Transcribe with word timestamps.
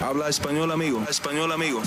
Habla 0.00 0.30
español, 0.30 0.72
amigo. 0.72 1.04
Español, 1.10 1.52
amigo. 1.52 1.82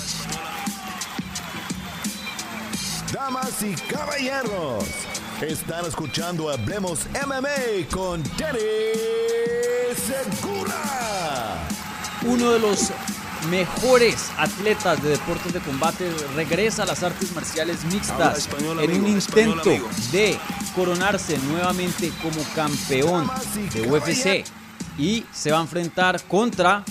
Damas 3.12 3.60
y 3.62 3.74
caballeros, 3.74 4.84
están 5.40 5.84
escuchando 5.84 6.48
Hablemos 6.48 7.06
MMA 7.26 7.88
con 7.90 8.22
Danny 8.38 8.60
Segura. 9.96 11.66
Uno 12.22 12.52
de 12.52 12.60
los 12.60 12.92
mejores 13.50 14.30
atletas 14.38 15.02
de 15.02 15.10
deportes 15.10 15.52
de 15.52 15.60
combate 15.60 16.08
regresa 16.36 16.84
a 16.84 16.86
las 16.86 17.02
artes 17.02 17.32
marciales 17.32 17.84
mixtas 17.86 18.38
español, 18.38 18.78
en 18.80 19.02
un 19.02 19.08
intento 19.08 19.70
de 20.12 20.38
coronarse 20.76 21.36
nuevamente 21.38 22.12
como 22.22 22.40
campeón 22.54 23.28
de 23.72 23.82
UFC 23.90 24.44
y 24.98 25.26
se 25.32 25.50
va 25.50 25.58
a 25.58 25.62
enfrentar 25.62 26.22
contra 26.22 26.84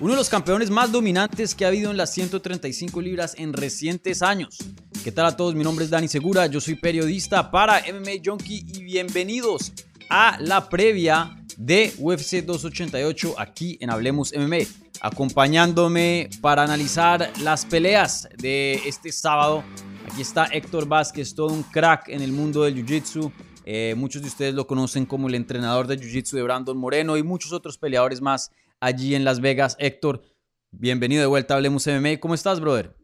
uno 0.00 0.12
de 0.12 0.16
los 0.16 0.30
campeones 0.30 0.70
más 0.70 0.90
dominantes 0.90 1.54
que 1.54 1.66
ha 1.66 1.68
habido 1.68 1.90
en 1.90 1.98
las 1.98 2.10
135 2.14 3.02
libras 3.02 3.34
en 3.36 3.52
recientes 3.52 4.22
años. 4.22 4.56
¿Qué 5.04 5.12
tal 5.12 5.26
a 5.26 5.36
todos? 5.36 5.54
Mi 5.54 5.62
nombre 5.62 5.84
es 5.84 5.90
Dani 5.90 6.08
Segura, 6.08 6.46
yo 6.46 6.58
soy 6.58 6.76
periodista 6.76 7.50
para 7.50 7.80
MMA 7.80 8.22
Junkie 8.24 8.64
y 8.66 8.82
bienvenidos 8.82 9.72
a 10.08 10.38
la 10.40 10.70
previa 10.70 11.36
de 11.58 11.92
UFC 11.98 12.42
288 12.46 13.34
aquí 13.36 13.76
en 13.82 13.90
Hablemos 13.90 14.32
MMA. 14.34 14.64
Acompañándome 15.02 16.30
para 16.40 16.62
analizar 16.62 17.30
las 17.42 17.66
peleas 17.66 18.26
de 18.38 18.80
este 18.86 19.12
sábado. 19.12 19.62
Aquí 20.10 20.22
está 20.22 20.46
Héctor 20.46 20.88
Vázquez, 20.88 21.34
todo 21.34 21.52
un 21.52 21.62
crack 21.62 22.08
en 22.08 22.22
el 22.22 22.32
mundo 22.32 22.62
del 22.62 22.74
Jiu-Jitsu. 22.74 23.30
Eh, 23.66 23.94
muchos 23.98 24.22
de 24.22 24.28
ustedes 24.28 24.54
lo 24.54 24.66
conocen 24.66 25.04
como 25.04 25.28
el 25.28 25.34
entrenador 25.34 25.86
de 25.86 25.98
Jiu-Jitsu 25.98 26.32
de 26.36 26.42
Brandon 26.42 26.76
Moreno 26.76 27.18
y 27.18 27.22
muchos 27.22 27.52
otros 27.52 27.76
peleadores 27.76 28.22
más 28.22 28.50
allí 28.80 29.14
en 29.14 29.24
Las 29.24 29.40
Vegas. 29.40 29.76
Héctor, 29.78 30.22
bienvenido 30.70 31.20
de 31.20 31.26
vuelta 31.26 31.54
a 31.54 31.56
Hablemos 31.58 31.86
MMA. 31.86 32.18
¿Cómo 32.18 32.34
estás, 32.34 32.60
brother? 32.60 32.96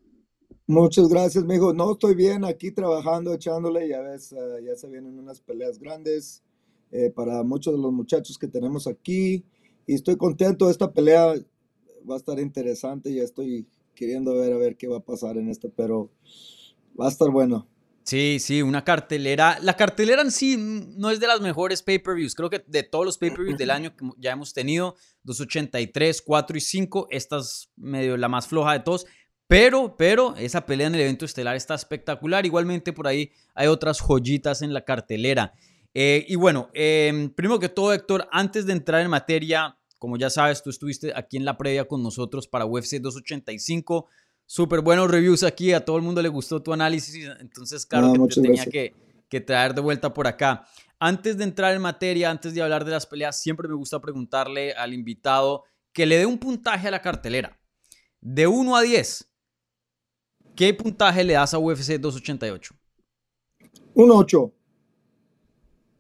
Muchas 0.67 1.09
gracias, 1.09 1.45
mijo. 1.45 1.73
No, 1.73 1.92
estoy 1.92 2.14
bien 2.14 2.45
aquí 2.45 2.73
trabajando, 2.73 3.33
echándole. 3.33 3.89
Ya 3.89 4.01
ves, 4.01 4.33
eh, 4.33 4.64
ya 4.64 4.75
se 4.75 4.89
vienen 4.89 5.19
unas 5.19 5.41
peleas 5.41 5.78
grandes 5.78 6.42
eh, 6.91 7.11
para 7.14 7.42
muchos 7.45 7.75
de 7.75 7.81
los 7.81 7.92
muchachos 7.92 8.36
que 8.36 8.48
tenemos 8.48 8.86
aquí. 8.86 9.45
Y 9.86 9.95
estoy 9.95 10.17
contento. 10.17 10.69
Esta 10.69 10.92
pelea 10.92 11.34
va 12.08 12.14
a 12.14 12.19
estar 12.19 12.41
interesante. 12.41 13.14
Ya 13.14 13.23
estoy 13.23 13.69
queriendo 13.95 14.34
ver 14.34 14.53
a 14.53 14.58
ver 14.58 14.77
qué 14.77 14.89
va 14.89 14.98
a 14.98 15.05
pasar 15.05 15.36
en 15.36 15.48
esto, 15.48 15.70
pero 15.75 16.11
va 16.98 17.06
a 17.06 17.11
estar 17.11 17.31
bueno. 17.31 17.69
Sí, 18.06 18.39
sí, 18.39 18.62
una 18.62 18.84
cartelera. 18.84 19.58
La 19.61 19.77
cartelera 19.77 20.23
en 20.23 20.31
sí 20.31 20.56
no 20.58 21.11
es 21.11 21.19
de 21.19 21.27
las 21.27 21.41
mejores 21.41 21.83
pay-per-views. 21.83 22.36
Creo 22.36 22.48
que 22.48 22.64
de 22.64 22.84
todos 22.84 23.05
los 23.05 23.19
pay-per-views 23.19 23.58
del 23.58 23.70
año 23.73 23.97
que 23.97 24.05
ya 24.19 24.31
hemos 24.31 24.53
tenido, 24.53 24.95
283, 25.27 26.23
4 26.23 26.57
y 26.57 26.61
5, 26.61 27.09
esta 27.11 27.39
es 27.39 27.71
medio 27.77 28.17
la 28.17 28.29
más 28.29 28.47
floja 28.47 28.73
de 28.73 28.81
todos. 28.81 29.07
Pero, 29.49 29.97
pero, 29.97 30.35
esa 30.37 30.67
pelea 30.67 30.87
en 30.87 30.95
el 30.95 31.03
evento 31.03 31.25
estelar 31.25 31.55
está 31.55 31.75
espectacular. 31.75 32.47
Igualmente 32.47 32.93
por 32.93 33.07
ahí 33.07 33.31
hay 33.55 33.69
otras 33.69 34.01
joyitas 34.01 34.63
en 34.63 34.73
la 34.73 34.85
cartelera. 34.85 35.53
Eh, 35.95 36.25
y 36.29 36.35
bueno, 36.37 36.69
eh, 36.75 37.31
primero 37.37 37.59
que 37.59 37.69
todo, 37.69 37.93
Héctor, 37.93 38.29
antes 38.33 38.67
de 38.67 38.73
entrar 38.73 39.03
en 39.03 39.11
materia, 39.11 39.77
como 39.99 40.17
ya 40.17 40.31
sabes, 40.31 40.63
tú 40.63 40.71
estuviste 40.71 41.13
aquí 41.15 41.37
en 41.37 41.45
la 41.45 41.57
previa 41.57 41.87
con 41.87 42.03
nosotros 42.03 42.49
para 42.49 42.67
UFC 42.67 42.97
285. 43.01 44.07
Súper 44.47 44.81
buenos 44.81 45.11
reviews 45.11 45.43
aquí, 45.43 45.73
a 45.73 45.85
todo 45.85 45.97
el 45.97 46.03
mundo 46.03 46.23
le 46.23 46.29
gustó 46.29 46.63
tu 46.63 46.73
análisis, 46.73 47.29
entonces 47.41 47.85
claro 47.87 48.09
Ah, 48.09 48.13
que 48.29 48.35
te 48.35 48.43
tenía 48.43 48.65
que 49.29 49.41
traer 49.41 49.75
de 49.75 49.81
vuelta 49.81 50.13
por 50.13 50.27
acá. 50.27 50.67
Antes 50.98 51.36
de 51.36 51.44
entrar 51.44 51.75
en 51.75 51.83
materia, 51.83 52.30
antes 52.30 52.55
de 52.55 52.62
hablar 52.62 52.84
de 52.84 52.92
las 52.92 53.06
peleas, 53.06 53.41
siempre 53.41 53.69
me 53.69 53.75
gusta 53.75 54.00
preguntarle 54.00 54.72
al 54.72 54.94
invitado 54.94 55.64
que 55.92 56.06
le 56.06 56.19
dé 56.19 56.27
un 56.27 56.39
puntaje 56.39 56.89
a 56.89 56.91
la 56.91 57.02
cartelera. 57.02 57.61
De 58.20 58.47
1 58.47 58.77
a 58.77 58.83
10, 58.83 59.30
¿qué 60.55 60.72
puntaje 60.74 61.22
le 61.22 61.34
das 61.34 61.55
a 61.55 61.58
UFC 61.58 61.98
288? 61.98 62.74
Un 63.95 64.11
8. 64.11 64.52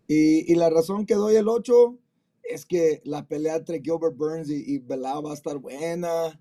Y, 0.08 0.52
y 0.52 0.54
la 0.54 0.70
razón 0.70 1.04
que 1.04 1.14
doy 1.14 1.36
el 1.36 1.48
8 1.48 1.98
es 2.42 2.64
que 2.64 3.00
la 3.04 3.26
pelea 3.26 3.56
entre 3.56 3.80
Gilbert 3.80 4.16
Burns 4.16 4.50
y, 4.50 4.74
y 4.74 4.78
va 4.78 5.30
a 5.30 5.34
estar 5.34 5.58
buena. 5.58 6.40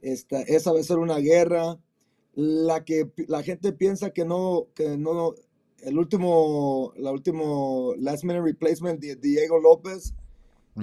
Esta, 0.00 0.42
esa 0.42 0.72
va 0.72 0.80
a 0.80 0.84
ser 0.84 0.98
una 0.98 1.18
guerra. 1.18 1.78
La 2.34 2.84
que 2.84 3.10
la 3.26 3.42
gente 3.42 3.72
piensa 3.72 4.10
que 4.10 4.24
no, 4.24 4.68
que 4.74 4.96
no, 4.96 5.34
el 5.82 5.98
último, 5.98 6.92
la 6.96 7.12
último 7.12 7.94
last 7.98 8.24
minute 8.24 8.42
replacement 8.42 9.00
de 9.00 9.16
Diego 9.16 9.58
López, 9.60 10.14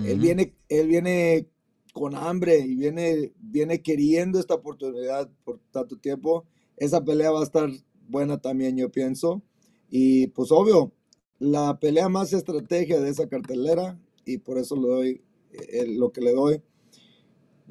él 0.05 0.19
viene, 0.19 0.53
él 0.67 0.87
viene 0.87 1.47
con 1.93 2.15
hambre 2.15 2.59
y 2.59 2.75
viene, 2.75 3.31
viene 3.39 3.81
queriendo 3.81 4.39
esta 4.39 4.55
oportunidad 4.55 5.29
por 5.45 5.59
tanto 5.71 5.97
tiempo. 5.97 6.45
Esa 6.75 7.03
pelea 7.03 7.31
va 7.31 7.39
a 7.39 7.45
estar 7.45 7.69
buena 8.09 8.37
también, 8.37 8.75
yo 8.75 8.91
pienso. 8.91 9.41
Y 9.89 10.27
pues 10.27 10.51
obvio, 10.51 10.91
la 11.39 11.79
pelea 11.79 12.09
más 12.09 12.33
estrategia 12.33 12.99
de 12.99 13.09
esa 13.09 13.29
cartelera, 13.29 13.97
y 14.25 14.39
por 14.39 14.57
eso 14.57 14.75
le 14.75 14.87
doy 14.87 15.21
eh, 15.51 15.85
lo 15.87 16.11
que 16.11 16.19
le 16.19 16.33
doy, 16.33 16.61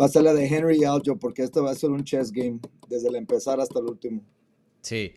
va 0.01 0.07
a 0.07 0.09
ser 0.09 0.23
la 0.23 0.33
de 0.33 0.47
Henry 0.47 0.81
y 0.81 0.85
Aljo, 0.85 1.19
porque 1.19 1.43
este 1.43 1.61
va 1.61 1.71
a 1.71 1.75
ser 1.75 1.91
un 1.91 2.05
chess 2.05 2.33
game 2.33 2.61
desde 2.89 3.09
el 3.09 3.17
empezar 3.17 3.61
hasta 3.61 3.79
el 3.79 3.87
último. 3.87 4.23
Sí, 4.81 5.13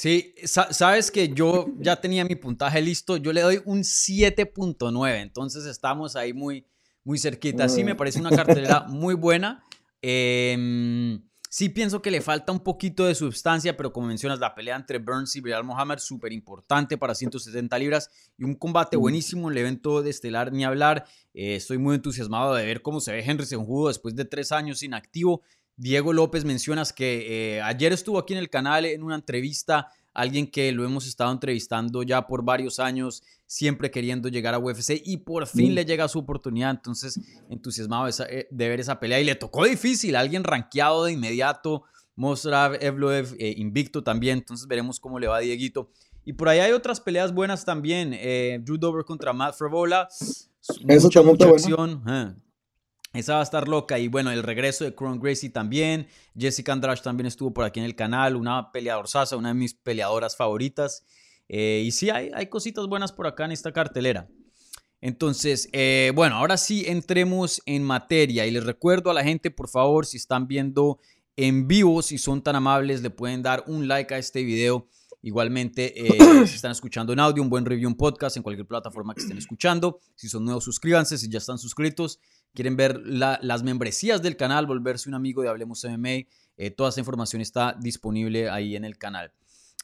sí, 0.00 0.34
sa- 0.44 0.72
sabes 0.72 1.10
que 1.10 1.28
yo 1.28 1.66
ya 1.78 2.00
tenía 2.00 2.24
mi 2.24 2.34
puntaje 2.36 2.80
listo, 2.80 3.18
yo 3.18 3.32
le 3.34 3.42
doy 3.42 3.60
un 3.66 3.84
7.9, 3.84 5.20
entonces 5.20 5.66
estamos 5.66 6.16
ahí 6.16 6.32
muy, 6.32 6.64
muy 7.04 7.18
cerquita. 7.18 7.68
Sí, 7.68 7.84
me 7.84 7.94
parece 7.94 8.18
una 8.20 8.30
cartelera 8.70 8.84
muy 8.88 9.14
buena. 9.14 9.62
Em, 10.02 11.22
sí 11.48 11.68
pienso 11.68 12.00
que 12.00 12.10
le 12.10 12.20
falta 12.20 12.52
un 12.52 12.60
poquito 12.60 13.04
de 13.06 13.14
sustancia, 13.14 13.76
pero 13.76 13.92
como 13.92 14.06
mencionas, 14.06 14.38
la 14.38 14.54
pelea 14.54 14.76
entre 14.76 14.98
Burns 14.98 15.36
y 15.36 15.40
Bilal 15.40 15.64
Mohamed, 15.64 15.98
súper 15.98 16.32
importante 16.32 16.96
para 16.96 17.14
170 17.14 17.78
libras 17.78 18.08
y 18.38 18.44
un 18.44 18.54
combate 18.54 18.96
Mm. 18.96 19.00
buenísimo 19.00 19.48
en 19.48 19.52
el 19.52 19.58
evento 19.58 20.02
de 20.02 20.10
Estelar, 20.10 20.52
ni 20.52 20.64
hablar. 20.64 21.04
Eh, 21.34 21.56
estoy 21.56 21.78
muy 21.78 21.94
entusiasmado 21.96 22.54
de 22.54 22.64
ver 22.64 22.80
cómo 22.82 23.00
se 23.00 23.12
ve 23.12 23.22
Henry 23.24 23.44
Cejudo 23.46 23.88
después 23.88 24.14
de 24.16 24.24
tres 24.24 24.50
años 24.52 24.82
inactivo. 24.82 25.42
Diego 25.80 26.12
López 26.12 26.44
mencionas 26.44 26.92
que 26.92 27.56
eh, 27.56 27.62
ayer 27.62 27.90
estuvo 27.94 28.18
aquí 28.18 28.34
en 28.34 28.38
el 28.38 28.50
canal 28.50 28.84
en 28.84 29.02
una 29.02 29.14
entrevista, 29.14 29.88
alguien 30.12 30.50
que 30.50 30.70
lo 30.72 30.84
hemos 30.84 31.06
estado 31.06 31.32
entrevistando 31.32 32.02
ya 32.02 32.26
por 32.26 32.44
varios 32.44 32.78
años, 32.78 33.22
siempre 33.46 33.90
queriendo 33.90 34.28
llegar 34.28 34.52
a 34.52 34.58
UFC 34.58 35.00
y 35.02 35.16
por 35.16 35.46
fin 35.46 35.72
Mm. 35.72 35.74
le 35.76 35.84
llega 35.86 36.06
su 36.08 36.18
oportunidad, 36.18 36.70
entonces 36.70 37.18
entusiasmado 37.48 38.04
de, 38.04 38.12
eh, 38.28 38.48
de 38.50 38.68
ver 38.68 38.78
esa 38.78 39.00
pelea 39.00 39.20
y 39.20 39.24
le 39.24 39.34
tocó 39.36 39.64
difícil, 39.64 40.16
alguien 40.16 40.44
rankeado 40.44 41.04
de 41.04 41.12
inmediato, 41.12 41.84
Mosrav 42.14 42.74
Evloev 42.82 43.34
eh, 43.38 43.54
invicto 43.56 44.04
también, 44.04 44.36
entonces 44.38 44.66
veremos 44.66 45.00
cómo 45.00 45.18
le 45.18 45.28
va 45.28 45.38
a 45.38 45.40
Dieguito. 45.40 45.90
Y 46.26 46.34
por 46.34 46.50
ahí 46.50 46.58
hay 46.58 46.72
otras 46.72 47.00
peleas 47.00 47.32
buenas 47.32 47.64
también, 47.64 48.10
eh, 48.12 48.60
Drew 48.62 48.76
Dober 48.76 49.06
contra 49.06 49.32
Matt 49.32 49.54
Frevola, 49.54 50.08
Eso 50.10 51.06
mucha, 51.06 51.22
mucha 51.22 51.48
acción. 51.48 52.02
Esa 53.12 53.34
va 53.34 53.40
a 53.40 53.42
estar 53.42 53.66
loca. 53.68 53.98
Y 53.98 54.08
bueno, 54.08 54.30
el 54.30 54.42
regreso 54.42 54.84
de 54.84 54.94
Cron 54.94 55.18
Gracie 55.18 55.50
también. 55.50 56.06
Jessica 56.38 56.72
Andrade 56.72 57.00
también 57.02 57.26
estuvo 57.26 57.52
por 57.52 57.64
aquí 57.64 57.80
en 57.80 57.86
el 57.86 57.96
canal. 57.96 58.36
Una 58.36 58.70
peleadorzaza, 58.72 59.36
una 59.36 59.48
de 59.48 59.54
mis 59.54 59.74
peleadoras 59.74 60.36
favoritas. 60.36 61.04
Eh, 61.48 61.82
y 61.84 61.90
sí, 61.90 62.10
hay, 62.10 62.30
hay 62.34 62.46
cositas 62.46 62.86
buenas 62.86 63.10
por 63.12 63.26
acá 63.26 63.44
en 63.44 63.52
esta 63.52 63.72
cartelera. 63.72 64.28
Entonces, 65.00 65.68
eh, 65.72 66.12
bueno, 66.14 66.36
ahora 66.36 66.56
sí 66.56 66.84
entremos 66.86 67.62
en 67.66 67.82
materia. 67.82 68.46
Y 68.46 68.50
les 68.50 68.64
recuerdo 68.64 69.10
a 69.10 69.14
la 69.14 69.24
gente, 69.24 69.50
por 69.50 69.68
favor, 69.68 70.06
si 70.06 70.16
están 70.16 70.46
viendo 70.46 70.98
en 71.36 71.66
vivo, 71.66 72.02
si 72.02 72.18
son 72.18 72.42
tan 72.42 72.56
amables, 72.56 73.02
le 73.02 73.10
pueden 73.10 73.42
dar 73.42 73.64
un 73.66 73.88
like 73.88 74.14
a 74.14 74.18
este 74.18 74.42
video. 74.42 74.88
Igualmente, 75.22 76.06
eh, 76.06 76.18
si 76.46 76.54
están 76.54 76.72
escuchando 76.72 77.12
en 77.12 77.20
audio, 77.20 77.42
un 77.42 77.50
buen 77.50 77.64
review, 77.64 77.88
un 77.88 77.96
podcast 77.96 78.36
en 78.36 78.42
cualquier 78.42 78.66
plataforma 78.66 79.14
que 79.14 79.22
estén 79.22 79.38
escuchando. 79.38 79.98
Si 80.14 80.28
son 80.28 80.44
nuevos, 80.44 80.64
suscríbanse. 80.64 81.16
Si 81.16 81.28
ya 81.28 81.38
están 81.38 81.58
suscritos, 81.58 82.20
quieren 82.54 82.76
ver 82.76 83.00
la- 83.04 83.38
las 83.42 83.62
membresías 83.62 84.22
del 84.22 84.36
canal, 84.36 84.66
volverse 84.66 85.08
un 85.08 85.14
amigo 85.14 85.42
de 85.42 85.48
Hablemos 85.48 85.84
MMA, 85.84 86.26
eh, 86.56 86.70
toda 86.70 86.90
esa 86.90 87.00
información 87.00 87.40
está 87.42 87.76
disponible 87.80 88.48
ahí 88.50 88.76
en 88.76 88.84
el 88.84 88.98
canal. 88.98 89.32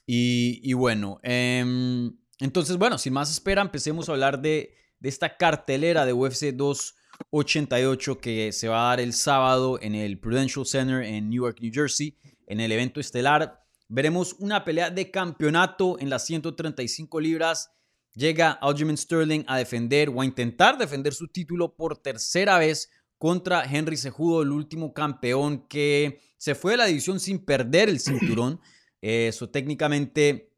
Y, 0.06 0.60
y 0.62 0.72
bueno, 0.74 1.18
em, 1.22 2.12
entonces, 2.38 2.76
bueno, 2.76 2.98
sin 2.98 3.12
más 3.12 3.30
espera, 3.30 3.62
empecemos 3.62 4.08
a 4.08 4.12
hablar 4.12 4.40
de, 4.40 4.74
de 5.00 5.08
esta 5.08 5.36
cartelera 5.36 6.04
de 6.06 6.12
UFC 6.12 6.52
288 6.52 8.18
que 8.20 8.52
se 8.52 8.68
va 8.68 8.86
a 8.86 8.88
dar 8.90 9.00
el 9.00 9.12
sábado 9.12 9.78
en 9.80 9.94
el 9.94 10.18
Prudential 10.18 10.66
Center 10.66 11.02
en 11.02 11.30
Newark, 11.30 11.60
New 11.60 11.72
Jersey, 11.72 12.16
en 12.46 12.60
el 12.60 12.72
evento 12.72 13.00
estelar. 13.00 13.62
Veremos 13.88 14.34
una 14.38 14.64
pelea 14.64 14.90
de 14.90 15.10
campeonato 15.10 15.98
en 15.98 16.10
las 16.10 16.26
135 16.26 17.20
libras. 17.20 17.70
Llega 18.16 18.52
Aljamain 18.52 18.96
Sterling 18.96 19.44
a 19.46 19.58
defender 19.58 20.08
o 20.08 20.22
a 20.22 20.24
intentar 20.24 20.78
defender 20.78 21.12
su 21.12 21.28
título 21.28 21.76
por 21.76 21.98
tercera 21.98 22.58
vez 22.58 22.90
contra 23.18 23.62
Henry 23.64 23.98
Cejudo, 23.98 24.42
el 24.42 24.52
último 24.52 24.94
campeón 24.94 25.68
que 25.68 26.20
se 26.38 26.54
fue 26.54 26.72
de 26.72 26.78
la 26.78 26.86
división 26.86 27.20
sin 27.20 27.44
perder 27.44 27.88
el 27.88 28.00
cinturón. 28.00 28.60
Eh, 29.02 29.28
Eso 29.28 29.50
técnicamente 29.50 30.50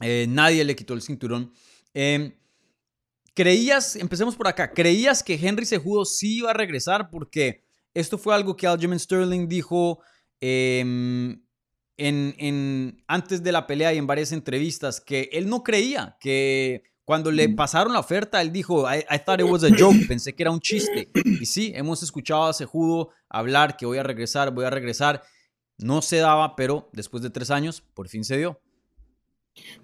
eh, 0.00 0.26
nadie 0.28 0.64
le 0.64 0.76
quitó 0.76 0.94
el 0.94 1.02
cinturón. 1.02 1.52
Eh, 1.92 2.38
creías, 3.34 3.96
empecemos 3.96 4.36
por 4.36 4.46
acá, 4.46 4.70
creías 4.72 5.24
que 5.24 5.34
Henry 5.34 5.66
Cejudo 5.66 6.04
sí 6.04 6.38
iba 6.38 6.52
a 6.52 6.54
regresar 6.54 7.10
porque 7.10 7.64
esto 7.92 8.16
fue 8.16 8.34
algo 8.34 8.56
que 8.56 8.68
Aljamain 8.68 9.00
Sterling 9.00 9.48
dijo 9.48 10.00
em, 10.40 11.43
en, 11.96 12.34
en, 12.38 13.02
antes 13.06 13.42
de 13.42 13.52
la 13.52 13.66
pelea 13.66 13.94
y 13.94 13.98
en 13.98 14.06
varias 14.06 14.32
entrevistas, 14.32 15.00
que 15.00 15.28
él 15.32 15.48
no 15.48 15.62
creía 15.62 16.16
que 16.20 16.82
cuando 17.04 17.30
le 17.30 17.50
pasaron 17.50 17.92
la 17.92 18.00
oferta, 18.00 18.40
él 18.40 18.50
dijo, 18.50 18.86
I, 18.90 19.18
thought 19.24 19.40
it 19.40 19.46
was 19.46 19.62
a 19.62 19.68
joke, 19.76 19.96
pensé 20.08 20.34
que 20.34 20.42
era 20.42 20.50
un 20.50 20.60
chiste. 20.60 21.10
Y 21.14 21.46
sí, 21.46 21.72
hemos 21.74 22.02
escuchado 22.02 22.44
a 22.44 22.52
Sejudo 22.52 23.10
hablar 23.28 23.76
que 23.76 23.86
voy 23.86 23.98
a 23.98 24.02
regresar, 24.02 24.52
voy 24.52 24.64
a 24.64 24.70
regresar. 24.70 25.22
No 25.76 26.02
se 26.02 26.18
daba, 26.18 26.56
pero 26.56 26.88
después 26.92 27.22
de 27.22 27.30
tres 27.30 27.50
años, 27.50 27.82
por 27.94 28.08
fin 28.08 28.24
se 28.24 28.38
dio. 28.38 28.58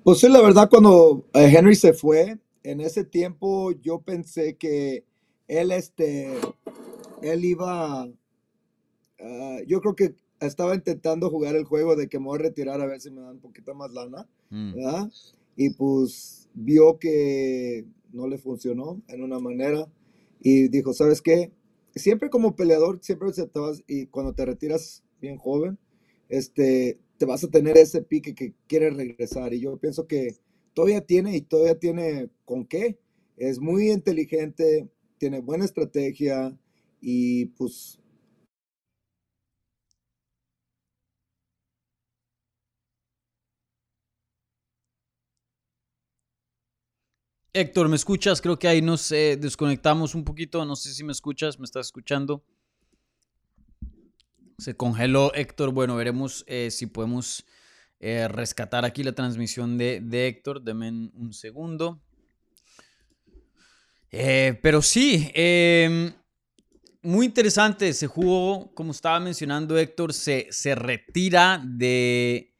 Pues 0.02 0.20
sí, 0.20 0.28
la 0.28 0.40
verdad, 0.40 0.68
cuando 0.70 1.26
eh, 1.34 1.52
Henry 1.54 1.74
se 1.74 1.92
fue, 1.92 2.38
en 2.62 2.80
ese 2.80 3.04
tiempo 3.04 3.72
yo 3.72 4.00
pensé 4.00 4.56
que 4.56 5.04
él, 5.46 5.72
este, 5.72 6.38
él 7.22 7.44
iba, 7.44 8.02
ah, 8.02 9.58
yo 9.66 9.80
creo 9.80 9.94
que 9.94 10.14
estaba 10.40 10.74
intentando 10.74 11.30
jugar 11.30 11.56
el 11.56 11.64
juego 11.64 11.96
de 11.96 12.08
que 12.08 12.18
me 12.18 12.26
voy 12.26 12.38
a 12.38 12.42
retirar 12.42 12.80
a 12.80 12.86
ver 12.86 13.00
si 13.00 13.10
me 13.10 13.20
dan 13.20 13.32
un 13.32 13.40
poquito 13.40 13.74
más 13.74 13.92
lana, 13.92 14.28
mm. 14.50 14.74
¿verdad? 14.74 15.10
Y 15.56 15.70
pues 15.70 16.48
vio 16.54 16.98
que 16.98 17.84
no 18.12 18.26
le 18.26 18.38
funcionó 18.38 19.00
en 19.08 19.22
una 19.22 19.38
manera 19.38 19.86
y 20.40 20.68
dijo, 20.68 20.92
¿sabes 20.94 21.20
qué? 21.20 21.52
Siempre 21.94 22.30
como 22.30 22.56
peleador, 22.56 22.98
siempre 23.02 23.30
te 23.32 23.60
vas 23.60 23.82
y 23.86 24.06
cuando 24.06 24.32
te 24.32 24.44
retiras 24.44 25.02
bien 25.20 25.36
joven, 25.36 25.78
este, 26.28 26.98
te 27.18 27.26
vas 27.26 27.44
a 27.44 27.50
tener 27.50 27.76
ese 27.76 28.02
pique 28.02 28.34
que 28.34 28.54
quiere 28.66 28.90
regresar. 28.90 29.52
Y 29.52 29.60
yo 29.60 29.76
pienso 29.76 30.06
que 30.06 30.36
todavía 30.72 31.02
tiene 31.02 31.36
y 31.36 31.42
todavía 31.42 31.78
tiene 31.78 32.30
con 32.44 32.64
qué. 32.64 32.98
Es 33.36 33.58
muy 33.60 33.90
inteligente, 33.90 34.88
tiene 35.18 35.40
buena 35.40 35.64
estrategia 35.64 36.56
y 37.00 37.46
pues 37.46 37.98
Héctor, 47.52 47.88
¿me 47.88 47.96
escuchas? 47.96 48.40
Creo 48.40 48.58
que 48.58 48.68
ahí 48.68 48.80
nos 48.80 49.08
desconectamos 49.08 50.14
un 50.14 50.24
poquito. 50.24 50.64
No 50.64 50.76
sé 50.76 50.94
si 50.94 51.02
me 51.02 51.10
escuchas, 51.10 51.58
me 51.58 51.64
estás 51.64 51.86
escuchando. 51.86 52.44
Se 54.58 54.76
congeló 54.76 55.34
Héctor. 55.34 55.72
Bueno, 55.72 55.96
veremos 55.96 56.44
eh, 56.46 56.70
si 56.70 56.86
podemos 56.86 57.44
eh, 57.98 58.28
rescatar 58.28 58.84
aquí 58.84 59.02
la 59.02 59.12
transmisión 59.12 59.78
de, 59.78 60.28
Héctor. 60.28 60.62
Deme 60.62 60.90
un 60.90 61.32
segundo. 61.32 62.00
Eh, 64.12 64.58
pero 64.62 64.80
sí, 64.80 65.30
em, 65.34 66.12
muy 67.02 67.26
interesante. 67.26 67.92
Se 67.94 68.06
jugó, 68.06 68.72
como 68.74 68.92
estaba 68.92 69.18
mencionando 69.18 69.76
Héctor, 69.76 70.12
se, 70.12 70.46
se 70.50 70.76
retira 70.76 71.60
de, 71.64 72.54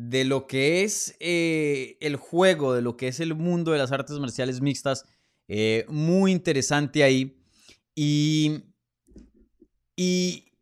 de 0.00 0.24
lo 0.24 0.46
que 0.46 0.84
es 0.84 1.16
eh, 1.18 1.96
el 2.00 2.14
juego, 2.14 2.72
de 2.72 2.82
lo 2.82 2.96
que 2.96 3.08
es 3.08 3.18
el 3.18 3.34
mundo 3.34 3.72
de 3.72 3.78
las 3.78 3.90
artes 3.90 4.16
marciales 4.20 4.60
mixtas. 4.60 5.04
Eh, 5.48 5.86
muy 5.88 6.30
interesante 6.30 7.02
ahí. 7.02 7.42
Y, 7.96 8.62
y 9.96 10.52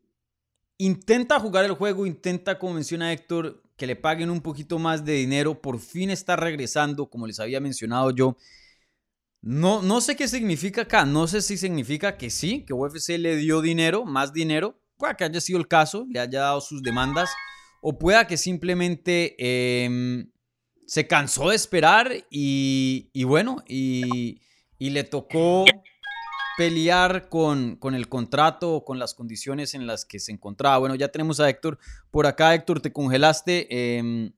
intenta 0.78 1.38
jugar 1.38 1.66
el 1.66 1.72
juego, 1.72 2.06
intenta, 2.06 2.58
como 2.58 2.72
menciona 2.72 3.12
Héctor, 3.12 3.62
que 3.76 3.86
le 3.86 3.94
paguen 3.94 4.30
un 4.30 4.40
poquito 4.40 4.78
más 4.78 5.04
de 5.04 5.12
dinero. 5.12 5.60
Por 5.60 5.80
fin 5.80 6.08
está 6.08 6.34
regresando, 6.36 7.10
como 7.10 7.26
les 7.26 7.38
había 7.38 7.60
mencionado 7.60 8.12
yo. 8.12 8.38
No, 9.42 9.82
no 9.82 10.00
sé 10.00 10.16
qué 10.16 10.28
significa 10.28 10.82
acá. 10.82 11.04
No 11.04 11.26
sé 11.26 11.42
si 11.42 11.58
significa 11.58 12.16
que 12.16 12.30
sí, 12.30 12.64
que 12.64 12.72
UFC 12.72 13.18
le 13.18 13.36
dio 13.36 13.60
dinero, 13.60 14.06
más 14.06 14.32
dinero. 14.32 14.80
Que 15.18 15.24
haya 15.24 15.42
sido 15.42 15.58
el 15.58 15.68
caso, 15.68 16.06
le 16.08 16.20
haya 16.20 16.40
dado 16.40 16.62
sus 16.62 16.82
demandas 16.82 17.28
o 17.81 17.99
pueda 17.99 18.26
que 18.26 18.37
simplemente 18.37 19.37
em, 19.38 20.31
se 20.87 21.06
cansó 21.06 21.50
de 21.50 21.56
esperar 21.56 22.12
y, 22.31 23.25
bueno, 23.25 23.62
y, 23.69 24.40
le 24.78 25.05
tocó 25.05 25.64
pelear 26.56 27.28
con, 27.28 27.76
con, 27.76 27.94
el 27.94 28.08
contrato 28.08 28.75
o 28.75 28.84
con 28.84 28.99
las 28.99 29.14
condiciones 29.14 29.75
en 29.75 29.87
las 29.87 30.05
que 30.05 30.19
se 30.19 30.32
encontraba. 30.32 30.78
Bueno, 30.78 30.94
ya 30.94 31.08
tenemos 31.08 31.40
a 31.40 31.49
Héctor 31.49 31.78
por 32.11 32.26
acá. 32.26 32.55
Héctor, 32.55 32.81
te 32.81 32.93
congelaste. 32.93 33.96
Em, 33.99 34.32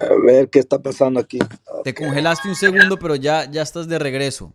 a 0.00 0.14
ver 0.24 0.48
qué 0.50 0.58
está 0.58 0.80
pasando 0.80 1.20
aquí. 1.20 1.38
Te 1.82 1.94
congelaste 1.94 2.48
un 2.48 2.54
segundo, 2.54 2.98
pero 2.98 3.16
ya, 3.16 3.50
ya 3.50 3.62
estás 3.62 3.88
de 3.88 3.98
regreso. 3.98 4.54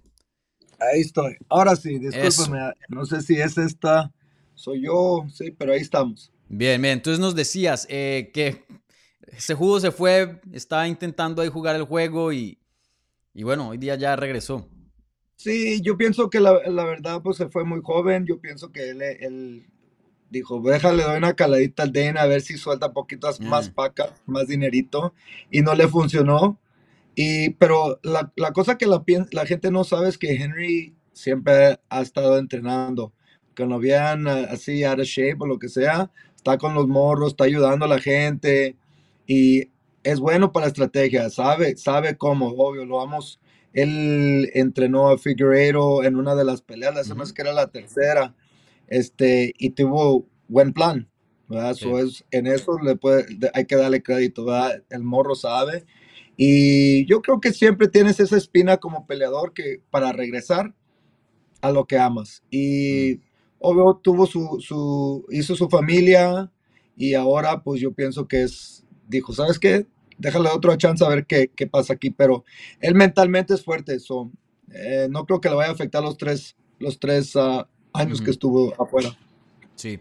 Ahí 0.80 1.02
estoy. 1.02 1.38
Ahora 1.50 1.76
sí, 1.76 2.00
discúlpeme. 2.00 2.74
No 2.88 3.06
sé 3.06 3.22
si 3.22 3.36
es 3.36 3.58
esta. 3.58 4.12
Soy 4.56 4.84
yo, 4.84 5.26
sí, 5.34 5.52
pero 5.52 5.74
ahí 5.74 5.80
estamos. 5.80 6.32
Bien, 6.50 6.82
bien. 6.82 6.94
Entonces 6.94 7.20
nos 7.20 7.36
decías 7.36 7.86
eh, 7.90 8.32
que 8.34 8.66
ese 9.28 9.54
judo 9.54 9.80
se 9.80 9.92
fue, 9.92 10.42
estaba 10.52 10.88
intentando 10.88 11.42
ahí 11.42 11.50
jugar 11.50 11.76
el 11.76 11.84
juego 11.84 12.34
y, 12.34 12.58
bueno, 13.36 13.70
hoy 13.70 13.78
día 13.78 13.96
ya 13.96 14.16
regresó. 14.16 14.68
Sí, 15.36 15.80
yo 15.82 15.96
pienso 15.96 16.30
que 16.30 16.40
la, 16.40 16.52
verdad 16.52 17.22
pues 17.24 17.38
se 17.38 17.48
fue 17.50 17.64
muy 17.64 17.82
joven. 17.84 18.26
Yo 18.26 18.42
pienso 18.42 18.72
que 18.72 18.90
él, 18.90 19.68
dijo, 20.30 20.60
déjale, 20.62 21.04
doy 21.04 21.18
una 21.18 21.36
caladita 21.36 21.84
al 21.84 21.94
Dana 21.94 22.24
a 22.24 22.28
ver 22.28 22.42
si 22.42 22.58
suelta 22.58 22.94
poquitas 22.94 23.40
más 23.40 23.70
mm. 23.70 23.74
pacas, 23.74 24.12
más 24.26 24.48
dinerito. 24.48 25.14
Y 25.52 25.62
no 25.62 25.76
le 25.76 25.88
funcionó. 25.88 26.60
Y, 27.16 27.52
pero 27.52 28.00
la, 28.02 28.32
cosa 28.54 28.78
que 28.78 28.88
la, 28.88 29.04
la 29.32 29.46
gente 29.46 29.70
no 29.72 29.84
sabe 29.84 30.10
es 30.10 30.18
que 30.18 30.36
Henry 30.36 30.96
siempre 31.14 31.80
ha 31.90 32.02
estado 32.02 32.40
entrenando. 32.40 33.14
Que 33.54 33.66
no 33.66 33.80
vean 33.80 34.28
así 34.28 34.84
out 34.84 35.00
of 35.00 35.06
shape 35.06 35.38
o 35.40 35.46
lo 35.46 35.60
que 35.60 35.70
sea, 35.70 36.12
está 36.40 36.58
con 36.58 36.74
los 36.74 36.88
morros, 36.88 37.30
está 37.30 37.44
ayudando 37.44 37.86
a 37.86 37.90
la 37.90 38.00
gente 38.00 38.78
y 39.28 39.70
es 40.04 40.20
bueno 40.20 40.52
para 40.52 40.66
la 40.66 40.70
estrategia, 40.70 41.30
sabe, 41.30 41.76
sabe 41.76 42.16
cómo, 42.16 42.48
obvio, 42.48 42.86
lo 42.86 42.98
vamos. 42.98 43.40
Él 43.74 44.50
entrenó 44.54 45.10
a 45.10 45.18
Figueiredo 45.18 46.04
en 46.04 46.16
una 46.16 46.36
de 46.36 46.46
las 46.46 46.62
peleas, 46.62 46.96
la 46.96 47.14
uh 47.14 47.34
que 47.34 47.42
era 47.42 47.54
la 47.54 47.68
tercera, 47.68 48.34
este, 48.88 49.54
y 49.58 49.72
tuvo 49.72 50.26
buen 50.48 50.72
plan, 50.72 51.10
¿verdad? 51.50 51.76
es, 52.00 52.26
en 52.32 52.48
eso 52.48 52.80
le 52.80 52.96
puede, 52.96 53.26
hay 53.54 53.66
que 53.66 53.76
darle 53.76 54.02
crédito, 54.02 54.46
¿verdad? 54.46 54.82
El 54.90 55.04
morro 55.04 55.36
sabe. 55.36 55.86
Y 56.38 57.06
yo 57.06 57.22
creo 57.22 57.42
que 57.42 57.52
siempre 57.52 57.90
tienes 57.90 58.22
esa 58.22 58.38
espina 58.38 58.78
como 58.78 59.06
peleador 59.06 59.54
que 59.54 59.82
para 59.92 60.14
regresar 60.14 60.74
a 61.62 61.72
lo 61.72 61.86
que 61.86 61.98
amas. 61.98 62.44
Y 62.50 63.20
obvio 63.60 64.00
tuvo 64.02 64.26
su, 64.26 64.58
su, 64.60 65.26
hizo 65.30 65.56
su 65.56 65.70
familia 65.70 66.52
y 66.96 67.14
ahora 67.14 67.62
pues 67.64 67.82
yo 67.82 67.92
pienso 67.92 68.28
que 68.28 68.44
es, 68.44 68.84
dijo, 69.08 69.34
¿sabes 69.34 69.60
qué? 69.60 69.86
Déjale 70.18 70.50
otra 70.50 70.78
chance 70.78 71.04
a 71.06 71.10
ver 71.10 71.26
qué, 71.26 71.50
qué 71.56 71.68
pasa 71.68 71.94
aquí, 71.94 72.10
pero 72.10 72.44
él 72.82 72.96
mentalmente 72.96 73.54
es 73.54 73.64
fuerte, 73.64 73.96
eso 73.96 74.32
eh, 74.74 75.08
no 75.10 75.26
creo 75.26 75.42
que 75.42 75.50
le 75.50 75.56
vaya 75.56 75.70
a 75.70 75.74
afectar 75.74 76.04
los 76.04 76.18
tres, 76.18 76.56
los 76.80 77.00
tres 77.00 77.36
ah, 77.36 77.68
años 77.94 78.22
que 78.22 78.32
estuvo 78.32 78.74
afuera. 78.82 79.18
Sí. 79.76 80.00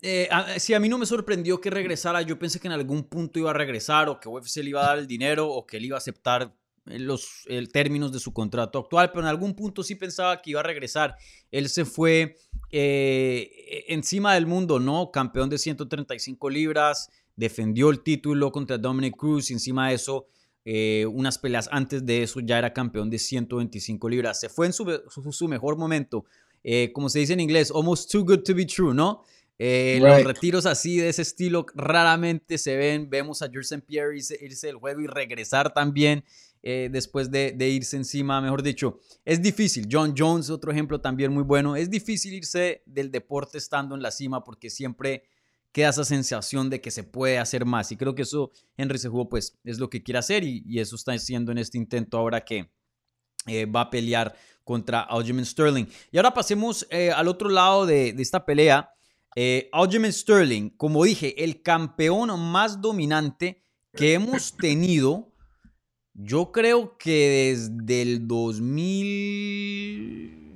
Eh, 0.00 0.28
si 0.58 0.74
a 0.74 0.80
mí 0.80 0.88
no 0.88 0.98
me 0.98 1.06
sorprendió 1.06 1.60
que 1.60 1.70
regresara, 1.70 2.22
yo 2.22 2.38
pensé 2.38 2.60
que 2.60 2.68
en 2.68 2.72
algún 2.72 3.04
punto 3.04 3.38
iba 3.38 3.50
a 3.50 3.54
regresar 3.54 4.08
o 4.08 4.20
que 4.20 4.28
UFC 4.28 4.58
le 4.58 4.70
iba 4.70 4.82
a 4.82 4.88
dar 4.88 4.98
el 4.98 5.06
dinero 5.06 5.48
o 5.48 5.66
que 5.66 5.78
él 5.78 5.86
iba 5.86 5.96
a 5.96 5.98
aceptar 5.98 6.54
los 6.90 7.44
el, 7.46 7.70
términos 7.70 8.12
de 8.12 8.20
su 8.20 8.32
contrato 8.32 8.78
actual, 8.78 9.10
pero 9.10 9.22
en 9.22 9.28
algún 9.28 9.54
punto 9.54 9.82
sí 9.82 9.94
pensaba 9.94 10.40
que 10.40 10.50
iba 10.50 10.60
a 10.60 10.64
regresar. 10.64 11.16
Él 11.50 11.68
se 11.68 11.84
fue 11.84 12.36
eh, 12.70 13.50
e, 13.88 13.94
encima 13.94 14.34
del 14.34 14.46
mundo, 14.46 14.80
¿no? 14.80 15.10
Campeón 15.10 15.48
de 15.48 15.58
135 15.58 16.50
libras, 16.50 17.10
defendió 17.36 17.90
el 17.90 18.02
título 18.02 18.52
contra 18.52 18.78
Dominic 18.78 19.16
Cruz, 19.16 19.50
y 19.50 19.54
encima 19.54 19.88
de 19.88 19.94
eso, 19.94 20.26
eh, 20.64 21.06
unas 21.06 21.38
peleas 21.38 21.68
antes 21.72 22.04
de 22.04 22.22
eso 22.22 22.40
ya 22.40 22.58
era 22.58 22.72
campeón 22.72 23.10
de 23.10 23.18
125 23.18 24.08
libras. 24.08 24.40
Se 24.40 24.48
fue 24.48 24.66
en 24.66 24.72
su, 24.72 25.02
su, 25.30 25.48
mejor 25.48 25.76
momento, 25.76 26.24
eh, 26.62 26.90
como 26.92 27.08
se 27.08 27.20
dice 27.20 27.32
en 27.32 27.40
inglés, 27.40 27.72
almost 27.74 28.10
too 28.10 28.24
good 28.24 28.40
to 28.40 28.54
be 28.54 28.66
true, 28.66 28.94
¿no? 28.94 29.22
Los 29.60 30.22
retiros 30.22 30.66
así 30.66 30.98
de 30.98 31.08
ese 31.08 31.22
estilo 31.22 31.66
raramente 31.74 32.58
se 32.58 32.76
ven. 32.76 33.10
Vemos 33.10 33.42
a 33.42 33.50
Jerson 33.50 33.80
Pierre 33.80 34.16
irse, 34.16 34.38
irse 34.40 34.68
del 34.68 34.76
juego 34.76 35.00
y 35.00 35.08
regresar 35.08 35.74
también. 35.74 36.22
Eh, 36.62 36.88
después 36.90 37.30
de, 37.30 37.54
irse 37.68 37.96
encima, 37.96 38.40
mejor 38.40 38.62
dicho. 38.62 39.00
Es 39.24 39.40
difícil. 39.40 39.88
John 39.90 40.14
Jones, 40.16 40.50
otro 40.50 40.72
ejemplo 40.72 41.00
también 41.00 41.32
muy 41.32 41.42
bueno. 41.42 41.76
Es 41.76 41.90
difícil 41.90 42.34
irse 42.34 42.82
del 42.86 43.10
deporte 43.10 43.58
estando 43.58 43.94
en 43.94 44.02
la 44.02 44.10
cima 44.10 44.44
porque 44.44 44.70
siempre 44.70 45.24
queda 45.72 45.90
esa 45.90 46.04
sensación 46.04 46.70
de 46.70 46.80
que 46.80 46.90
se 46.90 47.04
puede 47.04 47.38
hacer 47.38 47.64
más. 47.64 47.92
Y 47.92 47.96
creo 47.96 48.14
que 48.14 48.22
eso 48.22 48.52
Henry 48.76 48.98
Sejudo 48.98 49.28
pues 49.28 49.58
es 49.64 49.78
lo 49.78 49.88
que 49.88 50.02
quiere 50.02 50.18
hacer 50.18 50.44
y, 50.44 50.78
eso 50.78 50.96
está 50.96 51.12
haciendo 51.12 51.52
en 51.52 51.58
este 51.58 51.78
intento 51.78 52.18
ahora 52.18 52.44
que 52.44 52.70
eh, 53.46 53.66
va 53.66 53.82
a 53.82 53.90
pelear 53.90 54.34
contra 54.64 55.00
Aljamain 55.00 55.46
Sterling. 55.46 55.86
Y 56.10 56.16
ahora 56.16 56.34
pasemos 56.34 56.86
eh, 56.90 57.10
al 57.10 57.28
otro 57.28 57.48
lado 57.48 57.86
de, 57.86 58.10
esta 58.18 58.44
pelea. 58.44 58.90
Eh, 59.36 59.70
Sterling, 60.10 60.70
como 60.70 61.04
dije, 61.04 61.44
el 61.44 61.62
campeón 61.62 62.38
más 62.50 62.80
dominante 62.80 63.62
que 63.92 64.14
hemos 64.14 64.56
tenido 64.56 65.27
yo 66.18 66.52
creo 66.52 66.98
que 66.98 67.54
desde 67.54 68.02
el 68.02 68.26
2000... 68.26 70.52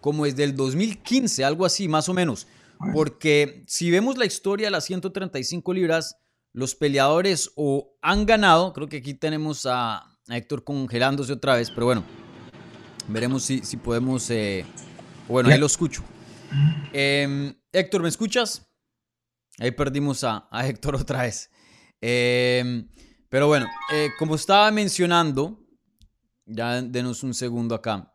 como 0.00 0.26
desde 0.26 0.44
el 0.44 0.54
2015, 0.54 1.44
algo 1.44 1.64
así, 1.64 1.88
más 1.88 2.08
o 2.08 2.14
menos. 2.14 2.46
Porque 2.92 3.64
si 3.66 3.90
vemos 3.90 4.18
la 4.18 4.26
historia 4.26 4.68
de 4.68 4.70
las 4.70 4.84
135 4.84 5.74
libras, 5.74 6.16
los 6.52 6.74
peleadores 6.74 7.52
o 7.56 7.96
han 8.02 8.26
ganado, 8.26 8.72
creo 8.72 8.88
que 8.88 8.98
aquí 8.98 9.14
tenemos 9.14 9.66
a, 9.66 10.06
Héctor 10.28 10.64
congelándose 10.64 11.32
otra 11.32 11.56
vez, 11.56 11.70
pero 11.70 11.86
bueno, 11.86 12.04
veremos 13.08 13.42
si, 13.42 13.64
si 13.64 13.76
podemos... 13.76 14.30
Eh, 14.30 14.64
bueno, 15.28 15.48
ahí 15.48 15.58
lo 15.58 15.66
escucho. 15.66 16.04
Em, 16.92 17.54
Héctor, 17.72 18.02
¿me 18.02 18.08
escuchas? 18.08 18.66
Ahí 19.58 19.70
perdimos 19.70 20.24
a, 20.24 20.48
Héctor 20.66 20.96
otra 20.96 21.22
vez. 21.22 21.50
Em, 22.00 22.88
pero 23.30 23.46
bueno, 23.46 23.66
eh, 23.92 24.10
como 24.18 24.34
estaba 24.34 24.70
mencionando, 24.70 25.58
ya 26.44 26.82
denos 26.82 27.22
un 27.22 27.32
segundo 27.32 27.74
acá. 27.74 28.12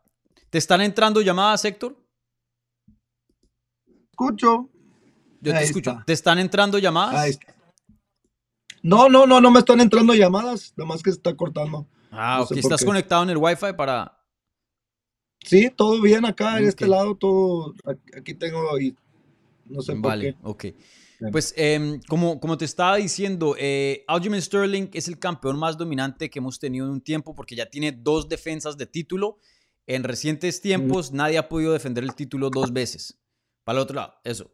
¿Te 0.50 0.58
están 0.58 0.82
entrando 0.82 1.20
llamadas, 1.22 1.64
Héctor? 1.64 1.96
Escucho. 4.10 4.68
Yo 5.40 5.52
te 5.52 5.62
escucho. 5.62 6.02
¿Te 6.06 6.12
están 6.12 6.38
entrando 6.38 6.78
llamadas? 6.78 7.38
No, 8.82 9.08
no, 9.08 9.26
no, 9.26 9.40
no 9.40 9.50
me 9.50 9.58
están 9.60 9.80
entrando 9.80 10.14
llamadas, 10.14 10.74
más 10.76 11.02
que 11.02 11.10
se 11.10 11.16
está 11.16 11.34
cortando. 11.34 11.88
Ah, 12.10 12.42
ok. 12.42 12.52
¿Estás 12.52 12.84
conectado 12.84 13.22
en 13.24 13.30
el 13.30 13.36
Wi-Fi 13.38 13.72
para...? 13.76 14.12
Sí, 15.40 15.70
todo 15.74 16.00
bien 16.00 16.24
acá, 16.24 16.58
en 16.58 16.66
este 16.66 16.86
lado, 16.86 17.16
todo... 17.16 17.74
Aquí 18.16 18.34
tengo 18.34 18.78
y 18.78 18.96
no 19.64 19.80
sé 19.80 19.94
vale, 19.96 20.34
por 20.40 20.56
qué. 20.56 20.70
ok. 20.72 20.76
Pues 21.32 21.54
em, 21.56 22.00
como, 22.08 22.40
como 22.40 22.58
te 22.58 22.64
estaba 22.64 22.96
diciendo, 22.96 23.56
eh, 23.58 24.04
Aljamain 24.06 24.42
Sterling 24.42 24.88
es 24.92 25.08
el 25.08 25.18
campeón 25.18 25.58
más 25.58 25.78
dominante 25.78 26.28
que 26.28 26.38
hemos 26.38 26.58
tenido 26.58 26.86
en 26.86 26.92
un 26.92 27.00
tiempo 27.00 27.34
porque 27.34 27.56
ya 27.56 27.66
tiene 27.66 27.92
dos 27.92 28.28
defensas 28.28 28.76
de 28.76 28.86
título. 28.86 29.38
En 29.86 30.04
recientes 30.04 30.60
tiempos 30.60 31.12
nadie 31.12 31.38
ha 31.38 31.48
podido 31.48 31.72
defender 31.72 32.04
el 32.04 32.14
título 32.14 32.50
dos 32.50 32.72
veces. 32.72 33.18
Para 33.64 33.78
el 33.78 33.82
otro 33.82 33.96
lado, 33.96 34.14
eso. 34.24 34.50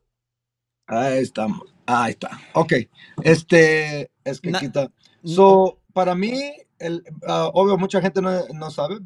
Ahí 0.86 1.18
estamos. 1.18 1.74
Ahí 1.86 2.12
está. 2.12 2.40
Ok. 2.54 2.74
Este, 3.22 4.10
es 4.24 4.40
que 4.40 4.52
quita. 4.52 4.92
So, 5.24 5.80
para 5.92 6.14
mí, 6.14 6.52
el, 6.78 7.02
ah, 7.26 7.50
obvio, 7.54 7.78
mucha 7.78 8.00
gente 8.00 8.20
no, 8.20 8.70
sabe, 8.70 8.98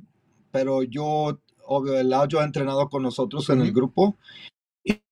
pero 0.50 0.82
yo, 0.82 1.40
obvio, 1.64 1.98
el 1.98 2.12
audio 2.12 2.40
ha 2.40 2.44
entrenado 2.44 2.88
con 2.88 3.02
nosotros 3.02 3.48
en 3.50 3.60
el 3.60 3.72
grupo. 3.72 4.16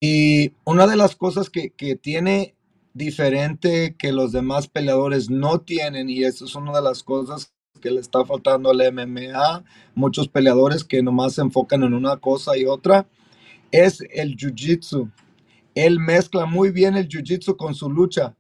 Y, 0.00 0.52
una 0.64 0.87
de 0.87 0.97
las 0.97 1.16
cosas 1.16 1.50
que, 1.50 1.71
que, 1.71 1.97
tiene 1.97 2.54
diferente 2.93 3.97
que 3.99 4.12
los 4.12 4.31
demás 4.31 4.69
peleadores 4.69 5.31
no 5.31 5.61
tienen, 5.61 6.09
y 6.09 6.23
eso 6.23 6.45
es 6.45 6.54
una 6.54 6.73
de 6.73 6.83
las 6.83 7.02
cosas 7.02 7.52
que 7.81 7.90
le 7.90 8.00
está 8.00 8.25
faltando 8.25 8.71
al 8.71 8.93
MMA, 8.93 9.64
muchos 9.95 10.28
peleadores 10.28 10.85
que 10.85 11.02
nomás 11.02 11.35
se 11.35 11.43
enfocan 11.43 11.83
en 11.83 11.93
una 11.93 12.16
cosa 12.16 12.57
y 12.57 12.64
otra, 12.64 13.07
es 13.73 14.00
el 14.12 14.37
jiu-jitsu. 14.37 15.11
Él 15.75 15.99
mezcla 15.99 16.47
muy 16.47 16.71
bien 16.71 16.97
el 16.97 17.09
jiu-jitsu 17.09 17.57
con 17.57 17.75
su 17.75 17.90
lucha 17.90 18.37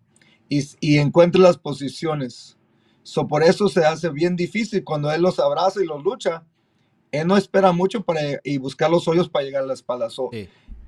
y, 0.48 0.62
y, 0.80 0.98
encuentra 0.98 1.42
las 1.42 1.58
posiciones. 1.58 2.56
So, 3.02 3.26
por 3.26 3.42
eso 3.42 3.68
se 3.68 3.84
hace 3.84 4.08
bien 4.08 4.36
difícil 4.36 4.84
cuando 4.84 5.10
él 5.12 5.20
los 5.20 5.40
abraza 5.40 5.82
y 5.82 5.86
los 5.86 6.02
lucha. 6.02 6.44
Él 7.10 7.26
no 7.26 7.36
espera 7.36 7.72
mucho 7.72 8.02
para 8.02 8.20
y 8.42 8.58
buscar 8.58 8.90
los 8.90 9.06
hoyos 9.06 9.28
para 9.28 9.44
llegar 9.44 9.64
a 9.64 9.66
la 9.66 9.74
espalda. 9.74 10.08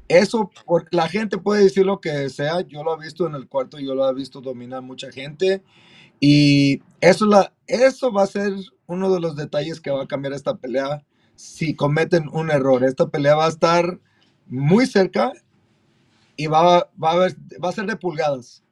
Eso, 0.08 0.50
la 0.90 1.08
gente 1.08 1.38
puede 1.38 1.64
decir 1.64 1.84
lo 1.84 2.00
que 2.00 2.28
sea. 2.30 2.60
Yo 2.62 2.84
lo 2.84 2.94
he 2.94 3.04
visto 3.04 3.26
en 3.26 3.34
el 3.34 3.48
cuarto, 3.48 3.78
yo 3.78 3.94
lo 3.94 4.08
he 4.08 4.14
visto 4.14 4.40
dominar 4.40 4.82
mucha 4.82 5.10
gente. 5.10 5.62
Y 6.20 6.82
eso, 7.00 7.26
la, 7.26 7.52
eso 7.66 8.12
va 8.12 8.22
a 8.22 8.28
ser 8.28 8.52
uno 8.86 9.12
de 9.12 9.20
los 9.20 9.36
detalles 9.36 9.80
que 9.80 9.90
va 9.90 10.04
a 10.04 10.08
cambiar 10.08 10.32
esta 10.32 10.56
pelea 10.56 11.04
si 11.34 11.74
cometen 11.74 12.28
un 12.32 12.50
error. 12.50 12.84
Esta 12.84 13.08
pelea 13.08 13.34
va 13.34 13.46
a 13.46 13.50
estar 13.50 13.98
muy 14.46 14.86
cerca 14.86 15.32
y 16.36 16.46
va, 16.46 16.88
va, 17.02 17.10
a, 17.10 17.16
ver, 17.16 17.36
va 17.62 17.70
a 17.70 17.72
ser 17.72 17.86
de 17.86 17.96
pulgadas. 17.96 18.62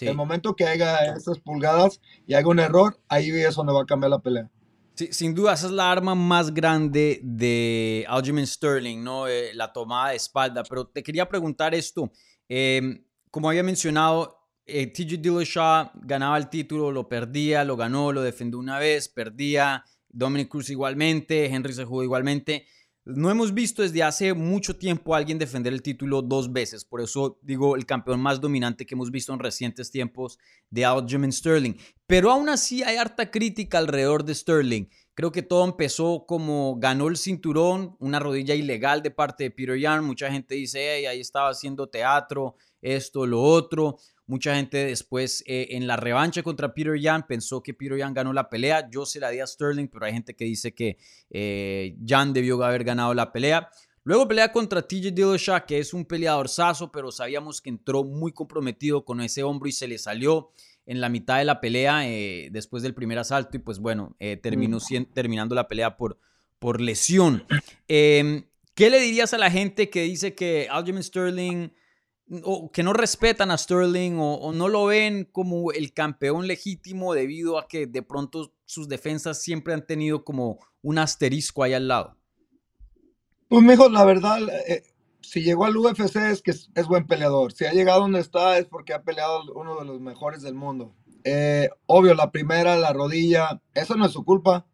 El 0.00 0.14
momento 0.14 0.54
que 0.54 0.64
haga 0.64 1.16
esas 1.16 1.38
pulgadas 1.38 2.00
y 2.26 2.34
haga 2.34 2.48
un 2.48 2.60
error, 2.60 2.98
ahí 3.08 3.30
es 3.30 3.54
donde 3.54 3.72
va 3.72 3.82
a 3.82 3.86
cambiar 3.86 4.10
la 4.10 4.20
pelea. 4.20 4.48
Sin 4.98 5.32
duda, 5.32 5.52
esa 5.52 5.66
es 5.66 5.72
la 5.72 5.92
arma 5.92 6.16
más 6.16 6.52
grande 6.52 7.20
de 7.22 8.04
Aljamain 8.08 8.46
Sterling, 8.46 9.04
¿no? 9.04 9.28
Eh, 9.28 9.54
la 9.54 9.72
tomada 9.72 10.10
de 10.10 10.16
espalda. 10.16 10.64
Pero 10.64 10.88
te 10.88 11.04
quería 11.04 11.28
preguntar 11.28 11.72
esto. 11.72 12.10
Em, 12.48 13.04
como 13.30 13.48
había 13.48 13.62
mencionado, 13.62 14.38
eh, 14.66 14.88
TJ 14.88 15.18
Dillashaw 15.18 15.92
ganaba 16.02 16.36
el 16.36 16.48
título, 16.48 16.90
lo 16.90 17.08
perdía, 17.08 17.62
lo 17.62 17.76
ganó, 17.76 18.12
lo 18.12 18.22
defendió 18.22 18.58
una 18.58 18.80
vez, 18.80 19.08
perdía. 19.08 19.84
Dominic 20.08 20.48
Cruz 20.48 20.68
igualmente, 20.70 21.46
Henry 21.46 21.72
se 21.74 21.84
jugó 21.84 22.02
igualmente. 22.02 22.66
No 23.10 23.30
hemos 23.30 23.54
visto 23.54 23.80
desde 23.80 24.02
hace 24.02 24.34
mucho 24.34 24.76
tiempo 24.76 25.14
a 25.14 25.16
alguien 25.16 25.38
defender 25.38 25.72
el 25.72 25.80
título 25.80 26.20
dos 26.20 26.52
veces. 26.52 26.84
Por 26.84 27.00
eso 27.00 27.38
digo 27.40 27.74
el 27.74 27.86
campeón 27.86 28.20
más 28.20 28.38
dominante 28.38 28.84
que 28.84 28.94
hemos 28.94 29.10
visto 29.10 29.32
en 29.32 29.38
recientes 29.38 29.90
tiempos 29.90 30.38
de 30.68 30.84
Aljamain 30.84 31.32
Sterling. 31.32 31.72
Pero 32.06 32.30
aún 32.30 32.50
así 32.50 32.82
hay 32.82 32.98
harta 32.98 33.30
crítica 33.30 33.78
alrededor 33.78 34.24
de 34.24 34.34
Sterling. 34.34 34.90
Creo 35.14 35.32
que 35.32 35.40
todo 35.40 35.64
empezó 35.64 36.26
como 36.28 36.76
ganó 36.78 37.08
el 37.08 37.16
cinturón, 37.16 37.96
una 37.98 38.20
rodilla 38.20 38.54
ilegal 38.54 39.02
de 39.02 39.10
parte 39.10 39.44
de 39.44 39.52
Peter 39.52 39.78
Yan. 39.78 40.04
Mucha 40.04 40.30
gente 40.30 40.54
dice, 40.54 41.08
ahí 41.08 41.18
estaba 41.18 41.48
haciendo 41.48 41.88
teatro, 41.88 42.56
esto, 42.82 43.24
lo 43.24 43.40
otro. 43.40 43.96
Mucha 44.28 44.54
gente 44.54 44.84
después 44.84 45.42
eh, 45.46 45.68
en 45.70 45.86
la 45.86 45.96
revancha 45.96 46.42
contra 46.42 46.74
Peter 46.74 47.00
Yan 47.00 47.26
pensó 47.26 47.62
que 47.62 47.72
Peter 47.72 47.96
Yan 47.96 48.12
ganó 48.12 48.34
la 48.34 48.50
pelea. 48.50 48.86
Yo 48.90 49.06
se 49.06 49.20
la 49.20 49.30
di 49.30 49.40
a 49.40 49.46
Sterling, 49.46 49.88
pero 49.88 50.04
hay 50.04 50.12
gente 50.12 50.36
que 50.36 50.44
dice 50.44 50.74
que 50.74 50.98
eh, 51.30 51.96
Yan 52.02 52.34
debió 52.34 52.62
haber 52.62 52.84
ganado 52.84 53.14
la 53.14 53.32
pelea. 53.32 53.70
Luego 54.04 54.28
pelea 54.28 54.52
contra 54.52 54.82
TJ 54.82 55.12
Dillashaw, 55.12 55.64
que 55.66 55.78
es 55.78 55.94
un 55.94 56.04
peleador 56.04 56.50
saso, 56.50 56.92
pero 56.92 57.10
sabíamos 57.10 57.62
que 57.62 57.70
entró 57.70 58.04
muy 58.04 58.30
comprometido 58.32 59.02
con 59.02 59.22
ese 59.22 59.42
hombro 59.42 59.66
y 59.66 59.72
se 59.72 59.88
le 59.88 59.96
salió 59.96 60.50
en 60.84 61.00
la 61.00 61.08
mitad 61.08 61.38
de 61.38 61.46
la 61.46 61.62
pelea 61.62 62.06
eh, 62.06 62.50
después 62.52 62.82
del 62.82 62.92
primer 62.92 63.18
asalto 63.18 63.56
y 63.56 63.60
pues 63.60 63.78
bueno, 63.78 64.14
terminó 64.42 64.76
mm. 64.76 65.04
terminando 65.14 65.54
la 65.54 65.68
pelea 65.68 65.96
por, 65.96 66.18
por 66.58 66.82
lesión. 66.82 67.46
Em, 67.88 68.44
¿Qué 68.74 68.90
le 68.90 69.00
dirías 69.00 69.32
a 69.32 69.38
la 69.38 69.50
gente 69.50 69.88
que 69.88 70.02
dice 70.02 70.34
que 70.34 70.68
Aljamain 70.70 71.02
Sterling 71.02 71.70
o 72.44 72.70
que 72.70 72.82
no 72.82 72.92
respetan 72.92 73.50
a 73.50 73.58
Sterling 73.58 74.18
o, 74.18 74.52
no 74.52 74.68
lo 74.68 74.86
ven 74.86 75.24
como 75.24 75.72
el 75.72 75.92
campeón 75.92 76.46
legítimo 76.46 77.14
debido 77.14 77.58
a 77.58 77.66
que 77.68 77.86
de 77.86 78.02
pronto 78.02 78.52
sus 78.64 78.88
defensas 78.88 79.42
siempre 79.42 79.74
han 79.74 79.86
tenido 79.86 80.24
como 80.24 80.58
un 80.82 80.98
asterisco 80.98 81.62
ahí 81.62 81.72
al 81.72 81.88
lado. 81.88 82.16
Pues 83.48 83.62
mejor, 83.62 83.92
la 83.92 84.04
verdad, 84.04 84.40
eh, 84.68 84.82
si 85.22 85.42
llegó 85.42 85.64
al 85.64 85.76
UFC 85.76 86.16
es 86.16 86.42
que 86.42 86.50
es, 86.50 86.86
buen 86.86 87.06
peleador. 87.06 87.52
Si 87.52 87.64
ha 87.64 87.72
llegado 87.72 88.00
donde 88.00 88.20
está 88.20 88.58
es 88.58 88.66
porque 88.66 88.92
ha 88.92 89.02
peleado 89.02 89.42
uno 89.54 89.78
de 89.78 89.86
los 89.86 90.00
mejores 90.00 90.42
del 90.42 90.54
mundo. 90.54 90.94
Eh, 91.24 91.70
obvio, 91.86 92.14
la 92.14 92.30
primera, 92.30 92.76
la 92.76 92.92
rodilla, 92.92 93.60
eso 93.74 93.96
no 93.96 94.04
es 94.06 94.12
su 94.12 94.24
culpa. 94.24 94.66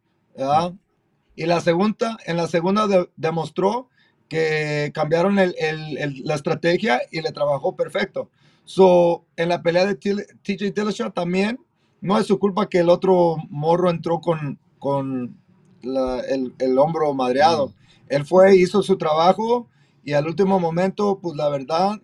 Y 1.36 1.46
la 1.46 1.60
segunda, 1.60 2.18
en 2.26 2.36
la 2.36 2.48
segunda 2.48 2.88
demostró 3.16 3.90
que 4.34 4.90
cambiaron 4.92 5.36
la 5.36 6.34
estrategia 6.34 7.00
y 7.12 7.20
le 7.20 7.30
trabajó 7.30 7.76
perfecto. 7.76 8.30
So, 8.64 9.24
en 9.36 9.48
la 9.48 9.62
pelea 9.62 9.86
de 9.86 9.94
TJ 9.94 10.72
Dillashaw 10.74 11.12
también 11.12 11.60
no 12.00 12.18
es 12.18 12.26
su 12.26 12.40
culpa 12.40 12.68
que 12.68 12.80
el 12.80 12.88
otro 12.88 13.36
morro 13.48 13.90
entró 13.90 14.20
con, 14.20 14.58
con 14.80 15.38
el, 15.84 16.78
hombro 16.78 17.14
madreado. 17.14 17.68
Mm. 17.68 17.72
Él 18.08 18.24
fue, 18.24 18.56
hizo 18.56 18.82
su 18.82 18.98
trabajo 18.98 19.68
y 20.02 20.14
al 20.14 20.26
último 20.26 20.58
momento, 20.58 21.20
pues 21.22 21.36
la 21.36 21.48
verdad, 21.48 22.00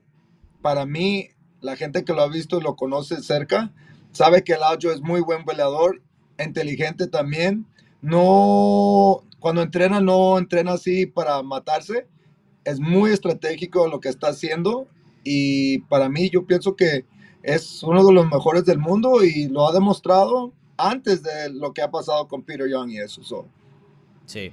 para 0.62 0.86
mí, 0.86 1.30
la 1.60 1.74
gente 1.74 2.04
que 2.04 2.12
lo 2.12 2.22
ha 2.22 2.28
visto 2.28 2.60
y 2.60 2.62
lo 2.62 2.76
conoce 2.76 3.24
cerca, 3.24 3.72
sabe 4.12 4.44
que 4.44 4.52
el 4.52 4.62
Aljo 4.62 4.92
es 4.92 5.00
muy 5.00 5.20
buen 5.20 5.44
peleador, 5.44 6.00
inteligente 6.38 7.08
también. 7.08 7.66
No, 8.02 9.24
cuando 9.40 9.62
entrena, 9.62 10.00
no 10.00 10.38
entrena 10.38 10.74
así 10.74 11.06
para 11.06 11.42
matarse. 11.42 12.06
Es 12.64 12.80
muy 12.80 13.10
estratégico 13.10 13.88
lo 13.88 14.00
que 14.00 14.08
está 14.08 14.28
haciendo 14.28 14.86
y 15.24 15.78
para 15.82 16.08
mí 16.08 16.30
yo 16.30 16.46
pienso 16.46 16.76
que 16.76 17.04
es 17.42 17.82
uno 17.82 18.04
de 18.04 18.12
los 18.12 18.26
mejores 18.26 18.64
del 18.64 18.78
mundo 18.78 19.24
y 19.24 19.48
lo 19.48 19.68
ha 19.68 19.72
demostrado 19.72 20.52
antes 20.76 21.22
de 21.22 21.50
lo 21.50 21.72
que 21.72 21.82
ha 21.82 21.90
pasado 21.90 22.28
con 22.28 22.42
Peter 22.42 22.68
Young 22.68 22.90
y 22.90 22.98
eso. 22.98 23.46
Sí. 24.26 24.52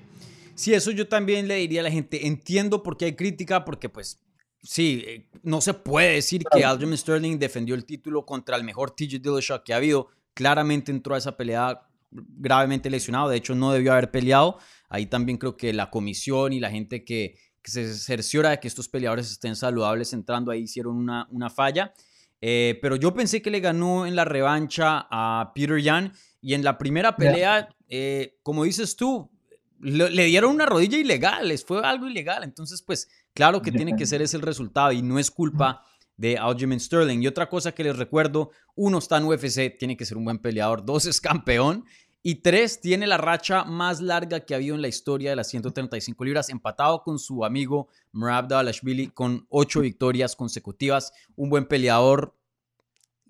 Sí, 0.56 0.74
eso 0.74 0.92
yo 0.92 1.08
también 1.08 1.48
le 1.48 1.56
diría 1.56 1.82
a 1.82 1.84
la 1.84 1.92
gente. 1.92 2.26
Entiendo 2.28 2.82
por 2.82 2.98
qué 2.98 3.06
hay 3.06 3.16
crítica, 3.16 3.64
porque 3.64 3.90
pues 3.90 4.20
sí, 4.64 5.04
eh, 5.06 5.30
no 5.44 5.62
se 5.62 5.74
puede 5.74 6.14
decir 6.14 6.44
que 6.52 6.66
Aljamain 6.66 6.98
Sterling 6.98 7.38
defendió 7.38 7.76
el 7.76 7.86
título 7.86 8.26
contra 8.26 8.56
el 8.58 8.64
mejor 8.64 8.92
TJ 8.92 9.20
Dillashaw 9.20 9.64
que 9.64 9.74
ha 9.74 9.78
habido. 9.78 10.08
Claramente 10.34 10.92
entró 10.92 11.16
a 11.16 11.20
esa 11.20 11.38
pelea 11.38 11.88
gravemente 12.10 12.90
lesionado. 12.90 13.30
De 13.30 13.38
hecho, 13.38 13.54
no 13.54 13.72
debió 13.72 13.94
haber 13.94 14.10
peleado. 14.10 14.58
Ahí 14.90 15.06
también 15.06 15.38
creo 15.38 15.58
que 15.58 15.74
la 15.74 15.90
comisión 15.90 16.54
y 16.54 16.60
la 16.60 16.72
gente 16.72 17.04
que, 17.06 17.38
se 17.72 17.94
cerciora 17.94 18.52
de 18.52 18.60
que 18.60 18.68
estos 18.68 18.90
peleadores 18.90 19.32
estén 19.32 19.56
saludables 19.56 20.14
entrando 20.14 20.52
ahí 20.52 20.62
hicieron 20.62 20.96
una, 20.96 21.28
una 21.32 21.50
falla. 21.50 21.94
Eh, 22.40 22.78
pero 22.82 22.96
yo 22.96 23.14
pensé 23.14 23.42
que 23.42 23.50
le 23.50 23.60
ganó 23.60 24.06
en 24.06 24.16
la 24.16 24.26
revancha 24.26 25.08
a 25.10 25.52
Peter 25.56 25.80
Yan 25.80 26.14
y 26.42 26.54
en 26.54 26.64
la 26.64 26.78
primera 26.78 27.16
pelea, 27.16 27.70
eh, 27.90 28.38
como 28.44 28.64
dices 28.64 28.96
tú, 28.96 29.32
le, 29.80 30.26
dieron 30.26 30.54
una 30.54 30.66
rodilla 30.66 30.98
ilegal, 30.98 31.52
fue 31.66 31.82
algo 31.84 32.08
ilegal. 32.08 32.44
Entonces, 32.44 32.82
pues 32.82 33.08
Claro 33.38 33.62
que 33.62 33.72
tiene 33.72 33.96
que 33.96 34.08
ser 34.08 34.24
ese 34.24 34.36
el 34.36 34.42
resultado 34.42 34.92
y 34.92 35.04
no 35.04 35.20
es 35.20 35.30
culpa 35.30 35.84
de 36.16 36.40
Aljamain 36.40 36.80
Sterling. 36.80 37.22
Y 37.22 37.28
otra 37.28 37.48
cosa 37.48 37.72
que 37.72 37.84
les 37.84 37.96
recuerdo, 37.96 38.50
uno 38.74 38.98
está 38.98 39.18
en 39.18 39.26
UFC, 39.26 39.78
tiene 39.78 39.96
que 39.96 40.06
ser 40.06 40.18
un 40.18 40.26
buen 40.26 40.40
peleador, 40.40 40.84
dos 40.84 41.06
es 41.06 41.22
campeón 41.22 41.86
y 42.30 42.36
tres 42.36 42.82
tiene 42.82 43.08
la 43.08 43.16
racha 43.16 43.64
más 43.64 44.02
larga 44.02 44.42
que 44.42 44.54
ha 44.54 44.58
habido 44.58 44.76
en 44.76 44.82
la 44.82 44.90
historia 44.90 45.30
de 45.30 45.38
las 45.38 45.48
135 45.48 46.26
libras, 46.26 46.50
empatado 46.50 47.02
con 47.02 47.20
su 47.20 47.46
amigo 47.46 47.88
Merab 48.12 48.50
Dalashvili 48.50 49.08
con 49.12 49.48
ocho 49.48 49.80
victorias 49.80 50.36
consecutivas. 50.36 51.14
Un 51.38 51.50
buen 51.50 51.66
peleador, 51.68 52.36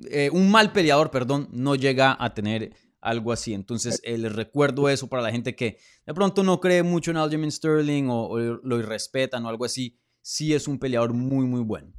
eh, 0.10 0.32
un 0.34 0.50
mal 0.50 0.72
peleador, 0.72 1.12
perdón, 1.12 1.48
no 1.52 1.76
llega 1.76 2.18
a 2.20 2.34
tener 2.34 2.74
algo 3.00 3.32
así. 3.32 3.54
Entonces, 3.54 4.02
eh, 4.04 4.18
les 4.18 4.34
recuerdo 4.34 4.90
eso 4.90 5.08
para 5.08 5.22
la 5.22 5.32
gente 5.32 5.56
que 5.56 5.78
de 6.08 6.14
pronto 6.16 6.42
no 6.42 6.60
cree 6.60 6.82
mucho 6.82 7.12
en 7.12 7.18
Aljamain 7.18 7.52
Sterling 7.52 8.08
o, 8.10 8.36
lo 8.40 8.80
irrespetan 8.80 9.46
o 9.46 9.50
algo 9.50 9.66
así. 9.66 9.96
Sí 10.24 10.56
es 10.56 10.68
un 10.68 10.80
peleador 10.80 11.14
muy, 11.14 11.46
muy 11.46 11.62
bueno. 11.62 11.94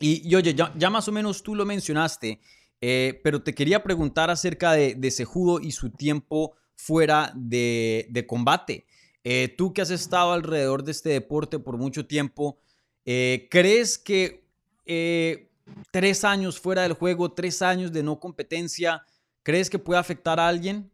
Y, 0.00 0.34
oye, 0.34 0.54
ya, 0.54 0.88
más 0.88 1.08
o 1.08 1.12
menos 1.12 1.42
tú 1.42 1.54
lo 1.54 1.66
mencionaste, 1.66 2.40
eh, 2.80 3.20
pero 3.24 3.42
te 3.42 3.54
quería 3.54 3.82
preguntar 3.82 4.30
acerca 4.30 4.72
de, 4.72 4.94
de 4.94 5.10
Sejudo 5.10 5.60
y 5.60 5.72
su 5.72 5.90
tiempo 5.90 6.54
fuera 6.74 7.32
de, 7.34 8.24
combate. 8.28 8.86
Eh, 9.24 9.54
tú 9.56 9.72
que 9.72 9.82
has 9.82 9.90
estado 9.90 10.32
alrededor 10.32 10.84
de 10.84 10.92
este 10.92 11.10
deporte 11.10 11.58
por 11.58 11.78
mucho 11.78 12.06
tiempo, 12.06 12.58
¿crees 13.04 13.98
que 13.98 14.44
tres 15.90 16.24
años 16.24 16.60
fuera 16.60 16.82
del 16.82 16.92
juego, 16.92 17.32
tres 17.32 17.62
años 17.62 17.92
de 17.92 18.02
no 18.02 18.20
competencia, 18.20 19.04
¿Crees 19.46 19.70
que 19.70 19.78
puede 19.78 20.00
afectar 20.00 20.40
a 20.40 20.48
alguien? 20.48 20.90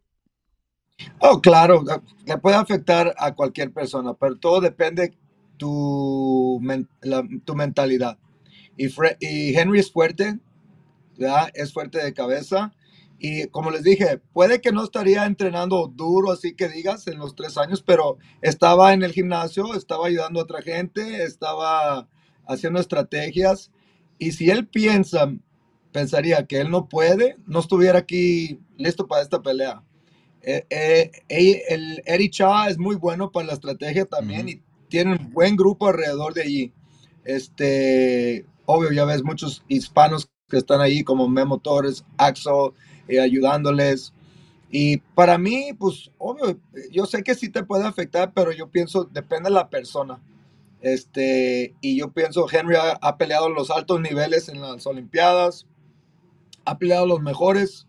Oh, 1.20 1.40
claro, 1.40 1.82
le 2.26 2.36
puede 2.36 2.56
afectar 2.56 3.14
a 3.16 3.34
cualquier 3.34 3.72
persona, 3.72 4.12
pero 4.12 4.36
todo 4.36 4.60
depende 4.60 5.14
tu, 5.56 6.60
tu 7.46 7.54
mentalidad. 7.54 8.18
Y, 8.76 8.88
y, 9.20 9.56
Henry 9.56 9.80
es 9.80 9.90
fuerte, 9.90 10.38
¿verdad? 11.22 11.50
es 11.54 11.72
fuerte 11.72 12.02
de 12.02 12.14
cabeza. 12.14 12.72
Y 13.18 13.46
como 13.48 13.70
les 13.70 13.84
dije, 13.84 14.20
puede 14.32 14.60
que 14.60 14.72
no 14.72 14.82
estaría 14.82 15.26
entrenando 15.26 15.86
duro, 15.86 16.32
así 16.32 16.54
que 16.54 16.68
digas, 16.68 17.06
en 17.06 17.18
los 17.18 17.36
tres 17.36 17.56
años, 17.56 17.82
pero 17.82 18.18
estaba 18.40 18.92
en 18.92 19.04
el 19.04 19.12
gimnasio, 19.12 19.74
estaba 19.74 20.08
ayudando 20.08 20.40
a 20.40 20.42
otra 20.42 20.60
gente, 20.60 21.22
estaba 21.22 22.08
haciendo 22.48 22.80
estrategias. 22.80 23.70
Y 24.18 24.32
si 24.32 24.50
él 24.50 24.66
piensa 24.66 25.28
pensaría 25.92 26.46
que 26.46 26.60
él 26.60 26.70
no 26.70 26.88
puede, 26.88 27.36
no 27.46 27.60
estuviera 27.60 28.00
aquí 28.00 28.58
listo 28.76 29.06
para 29.06 29.22
esta 29.22 29.42
pelea. 29.42 29.84
Eh, 30.40 30.66
eh, 31.28 31.62
el 31.68 32.02
Eric 32.04 32.32
Cha 32.32 32.68
es 32.68 32.78
muy 32.78 32.96
bueno 32.96 33.30
para 33.30 33.46
la 33.46 33.52
estrategia 33.52 34.06
también 34.06 34.48
y 34.48 34.62
tiene 34.88 35.12
un 35.12 35.32
buen 35.32 35.54
grupo 35.54 35.88
alrededor 35.88 36.34
de 36.34 36.42
allí. 36.42 36.72
Este, 37.24 38.46
obvio, 38.64 38.90
ya 38.90 39.04
ves 39.04 39.22
muchos 39.22 39.62
hispanos 39.68 40.31
que 40.52 40.58
están 40.58 40.82
ahí 40.82 41.02
como 41.02 41.28
Memo 41.28 41.58
Torres, 41.58 42.04
Axo, 42.18 42.74
eh, 43.08 43.18
ayudándoles. 43.18 44.12
Y 44.70 44.98
para 44.98 45.38
mí, 45.38 45.72
pues, 45.78 46.10
obvio, 46.18 46.58
yo 46.90 47.06
sé 47.06 47.22
que 47.22 47.34
sí 47.34 47.48
te 47.48 47.64
puede 47.64 47.86
afectar, 47.86 48.32
pero 48.34 48.52
yo 48.52 48.68
pienso, 48.68 49.04
depende 49.04 49.48
de 49.48 49.54
la 49.54 49.70
persona. 49.70 50.20
Este, 50.82 51.74
y 51.80 51.96
yo 51.96 52.12
pienso, 52.12 52.46
Henry 52.52 52.76
ha, 52.76 52.98
ha 53.00 53.16
peleado 53.16 53.48
los 53.48 53.70
altos 53.70 53.98
niveles 54.02 54.50
en 54.50 54.60
las 54.60 54.86
Olimpiadas, 54.86 55.66
ha 56.66 56.76
peleado 56.76 57.06
los 57.06 57.22
mejores 57.22 57.86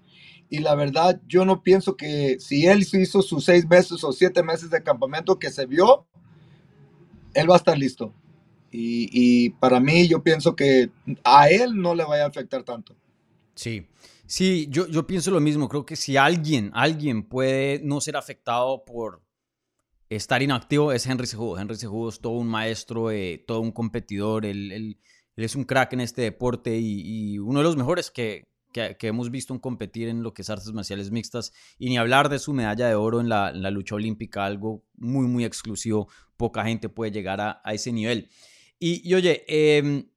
y 0.50 0.60
la 0.60 0.76
verdad 0.76 1.20
yo 1.28 1.44
no 1.44 1.64
pienso 1.64 1.98
que 1.98 2.38
si 2.40 2.66
él 2.66 2.88
hizo 2.94 3.22
sus 3.22 3.44
seis 3.44 3.68
meses 3.68 4.04
o 4.06 4.14
siete 4.14 4.42
meses 4.42 4.70
de 4.70 4.84
campamento 4.84 5.38
que 5.38 5.52
se 5.52 5.66
vio, 5.66 6.06
él 7.34 7.50
va 7.50 7.56
a 7.56 7.58
estar 7.58 7.78
listo. 7.78 8.14
Y, 8.76 9.52
para 9.52 9.80
mí 9.80 10.08
yo 10.08 10.24
pienso 10.24 10.56
que 10.56 10.90
a 11.24 11.50
él 11.50 11.80
no 11.80 11.94
le 11.94 12.04
vaya 12.04 12.26
a 12.26 12.28
afectar 12.28 12.64
tanto. 12.64 12.96
Sí, 13.54 13.86
sí, 14.26 14.68
yo, 14.70 14.88
yo 14.88 15.06
pienso 15.06 15.30
lo 15.32 15.40
mismo. 15.40 15.70
Creo 15.70 15.86
que 15.86 15.96
si 15.96 16.18
alguien, 16.18 16.72
alguien 16.74 17.24
puede 17.24 17.80
no 17.84 18.02
ser 18.02 18.18
afectado 18.18 18.84
por 18.84 19.22
estar 20.10 20.42
inactivo 20.42 20.92
es 20.92 21.06
Henry 21.06 21.28
Cejudo. 21.28 21.60
Henry 21.60 21.76
Cejudo 21.76 22.10
es 22.10 22.20
todo 22.20 22.34
un 22.34 22.48
maestro, 22.48 23.12
eh, 23.12 23.44
todo 23.48 23.62
un 23.62 23.72
competidor. 23.72 24.46
Él, 24.46 24.98
es 25.36 25.56
un 25.56 25.64
crack 25.64 25.94
en 25.94 26.02
este 26.02 26.24
deporte 26.24 26.78
y 26.78 27.40
uno 27.40 27.60
de 27.60 27.64
los 27.64 27.76
mejores 27.76 28.12
que, 28.12 28.44
que, 28.74 29.08
hemos 29.08 29.32
visto 29.32 29.54
un 29.54 29.60
competir 29.60 30.10
en 30.10 30.24
lo 30.24 30.34
que 30.34 30.42
es 30.42 30.50
artes 30.50 30.74
marciales 30.74 31.12
mixtas 31.12 31.54
y 31.78 31.90
ni 31.90 31.98
hablar 31.98 32.28
de 32.28 32.40
su 32.40 32.54
medalla 32.54 32.88
de 32.88 32.96
oro 32.96 33.22
en 33.22 33.30
la, 33.30 33.52
lucha 33.72 33.96
olímpica, 33.96 34.46
algo 34.46 34.84
muy, 34.96 35.28
muy 35.28 35.46
exclusivo. 35.46 36.10
Poca 36.36 36.66
gente 36.66 36.90
puede 36.90 37.12
llegar 37.12 37.40
a, 37.40 37.62
ese 37.72 37.94
nivel. 37.94 38.30
Y, 38.86 39.14
oye, 39.14 39.46
em, 39.48 40.10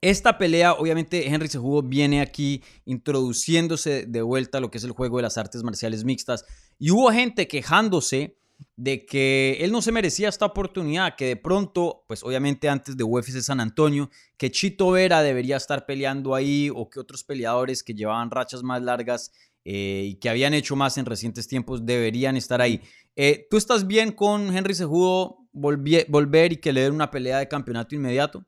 esta 0.00 0.38
pelea, 0.38 0.72
obviamente, 0.72 1.26
Henry 1.26 1.48
Sejudo 1.48 1.82
viene 1.82 2.22
aquí 2.22 2.62
introduciéndose 2.86 4.06
de 4.06 4.22
vuelta 4.22 4.56
a 4.56 4.62
lo 4.62 4.70
que 4.70 4.78
es 4.78 4.84
el 4.84 4.92
juego 4.92 5.18
de 5.18 5.24
las 5.24 5.36
artes 5.36 5.62
marciales 5.62 6.02
mixtas. 6.02 6.46
Y 6.78 6.92
hubo 6.92 7.12
gente 7.12 7.46
quejándose 7.46 8.38
de 8.74 9.04
que 9.04 9.58
él 9.60 9.70
no 9.70 9.82
se 9.82 9.92
merecía 9.92 10.30
esta 10.30 10.46
oportunidad, 10.46 11.14
que 11.14 11.26
de 11.26 11.36
pronto, 11.36 12.04
pues 12.08 12.22
obviamente 12.22 12.70
antes 12.70 12.96
de 12.96 13.04
UFC 13.04 13.42
San 13.42 13.60
Antonio, 13.60 14.08
que 14.38 14.50
Chito 14.50 14.90
Vera 14.90 15.20
debería 15.22 15.58
estar 15.58 15.84
peleando 15.84 16.34
ahí 16.34 16.70
o 16.74 16.88
que 16.88 17.00
otros 17.00 17.22
peleadores 17.22 17.82
que 17.82 17.92
llevaban 17.92 18.30
rachas 18.30 18.62
más 18.62 18.80
largas 18.80 19.30
eh, 19.66 20.04
y 20.06 20.14
que 20.14 20.30
habían 20.30 20.54
hecho 20.54 20.74
más 20.74 20.96
en 20.96 21.04
recientes 21.04 21.48
tiempos 21.48 21.84
deberían 21.84 22.36
estar 22.38 22.62
ahí. 22.62 22.80
Eh, 23.16 23.46
¿Tú 23.50 23.56
estás 23.56 23.86
bien 23.86 24.12
con 24.12 24.54
Henry 24.56 24.74
Sejudo 24.74 25.38
volver 25.52 26.52
y 26.52 26.56
que 26.56 26.72
le 26.72 26.82
den 26.82 26.94
una 26.94 27.10
pelea 27.10 27.38
de 27.38 27.48
campeonato 27.48 27.94
inmediato? 27.94 28.44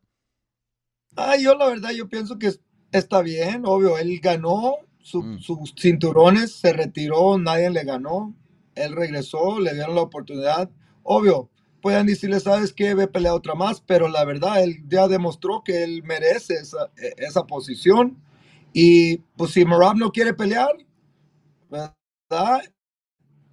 Ah, 1.15 1.37
yo 1.37 1.55
la 1.55 1.69
verdad, 1.69 1.91
yo 1.91 2.09
pienso 2.09 2.39
que 2.39 2.53
está 2.91 3.23
bien, 3.23 3.63
obvio, 3.65 3.97
él 3.97 4.19
ganó 4.21 4.75
mm. 5.15 5.39
sus 5.39 5.75
cinturones, 5.79 6.53
se 6.53 6.73
retiró, 6.73 7.39
nadie 7.39 7.71
le 7.71 7.85
ganó 7.85 8.35
él 8.77 8.95
regresó, 8.95 9.59
le 9.59 9.75
dieron 9.75 9.97
la 9.97 10.03
oportunidad. 10.03 10.71
Obvio, 11.03 11.51
pueden 11.81 12.07
decirle, 12.07 12.39
sabes 12.39 12.73
que 12.73 12.95
ve 12.95 13.09
pelea 13.09 13.35
otra 13.35 13.55
más, 13.55 13.81
pero 13.81 14.09
la 14.09 14.25
verdad, 14.25 14.63
él 14.63 14.85
ya 14.89 15.09
demostró 15.09 15.63
que 15.65 15.83
él 15.83 16.03
merece 16.05 16.55
esa, 16.55 16.91
esa 17.17 17.45
posición. 17.47 18.23
Y 18.73 19.19
pues 19.37 19.53
si 19.53 19.65
Marab 19.65 19.97
no 19.97 20.13
quiere 20.13 20.35
pelear, 20.35 20.71
¿verdad? 21.71 22.63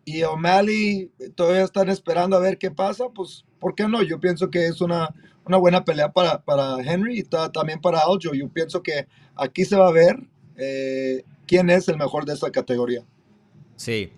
Y 0.05 0.23
O'Malley 0.23 1.11
todavía 1.35 1.63
están 1.63 1.89
esperando 1.89 2.35
a 2.35 2.39
ver 2.39 2.57
qué 2.57 2.71
pasa, 2.71 3.05
pues, 3.13 3.45
¿por 3.59 3.75
qué 3.75 3.87
no? 3.87 4.03
Yo 4.03 4.19
pienso 4.19 4.49
que 4.49 4.67
es 4.67 4.81
una, 4.81 5.13
una 5.45 5.57
buena 5.57 5.85
pelea 5.85 6.11
para, 6.11 6.43
para 6.43 6.77
Henry 6.81 7.19
y 7.19 7.23
también 7.23 7.79
para 7.79 7.99
Aljo. 7.99 8.33
Yo 8.33 8.49
pienso 8.49 8.83
que 8.83 9.07
aquí 9.35 9.65
se 9.65 9.77
va 9.77 9.87
a 9.87 9.91
ver 9.91 10.19
eh, 10.57 11.23
quién 11.47 11.69
es 11.69 11.87
el 11.87 11.97
mejor 11.97 12.25
de 12.25 12.33
esa 12.33 12.51
categoría. 12.51 13.03
Sí, 13.75 14.11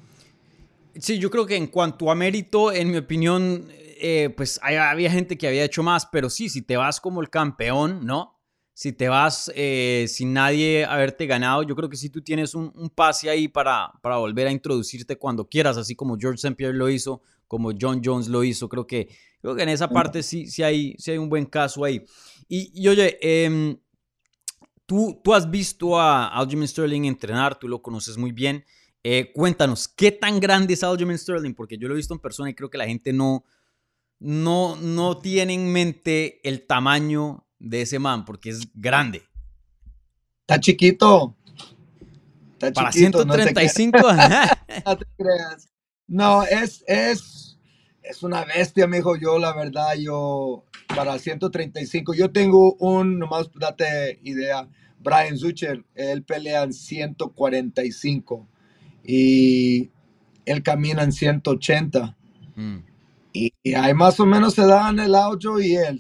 Sí, 0.97 1.19
yo 1.19 1.29
creo 1.29 1.45
que 1.45 1.57
en 1.57 1.67
cuanto 1.67 2.09
a 2.09 2.15
mérito, 2.15 2.71
en 2.71 2.89
mi 2.89 2.97
opinión, 2.97 3.67
eh, 3.99 4.33
pues 4.35 4.59
había 4.63 5.11
gente 5.11 5.37
que 5.37 5.47
había 5.47 5.65
hecho 5.65 5.83
más, 5.83 6.05
pero 6.05 6.29
sí, 6.29 6.47
si 6.47 6.61
te 6.61 6.77
vas 6.77 7.01
como 7.01 7.21
el 7.21 7.29
campeón, 7.29 8.05
¿no? 8.05 8.34
Si 8.77 8.91
te 8.91 9.07
vas 9.07 9.49
eh, 9.55 10.05
sin 10.09 10.33
nadie 10.33 10.83
haberte 10.83 11.25
ganado, 11.27 11.63
yo 11.63 11.77
creo 11.77 11.89
que 11.89 11.95
sí 11.95 12.09
tú 12.09 12.21
tienes 12.21 12.53
un, 12.55 12.73
pase 12.93 13.29
ahí 13.29 13.47
para, 13.47 13.89
para 14.01 14.17
volver 14.17 14.47
a 14.47 14.51
introducirte 14.51 15.15
cuando 15.15 15.47
quieras, 15.47 15.77
así 15.77 15.95
como 15.95 16.17
George 16.17 16.35
St. 16.35 16.55
Pierre 16.57 16.77
lo 16.77 16.89
hizo, 16.89 17.21
como 17.47 17.71
John 17.79 18.01
Jones 18.03 18.27
lo 18.27 18.43
hizo. 18.43 18.67
Creo 18.67 18.85
que, 18.85 19.07
creo 19.39 19.55
que 19.55 19.63
en 19.63 19.69
esa 19.69 19.87
parte 19.87 20.21
sí, 20.21 20.47
sí, 20.47 20.61
hay, 20.61 20.93
sí 20.97 21.11
hay 21.11 21.17
un 21.17 21.29
buen 21.29 21.45
caso 21.45 21.85
ahí. 21.85 22.03
Y, 22.49 22.85
oye, 22.89 23.17
em, 23.21 23.77
tú, 24.85 25.21
tú 25.23 25.33
has 25.33 25.49
visto 25.49 25.97
a 25.97 26.27
Aljamain 26.27 26.67
Sterling 26.67 27.05
entrenar, 27.05 27.57
tú 27.57 27.69
lo 27.69 27.81
conoces 27.81 28.17
muy 28.17 28.33
bien. 28.33 28.65
Eh, 29.05 29.31
cuéntanos, 29.33 29.87
¿qué 29.87 30.11
tan 30.11 30.41
grande 30.41 30.73
es 30.73 30.83
Aljamain 30.83 31.17
Sterling? 31.17 31.53
Porque 31.53 31.77
yo 31.77 31.87
lo 31.87 31.93
he 31.93 31.97
visto 31.97 32.13
en 32.13 32.19
persona 32.19 32.49
y 32.49 32.53
creo 32.53 32.69
que 32.69 32.77
la 32.77 32.87
gente 32.87 33.13
no, 33.13 33.45
no, 34.19 34.75
no 34.75 35.17
tiene 35.19 35.53
en 35.53 35.71
mente 35.71 36.41
el 36.43 36.65
tamaño 36.65 37.44
de 37.59 37.81
ese 37.81 37.99
man, 37.99 38.25
porque 38.25 38.49
es 38.49 38.67
grande. 38.73 39.23
Está 40.41 40.59
chiquito. 40.59 41.35
Está 42.53 42.71
Para 42.71 42.91
135. 42.91 43.97
No 44.85 44.97
te, 44.97 45.05
creas. 45.17 45.69
No, 46.07 46.43
es, 46.43 46.83
es, 46.87 47.57
es 48.03 48.23
una 48.23 48.45
bestia, 48.45 48.87
me 48.87 48.97
dijo 48.97 49.15
yo, 49.15 49.39
la 49.39 49.55
verdad, 49.55 49.95
yo, 49.97 50.65
para 50.93 51.17
135. 51.17 52.13
Yo 52.13 52.31
tengo 52.31 52.73
un, 52.75 53.17
nomás 53.17 53.49
date 53.55 54.19
idea, 54.23 54.67
Brian 54.99 55.37
Zucher, 55.37 55.83
él 55.95 56.23
pelea 56.23 56.63
en 56.63 56.73
145 56.73 58.47
y 59.03 59.89
él 60.45 60.63
camina 60.63 61.03
en 61.03 61.11
180. 61.11 62.15
Mm. 62.55 62.77
Y, 63.33 63.51
ahí 63.73 63.93
más 63.93 64.19
o 64.19 64.25
menos 64.25 64.53
se 64.53 64.65
dan 64.65 64.99
el 64.99 65.13
audio 65.15 65.59
y 65.59 65.75
él. 65.75 65.99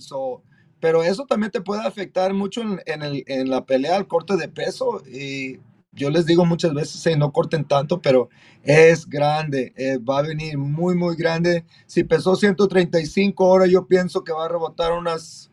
Pero 0.85 1.01
eso 1.01 1.25
también 1.25 1.51
te 1.51 1.61
puede 1.61 1.81
afectar 1.81 2.31
mucho 2.35 2.61
en, 2.61 2.79
en 2.85 3.49
la 3.49 3.65
pelea 3.65 3.95
al 3.95 4.05
corte 4.05 4.37
de 4.37 4.47
peso. 4.47 5.01
Y 5.11 5.57
yo 5.91 6.11
les 6.11 6.27
digo 6.27 6.45
muchas 6.45 6.75
veces, 6.75 7.17
no 7.17 7.33
corten 7.33 7.65
tanto, 7.65 8.03
pero 8.03 8.29
es 8.61 9.09
grande, 9.09 9.73
eh, 9.77 9.97
va 9.97 10.19
a 10.19 10.21
venir 10.21 10.59
muy, 10.59 10.93
muy 10.93 11.15
grande. 11.15 11.65
Si 11.87 12.03
pesó 12.03 12.35
135 12.35 13.43
horas, 13.43 13.71
yo 13.71 13.87
pienso 13.87 14.23
que 14.23 14.31
va 14.31 14.45
a 14.45 14.47
rebotar 14.47 14.91
unas 14.91 15.49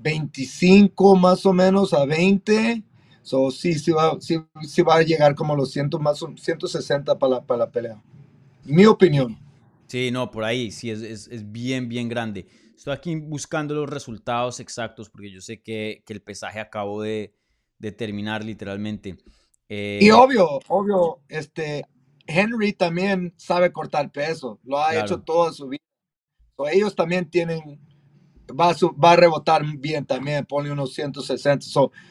25 0.00 1.16
más 1.16 1.44
o 1.44 1.52
menos 1.52 1.92
a 1.92 2.06
20. 2.06 2.84
So, 3.22 3.50
sí, 3.50 3.74
sí 3.74 3.90
va, 3.90 4.16
sí, 4.20 4.36
va 4.82 4.94
a 4.94 5.02
llegar 5.02 5.34
como 5.34 5.56
los 5.56 5.72
100, 5.72 5.90
más, 5.98 6.24
160 6.36 7.18
para 7.18 7.34
la, 7.34 7.42
para 7.42 7.58
la 7.58 7.70
pelea. 7.72 8.00
Mi 8.62 8.86
opinión. 8.86 9.36
Sí, 9.88 10.12
no, 10.12 10.30
por 10.30 10.44
ahí, 10.44 10.70
sí, 10.70 10.88
es, 10.88 11.02
es, 11.02 11.50
bien, 11.50 11.88
bien 11.88 12.08
grande. 12.08 12.46
Estoy 12.82 12.94
aquí 12.94 13.14
buscando 13.14 13.76
los 13.76 13.88
resultados 13.88 14.58
exactos 14.58 15.08
porque 15.08 15.30
yo 15.30 15.40
sé 15.40 15.62
que, 15.62 16.02
que 16.04 16.12
el 16.12 16.20
pesaje 16.20 16.58
acabó 16.58 17.00
de, 17.00 17.32
de 17.78 17.92
terminar 17.92 18.42
literalmente. 18.42 19.18
Eh, 19.68 20.00
y 20.02 20.10
obvio, 20.10 20.58
obvio, 20.66 21.20
este, 21.28 21.86
Henry 22.26 22.72
también 22.72 23.34
sabe 23.36 23.70
cortar 23.70 24.10
peso, 24.10 24.58
lo 24.64 24.82
ha 24.82 24.96
hecho 24.96 25.20
toda 25.20 25.52
su 25.52 25.68
vida. 25.68 25.78
ellos 26.72 26.96
también 26.96 27.30
tienen 27.30 27.78
va 28.50 28.70
a, 28.70 28.74
va 29.00 29.12
a 29.12 29.16
rebotar 29.16 29.62
bien 29.78 30.04
también, 30.04 30.44
pone 30.44 30.72
unos 30.72 30.92
160. 30.92 31.64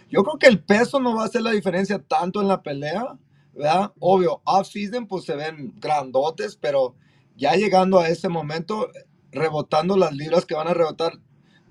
yo 0.10 0.24
creo 0.24 0.38
que 0.40 0.48
el 0.48 0.64
peso 0.64 1.02
no 1.02 1.18
va 1.18 1.24
a 1.24 1.26
hacer 1.26 1.42
la 1.42 1.52
diferencia 1.52 2.00
tanto 2.00 2.40
en 2.40 2.48
la 2.48 2.64
pelea, 2.64 3.20
¿verdad? 3.52 3.92
Obvio, 4.00 4.42
off-season 4.46 5.06
pues 5.06 5.26
se 5.26 5.36
ven 5.36 5.74
grandotes, 5.82 6.56
pero 6.56 6.96
ya 7.36 7.56
llegando 7.56 8.00
a 8.00 8.08
ese 8.08 8.30
momento, 8.30 8.90
rebotando 9.32 9.98
las 9.98 10.14
libras 10.14 10.46
que 10.46 10.56
van 10.56 10.68
a 10.68 10.74
rebotar, 10.74 11.14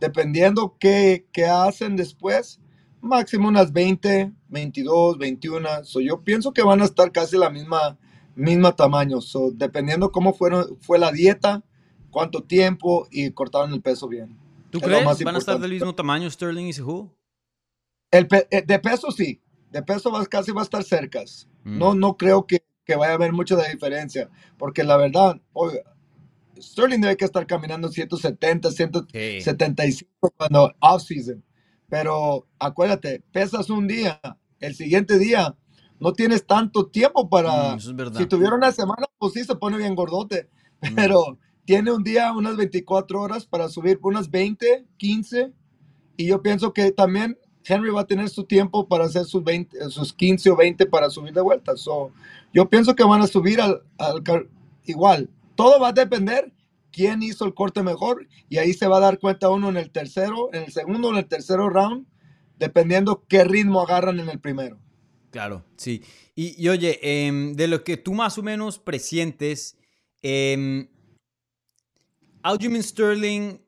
dependiendo 0.00 0.76
qué, 0.78 1.26
qué 1.32 1.46
hacen 1.46 1.96
después, 1.96 2.60
máximo 3.00 3.48
unas 3.48 3.72
20, 3.72 4.32
22, 4.48 5.18
21. 5.18 5.84
So, 5.84 6.00
yo 6.00 6.22
pienso 6.22 6.52
que 6.52 6.62
van 6.62 6.80
a 6.82 6.84
estar 6.84 7.12
casi 7.12 7.36
la 7.36 7.50
misma, 7.50 7.98
misma 8.34 8.74
tamaño. 8.74 9.20
So, 9.20 9.50
dependiendo 9.52 10.12
cómo 10.12 10.32
fueron, 10.34 10.78
fue 10.80 10.98
la 10.98 11.12
dieta, 11.12 11.62
cuánto 12.10 12.42
tiempo 12.42 13.08
y 13.10 13.30
cortaron 13.30 13.72
el 13.72 13.80
peso 13.80 14.08
bien. 14.08 14.38
¿Tú 14.70 14.80
crees? 14.80 15.04
¿Van 15.24 15.34
a 15.34 15.38
estar 15.38 15.58
del 15.58 15.72
mismo 15.72 15.94
tamaño 15.94 16.30
Sterling 16.30 16.66
y 16.66 16.72
Sehu? 16.72 17.10
El 18.10 18.28
eh, 18.50 18.62
de 18.66 18.78
peso 18.78 19.10
sí, 19.10 19.40
de 19.70 19.82
peso 19.82 20.10
va, 20.10 20.24
casi 20.26 20.52
va 20.52 20.62
a 20.62 20.64
estar 20.64 20.82
cerca. 20.82 21.22
Mm. 21.64 21.78
No, 21.78 21.94
no 21.94 22.16
creo 22.16 22.46
que, 22.46 22.64
que, 22.84 22.96
vaya 22.96 23.12
a 23.12 23.14
haber 23.14 23.32
mucha 23.32 23.56
de 23.56 23.68
diferencia, 23.68 24.30
porque 24.58 24.84
la 24.84 24.96
verdad, 24.96 25.40
Sterling 26.60 27.00
debe 27.00 27.16
que 27.16 27.24
estar 27.24 27.46
caminando 27.46 27.88
170, 27.88 28.70
175 28.70 30.34
cuando 30.36 30.72
off-season. 30.80 31.44
Pero 31.88 32.46
acuérdate, 32.58 33.22
pesas 33.32 33.70
un 33.70 33.88
día, 33.88 34.20
el 34.60 34.74
siguiente 34.74 35.18
día 35.18 35.56
no 35.98 36.12
tienes 36.12 36.46
tanto 36.46 36.86
tiempo 36.86 37.28
para... 37.28 37.76
Mm, 37.76 37.80
si 38.16 38.26
tuviera 38.26 38.54
una 38.54 38.72
semana, 38.72 39.06
pues 39.18 39.34
sí 39.34 39.44
se 39.44 39.56
pone 39.56 39.76
bien 39.76 39.94
gordote, 39.94 40.48
mm. 40.82 40.94
pero 40.94 41.38
tiene 41.64 41.92
un 41.92 42.02
día, 42.02 42.32
unas 42.32 42.56
24 42.56 43.20
horas 43.20 43.46
para 43.46 43.68
subir 43.68 43.98
unas 44.02 44.30
20, 44.30 44.86
15. 44.96 45.52
Y 46.16 46.26
yo 46.26 46.42
pienso 46.42 46.72
que 46.72 46.90
también 46.92 47.38
Henry 47.64 47.90
va 47.90 48.02
a 48.02 48.06
tener 48.06 48.28
su 48.28 48.44
tiempo 48.44 48.88
para 48.88 49.04
hacer 49.04 49.24
sus, 49.24 49.44
20, 49.44 49.90
sus 49.90 50.12
15 50.12 50.50
o 50.50 50.56
20 50.56 50.86
para 50.86 51.10
subir 51.10 51.32
de 51.32 51.40
vuelta. 51.40 51.76
So, 51.76 52.12
yo 52.52 52.68
pienso 52.68 52.94
que 52.94 53.04
van 53.04 53.20
a 53.20 53.26
subir 53.26 53.60
al, 53.60 53.82
al, 53.98 54.22
igual. 54.84 55.30
Todo 55.54 55.80
va 55.80 55.88
a 55.88 55.92
depender 55.92 56.52
quién 56.92 57.22
hizo 57.22 57.44
el 57.44 57.54
corte 57.54 57.82
mejor 57.82 58.26
y 58.48 58.58
ahí 58.58 58.72
se 58.72 58.86
va 58.86 58.98
a 58.98 59.00
dar 59.00 59.18
cuenta 59.18 59.48
uno 59.48 59.68
en 59.68 59.76
el 59.76 59.90
tercero, 59.90 60.50
en 60.52 60.64
el 60.64 60.72
segundo 60.72 61.08
o 61.08 61.12
en 61.12 61.18
el 61.18 61.26
tercero 61.26 61.68
round, 61.68 62.06
dependiendo 62.56 63.24
qué 63.28 63.44
ritmo 63.44 63.80
agarran 63.80 64.20
en 64.20 64.28
el 64.28 64.40
primero. 64.40 64.78
Claro, 65.30 65.64
sí. 65.76 66.02
Y, 66.34 66.68
oye, 66.68 66.98
em, 67.02 67.54
de 67.54 67.68
lo 67.68 67.84
que 67.84 67.96
tú 67.96 68.14
más 68.14 68.38
o 68.38 68.42
menos 68.42 68.78
presientes, 68.78 69.76
eh, 70.22 70.88
Sterling, 72.80 73.58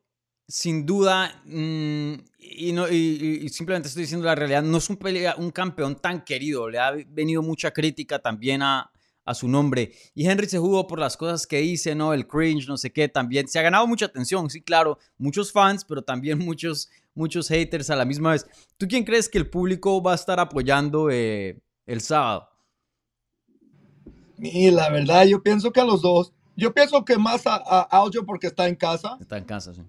sin 0.49 0.87
duda, 0.87 1.41
mm, 1.45 2.15
y, 2.39 2.73
no, 2.73 2.89
y, 2.89 3.49
simplemente 3.51 3.89
estoy 3.89 4.03
diciendo 4.03 4.27
la 4.27 4.35
realidad, 4.35 4.63
no 4.63 4.79
es 4.79 4.91
un, 4.91 4.99
un 5.39 5.51
campeón 5.51 5.97
tan 5.97 6.25
querido. 6.25 6.69
Le 6.69 6.79
ha 6.79 6.91
venido 6.91 7.43
mucha 7.43 7.71
crítica 7.71 8.19
también 8.19 8.63
a, 8.63 8.91
a 9.25 9.35
su 9.35 9.49
nombre. 9.49 9.93
Y 10.15 10.29
Henry 10.29 10.49
se 10.49 10.59
jugó 10.59 10.87
por 10.87 10.99
las 10.99 11.17
cosas 11.17 11.47
que 11.47 11.63
hice, 11.63 11.95
¿no? 11.95 12.13
El 12.13 12.27
cringe, 12.27 12.69
no 12.69 12.77
sé 12.77 12.93
qué, 12.93 13.09
también. 13.09 13.49
Se 13.49 13.59
ha 13.59 13.63
ganado 13.63 13.87
mucha 13.87 14.07
atención, 14.07 14.51
sí, 14.51 14.63
claro. 14.63 14.99
Muchos 15.19 15.53
fans, 15.53 15.85
pero 15.85 16.03
también 16.03 16.39
muchos, 16.45 16.91
muchos 17.15 17.49
haters 17.49 17.91
a 17.91 17.97
la 17.97 18.05
misma 18.05 18.33
vez. 18.33 18.47
¿Tú 18.77 18.87
quién 18.89 19.05
crees 19.05 19.29
que 19.29 19.39
el 19.39 19.49
público 19.49 20.03
va 20.03 20.13
a 20.13 20.17
estar 20.17 20.41
apoyando 20.41 21.11
eh, 21.11 21.61
el 21.87 22.01
sábado? 22.01 22.49
Y 24.39 24.71
la 24.71 24.91
verdad, 24.91 25.25
yo 25.25 25.43
pienso 25.43 25.73
que 25.73 25.81
a 25.81 25.85
los 25.85 26.03
dos. 26.03 26.33
Yo 26.57 26.75
pienso 26.75 27.05
que 27.05 27.17
más 27.17 27.47
a, 27.47 27.57
a 27.65 28.11
porque 28.27 28.49
está 28.49 28.69
en 28.69 28.75
casa. 28.75 29.17
Está 29.21 29.39
en 29.39 29.45
casa, 29.45 29.73
sí. 29.73 29.83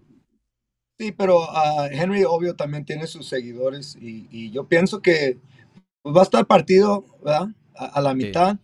Sí, 1.00 1.12
pero 1.12 1.50
a 1.50 1.88
Henry, 1.88 2.24
obvio, 2.24 2.56
también 2.56 2.86
tiene 2.86 3.08
sus 3.08 3.28
seguidores 3.28 3.98
y, 4.00 4.52
yo 4.52 4.67
pienso 4.67 5.02
que 5.02 5.39
pues, 6.02 6.15
va 6.15 6.22
a 6.22 6.24
estar 6.24 6.46
partido, 6.46 7.04
¿verdad? 7.24 7.48
A, 7.76 8.00
la 8.00 8.13
mitad. 8.13 8.58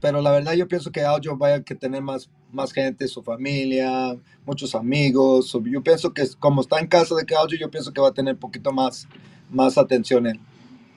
Pero 0.00 0.20
la 0.20 0.32
verdad 0.32 0.54
yo 0.54 0.66
pienso 0.66 0.90
que 0.90 1.02
Aljo 1.02 1.36
vaya 1.36 1.56
a 1.56 1.62
tener 1.62 2.02
más, 2.02 2.28
más 2.50 2.72
gente, 2.72 3.06
su 3.08 3.22
familia, 3.22 4.16
muchos 4.44 4.74
amigos. 4.74 5.56
Yo 5.64 5.82
pienso 5.82 6.12
que 6.12 6.24
como 6.38 6.60
está 6.60 6.80
en 6.80 6.86
casa 6.86 7.14
de 7.14 7.36
Aljo, 7.36 7.56
yo 7.58 7.70
pienso 7.70 7.92
que 7.92 8.00
va 8.00 8.08
a 8.08 8.14
tener 8.14 8.34
un 8.34 8.40
poquito 8.40 8.72
más, 8.72 9.06
más 9.50 9.78
atención 9.78 10.26
él. 10.26 10.40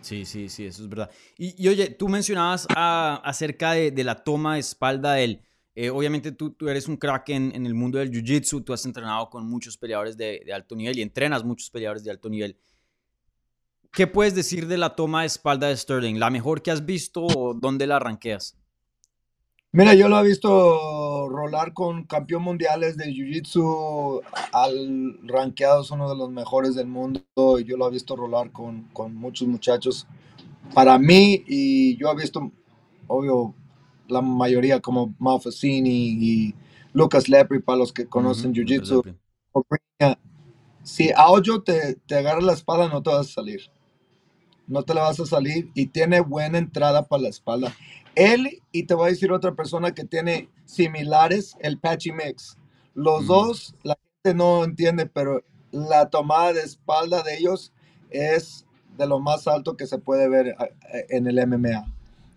Sí, 0.06 0.24
sí, 0.24 0.50
sí, 0.50 0.68
eso 0.68 0.84
es 0.84 0.90
verdad. 0.90 1.10
Y, 1.36 1.68
oye, 1.68 1.90
tú 1.90 2.08
mencionabas 2.08 2.68
acerca 2.76 3.72
de, 3.72 4.04
la 4.04 4.24
toma 4.24 4.54
de 4.54 4.60
espalda 4.60 5.14
de 5.14 5.24
él. 5.24 5.42
Eh, 5.74 5.90
obviamente 5.90 6.32
tú, 6.32 6.56
eres 6.68 6.88
un 6.88 6.96
crack 6.96 7.30
en, 7.30 7.66
el 7.66 7.74
mundo 7.74 7.98
del 7.98 8.12
jiu-jitsu, 8.12 8.64
tú 8.64 8.72
has 8.72 8.86
entrenado 8.86 9.32
con 9.32 9.48
muchos 9.48 9.78
peleadores 9.78 10.16
de, 10.16 10.46
alto 10.54 10.76
nivel 10.76 11.00
y 11.00 11.02
entrenas 11.02 11.44
muchos 11.44 11.72
peleadores 11.72 12.04
de 12.04 12.12
alto 12.12 12.30
nivel. 12.30 12.56
¿Qué 13.96 14.08
puedes 14.08 14.36
decir 14.36 14.68
de 14.68 14.78
la 14.78 14.94
toma 14.94 15.22
de 15.22 15.28
espalda 15.28 15.68
de 15.70 15.78
Sterling? 15.78 16.20
¿La 16.20 16.30
mejor 16.30 16.62
que 16.62 16.70
has 16.70 16.86
visto 16.86 17.26
o 17.26 17.54
dónde 17.54 17.88
la 17.88 17.98
ranqueas? 17.98 18.58
Mira, 19.72 19.94
yo 19.94 20.10
lo 20.10 20.20
he 20.20 20.28
visto 20.28 21.30
rolar 21.30 21.74
con 21.74 22.04
campeón 22.04 22.44
mundiales 22.44 22.98
de 22.98 23.06
Jiu-Jitsu, 23.06 24.22
al 24.52 25.20
rankeado 25.24 25.82
es 25.82 25.92
uno 25.92 26.10
de 26.10 26.16
los 26.18 26.30
mejores 26.30 26.76
del 26.76 26.88
mundo, 26.88 27.22
y 27.60 27.64
yo 27.64 27.78
lo 27.78 27.88
he 27.88 27.92
visto 27.92 28.18
rolar 28.18 28.52
con, 28.52 28.90
con 28.92 29.16
muchos 29.16 29.48
muchachos. 29.48 30.08
Para 30.74 31.00
mí, 31.00 31.44
y 31.48 31.98
yo 31.98 32.12
he 32.12 32.16
visto, 32.16 32.52
obvio, 33.08 33.54
la 34.10 34.22
mayoría 34.22 34.82
como 34.82 35.16
Malfacini 35.20 36.18
y 36.20 36.56
Lucas 36.92 37.30
Lepri, 37.30 37.60
para 37.60 37.80
los 37.80 37.94
que 37.94 38.08
conocen 38.08 38.54
Jiu-Jitsu. 38.54 39.16
Si 40.84 41.12
Aojo 41.16 41.64
te, 41.64 41.96
te 42.06 42.16
agarra 42.16 42.42
la 42.42 42.54
espada, 42.54 42.90
no 42.90 43.02
te 43.02 43.10
vas 43.10 43.28
a 43.28 43.34
salir. 43.34 43.75
No 44.68 44.84
te 44.84 44.94
la 44.94 45.02
vas 45.02 45.20
a 45.20 45.26
salir 45.26 45.70
y 45.74 45.88
tiene 45.88 46.20
buena 46.20 46.58
entrada 46.58 47.08
para 47.08 47.24
la 47.24 47.30
espalda. 47.30 47.76
Él 48.16 48.62
y 48.72 48.84
te 48.84 48.94
voy 48.94 49.08
a 49.08 49.12
decir 49.12 49.32
otra 49.32 49.54
persona 49.54 49.94
que 49.94 50.06
tiene 50.06 50.50
similares, 50.66 51.56
el 51.60 51.78
Patchy 51.78 52.12
Mix. 52.12 52.58
Los 52.94 53.28
dos, 53.28 53.76
la 53.84 53.98
gente 54.24 54.38
no 54.38 54.64
entiende, 54.64 55.06
pero 55.06 55.44
la 55.72 56.10
tomada 56.10 56.54
de 56.54 56.62
espalda 56.62 57.22
de 57.24 57.38
ellos 57.38 57.74
es 58.10 58.66
de 58.98 59.06
lo 59.06 59.20
más 59.20 59.48
alto 59.48 59.76
que 59.76 59.88
se 59.88 59.98
puede 59.98 60.30
ver 60.30 60.56
en 61.10 61.28
el 61.28 61.46
MMA. 61.46 61.86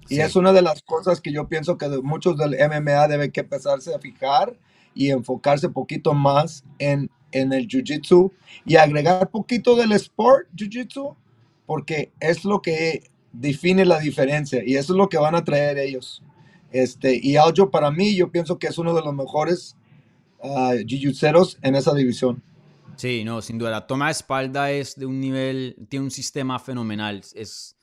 Y 0.08 0.20
es 0.20 0.36
una 0.36 0.52
de 0.52 0.62
las 0.62 0.82
cosas 0.82 1.20
que 1.20 1.32
yo 1.32 1.48
pienso 1.48 1.76
que 1.76 1.88
muchos 2.02 2.36
del 2.38 2.56
MMA 2.56 3.08
deben 3.08 3.30
que 3.30 3.40
empezarse 3.40 3.94
a 3.94 3.98
fijar 3.98 4.56
y 4.94 5.10
enfocarse 5.10 5.66
un 5.66 5.74
poquito 5.74 6.14
más 6.14 6.64
en, 6.78 7.10
en 7.30 7.52
el 7.52 7.68
Jiu-Jitsu 7.68 8.32
y 8.64 8.76
agregar 8.76 9.30
poquito 9.30 9.76
del 9.76 9.92
sport 9.92 10.48
Jiu-Jitsu, 10.56 11.14
porque 11.68 12.14
es 12.18 12.46
lo 12.46 12.62
que 12.62 13.10
define 13.30 13.84
la 13.84 13.98
diferencia 13.98 14.62
y 14.64 14.76
eso 14.76 14.94
es 14.94 14.96
lo 14.96 15.10
que 15.10 15.18
van 15.18 15.34
a 15.34 15.44
traer 15.44 15.76
ellos. 15.76 16.22
Este, 16.72 17.20
y 17.22 17.36
Aljo 17.36 17.70
para 17.70 17.90
mí, 17.90 18.16
yo 18.16 18.32
pienso 18.32 18.58
que 18.58 18.68
es 18.68 18.78
uno 18.78 18.94
de 18.94 19.02
los 19.02 19.14
mejores 19.14 19.76
uh, 20.42 20.72
en 20.72 21.74
esa 21.74 21.92
división. 21.92 22.42
Sí, 22.96 23.22
no, 23.22 23.42
sin 23.42 23.58
duda. 23.58 23.70
La 23.70 23.86
toma 23.86 24.06
de 24.06 24.12
espalda 24.12 24.70
es 24.70 24.96
de 24.96 25.04
un 25.04 25.20
nivel, 25.20 25.76
tiene 25.90 26.06
un 26.06 26.10
sistema 26.10 26.58
fenomenal. 26.58 27.22
Es 27.34 27.76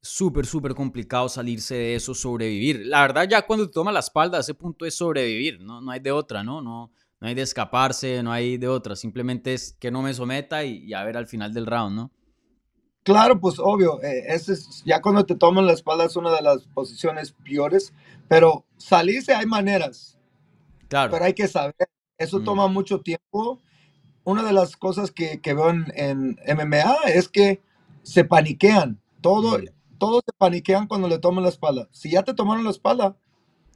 súper, 0.00 0.46
súper 0.46 0.76
complicado 0.76 1.28
salirse 1.28 1.74
de 1.74 1.96
eso, 1.96 2.14
sobrevivir. 2.14 2.86
La 2.86 3.00
verdad, 3.00 3.28
ya 3.28 3.42
cuando 3.42 3.68
toma 3.68 3.90
la 3.90 4.00
espalda, 4.00 4.38
ese 4.38 4.54
punto 4.54 4.86
es 4.86 4.94
sobrevivir, 4.94 5.60
¿no? 5.60 5.80
No 5.80 5.90
hay 5.90 5.98
de 5.98 6.12
otra, 6.12 6.44
¿no? 6.44 6.62
No, 6.62 6.92
no 7.20 7.26
hay 7.26 7.34
de 7.34 7.42
escaparse, 7.42 8.22
no 8.22 8.30
hay 8.30 8.56
de 8.56 8.68
otra. 8.68 8.94
Simplemente 8.94 9.52
es 9.52 9.76
que 9.80 9.90
no 9.90 10.00
me 10.00 10.14
someta 10.14 10.64
y, 10.64 10.84
y 10.84 10.94
a 10.94 11.02
ver 11.02 11.16
al 11.16 11.26
final 11.26 11.52
del 11.52 11.66
round, 11.66 11.96
¿no? 11.96 12.12
Claro, 13.06 13.38
pues 13.38 13.60
obvio, 13.60 14.02
eh, 14.02 14.24
ese 14.34 14.54
es, 14.54 14.82
ya 14.84 15.00
cuando 15.00 15.24
te 15.24 15.36
toman 15.36 15.64
la 15.64 15.74
espalda 15.74 16.06
es 16.06 16.16
una 16.16 16.34
de 16.34 16.42
las 16.42 16.64
posiciones 16.66 17.30
peores, 17.30 17.92
pero 18.26 18.64
salirse 18.78 19.32
hay 19.32 19.46
maneras. 19.46 20.18
Claro. 20.88 21.12
Pero 21.12 21.24
hay 21.24 21.32
que 21.32 21.46
saber, 21.46 21.76
eso 22.18 22.40
mm. 22.40 22.44
toma 22.44 22.66
mucho 22.66 23.02
tiempo. 23.02 23.60
Una 24.24 24.42
de 24.42 24.52
las 24.52 24.76
cosas 24.76 25.12
que, 25.12 25.40
que 25.40 25.54
veo 25.54 25.70
en, 25.70 26.36
MMA 26.48 26.96
es 27.14 27.28
que 27.28 27.62
se 28.02 28.24
paniquean. 28.24 29.00
Todo, 29.20 29.56
Mm. 29.56 29.66
todos 29.98 30.24
se 30.26 30.32
paniquean 30.36 30.88
cuando 30.88 31.06
le 31.06 31.20
toman 31.20 31.44
la 31.44 31.50
espalda. 31.50 31.88
Si 31.92 32.10
ya 32.10 32.24
te 32.24 32.34
tomaron 32.34 32.64
la 32.64 32.70
espalda, 32.70 33.16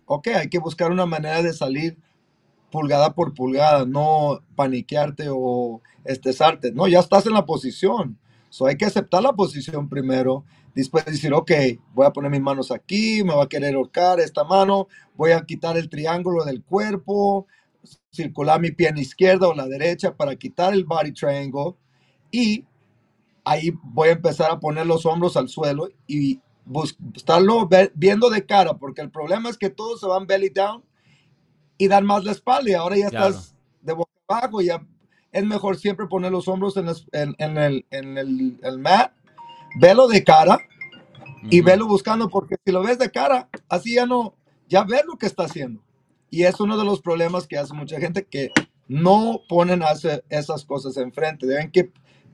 ok, 0.07 0.27
hay 0.27 0.49
que 0.49 0.59
buscar 0.59 0.90
una 0.90 1.07
manera 1.07 1.40
de 1.40 1.53
salir 1.53 1.97
pulgada 2.73 3.14
por 3.14 3.33
pulgada, 3.35 3.85
no 3.87 4.40
paniquearte 4.57 5.29
o 5.31 5.83
estresarte. 6.05 6.73
No, 6.73 6.88
ya 6.88 6.99
estás 6.99 7.27
en 7.27 7.35
la 7.35 7.47
posición. 7.47 8.19
So 8.50 8.66
hay 8.66 8.76
que 8.76 8.84
aceptar 8.84 9.22
la 9.22 9.32
posición 9.32 9.88
primero. 9.88 10.44
Después 10.74 11.04
decir, 11.04 11.32
ok, 11.32 11.50
voy 11.94 12.06
a 12.06 12.12
poner 12.12 12.30
mis 12.30 12.40
manos 12.40 12.70
aquí, 12.70 13.24
me 13.24 13.34
va 13.34 13.44
a 13.44 13.48
querer 13.48 13.74
ahorcar 13.74 14.20
esta 14.20 14.44
mano, 14.44 14.86
voy 15.16 15.32
a 15.32 15.40
quitar 15.44 15.76
el 15.76 15.88
triángulo 15.88 16.44
del 16.44 16.62
cuerpo, 16.62 17.46
circular 18.12 18.60
mi 18.60 18.70
pierna 18.70 19.00
izquierda 19.00 19.48
o 19.48 19.54
la 19.54 19.66
derecha 19.66 20.14
para 20.14 20.36
quitar 20.36 20.74
el 20.74 20.84
body 20.84 21.12
triangle 21.12 21.74
y 22.30 22.64
ahí 23.44 23.72
voy 23.82 24.10
a 24.10 24.12
empezar 24.12 24.50
a 24.50 24.60
poner 24.60 24.86
los 24.86 25.06
hombros 25.06 25.36
al 25.36 25.48
suelo 25.48 25.88
y 26.06 26.40
estarlo 27.16 27.68
viendo 27.94 28.30
de 28.30 28.46
cara, 28.46 28.74
porque 28.74 29.00
el 29.00 29.10
problema 29.10 29.48
es 29.48 29.56
que 29.58 29.70
todos 29.70 30.00
se 30.00 30.06
van 30.06 30.26
belly 30.26 30.50
down 30.50 30.84
y 31.78 31.88
dan 31.88 32.04
más 32.06 32.24
la 32.24 32.32
espalda 32.32 32.70
y 32.70 32.74
ahora 32.74 32.96
ya 32.96 33.08
Claro. 33.10 33.28
estás 33.28 33.56
de 33.82 33.92
boca 33.92 34.10
abajo, 34.28 34.60
ya 34.60 34.86
es 35.33 35.45
mejor 35.45 35.77
siempre 35.79 36.07
poner 36.07 36.33
los 36.33 36.49
hombros 36.49 36.77
en, 36.77 36.87
las- 36.87 37.07
en- 37.12 37.35
en 37.38 37.57
el, 37.59 37.87
en 37.90 38.19
el- 38.19 38.59
el 38.62 38.79
mat, 38.79 39.12
velo 39.79 40.09
de 40.09 40.25
cara 40.25 40.59
y 41.51 41.61
velo 41.62 41.87
buscando, 41.87 42.29
porque 42.29 42.57
si 42.64 42.73
lo 42.73 42.83
ves 42.83 42.99
de 42.99 43.11
cara, 43.11 43.49
así 43.69 43.95
ya 43.95 44.07
no, 44.07 44.35
ya 44.69 44.85
ves 44.85 45.03
lo 45.07 45.16
que 45.16 45.27
está 45.27 45.45
haciendo. 45.45 45.83
Y 46.31 46.45
es 46.45 46.61
uno 46.61 46.77
de 46.79 46.85
los 46.85 47.01
problemas 47.01 47.47
que 47.47 47.59
hace 47.59 47.75
mucha 47.75 47.99
gente 48.01 48.25
que 48.25 48.51
no 48.88 49.43
ponen 49.49 49.83
a 49.83 49.87
hacer 49.88 50.25
esas 50.29 50.64
cosas 50.64 50.97
enfrente. 50.97 51.47
Deben 51.47 51.71
que 51.71 51.93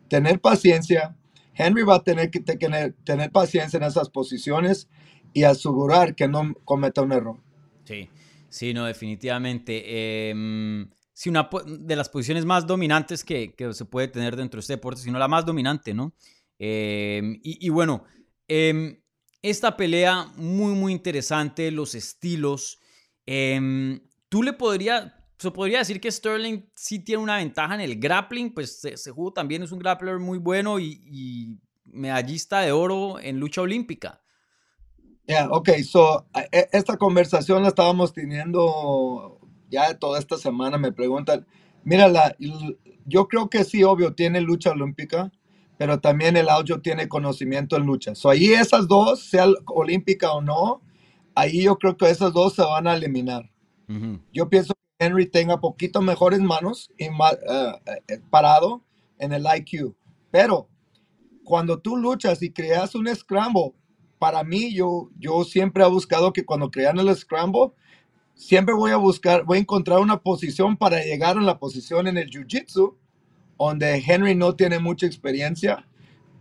tener 0.09 0.41
paciencia. 0.41 1.17
Henry 1.55 1.83
va 1.83 1.97
a 1.97 2.03
tener 2.03 2.31
que 2.31 2.41
tener, 2.41 2.95
tener 3.05 3.31
paciencia 3.31 3.79
en 3.79 3.85
esas 3.85 4.11
posiciones 4.11 4.89
y 5.33 5.45
asegurar 5.45 6.15
que 6.15 6.29
no 6.29 6.55
cometa 6.65 7.03
un 7.03 7.13
error. 7.13 7.37
Sí, 7.85 8.11
sí, 8.51 8.75
no, 8.75 8.85
definitivamente. 8.85 10.29
Em, 10.31 10.89
sí, 11.17 11.31
una 11.31 11.49
de 11.67 11.97
las 11.97 12.11
posiciones 12.11 12.45
más 12.45 12.67
dominantes 12.67 13.25
que, 13.25 13.55
que 13.55 13.73
se 13.73 13.87
puede 13.87 14.09
tener 14.09 14.37
dentro 14.37 14.59
de 14.59 14.61
este 14.61 14.75
deporte, 14.75 15.01
si 15.01 15.11
no 15.11 15.19
la 15.19 15.29
más 15.29 15.47
dominante, 15.47 15.95
¿no? 15.95 16.13
Em, 16.59 17.41
y, 17.43 17.67
y 17.67 17.71
bueno, 17.71 18.05
em, 18.49 19.01
esta 19.43 19.77
pelea 19.79 20.27
muy, 20.37 20.75
muy 20.75 20.93
interesante, 20.93 21.71
los 21.71 21.95
estilos. 21.95 22.81
Em, 23.25 24.01
Tú 24.29 24.43
le 24.43 24.53
podría, 24.53 25.17
se 25.39 25.51
podría 25.53 25.79
decir 25.79 26.01
que 26.01 26.11
Sterling 26.13 26.65
sí 26.75 26.99
tiene 26.99 27.23
una 27.23 27.37
ventaja 27.37 27.75
en 27.77 27.81
el 27.81 27.99
grappling, 27.99 28.53
pues 28.53 28.81
se, 28.81 28.97
se 28.99 29.11
jugó 29.13 29.33
también 29.33 29.63
es 29.63 29.73
un 29.73 29.79
grappler 29.79 30.19
muy 30.19 30.37
bueno 30.39 30.81
y, 30.81 31.01
y 31.07 31.59
medallista 31.85 32.61
de 32.61 32.73
oro 32.73 33.21
en 33.21 33.39
lucha 33.41 33.63
olímpica. 33.63 34.21
Yeah, 35.29 35.49
ok, 35.51 35.69
so 35.83 36.27
e- 36.53 36.69
esta 36.73 36.97
conversación 36.97 37.63
la 37.63 37.69
estábamos 37.69 38.13
teniendo 38.13 39.36
ya 39.71 39.99
toda 39.99 40.19
esta 40.19 40.37
semana. 40.39 40.79
Me 40.79 40.93
preguntan, 40.93 41.47
mira, 41.85 42.09
la- 42.09 42.37
yo 43.07 43.29
creo 43.29 43.49
que 43.49 43.65
sí, 43.65 43.83
obvio, 43.85 44.15
tiene 44.15 44.41
lucha 44.41 44.71
olímpica, 44.71 45.31
pero 45.79 46.01
también 46.01 46.37
el 46.37 46.49
audio 46.49 46.81
tiene 46.81 47.09
conocimiento 47.09 47.77
en 47.77 47.87
lucha. 47.87 48.15
So 48.15 48.31
ahí 48.31 48.47
esas 48.47 48.89
dos, 48.89 49.21
sea 49.21 49.47
olímpica 49.67 50.33
o 50.33 50.41
no, 50.41 50.83
ahí 51.35 51.63
yo 51.65 51.77
creo 51.79 51.97
que 51.97 52.09
esas 52.11 52.33
dos 52.33 52.55
se 52.55 52.63
van 52.63 52.87
a 52.87 52.95
eliminar. 52.97 53.51
Yo 54.33 54.49
pienso 54.49 54.75
que 54.75 55.07
Henry 55.07 55.27
tenga 55.27 55.61
poquito 55.61 56.01
mejores 56.03 56.41
manos 56.41 56.91
y 56.99 57.09
ma- 57.11 57.31
eh, 57.33 58.01
eh, 58.09 58.21
parado 58.31 58.83
en 59.19 59.33
el 59.33 59.45
IQ. 59.45 59.95
Pero 60.31 60.69
cuando 61.45 61.79
tú 61.79 61.97
luchas 61.97 62.43
y 62.43 62.51
creas 62.51 62.95
un 62.95 63.07
scramble, 63.15 63.73
para 64.19 64.43
mí 64.43 64.75
yo, 64.75 65.11
yo 65.19 65.45
siempre 65.45 65.85
he 65.85 65.89
buscado 65.89 66.33
que 66.33 66.45
cuando 66.45 66.71
crean 66.71 66.99
el 66.99 67.15
scramble, 67.15 67.73
siempre 68.37 68.75
voy 68.75 68.93
a 68.93 68.97
buscar, 68.97 69.45
voy 69.45 69.59
a 69.59 69.61
encontrar 69.63 69.99
una 69.99 70.19
posición 70.21 70.77
para 70.77 71.03
llegar 71.03 71.37
a 71.37 71.41
la 71.41 71.59
posición 71.59 72.07
en 72.07 72.19
el 72.19 72.31
jiu-jitsu, 72.31 72.95
donde 73.59 74.05
Henry 74.07 74.35
no 74.35 74.55
tiene 74.55 74.79
mucha 74.79 75.07
experiencia 75.07 75.85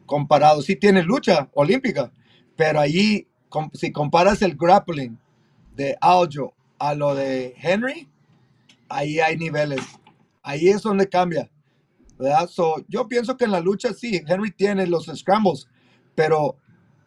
comparado, 0.05 0.61
sí 0.61 0.75
tiene 0.75 1.01
lucha 1.01 1.49
olímpica, 1.53 2.11
pero 2.55 2.79
allí, 2.79 3.27
si 3.73 3.91
comparas 3.91 4.41
el 4.41 4.55
grappling 4.55 5.17
de 5.75 5.97
Aljo 6.01 6.53
a 6.77 6.93
lo 6.93 7.15
de 7.15 7.55
Henry, 7.57 8.07
ahí 8.89 9.19
hay 9.19 9.37
niveles. 9.37 9.81
Ahí 10.43 10.67
es 10.69 10.83
donde 10.83 11.09
cambia. 11.09 11.49
¿verdad? 12.19 12.49
Yo 12.87 13.07
pienso 13.07 13.35
que 13.35 13.45
en 13.45 13.51
la 13.51 13.59
lucha 13.59 13.93
sí, 13.93 14.21
Henry 14.27 14.51
tiene 14.51 14.85
los 14.87 15.05
scrambles, 15.05 15.67
pero 16.13 16.57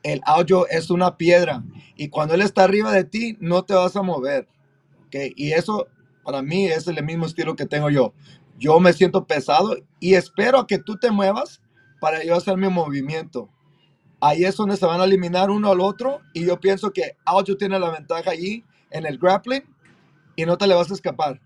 el 0.03 0.21
Aljo 0.25 0.67
es 0.69 0.91
una 0.91 1.17
piedra 1.17 1.63
y 1.97 2.09
cuando 2.09 2.35
él 2.35 2.43
está 2.43 2.65
arriba 2.65 2.93
de 2.93 3.05
ti, 3.05 3.37
no 3.41 3.65
te 3.65 3.75
vas 3.75 3.97
a 3.97 4.03
mover. 4.03 4.49
Y 5.37 5.53
eso 5.53 5.87
para 6.25 6.43
mí 6.43 6.67
es 6.67 6.87
el 6.87 7.03
mismo 7.05 7.27
estilo 7.27 7.57
que 7.57 7.67
tengo 7.67 7.91
yo. 7.91 8.13
Yo 8.59 8.81
me 8.81 8.93
siento 8.93 9.27
pesado 9.27 9.77
y 10.01 10.15
espero 10.15 10.59
a 10.59 10.67
que 10.67 10.79
tú 10.79 10.97
te 10.99 11.11
muevas 11.11 11.63
para 12.01 12.25
yo 12.25 12.35
hacer 12.35 12.57
mi 12.57 12.69
movimiento. 12.69 13.49
Ahí 14.21 14.45
es 14.45 14.57
donde 14.57 14.77
se 14.77 14.87
van 14.87 15.01
a 15.01 15.05
eliminar 15.05 15.51
uno 15.51 15.71
al 15.71 15.81
otro 15.81 16.21
y 16.35 16.45
yo 16.45 16.59
pienso 16.59 16.91
que 16.93 17.17
Aljo 17.25 17.57
tiene 17.57 17.79
la 17.79 17.91
ventaja 17.91 18.31
allí 18.31 18.65
en 18.91 19.07
el 19.07 19.19
grappling 19.19 19.63
y 20.37 20.45
no 20.45 20.59
te 20.59 20.67
le 20.67 20.75
vas 20.75 20.91
a 20.91 20.95
escapar 20.95 21.41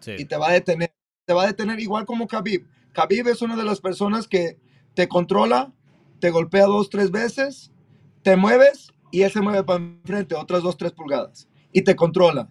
Sí. 0.00 0.12
y 0.18 0.24
te 0.24 0.36
va 0.36 0.48
a 0.48 0.52
detener. 0.52 0.94
Te 1.26 1.34
va 1.34 1.42
a 1.44 1.46
detener 1.46 1.78
igual 1.78 2.06
como 2.06 2.26
Khabib. 2.26 2.66
Khabib 2.92 3.28
es 3.28 3.42
una 3.42 3.54
de 3.54 3.64
las 3.64 3.80
personas 3.80 4.26
que 4.26 4.58
te 4.94 5.08
controla, 5.08 5.72
te 6.18 6.30
golpea 6.30 6.64
dos, 6.66 6.90
tres 6.90 7.10
veces, 7.10 7.70
te 8.22 8.36
mueves 8.36 8.92
y 9.12 9.22
él 9.22 9.30
se 9.30 9.40
mueve 9.40 9.62
para 9.62 9.84
enfrente 9.84 10.34
otras 10.34 10.62
dos, 10.62 10.76
tres 10.76 10.92
pulgadas 10.92 11.48
y 11.72 11.82
te 11.82 11.94
controla. 11.94 12.50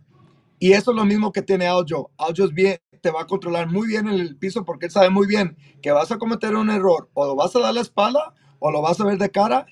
Y 0.59 0.73
eso 0.73 0.91
es 0.91 0.97
lo 0.97 1.05
mismo 1.05 1.31
que 1.31 1.41
tiene 1.41 1.67
Aljo. 1.67 2.11
Aljo 2.17 2.45
es 2.45 2.53
bien, 2.53 2.77
te 3.01 3.11
va 3.11 3.21
a 3.21 3.27
controlar 3.27 3.67
muy 3.67 3.87
bien 3.87 4.07
en 4.07 4.19
el 4.19 4.37
piso 4.37 4.65
porque 4.65 4.87
él 4.87 4.91
sabe 4.91 5.09
muy 5.09 5.25
bien 5.25 5.57
que 5.81 5.91
vas 5.91 6.11
a 6.11 6.17
cometer 6.17 6.55
un 6.55 6.69
error 6.69 7.09
o 7.13 7.25
lo 7.25 7.35
vas 7.35 7.55
a 7.55 7.59
dar 7.59 7.73
la 7.73 7.81
espalda 7.81 8.33
o 8.59 8.71
lo 8.71 8.81
vas 8.81 8.99
a 8.99 9.05
ver 9.05 9.17
de 9.17 9.29
cara 9.31 9.65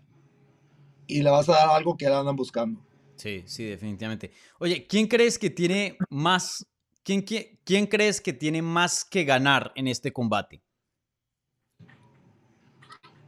y 1.08 1.22
le 1.22 1.30
vas 1.30 1.50
a 1.50 1.54
dar 1.54 1.70
algo 1.70 1.98
que 1.98 2.06
le 2.08 2.16
andan 2.16 2.36
buscando. 2.36 2.82
Sí, 3.18 3.44
sí, 3.48 3.66
definitivamente. 3.66 4.32
Oye, 4.60 4.86
¿quién 4.88 5.08
crees 5.08 5.38
que 5.38 5.50
tiene 5.50 5.98
más, 6.10 6.66
quién, 7.04 7.22
quién, 7.22 7.60
quién 7.64 7.88
crees 7.88 8.22
que 8.22 8.34
tiene 8.34 8.62
más 8.62 9.04
que 9.04 9.24
ganar 9.24 9.72
en 9.76 9.88
este 9.88 10.14
combate? 10.14 10.62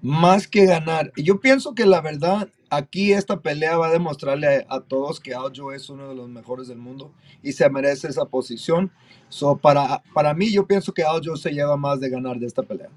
más 0.02 0.48
que 0.48 0.66
ganar. 0.66 1.12
Yo 1.18 1.40
pienso 1.40 1.74
que 1.74 1.86
la 1.86 2.02
verdad, 2.02 2.50
aquí 2.70 3.12
esta 3.12 3.42
pelea 3.42 3.78
va 3.78 3.88
a 3.88 3.92
demostrarle 3.92 4.66
a, 4.70 4.76
a 4.76 4.82
todos 4.82 5.20
que 5.20 5.34
Aljo 5.34 5.72
es 5.72 5.90
uno 5.90 6.10
de 6.10 6.16
los 6.16 6.30
mejores 6.30 6.68
del 6.68 6.78
mundo 6.78 7.12
y 7.44 7.54
se 7.54 7.70
merece 7.70 8.08
esa 8.08 8.26
posición. 8.26 8.92
So, 9.30 9.58
para, 9.58 10.04
para 10.14 10.34
mí, 10.34 10.52
yo 10.52 10.66
pienso 10.66 10.94
que 10.94 11.04
Aljo 11.04 11.36
se 11.38 11.52
lleva 11.52 11.78
más 11.78 12.00
de 12.00 12.10
ganar 12.10 12.38
de 12.38 12.48
esta 12.48 12.64
pelea. 12.64 12.90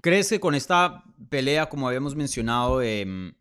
¿Crees 0.00 0.28
que 0.28 0.40
con 0.40 0.54
esta 0.54 1.04
pelea, 1.28 1.68
como 1.68 1.86
habíamos 1.86 2.16
mencionado, 2.16 2.82
em, 2.82 3.34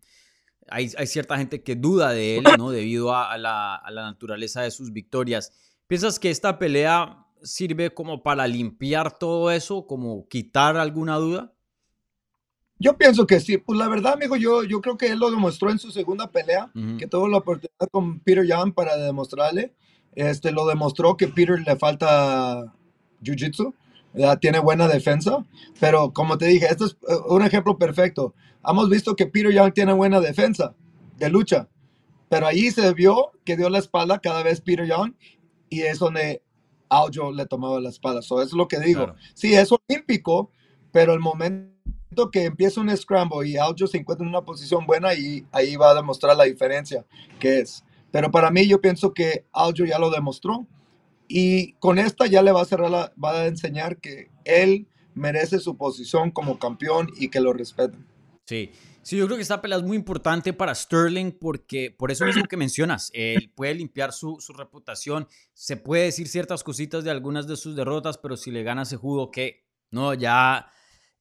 hay, 0.70 0.92
hay 0.98 1.08
cierta 1.08 1.38
gente 1.38 1.64
que 1.64 1.76
duda 1.76 2.12
de 2.12 2.38
él, 2.38 2.46
¿no? 2.58 2.70
Debido 2.72 3.14
a, 3.14 3.32
a 3.32 3.38
la, 3.38 3.76
a 3.76 3.92
la 3.92 4.04
naturaleza 4.04 4.62
de 4.62 4.72
sus 4.72 4.92
victorias. 4.92 5.54
¿Piensas 5.88 6.20
que 6.20 6.30
esta 6.30 6.60
pelea 6.60 7.26
sirve 7.44 7.94
como 7.94 8.24
para 8.24 8.48
limpiar 8.48 9.18
todo 9.18 9.52
eso, 9.52 9.88
como 9.88 10.28
quitar 10.28 10.78
alguna 10.78 11.18
duda? 11.18 11.54
Yo 12.82 12.98
pienso 12.98 13.28
que 13.28 13.40
sí. 13.40 13.58
Pues 13.58 13.78
la 13.78 13.88
verdad, 13.88 14.14
amigo, 14.14 14.36
yo, 14.36 14.64
yo 14.64 14.82
creo 14.82 14.98
que 14.98 15.08
él 15.08 15.20
lo 15.20 15.30
demostró 15.30 15.70
en 15.70 15.78
su 15.80 15.92
segunda 15.92 16.32
pelea, 16.32 16.72
Ujú. 16.76 16.98
que 16.98 17.08
tuvo 17.08 17.28
la 17.28 17.38
oportunidad 17.38 17.88
con 17.92 18.20
Peter 18.20 18.46
Yan 18.46 18.74
para 18.74 18.98
demostrarle. 18.98 19.74
Este, 20.14 20.52
lo 20.52 20.66
demostró 20.66 21.16
que 21.16 21.28
Peter 21.28 21.60
le 21.60 21.76
falta 21.78 22.74
jiu-jitsu, 23.24 23.74
tiene 24.42 24.60
buena 24.60 24.88
defensa, 24.88 25.46
pero 25.80 26.12
como 26.12 26.38
te 26.38 26.48
dije, 26.48 26.66
este 26.70 26.86
es 26.86 26.98
eh, 27.08 27.16
un 27.30 27.44
ejemplo 27.44 27.78
perfecto. 27.78 28.34
Hemos 28.68 28.90
visto 28.90 29.16
que 29.16 29.28
Peter 29.28 29.54
Young 29.54 29.74
tiene 29.74 29.94
buena 29.94 30.20
defensa 30.20 30.76
de 31.18 31.30
lucha, 31.30 31.70
pero 32.30 32.48
allí 32.48 32.72
se 32.72 32.94
vio 32.94 33.32
que 33.46 33.56
dio 33.56 33.70
la 33.70 33.80
espalda 33.80 34.20
cada 34.20 34.44
vez 34.44 34.60
Peter 34.60 34.86
Young 34.86 35.14
y 35.70 35.82
es 35.82 36.00
donde 36.00 36.44
Aljo 36.90 37.32
le 37.32 37.46
tomaba 37.46 37.80
la 37.80 37.90
espalda. 37.90 38.20
Eso 38.20 38.42
es 38.42 38.52
lo 38.52 38.68
que 38.68 38.80
digo. 38.80 39.06
Claro. 39.06 39.20
Sí, 39.34 39.54
es 39.54 39.70
olímpico, 39.72 40.52
pero 40.92 41.14
el 41.14 41.20
momento 41.22 41.72
que 42.32 42.46
empieza 42.46 42.82
un 42.82 42.96
scramble 42.96 43.48
y 43.48 43.58
Aljo 43.58 43.88
se 43.88 43.98
encuentra 43.98 44.26
en 44.26 44.30
una 44.30 44.44
posición 44.44 44.86
buena 44.86 45.14
y 45.14 45.46
ahí 45.52 45.76
va 45.76 45.92
a 45.92 45.96
demostrar 45.96 46.36
la 46.36 46.44
diferencia 46.44 47.06
que 47.40 47.60
es. 47.60 47.84
Pero 48.12 48.30
para 48.32 48.52
mí 48.52 48.68
yo 48.68 48.82
pienso 48.82 49.14
que 49.14 49.46
Aljo 49.52 49.86
ya 49.86 49.98
lo 49.98 50.10
demostró 50.10 50.68
y 51.28 51.74
con 51.74 51.98
esta 51.98 52.28
ya 52.28 52.42
le 52.42 52.52
va 52.52 52.62
a 52.62 52.66
cerrar 52.66 52.92
la, 52.92 53.14
va 53.24 53.42
a 53.42 53.48
enseñar 53.48 53.98
que 53.98 54.30
él 54.44 54.88
merece 55.14 55.60
su 55.60 55.78
posición 55.78 56.32
como 56.32 56.60
campeón 56.60 57.10
y 57.18 57.30
que 57.30 57.40
lo 57.40 57.54
respeten. 57.54 58.06
Sí. 58.46 58.72
Sí, 59.04 59.18
yo 59.18 59.26
creo 59.26 59.38
que 59.38 59.42
esta 59.42 59.62
pelea 59.62 59.80
es 59.80 59.84
muy 59.84 59.98
importante 59.98 60.54
para 60.54 60.76
Sterling 60.76 61.32
porque 61.32 61.90
por 61.90 62.12
eso 62.12 62.24
mismo 62.24 62.44
que 62.44 62.56
mencionas, 62.56 63.10
él 63.16 63.52
puede 63.56 63.74
limpiar 63.74 64.14
su, 64.14 64.38
su 64.40 64.54
reputación, 64.54 65.28
se 65.54 65.76
puede 65.76 66.04
decir 66.04 66.28
ciertas 66.28 66.64
cositas 66.64 67.04
de 67.04 67.10
algunas 67.10 67.48
de 67.48 67.58
sus 67.58 67.76
derrotas, 67.76 68.20
pero 68.20 68.38
si 68.38 68.52
le 68.52 68.62
gana 68.62 68.84
ese 68.84 68.98
judo 68.98 69.32
que 69.32 69.66
no, 69.90 70.14
ya, 70.14 70.72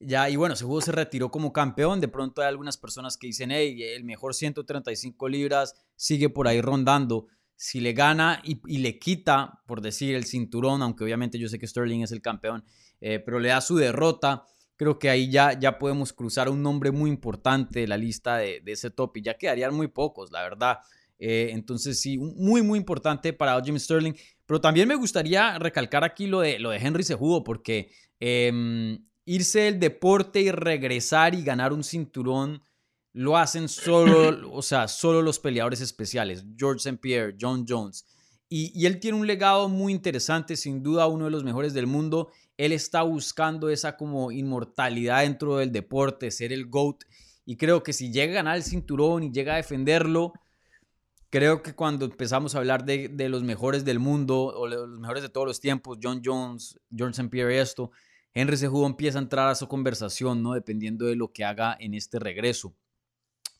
Ya, 0.03 0.31
y 0.31 0.37
bueno, 0.37 0.57
Cejudo 0.57 0.81
se 0.81 0.93
retiró 0.93 1.31
como 1.31 1.53
campeón. 1.53 2.01
De 2.01 2.09
pronto 2.09 2.41
hay 2.41 2.49
algunas 2.49 2.79
personas 2.79 3.19
que 3.19 3.27
dicen, 3.27 3.51
hey, 3.51 3.83
el 3.83 4.05
mejor 4.05 4.35
135 4.35 5.29
libras 5.29 5.75
sigue 5.95 6.31
por 6.31 6.49
ahí 6.49 6.63
rondando. 6.63 7.27
Si 7.55 7.81
le 7.81 7.93
gana 7.93 8.41
y, 8.43 8.79
le 8.79 8.99
quita, 8.99 9.61
por 9.67 9.83
decir, 9.83 10.15
el 10.15 10.25
cinturón, 10.25 10.81
aunque 10.81 11.05
obviamente 11.05 11.39
yo 11.39 11.49
sé 11.49 11.59
que 11.59 11.67
Sterling 11.67 12.01
es 12.01 12.13
el 12.13 12.23
campeón, 12.23 12.65
eh, 13.03 13.19
pero 13.19 13.39
le 13.39 13.51
da 13.51 13.61
su 13.61 13.77
derrota, 13.77 14.47
creo 14.77 14.99
que 14.99 15.11
ahí 15.11 15.31
ya, 15.31 15.53
ya 15.59 15.79
podemos 15.79 16.15
cruzar 16.15 16.49
un 16.49 16.63
nombre 16.63 16.91
muy 16.91 17.11
importante 17.11 17.81
de 17.81 17.87
la 17.87 17.99
lista 17.99 18.39
de, 18.39 18.63
ese 18.65 18.91
top 18.91 19.19
y 19.19 19.23
ya 19.23 19.37
quedarían 19.37 19.75
muy 19.75 19.89
pocos, 19.89 20.33
la 20.33 20.41
verdad. 20.41 20.79
Eh, 21.19 21.51
entonces 21.53 22.01
sí, 22.01 22.17
muy, 22.17 22.63
muy 22.63 22.79
importante 22.79 23.35
para 23.35 23.63
Jim 23.63 23.79
Sterling. 23.79 24.15
Pero 24.47 24.63
también 24.63 24.89
me 24.89 24.95
gustaría 24.95 25.59
recalcar 25.59 26.03
aquí 26.03 26.27
lo 26.27 26.41
de, 26.41 26.59
lo 26.59 26.71
de 26.71 26.79
Henry 26.79 27.05
Cejudo, 27.05 27.45
porque 27.45 27.93
em, 28.19 28.99
irse 29.31 29.61
del 29.61 29.79
deporte 29.79 30.41
y 30.41 30.51
regresar 30.51 31.37
y 31.37 31.45
ganar 31.45 31.73
un 31.73 31.85
cinturón 31.85 32.65
lo 33.13 33.37
hacen 33.37 33.69
solo, 33.69 34.51
o 34.53 34.61
sea, 34.61 34.89
solo 34.89 35.23
los 35.23 35.39
peleadores 35.39 35.81
especiales, 35.81 36.45
George 36.57 36.79
St. 36.79 36.99
Pierre, 37.01 37.37
John 37.41 37.65
Jones. 37.69 38.07
Y, 38.49 38.73
y, 38.75 38.87
él 38.87 38.99
tiene 38.99 39.19
un 39.19 39.29
legado 39.29 39.69
muy 39.69 39.93
interesante, 39.93 40.57
sin 40.57 40.83
duda 40.83 41.07
uno 41.07 41.27
de 41.27 41.31
los 41.31 41.45
mejores 41.45 41.73
del 41.73 41.87
mundo. 41.87 42.33
Él 42.57 42.73
está 42.73 43.03
buscando 43.03 43.69
esa 43.71 43.97
como 43.97 44.33
inmortalidad 44.33 45.23
dentro 45.23 45.59
del 45.59 45.71
deporte, 45.71 46.33
ser 46.33 46.53
el 46.53 46.67
GOAT. 46.67 47.05
Y 47.47 47.57
creo 47.57 47.85
que 47.85 47.93
si 47.93 48.11
llega 48.11 48.33
a 48.33 48.37
ganar 48.37 48.57
el 48.57 48.65
cinturón 48.65 49.23
y 49.23 49.31
llega 49.31 49.53
a 49.53 49.59
defenderlo, 49.59 50.33
creo 51.31 51.63
que 51.63 51.75
cuando 51.75 52.07
empezamos 52.07 52.57
a 52.57 52.59
hablar 52.59 52.85
de, 52.85 53.09
de 53.09 53.29
los 53.29 53.45
mejores 53.45 53.85
del 53.85 54.01
mundo 54.01 54.47
o 54.47 54.67
los 54.67 54.89
mejores 54.99 55.23
de 55.23 55.29
todos 55.29 55.47
los 55.47 55.61
tiempos, 55.61 55.99
John 56.03 56.21
Jones, 56.25 56.81
George 56.91 57.13
St. 57.13 57.29
Pierre 57.31 57.55
y 57.55 57.59
esto, 57.59 57.93
Henry 58.35 58.57
Cejudo 58.57 58.87
empieza 58.87 59.19
a 59.19 59.23
entrar 59.23 59.49
a 59.49 59.55
su 59.55 59.67
conversación, 59.67 60.43
¿no? 60.43 60.53
Dependiendo 60.53 61.07
de 61.07 61.17
lo 61.17 61.33
que 61.33 61.45
haga 61.45 61.77
en 61.81 61.95
este 61.95 62.19
regreso. 62.19 62.75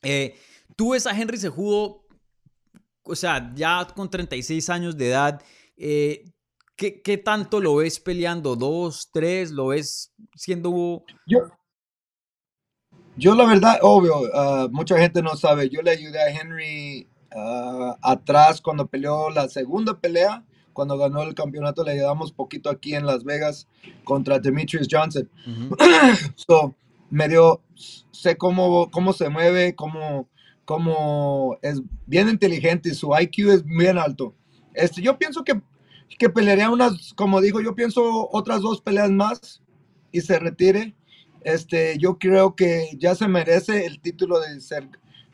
Eh, 0.03 0.35
tú 0.77 0.93
ves 0.93 1.07
a 1.07 1.19
Henry 1.19 1.39
Cejudo, 1.39 2.07
o 3.03 3.17
sea, 3.17 3.53
ya 3.55 3.87
con 3.95 4.09
36 4.09 4.71
años 4.71 4.97
de 4.97 5.09
edad, 5.09 5.43
eh, 5.77 6.25
¿qué, 6.77 7.19
tanto 7.19 7.61
lo 7.61 7.77
ves 7.77 8.01
peleando? 8.01 8.57
¿Dos, 8.57 9.11
tres? 9.13 9.51
¿Lo 9.51 9.69
ves 9.69 10.13
siendo...? 10.35 11.05
Yo, 11.27 11.41
yo 13.17 13.35
la 13.35 13.45
verdad, 13.45 13.79
obvio, 13.83 14.15
ah, 14.35 14.69
mucha 14.71 14.97
gente 14.99 15.23
no 15.23 15.37
sabe, 15.37 15.69
yo 15.69 15.83
le 15.83 15.91
ayudé 15.91 16.21
a 16.21 16.31
Henry 16.31 17.09
ah, 17.33 17.99
atrás 18.03 18.61
cuando 18.61 18.87
peleó 18.87 19.31
la 19.31 19.49
segunda 19.49 19.99
pelea 19.99 20.45
cuando 20.81 20.97
ganó 20.97 21.23
el 21.23 21.35
campeonato 21.35 21.85
le 21.85 21.91
ayudamos 21.93 22.33
poquito 22.33 22.71
aquí 22.71 22.95
en 22.95 23.05
Las 23.05 23.23
Vegas 23.23 23.69
contra 24.03 24.39
Demetrius 24.39 24.89
Johnson. 24.91 25.29
so, 26.37 26.75
medio 27.11 27.61
sé 28.11 28.39
cómo, 28.39 28.91
cómo 28.91 29.13
se 29.13 29.29
mueve, 29.29 29.75
cómo, 29.75 30.27
cómo 30.65 31.59
es 31.61 31.83
bien 32.07 32.31
inteligente 32.31 32.89
y 32.89 32.95
su 32.95 33.11
IQ 33.15 33.51
es 33.51 33.63
bien 33.63 33.99
alto. 33.99 34.35
Este, 34.73 35.03
yo 35.03 35.19
pienso 35.19 35.45
que, 35.45 35.61
que 36.19 36.31
pelearía 36.31 36.71
unas, 36.71 37.13
como 37.13 37.43
digo, 37.43 37.61
yo 37.61 37.75
pienso 37.75 38.31
otras 38.33 38.63
dos 38.63 38.81
peleas 38.81 39.11
más 39.11 39.61
y 40.13 40.23
se 40.23 40.39
retire. 40.39 40.95
Este, 41.43 41.99
yo 41.99 42.19
creo 42.19 42.57
que 42.57 42.89
ya 42.99 43.15
se 43.15 43.29
merece 43.29 43.85
el 43.85 44.01
título 44.01 44.41
de 44.41 44.59
ser 44.63 44.89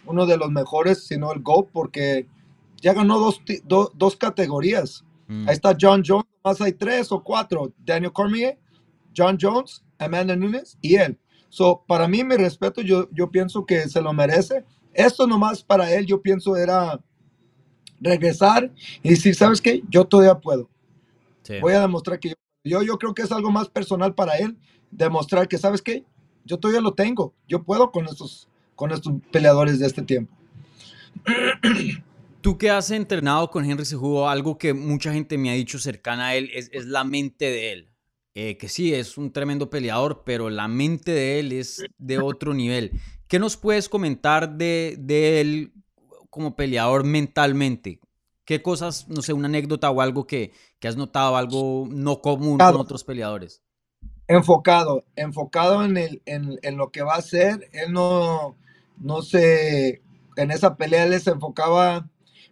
uno 0.07 0.27
de 0.27 0.39
los 0.39 0.51
mejores, 0.51 1.07
si 1.07 1.17
no 1.17 1.33
el 1.33 1.39
GOAT, 1.39 1.69
porque 1.71 2.27
ya 2.83 2.95
ganó 2.95 3.21
dos, 3.21 3.41
dos 3.95 4.17
categorías. 4.17 5.05
Mm. 5.27 5.49
Ahí 5.49 5.55
está 5.55 5.77
John 5.79 6.03
Jones, 6.07 6.27
más 6.45 6.61
hay 6.61 6.73
tres 6.73 7.11
o 7.13 7.23
cuatro. 7.23 7.73
Daniel 7.79 8.13
Cormier, 8.13 8.59
John 9.17 9.37
Jones, 9.41 9.85
Amanda 9.99 10.37
Nunes 10.37 10.79
y 10.81 10.97
él. 10.97 11.19
So, 11.49 11.85
para 11.87 12.07
mí, 12.09 12.23
mi 12.23 12.37
respeto, 12.37 12.83
yo, 12.83 13.09
yo 13.13 13.31
pienso 13.31 13.65
que 13.65 13.89
se 13.89 14.01
lo 14.01 14.13
merece. 14.13 14.65
Esto 14.93 15.27
nomás 15.27 15.63
para 15.63 15.93
él, 15.93 16.07
yo 16.07 16.21
pienso 16.21 16.57
era 16.57 17.01
regresar 18.01 18.71
y 19.03 19.11
decir, 19.11 19.35
¿sabes 19.35 19.61
qué? 19.61 19.83
Yo 19.89 20.05
todavía 20.05 20.39
puedo. 20.39 20.69
Voy 21.61 21.75
a 21.75 21.81
demostrar 21.81 22.19
que 22.19 22.35
yo, 22.65 22.83
yo, 22.83 22.99
creo 22.99 23.15
que 23.15 23.23
es 23.23 23.31
algo 23.31 23.51
más 23.51 23.69
personal 23.69 24.15
para 24.15 24.37
él, 24.37 24.59
demostrar 24.91 25.47
que, 25.47 25.59
¿sabes 25.59 25.81
qué? 25.81 26.05
Yo 26.45 26.59
todavía 26.59 26.81
lo 26.81 26.95
tengo. 26.95 27.35
Yo 27.47 27.63
puedo 27.63 27.93
con 27.93 28.07
estos, 28.07 28.49
con 28.75 28.91
estos 28.91 29.15
peleadores 29.31 29.79
de 29.79 29.87
este 29.87 30.03
tiempo. 30.03 30.35
Tú 32.47 32.59
que 32.59 32.71
has 32.71 32.93
entrenado 32.93 33.51
con 33.51 33.69
Henry 33.69 33.85
Cejudo, 33.85 34.29
algo 34.29 34.57
que 34.57 34.73
mucha 34.73 35.13
gente 35.13 35.37
me 35.37 35.51
ha 35.51 35.55
dicho 35.55 35.81
cercana 35.81 36.29
a 36.29 36.37
él 36.37 36.49
es, 36.55 36.71
la 36.87 37.03
mente 37.03 37.47
de 37.47 37.73
él. 37.73 37.91
Eh, 38.37 38.57
que 38.57 38.69
sí, 38.69 38.95
es 38.95 39.19
un 39.19 39.33
tremendo 39.33 39.69
peleador, 39.69 40.23
pero 40.25 40.49
la 40.49 40.69
mente 40.69 41.11
de 41.11 41.41
él 41.41 41.51
es 41.51 41.85
de 41.99 42.21
otro 42.21 42.55
nivel. 42.55 42.93
¿Qué 43.27 43.41
nos 43.41 43.57
puedes 43.57 43.89
comentar 43.89 44.57
de, 44.57 44.95
de 44.97 45.41
él 45.41 45.73
como 46.31 46.55
peleador 46.55 47.03
mentalmente? 47.03 47.99
¿Qué 48.45 48.63
cosas, 48.63 49.09
no 49.09 49.23
sé, 49.23 49.33
una 49.33 49.49
anécdota 49.49 49.91
o 49.91 50.01
algo 50.01 50.29
que, 50.29 50.53
que 50.79 50.87
has 50.87 50.97
notado, 50.97 51.37
algo 51.37 51.89
no 51.91 52.21
común 52.21 52.59
con 52.59 52.77
otros 52.77 53.03
peleadores? 53.03 53.65
Enfocado, 54.29 55.05
enfocado 55.17 55.85
en, 55.85 55.97
el, 55.97 56.23
en, 56.27 56.61
en, 56.63 56.77
lo 56.77 56.93
que 56.93 57.03
va 57.03 57.15
a 57.15 57.19
hacer. 57.19 57.69
Él 57.73 57.93
no, 57.93 58.57
no 58.99 59.23
sé, 59.23 60.01
en 60.37 60.53
esa 60.53 60.77
pelea 60.77 61.07
él 61.07 61.21
se 61.21 61.31
enfocaba 61.31 62.09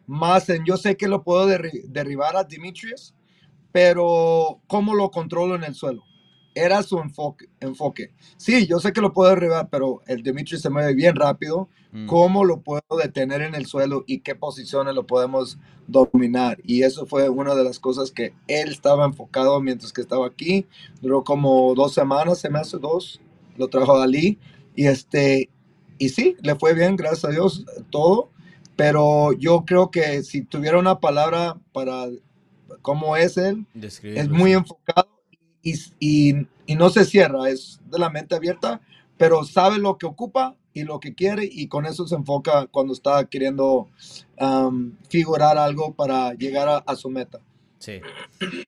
más 0.07 0.49
en 0.49 0.65
yo 0.65 0.77
sé 0.77 0.97
que 0.97 1.09
lo 1.09 1.23
puedo 1.23 1.47
derribar 1.47 2.37
a 2.37 2.45
Dimitrios, 2.45 3.15
pero 3.73 4.61
¿cómo 4.67 4.95
lo 4.95 5.11
controlo 5.11 5.55
en 5.57 5.65
el 5.65 5.75
suelo? 5.75 6.05
Era 6.55 6.83
su 6.85 6.99
enfoque, 7.01 7.47
enfoque. 7.59 8.13
Sí, 8.37 8.69
yo 8.69 8.79
sé 8.79 8.93
que 8.93 9.01
lo 9.01 9.13
puedo 9.13 9.31
derribar, 9.31 9.69
pero 9.71 10.03
el 10.07 10.23
Dimitrios 10.23 10.63
se 10.63 10.71
mueve 10.71 10.95
bien 10.95 11.17
rápido. 11.17 11.69
Mm. 11.91 12.07
¿Cómo 12.07 12.45
lo 12.45 12.61
puedo 12.61 12.83
detener 13.03 13.43
en 13.43 13.57
el 13.57 13.67
suelo 13.67 14.05
y 14.07 14.21
qué 14.21 14.37
posiciones 14.37 14.95
lo 14.95 15.05
podemos 15.05 15.59
dominar? 15.89 16.59
Y 16.63 16.83
eso 16.83 17.07
fue 17.07 17.29
una 17.29 17.57
de 17.57 17.65
las 17.65 17.81
cosas 17.81 18.13
que 18.13 18.35
él 18.47 18.71
estaba 18.71 19.05
enfocado 19.05 19.61
mientras 19.61 19.93
que 19.93 20.03
estaba 20.03 20.27
aquí. 20.27 20.67
Duró 21.01 21.25
como 21.25 21.75
dos 21.75 21.95
semanas, 21.95 22.39
se 22.39 22.51
me 22.51 22.61
hace 22.61 22.79
dos. 22.79 23.21
Lo 23.57 23.67
trajo 23.67 23.99
Dalí. 23.99 24.39
Y 24.77 24.87
este, 24.87 25.51
y 25.99 26.11
sí, 26.11 26.37
le 26.43 26.55
fue 26.55 26.75
bien, 26.75 26.95
gracias 26.95 27.25
a 27.25 27.31
Dios, 27.31 27.65
todo 27.91 28.31
pero 28.77 29.33
yo 29.33 29.65
creo 29.65 29.91
que 29.91 30.23
si 30.23 30.43
tuviera 30.43 30.79
una 30.79 31.01
palabra 31.01 31.57
para 31.73 32.07
cómo 32.83 33.17
es 33.17 33.37
él, 33.37 33.67
es 33.75 34.29
muy 34.29 34.53
enfocado 34.53 35.09
y, 35.63 35.75
y, 35.99 36.47
y, 36.67 36.75
no 36.75 36.91
se 36.91 37.05
cierra, 37.05 37.49
es 37.49 37.81
de 37.91 37.99
la 37.99 38.11
mente 38.11 38.35
abierta, 38.35 38.81
pero 39.17 39.45
sabe 39.45 39.79
lo 39.79 39.97
que 39.97 40.07
ocupa 40.07 40.57
y 40.75 40.83
lo 40.83 41.01
que 41.01 41.15
quiere 41.15 41.49
y 41.51 41.69
con 41.69 41.87
eso 41.87 42.07
se 42.07 42.17
enfoca 42.17 42.67
cuando 42.67 42.93
está 42.93 43.25
queriendo 43.27 43.89
um, 44.41 44.93
figurar 45.09 45.57
algo 45.57 45.95
para 45.95 46.35
llegar 46.35 46.83
a, 46.85 46.97
su 46.97 47.09
meta. 47.09 47.41
Sí. 47.79 48.01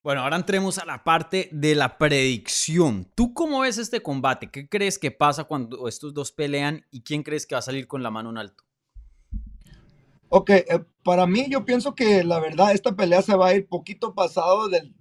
Bueno, 0.02 0.22
ahora 0.22 0.36
entremos 0.36 0.78
a 0.78 0.84
la 0.84 1.02
parte 1.02 1.48
de 1.50 1.74
la 1.74 1.98
predicción. 1.98 3.08
¿Tú 3.14 3.34
cómo 3.34 3.60
ves 3.60 3.78
este 3.78 4.02
combate? 4.02 4.50
¿Qué 4.50 4.68
crees 4.68 4.98
que 4.98 5.10
pasa 5.10 5.44
cuando 5.44 5.88
estos 5.88 6.14
dos 6.14 6.32
pelean 6.32 6.84
y 6.90 7.00
quién 7.00 7.22
crees 7.22 7.46
que 7.46 7.54
va 7.54 7.60
a 7.60 7.62
salir 7.62 7.88
con 7.88 8.02
la 8.02 8.10
mano 8.10 8.30
en 8.30 8.38
alto? 8.38 8.65
Ok, 10.28 10.50
eh, 10.50 10.64
para 11.04 11.26
mí 11.26 11.46
yo 11.48 11.64
pienso 11.64 11.94
que 11.94 12.24
la 12.24 12.40
verdad 12.40 12.72
esta 12.72 12.96
pelea 12.96 13.22
se 13.22 13.36
va 13.36 13.48
a 13.48 13.54
ir 13.54 13.68
poquito 13.68 14.14
pasado 14.14 14.68
del, 14.68 14.92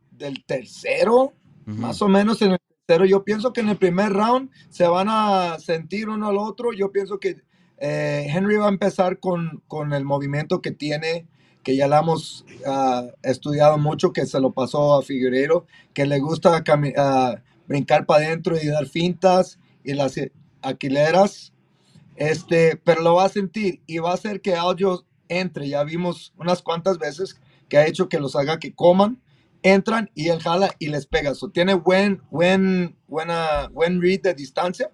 tercero, 0.46 1.34
más 1.66 2.02
o 2.02 2.08
menos 2.08 2.42
en 2.42 2.54
el 2.54 2.60
tercero. 2.86 3.06
Yo 3.06 3.24
pienso 3.24 3.52
que 3.52 3.62
en 3.62 3.70
el 3.70 3.78
primer 3.78 4.14
round 4.14 4.52
se 4.70 4.88
van 4.88 5.08
a 5.10 5.58
sentir 5.60 6.10
uno 6.10 6.28
al 6.28 6.38
otro. 6.38 6.74
Yo 6.74 6.92
pienso 6.92 7.20
que 7.20 7.42
eh, 7.80 8.28
Henry 8.30 8.58
va 8.58 8.68
a 8.68 8.70
empezar 8.70 9.20
con, 9.20 9.64
con, 9.68 9.94
el 9.94 10.06
movimiento 10.06 10.62
que 10.62 10.72
tiene, 10.72 11.28
que 11.64 11.76
ya 11.76 11.88
la 11.88 12.00
hemos 12.00 12.46
ah, 12.68 13.08
estudiado 13.24 13.78
mucho, 13.80 14.14
que 14.14 14.26
se 14.28 14.40
lo 14.40 14.54
pasó 14.54 14.94
a 14.94 15.02
Figueiredo, 15.02 15.66
que 15.94 16.06
le 16.06 16.20
gusta 16.20 16.58
uh, 16.58 17.40
brincar 17.68 18.06
para 18.06 18.26
adentro 18.26 18.56
y 18.62 18.68
dar 18.68 18.86
fintas 18.86 19.60
y 19.84 19.94
las 19.94 20.16
aquileras. 20.62 21.52
Este, 22.16 22.78
pero 22.78 23.02
lo 23.02 23.16
va 23.16 23.26
a 23.26 23.30
sentir 23.30 23.82
y 23.88 23.98
va 23.98 24.12
a 24.12 24.14
hacer 24.14 24.40
que 24.40 24.56
Aljo 24.56 25.04
entre. 25.30 25.68
Ya 25.68 25.84
vimos 25.84 26.34
unas 26.38 26.62
cuantas 26.62 26.98
veces 26.98 27.40
que 27.70 27.78
ha 27.78 27.88
hecho 27.88 28.10
que 28.10 28.20
los 28.20 28.36
haga 28.36 28.60
que 28.60 28.74
coman, 28.74 29.22
entran 29.64 30.12
y 30.14 30.30
él 30.30 30.42
jala 30.42 30.72
y 30.80 30.88
les 30.88 31.08
pega. 31.08 31.34
So, 31.34 31.50
tiene 31.50 31.74
buen, 31.74 32.22
buen, 32.30 32.96
buena, 33.08 33.70
buen 33.70 34.02
read 34.02 34.22
de 34.22 34.34
distancia. 34.34 34.90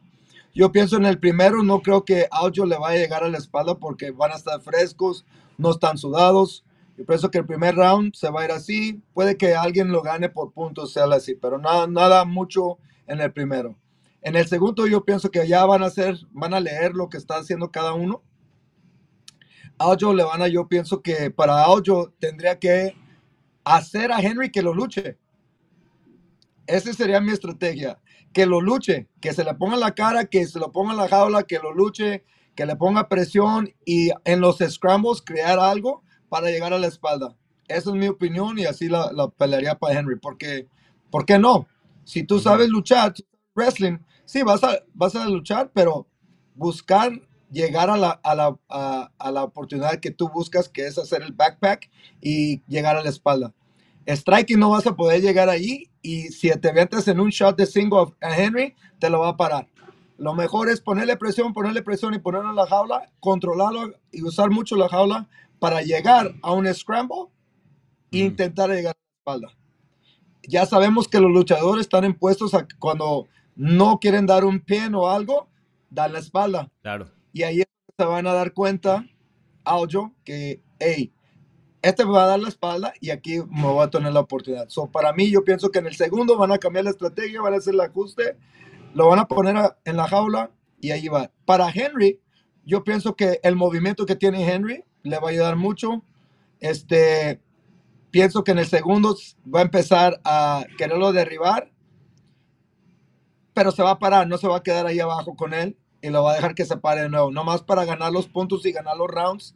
Yo 0.53 0.71
pienso 0.71 0.97
en 0.97 1.05
el 1.05 1.19
primero, 1.19 1.63
no 1.63 1.81
creo 1.81 2.03
que 2.03 2.27
Audio 2.31 2.65
le 2.65 2.77
vaya 2.77 2.99
a 2.99 3.01
llegar 3.01 3.23
a 3.23 3.29
la 3.29 3.37
espalda 3.37 3.75
porque 3.75 4.11
van 4.11 4.31
a 4.31 4.35
estar 4.35 4.61
frescos, 4.61 5.25
no 5.57 5.71
están 5.71 5.97
sudados. 5.97 6.65
Yo 6.97 7.05
pienso 7.05 7.31
que 7.31 7.37
el 7.37 7.45
primer 7.45 7.75
round 7.75 8.13
se 8.15 8.29
va 8.29 8.41
a 8.41 8.45
ir 8.45 8.51
así. 8.51 9.01
Puede 9.13 9.37
que 9.37 9.55
alguien 9.55 9.91
lo 9.91 10.01
gane 10.01 10.29
por 10.29 10.51
puntos, 10.51 10.91
sea 10.91 11.05
así, 11.05 11.35
pero 11.35 11.57
nada, 11.57 11.87
nada 11.87 12.25
mucho 12.25 12.77
en 13.07 13.21
el 13.21 13.31
primero. 13.31 13.75
En 14.21 14.35
el 14.35 14.45
segundo, 14.47 14.85
yo 14.87 15.03
pienso 15.03 15.31
que 15.31 15.47
ya 15.47 15.65
van 15.65 15.83
a 15.83 15.87
hacer, 15.87 16.19
van 16.31 16.53
a 16.53 16.59
leer 16.59 16.93
lo 16.93 17.09
que 17.09 17.17
está 17.17 17.37
haciendo 17.37 17.71
cada 17.71 17.93
uno 17.93 18.21
Aljo 19.83 20.13
le 20.13 20.23
van 20.23 20.41
a, 20.41 20.47
yo 20.47 20.67
pienso 20.67 21.01
que 21.01 21.31
para 21.31 21.63
Aljo 21.63 22.13
tendría 22.19 22.59
que 22.59 22.95
hacer 23.63 24.11
a 24.11 24.19
Henry 24.19 24.51
que 24.51 24.61
lo 24.61 24.73
luche. 24.73 25.17
esa 26.67 26.93
sería 26.93 27.21
mi 27.21 27.31
estrategia. 27.31 27.99
Que 28.33 28.45
lo 28.45 28.61
luche, 28.61 29.09
que 29.19 29.33
se 29.33 29.43
le 29.43 29.53
ponga 29.55 29.75
la 29.75 29.93
cara, 29.93 30.25
que 30.25 30.45
se 30.47 30.57
lo 30.57 30.71
ponga 30.71 30.91
en 30.91 30.97
la 30.97 31.09
jaula, 31.09 31.43
que 31.43 31.59
lo 31.59 31.73
luche, 31.73 32.23
que 32.55 32.65
le 32.65 32.75
ponga 32.75 33.09
presión 33.09 33.69
y 33.85 34.09
en 34.23 34.39
los 34.39 34.59
scrambles 34.59 35.21
crear 35.21 35.59
algo 35.59 36.01
para 36.29 36.47
llegar 36.49 36.73
a 36.73 36.79
la 36.79 36.87
espalda. 36.87 37.35
Esa 37.67 37.89
es 37.89 37.95
mi 37.95 38.07
opinión 38.07 38.57
y 38.57 38.65
así 38.65 38.87
la, 38.87 39.11
la 39.11 39.29
pelearía 39.29 39.75
para 39.75 39.99
Henry. 39.99 40.17
Porque, 40.17 40.67
¿por 41.09 41.25
qué 41.25 41.37
no? 41.37 41.67
Si 42.05 42.23
tú 42.23 42.39
sabes 42.39 42.69
luchar, 42.69 43.13
wrestling, 43.55 43.97
sí, 44.25 44.43
vas 44.43 44.63
a, 44.63 44.79
vas 44.93 45.15
a 45.15 45.27
luchar, 45.27 45.71
pero 45.73 46.07
buscar 46.55 47.11
llegar 47.51 47.89
a 47.89 47.97
la, 47.97 48.11
a, 48.23 48.35
la, 48.35 48.57
a, 48.69 49.31
la 49.31 49.43
oportunidad 49.43 49.99
que 49.99 50.11
tú 50.11 50.29
buscas, 50.29 50.69
que 50.69 50.87
es 50.87 50.97
hacer 50.97 51.21
el 51.21 51.33
backpack 51.33 51.89
y 52.21 52.61
llegar 52.67 52.95
a 52.95 53.03
la 53.03 53.09
espalda. 53.09 53.53
Striking 54.07 54.59
no 54.59 54.69
vas 54.69 54.87
a 54.87 54.95
poder 54.95 55.21
llegar 55.21 55.49
ahí 55.49 55.89
y 56.01 56.29
si 56.29 56.49
te 56.49 56.73
metes 56.73 57.07
en 57.07 57.19
un 57.19 57.29
shot 57.29 57.57
de 57.57 57.65
single 57.65 58.13
a 58.21 58.35
Henry, 58.35 58.75
te 58.99 59.09
lo 59.09 59.19
va 59.19 59.29
a 59.29 59.37
parar. 59.37 59.67
Lo 60.17 60.33
mejor 60.33 60.69
es 60.69 60.81
ponerle 60.81 61.17
presión, 61.17 61.53
ponerle 61.53 61.81
presión 61.81 62.13
y 62.13 62.19
ponerlo 62.19 62.49
en 62.49 62.55
la 62.55 62.67
jaula, 62.67 63.09
controlarlo 63.19 63.93
y 64.11 64.23
usar 64.23 64.49
mucho 64.49 64.75
la 64.75 64.87
jaula 64.87 65.27
para 65.59 65.81
llegar 65.81 66.33
a 66.41 66.53
un 66.53 66.71
scramble 66.73 67.27
e 68.11 68.19
intentar 68.19 68.69
llegar 68.69 68.95
a 68.95 68.99
la 68.99 69.19
espalda. 69.19 69.57
Ya 70.47 70.65
sabemos 70.65 71.07
que 71.07 71.19
los 71.19 71.31
luchadores 71.31 71.81
están 71.81 72.03
impuestos 72.05 72.53
a 72.53 72.67
cuando 72.79 73.27
no 73.55 73.99
quieren 73.99 74.25
dar 74.25 74.43
un 74.43 74.59
pin 74.59 74.95
o 74.95 75.07
algo, 75.09 75.47
dan 75.89 76.13
la 76.13 76.19
espalda. 76.19 76.71
Claro. 76.81 77.20
Y 77.33 77.43
ahí 77.43 77.63
se 77.97 78.05
van 78.05 78.27
a 78.27 78.33
dar 78.33 78.53
cuenta, 78.53 79.05
Aljo, 79.63 80.13
que, 80.23 80.61
hey, 80.79 81.13
este 81.81 82.05
me 82.05 82.11
va 82.11 82.25
a 82.25 82.27
dar 82.27 82.39
la 82.39 82.49
espalda 82.49 82.93
y 82.99 83.09
aquí 83.09 83.39
me 83.49 83.63
voy 83.63 83.83
a 83.83 83.89
tener 83.89 84.13
la 84.13 84.19
oportunidad. 84.19 84.69
So, 84.69 84.91
para 84.91 85.13
mí, 85.13 85.31
yo 85.31 85.43
pienso 85.43 85.71
que 85.71 85.79
en 85.79 85.87
el 85.87 85.95
segundo 85.95 86.37
van 86.37 86.51
a 86.51 86.57
cambiar 86.57 86.85
la 86.85 86.91
estrategia, 86.91 87.41
van 87.41 87.53
a 87.53 87.57
hacer 87.57 87.73
el 87.73 87.81
ajuste, 87.81 88.37
lo 88.93 89.07
van 89.07 89.19
a 89.19 89.27
poner 89.27 89.55
en 89.85 89.97
la 89.97 90.07
jaula 90.07 90.51
y 90.79 90.91
ahí 90.91 91.07
va. 91.07 91.31
Para 91.45 91.69
Henry, 91.69 92.19
yo 92.65 92.83
pienso 92.83 93.15
que 93.15 93.39
el 93.43 93.55
movimiento 93.55 94.05
que 94.05 94.15
tiene 94.15 94.47
Henry 94.51 94.83
le 95.03 95.19
va 95.19 95.29
a 95.29 95.31
ayudar 95.31 95.55
mucho. 95.55 96.03
Este, 96.59 97.41
pienso 98.11 98.43
que 98.43 98.51
en 98.51 98.59
el 98.59 98.67
segundo 98.67 99.15
va 99.53 99.59
a 99.61 99.63
empezar 99.63 100.21
a 100.23 100.65
quererlo 100.77 101.11
derribar, 101.13 101.71
pero 103.53 103.71
se 103.71 103.81
va 103.81 103.91
a 103.91 103.99
parar, 103.99 104.27
no 104.27 104.37
se 104.37 104.47
va 104.47 104.57
a 104.57 104.63
quedar 104.63 104.85
ahí 104.85 104.99
abajo 104.99 105.35
con 105.35 105.53
él 105.53 105.77
y 106.01 106.09
lo 106.09 106.23
va 106.23 106.31
a 106.31 106.35
dejar 106.35 106.55
que 106.55 106.65
se 106.65 106.77
pare 106.77 107.01
de 107.01 107.09
nuevo, 107.09 107.31
nomás 107.31 107.61
para 107.61 107.85
ganar 107.85 108.11
los 108.11 108.27
puntos 108.27 108.65
y 108.65 108.71
ganar 108.71 108.97
los 108.97 109.09
rounds 109.09 109.55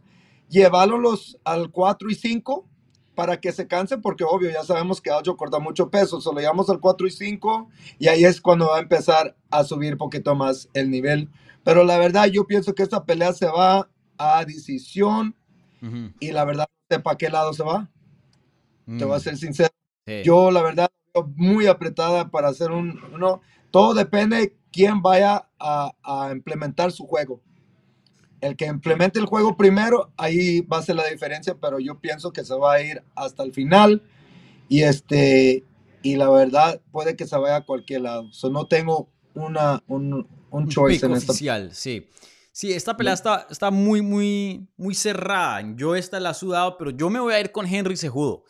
llevarlos 0.50 1.38
al 1.43 1.72
4 1.72 2.10
y 2.10 2.16
5 2.16 2.68
para 3.16 3.39
que 3.39 3.52
se 3.54 3.68
canse, 3.68 3.98
porque 3.98 4.26
obvio, 4.26 4.52
ya 4.52 4.64
sabemos 4.64 5.02
que 5.02 5.10
Aljo 5.10 5.38
corta 5.38 5.60
mucho 5.60 5.89
peso, 5.89 6.20
solo 6.20 6.41
llevamos 6.41 6.70
al 6.70 6.80
4 6.80 7.08
y 7.08 7.12
5 7.12 7.70
y 7.98 8.08
ahí 8.08 8.26
es 8.26 8.41
cuando 8.41 8.68
va 8.68 8.78
a 8.78 8.82
empezar 8.82 9.38
a 9.50 9.64
subir 9.64 9.98
poquito 9.98 10.36
más 10.36 10.70
el 10.74 10.89
nivel. 10.89 11.30
Pero 11.64 11.84
la 11.84 11.98
verdad, 11.98 12.26
yo 12.26 12.46
pienso 12.46 12.76
que 12.76 12.84
esta 12.84 13.06
pelea 13.06 13.32
se 13.34 13.48
va 13.48 13.89
a 14.18 14.46
decisión 14.46 15.36
y 16.20 16.32
la 16.32 16.46
verdad, 16.46 16.68
no 16.68 16.96
sé 16.96 17.02
para 17.02 17.18
qué 17.18 17.30
lado 17.30 17.54
se 17.54 17.64
va. 17.64 17.89
Te 18.86 19.06
voy 19.06 19.16
a 19.16 19.18
mm. 19.18 19.22
ser 19.22 19.38
sincero. 19.38 19.70
Yo, 20.24 20.52
la 20.52 20.62
verdad, 20.62 20.89
muy 21.36 21.68
apretada 21.68 22.30
para 22.30 22.50
hacer 22.50 22.72
un. 22.72 23.00
No, 23.18 23.41
todo 23.72 23.93
depende 23.93 24.38
de 24.38 24.56
quién 24.76 25.02
vaya 25.02 25.48
a, 25.58 25.94
a 26.04 26.32
implementar 26.34 26.92
su 26.92 27.08
juego 27.08 27.42
el 28.42 28.56
que 28.56 28.66
implemente 28.66 29.20
el 29.20 29.26
juego 29.26 29.58
primero, 29.58 30.12
ahí 30.18 30.62
va 30.62 30.78
a 30.78 30.82
ser 30.82 30.96
la 30.96 31.08
diferencia, 31.08 31.56
pero 31.60 31.80
yo 31.80 32.00
pienso 32.00 32.32
que 32.32 32.44
se 32.44 32.54
va 32.54 32.74
a 32.74 32.82
ir 32.82 33.04
hasta 33.16 33.44
el 33.44 33.54
final 33.54 34.04
y 34.70 34.84
este 34.84 35.64
y 36.02 36.16
la 36.16 36.30
verdad 36.30 36.82
puede 36.92 37.16
que 37.16 37.26
se 37.26 37.38
vaya 37.38 37.58
a 37.58 37.66
cualquier 37.66 38.02
lado. 38.02 38.32
So, 38.32 38.50
no 38.52 38.68
tengo 38.68 39.10
una, 39.34 39.84
un, 39.88 40.28
un, 40.52 40.68
choice 40.70 41.06
en 41.06 41.14
esta. 41.14 41.32
oficial, 41.32 41.74
sí. 41.74 42.08
Sí, 42.52 42.72
esta 42.72 42.96
pelea 42.96 43.14
está, 43.14 43.48
está 43.50 43.72
muy, 43.72 44.02
muy, 44.02 44.70
muy 44.78 44.94
cerrada. 44.94 45.62
Yo 45.76 45.96
esta 45.96 46.20
la 46.20 46.32
he 46.32 46.34
sudado, 46.36 46.78
pero 46.78 46.92
yo 46.92 47.10
me 47.10 47.20
voy 47.20 47.34
a 47.34 47.40
ir 47.40 47.52
con 47.52 47.66
Henry 47.66 47.98
Sejudo. 47.98 48.44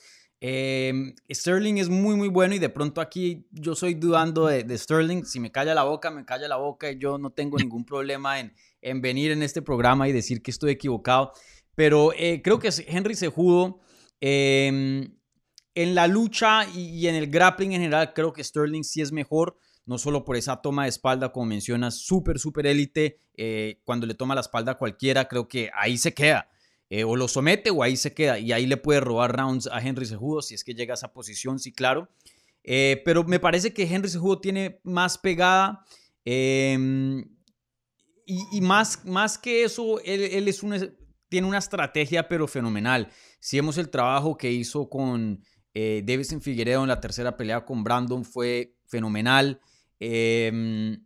Em, 0.48 1.16
Sterling 1.28 1.78
es 1.78 1.89
muy, 1.89 2.16
muy 2.16 2.28
bueno 2.28 2.54
y 2.54 2.60
de 2.60 2.70
pronto 2.70 3.02
aquí 3.02 3.48
yo 3.50 3.74
soy 3.74 3.96
dudando 3.96 4.46
de, 4.46 4.78
Sterling. 4.78 5.24
Si 5.26 5.39
me 5.39 5.52
calla 5.52 5.74
la 5.74 5.86
boca, 5.86 6.12
me 6.12 6.24
calla 6.24 6.48
la 6.48 6.58
boca 6.58 6.91
y 6.91 7.00
yo 7.00 7.18
no 7.18 7.32
tengo 7.32 7.58
ningún 7.58 7.84
problema 7.84 8.39
en, 8.39 8.54
en 8.80 9.02
venir 9.02 9.32
en 9.32 9.41
este 9.41 9.64
programa 9.64 10.08
y 10.08 10.12
decir 10.12 10.43
que 10.43 10.52
estoy 10.52 10.70
equivocado. 10.70 11.32
Pero 11.74 12.14
eh, 12.16 12.43
creo 12.43 12.60
que 12.60 12.70
Henry 12.86 13.16
Sejudo, 13.16 13.80
eh, 14.22 15.10
en 15.74 15.96
la 15.96 16.06
lucha 16.06 16.70
y, 16.76 17.08
en 17.08 17.16
el 17.16 17.26
grappling 17.26 17.74
en 17.74 17.82
general, 17.82 18.14
creo 18.14 18.32
que 18.32 18.43
Sterling 18.43 18.84
sí 18.84 19.02
es 19.02 19.12
mejor. 19.12 19.58
No 19.88 19.98
solo 19.98 20.26
por 20.26 20.36
esa 20.36 20.62
toma 20.62 20.84
de 20.84 20.89
espalda, 20.89 21.32
como 21.32 21.48
mencionas, 21.48 21.98
súper, 22.02 22.38
súper 22.38 22.68
élite. 22.68 23.20
Eh, 23.36 23.82
cuando 23.84 24.06
le 24.06 24.14
toma 24.14 24.36
la 24.36 24.41
espalda 24.41 24.74
a 24.74 24.78
cualquiera, 24.78 25.28
creo 25.28 25.48
que 25.48 25.72
ahí 25.74 25.98
se 25.98 26.14
queda. 26.14 26.50
Eh, 26.90 27.04
o 27.04 27.16
lo 27.16 27.28
somete 27.28 27.70
o 27.72 27.84
ahí 27.84 27.98
se 27.98 28.14
queda. 28.14 28.40
Y 28.40 28.52
ahí 28.52 28.66
le 28.66 28.78
puede 28.78 29.00
robar 29.00 29.36
rounds 29.36 29.68
a 29.72 29.82
Henry 29.82 30.06
Sejudo 30.06 30.42
si 30.42 30.56
es 30.56 30.64
que 30.64 30.74
llega 30.74 30.94
a 30.94 30.96
esa 30.96 31.14
posición, 31.14 31.60
sí, 31.60 31.72
claro. 31.72 32.10
pero 32.64 33.24
me 33.24 33.40
parece 33.40 33.74
que 33.74 33.84
Henry 33.84 34.10
Sejudo 34.10 34.40
tiene 34.40 34.80
más 34.84 35.18
pegada. 35.18 35.84
Eh, 36.26 36.78
y, 38.26 38.62
más, 38.62 39.06
más 39.06 39.38
que 39.38 39.64
eso, 39.64 40.00
él, 40.04 40.48
es 40.48 40.66
tiene 41.30 41.48
una 41.48 41.60
estrategia 41.60 42.28
pero 42.28 42.48
fenomenal. 42.48 43.10
Si 43.40 43.58
vemos 43.58 43.78
el 43.78 43.90
trabajo 43.90 44.36
que 44.38 44.52
hizo 44.52 44.90
con 44.90 45.44
eh, 45.74 46.02
Davison 46.04 46.42
Figueredo 46.42 46.82
en 46.82 46.88
la 46.88 47.00
tercera 47.00 47.38
pelea 47.38 47.66
con 47.66 47.84
Brandon 47.84 48.26
fue 48.26 48.78
fenomenal. 48.88 49.60
Em, 50.00 51.06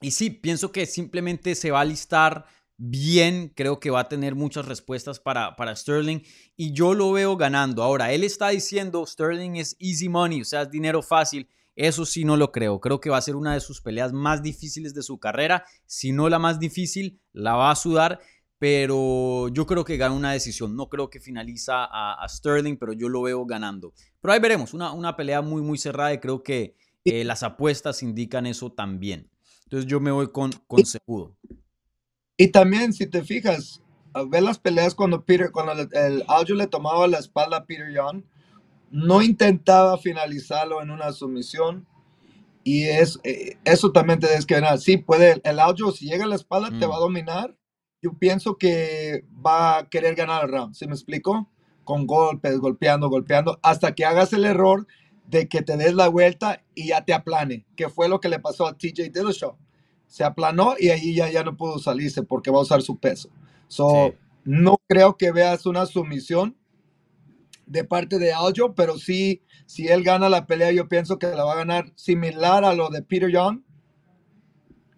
y 0.00 0.10
sí, 0.10 0.30
pienso 0.30 0.72
que 0.72 0.86
simplemente 0.86 1.54
se 1.54 1.70
va 1.70 1.80
a 1.80 1.84
listar 1.84 2.46
bien, 2.78 3.52
creo 3.54 3.80
que 3.80 3.90
va 3.90 4.00
a 4.00 4.08
tener 4.08 4.34
muchas 4.34 4.66
respuestas 4.66 5.18
para, 5.20 5.56
para 5.56 5.74
Sterling 5.76 6.20
y 6.56 6.72
yo 6.72 6.94
lo 6.94 7.12
veo 7.12 7.36
ganando. 7.36 7.82
Ahora, 7.82 8.12
él 8.12 8.24
está 8.24 8.48
diciendo 8.48 9.04
Sterling 9.04 9.56
es 9.56 9.76
easy 9.78 10.08
money, 10.08 10.40
o 10.40 10.44
sea, 10.44 10.62
es 10.62 10.70
dinero 10.70 11.02
fácil. 11.02 11.48
Eso 11.74 12.04
sí 12.04 12.24
no 12.24 12.36
lo 12.36 12.50
creo. 12.50 12.80
Creo 12.80 13.00
que 13.00 13.10
va 13.10 13.18
a 13.18 13.22
ser 13.22 13.36
una 13.36 13.54
de 13.54 13.60
sus 13.60 13.80
peleas 13.80 14.12
más 14.12 14.42
difíciles 14.42 14.94
de 14.94 15.02
su 15.02 15.18
carrera. 15.18 15.64
Si 15.86 16.10
no 16.10 16.28
la 16.28 16.40
más 16.40 16.58
difícil, 16.58 17.20
la 17.32 17.54
va 17.54 17.70
a 17.70 17.76
sudar. 17.76 18.20
Pero 18.58 19.46
yo 19.50 19.64
creo 19.64 19.84
que 19.84 19.96
gana 19.96 20.12
una 20.12 20.32
decisión. 20.32 20.74
No 20.74 20.88
creo 20.88 21.08
que 21.08 21.20
finaliza 21.20 21.84
a, 21.84 22.26
Sterling, 22.28 22.78
pero 22.78 22.94
yo 22.94 23.08
lo 23.08 23.22
veo 23.22 23.46
ganando. 23.46 23.92
Pero 24.20 24.34
ahí 24.34 24.40
veremos. 24.40 24.74
Una, 24.74 24.92
una 24.92 25.14
pelea 25.14 25.40
muy, 25.40 25.62
muy 25.62 25.78
cerrada 25.78 26.12
y 26.12 26.18
creo 26.18 26.42
que 26.42 26.74
eh, 27.04 27.22
las 27.22 27.44
apuestas 27.44 28.02
indican 28.02 28.46
eso 28.46 28.72
también. 28.72 29.30
Entonces 29.62 29.88
yo 29.88 30.00
me 30.00 30.10
voy 30.10 30.32
con, 30.32 30.50
con 30.66 30.84
Segudo. 30.84 31.36
Y 32.38 32.48
también, 32.48 32.94
si 32.94 33.06
te 33.06 33.22
fijas, 33.22 33.82
ver 34.30 34.44
las 34.44 34.58
peleas 34.58 34.94
cuando 34.94 35.24
Peter, 35.24 35.50
cuando 35.50 35.72
el, 35.72 35.88
el 35.92 36.56
le 36.56 36.66
tomaba 36.68 37.06
la 37.06 37.18
espalda 37.18 37.58
a 37.58 37.66
Peter 37.66 37.92
Young 37.92 38.22
no 38.90 39.22
intentaba 39.22 39.98
finalizarlo 39.98 40.80
en 40.80 40.90
una 40.90 41.12
sumisión. 41.12 41.86
Y 42.64 42.84
es, 42.84 43.18
eh, 43.24 43.56
eso 43.64 43.92
también 43.92 44.20
te 44.20 44.28
que 44.46 44.54
ganar. 44.54 44.78
Sí, 44.78 44.98
puede, 44.98 45.40
el 45.44 45.58
audio, 45.58 45.90
si 45.90 46.06
llega 46.06 46.24
a 46.24 46.28
la 46.28 46.34
espalda, 46.36 46.70
te 46.78 46.86
va 46.86 46.96
a 46.96 46.98
mm. 46.98 47.02
dominar. 47.02 47.56
Yo 48.00 48.12
pienso 48.14 48.56
que 48.56 49.24
va 49.44 49.78
a 49.78 49.88
querer 49.88 50.14
ganar 50.14 50.44
el 50.44 50.50
round. 50.50 50.74
¿Sí 50.74 50.86
me 50.86 50.94
explico? 50.94 51.50
Con 51.84 52.06
golpes, 52.06 52.58
golpeando, 52.58 53.08
golpeando, 53.08 53.58
hasta 53.62 53.94
que 53.94 54.04
hagas 54.04 54.32
el 54.32 54.44
error 54.44 54.86
de 55.26 55.48
que 55.48 55.62
te 55.62 55.76
des 55.76 55.94
la 55.94 56.08
vuelta 56.08 56.62
y 56.74 56.88
ya 56.88 57.04
te 57.04 57.12
aplane, 57.12 57.66
que 57.76 57.88
fue 57.88 58.08
lo 58.08 58.20
que 58.20 58.28
le 58.28 58.38
pasó 58.38 58.66
a 58.66 58.76
TJ 58.76 59.10
Dillashaw. 59.10 59.56
Se 60.08 60.24
aplanó 60.24 60.74
y 60.78 60.88
ahí 60.88 61.14
ya, 61.14 61.30
ya 61.30 61.44
no 61.44 61.56
pudo 61.56 61.78
salirse 61.78 62.22
porque 62.24 62.50
va 62.50 62.58
a 62.58 62.62
usar 62.62 62.82
su 62.82 62.96
peso. 62.96 63.30
So, 63.68 64.14
No 64.44 64.80
creo 64.88 65.16
que 65.16 65.30
veas 65.30 65.66
una 65.66 65.86
sumisión 65.86 66.56
de 67.66 67.84
parte 67.84 68.18
de 68.18 68.32
Aljo, 68.32 68.74
pero 68.74 68.98
sí, 68.98 69.42
si 69.66 69.86
él 69.86 70.02
gana 70.02 70.28
la 70.28 70.46
pelea, 70.46 70.72
yo 70.72 70.88
pienso 70.88 71.18
que 71.18 71.26
la 71.26 71.44
va 71.44 71.52
a 71.52 71.56
ganar 71.56 71.92
similar 71.94 72.64
a 72.64 72.72
lo 72.74 72.88
de 72.88 73.02
Peter 73.02 73.30
Young, 73.30 73.60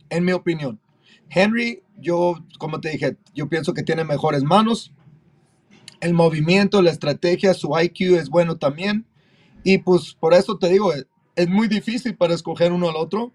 en 0.09 0.25
mi 0.25 0.33
opinión. 0.33 0.81
Henry, 1.29 1.83
yo, 1.99 2.37
como 2.59 2.81
te 2.81 2.91
dije, 2.91 3.17
yo 3.35 3.49
pienso 3.49 3.75
que 3.75 3.83
tiene 3.83 4.05
mejores 4.05 4.43
manos. 4.43 4.93
El 6.01 6.15
movimiento, 6.15 6.83
la 6.83 6.91
estrategia, 6.91 7.55
su 7.55 7.77
IQ 7.79 8.17
es 8.17 8.31
bueno 8.31 8.57
también. 8.57 9.07
Y 9.63 9.79
pues 9.79 10.15
por 10.15 10.35
eso 10.35 10.59
te 10.59 10.69
digo, 10.69 10.93
es 11.37 11.49
muy 11.49 11.69
difícil 11.69 12.17
para 12.17 12.35
escoger 12.35 12.73
uno 12.73 12.89
al 12.89 12.97
otro. 12.97 13.33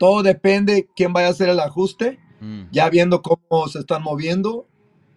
Todo 0.00 0.22
depende 0.22 0.88
quién 0.96 1.12
vaya 1.12 1.26
a 1.26 1.30
hacer 1.32 1.50
el 1.50 1.60
ajuste, 1.60 2.18
mm. 2.40 2.70
ya 2.72 2.88
viendo 2.88 3.20
cómo 3.20 3.68
se 3.68 3.80
están 3.80 4.02
moviendo. 4.02 4.66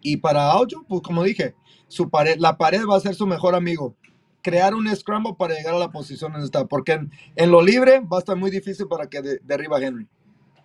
Y 0.01 0.17
para 0.17 0.51
Aljo, 0.51 0.83
pues 0.89 1.01
como 1.01 1.23
dije, 1.23 1.55
su 1.87 2.09
pared, 2.09 2.35
la 2.37 2.57
pared 2.57 2.81
va 2.85 2.97
a 2.97 2.99
ser 2.99 3.15
su 3.15 3.25
mejor 3.25 3.55
amigo. 3.55 3.95
Crear 4.41 4.75
un 4.75 4.93
scramble 4.93 5.35
para 5.39 5.55
llegar 5.55 5.73
a 5.73 5.79
la 5.79 5.89
posición 5.89 6.35
en 6.35 6.41
esta, 6.41 6.65
porque 6.65 6.99
en, 7.37 7.49
lo 7.49 7.61
libre 7.61 8.01
va 8.01 8.17
a 8.17 8.19
estar 8.19 8.35
muy 8.35 8.51
difícil 8.51 8.85
para 8.89 9.07
que 9.07 9.21
derriba 9.41 9.77
a 9.77 9.81
Henry. 9.81 10.05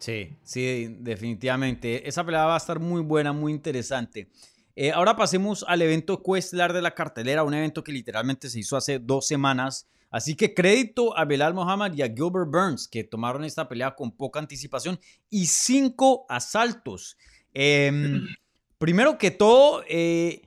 Sí, 0.01 0.37
sí, 0.43 0.97
definitivamente. 0.99 2.09
Esa 2.09 2.25
pelea 2.25 2.45
va 2.45 2.55
a 2.55 2.59
estar 2.59 2.81
muy 2.81 3.03
buena, 3.03 3.33
muy 3.33 3.53
interesante. 3.53 4.29
Eh, 4.75 4.91
ahora 4.91 5.15
pasemos 5.15 5.65
al 5.69 5.81
evento 5.81 6.25
cuestelar 6.25 6.73
de 6.73 6.83
la 6.83 6.93
cartelera, 6.93 7.45
un 7.45 7.55
evento 7.55 7.85
que 7.85 7.93
literalmente 7.93 8.49
se 8.49 8.59
hizo 8.59 8.77
hace 8.77 8.99
dos 8.99 9.29
semanas 9.29 9.87
Así 10.11 10.37
que 10.37 10.55
crédito 10.55 11.17
a 11.17 11.25
Belal 11.25 11.55
Muhammad 11.55 11.93
y 11.95 12.03
a 12.03 12.07
Gilbert 12.07 12.51
Burns, 12.51 12.89
que 12.89 13.05
tomaron 13.05 13.45
esta 13.45 13.69
pelea 13.69 13.95
con 13.95 14.13
poca 14.13 14.41
anticipación 14.41 14.99
y 15.29 15.47
cinco 15.47 16.25
asaltos. 16.29 17.17
Em, 17.53 18.27
primero 18.79 19.19
que 19.19 19.31
todo, 19.31 19.83
eh, 19.89 20.43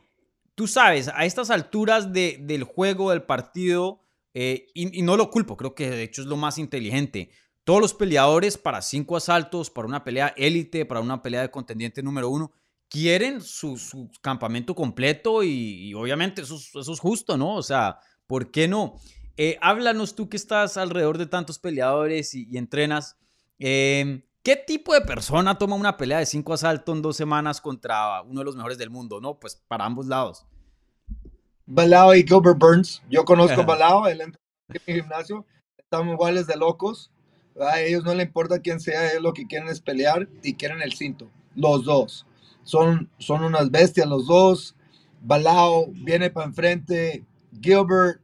tú 0.55 0.67
sabes, 0.67 1.09
a 1.09 1.25
estas 1.25 1.51
alturas 1.51 2.11
del 2.11 2.63
juego, 2.63 3.11
del 3.11 3.23
partido, 3.23 4.01
eh, 4.33 4.67
y, 4.73 5.01
no 5.01 5.17
lo 5.17 5.29
culpo, 5.29 5.57
creo 5.57 5.75
que 5.75 5.89
de 5.89 6.03
hecho 6.03 6.21
es 6.21 6.27
lo 6.27 6.37
más 6.37 6.57
inteligente. 6.57 7.29
Todos 7.63 7.81
los 7.81 7.93
peleadores 7.93 8.57
para 8.57 8.81
cinco 8.81 9.17
asaltos, 9.17 9.69
para 9.69 9.87
una 9.87 10.03
pelea 10.03 10.33
élite, 10.37 10.85
para 10.85 11.01
una 11.01 11.21
pelea 11.21 11.41
de 11.41 11.51
contendiente 11.51 12.01
número 12.01 12.29
uno, 12.29 12.51
quieren 12.89 13.41
su, 13.41 14.09
campamento 14.21 14.73
completo 14.73 15.43
y, 15.43 15.93
obviamente 15.93 16.41
eso, 16.41 16.55
es 16.55 16.99
justo, 16.99 17.37
¿no? 17.37 17.55
O 17.55 17.61
sea, 17.61 17.99
¿por 18.25 18.49
qué 18.49 18.67
no? 18.67 18.95
Eh, 19.37 19.57
háblanos 19.61 20.15
tú 20.15 20.29
que 20.29 20.37
estás 20.37 20.77
alrededor 20.77 21.17
de 21.17 21.25
tantos 21.25 21.59
peleadores 21.59 22.33
y, 22.33 22.57
entrenas. 22.57 23.17
Em, 23.59 24.23
¿Qué 24.43 24.55
tipo 24.55 24.93
de 24.93 25.01
persona 25.01 25.57
toma 25.57 25.75
una 25.75 25.97
pelea 25.97 26.17
de 26.17 26.25
cinco 26.25 26.53
asaltos 26.53 26.95
en 26.95 27.01
dos 27.01 27.15
semanas 27.15 27.61
contra 27.61 28.21
uno 28.23 28.39
de 28.39 28.45
los 28.45 28.55
mejores 28.55 28.77
del 28.77 28.89
mundo? 28.89 29.21
No, 29.21 29.39
pues 29.39 29.55
para 29.67 29.85
ambos 29.85 30.07
lados. 30.07 30.45
Balao 31.67 32.15
y 32.15 32.23
Gilbert 32.23 32.57
Burns. 32.57 33.01
Yo 33.09 33.23
conozco 33.23 33.61
a 33.61 33.65
Balao, 33.65 34.07
él 34.07 34.21
entra 34.21 34.41
en 34.69 34.81
mi 34.87 35.01
gimnasio. 35.01 35.45
Estamos 35.77 36.13
iguales 36.13 36.47
de 36.47 36.57
locos. 36.57 37.11
A 37.59 37.79
ellos 37.81 38.03
no 38.03 38.15
le 38.15 38.23
importa 38.23 38.59
quién 38.59 38.79
sea, 38.79 39.11
ellos 39.11 39.21
lo 39.21 39.33
que 39.33 39.45
quieren 39.45 39.69
es 39.69 39.79
pelear 39.79 40.27
y 40.41 40.55
quieren 40.55 40.81
el 40.81 40.93
cinto. 40.93 41.29
Los 41.55 41.85
dos. 41.85 42.25
Son, 42.63 43.09
son 43.19 43.43
unas 43.43 43.69
bestias 43.69 44.07
los 44.07 44.25
dos. 44.25 44.75
Balao 45.21 45.87
viene 45.91 46.29
para 46.31 46.47
enfrente. 46.47 47.23
Gilbert 47.61 48.21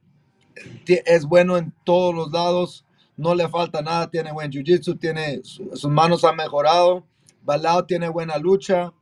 es 0.87 1.25
bueno 1.25 1.57
en 1.57 1.73
todos 1.83 2.13
los 2.13 2.31
lados. 2.31 2.85
No 3.15 3.33
le 3.35 3.47
falta 3.49 3.81
nada. 3.81 4.09
Tiene 4.09 4.31
buen 4.31 4.51
jiu-jitsu. 4.51 4.99
Tiene, 4.99 5.41
sus 5.43 5.85
manos 5.85 6.23
han 6.23 6.35
mejorado. 6.35 7.05
Balao 7.43 7.85
tiene 7.85 8.09
buena 8.09 8.37
lucha. 8.37 8.93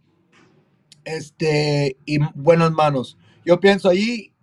Este, 1.04 1.98
y 2.06 2.20
buenas 2.34 2.72
manos. 2.72 3.18
Yo 3.46 3.60
pienso 3.60 3.90
ahí, 3.90 4.34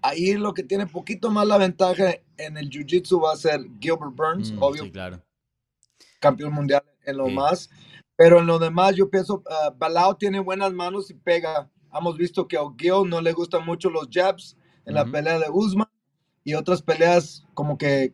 ahí 0.00 0.34
lo 0.34 0.54
que 0.54 0.62
tiene 0.62 0.86
poquito 0.86 1.30
más 1.30 1.46
la 1.46 1.58
ventaja 1.58 2.14
en 2.38 2.56
el 2.56 2.70
jiu-jitsu 2.70 3.22
va 3.22 3.32
a 3.32 3.36
ser 3.36 3.60
Gilbert 3.80 4.14
Burns, 4.14 4.52
mm, 4.52 4.62
obvio. 4.62 4.90
claro. 4.90 5.22
Campeón 6.20 6.52
mundial 6.54 6.82
en 7.04 7.18
lo 7.18 7.28
más. 7.28 7.70
Pero 8.16 8.40
en 8.40 8.46
lo 8.46 8.58
demás, 8.58 8.96
yo 8.96 9.10
pienso, 9.10 9.42
uh, 9.46 9.76
Balao 9.76 10.16
tiene 10.16 10.40
buenas 10.40 10.72
manos 10.72 11.10
y 11.10 11.14
pega. 11.14 11.70
Hemos 11.92 12.16
visto 12.16 12.48
que 12.48 12.56
a 12.56 12.62
Gil 12.78 13.08
no 13.08 13.20
le 13.20 13.32
gustan 13.32 13.64
mucho 13.64 13.90
los 13.90 14.08
jabs 14.10 14.56
en 14.86 14.94
la 14.94 15.04
pelea 15.04 15.38
de 15.38 15.46
Usman 15.50 15.88
y 16.46 16.54
otras 16.54 16.80
peleas 16.80 17.44
como 17.54 17.76
que 17.76 18.12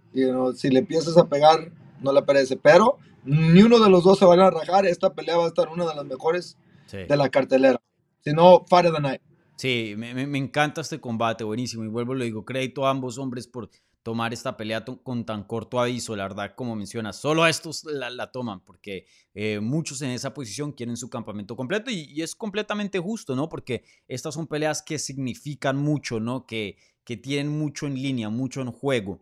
si 0.56 0.70
le 0.70 0.78
empiezas 0.78 1.18
a 1.18 1.28
pegar 1.28 1.70
no 2.00 2.14
le 2.14 2.22
parece. 2.22 2.56
Pero 2.56 2.96
ni 3.24 3.62
uno 3.62 3.78
de 3.78 3.90
los 3.90 4.04
dos 4.04 4.18
se 4.18 4.24
van 4.24 4.40
a 4.40 4.50
rajar. 4.50 4.86
Esta 4.86 5.12
pelea 5.12 5.36
va 5.36 5.44
a 5.44 5.48
estar 5.48 5.68
una 5.68 5.84
de 5.84 5.94
las 5.94 6.06
mejores 6.06 6.56
de 6.90 7.14
la 7.14 7.28
cartelera. 7.28 7.78
Si 8.24 8.32
no, 8.32 8.64
Fire 8.66 8.90
the 8.90 9.00
Night. 9.02 9.20
Sí, 9.56 9.92
me, 9.98 10.14
me, 10.26 10.38
encanta 10.38 10.80
este 10.80 10.98
combate, 10.98 11.44
buenísimo. 11.44 11.84
Y 11.84 11.88
vuelvo, 11.88 12.14
lo 12.14 12.24
digo, 12.24 12.42
crédito 12.46 12.86
a 12.86 12.90
ambos 12.90 13.18
hombres 13.18 13.46
por 13.46 13.68
tomar 14.02 14.32
esta 14.32 14.56
pelea 14.56 14.84
con 14.84 15.24
tan 15.24 15.44
corto 15.44 15.78
aviso, 15.80 16.16
la 16.16 16.24
verdad, 16.24 16.54
como 16.56 16.74
mencionas, 16.74 17.16
solo 17.16 17.44
a 17.44 17.50
estos 17.50 17.84
la, 17.84 18.32
toman, 18.32 18.64
porque 18.64 19.06
eh, 19.34 19.60
muchos 19.60 20.02
en 20.02 20.10
esa 20.10 20.34
posición 20.34 20.72
quieren 20.72 20.96
su 20.96 21.08
campamento 21.08 21.54
completo 21.54 21.90
y, 21.90 22.20
es 22.20 22.34
completamente 22.34 22.98
justo, 22.98 23.36
¿no? 23.36 23.48
Porque 23.48 23.84
estas 24.08 24.34
son 24.34 24.46
peleas 24.46 24.82
que 24.82 24.98
significan 24.98 25.76
mucho, 25.76 26.18
¿no? 26.18 26.46
Que, 26.46 26.76
que 27.04 27.16
tienen 27.16 27.48
mucho 27.58 27.86
en 27.86 27.94
línea, 27.94 28.28
mucho 28.28 28.60
en 28.60 28.72
juego. 28.72 29.20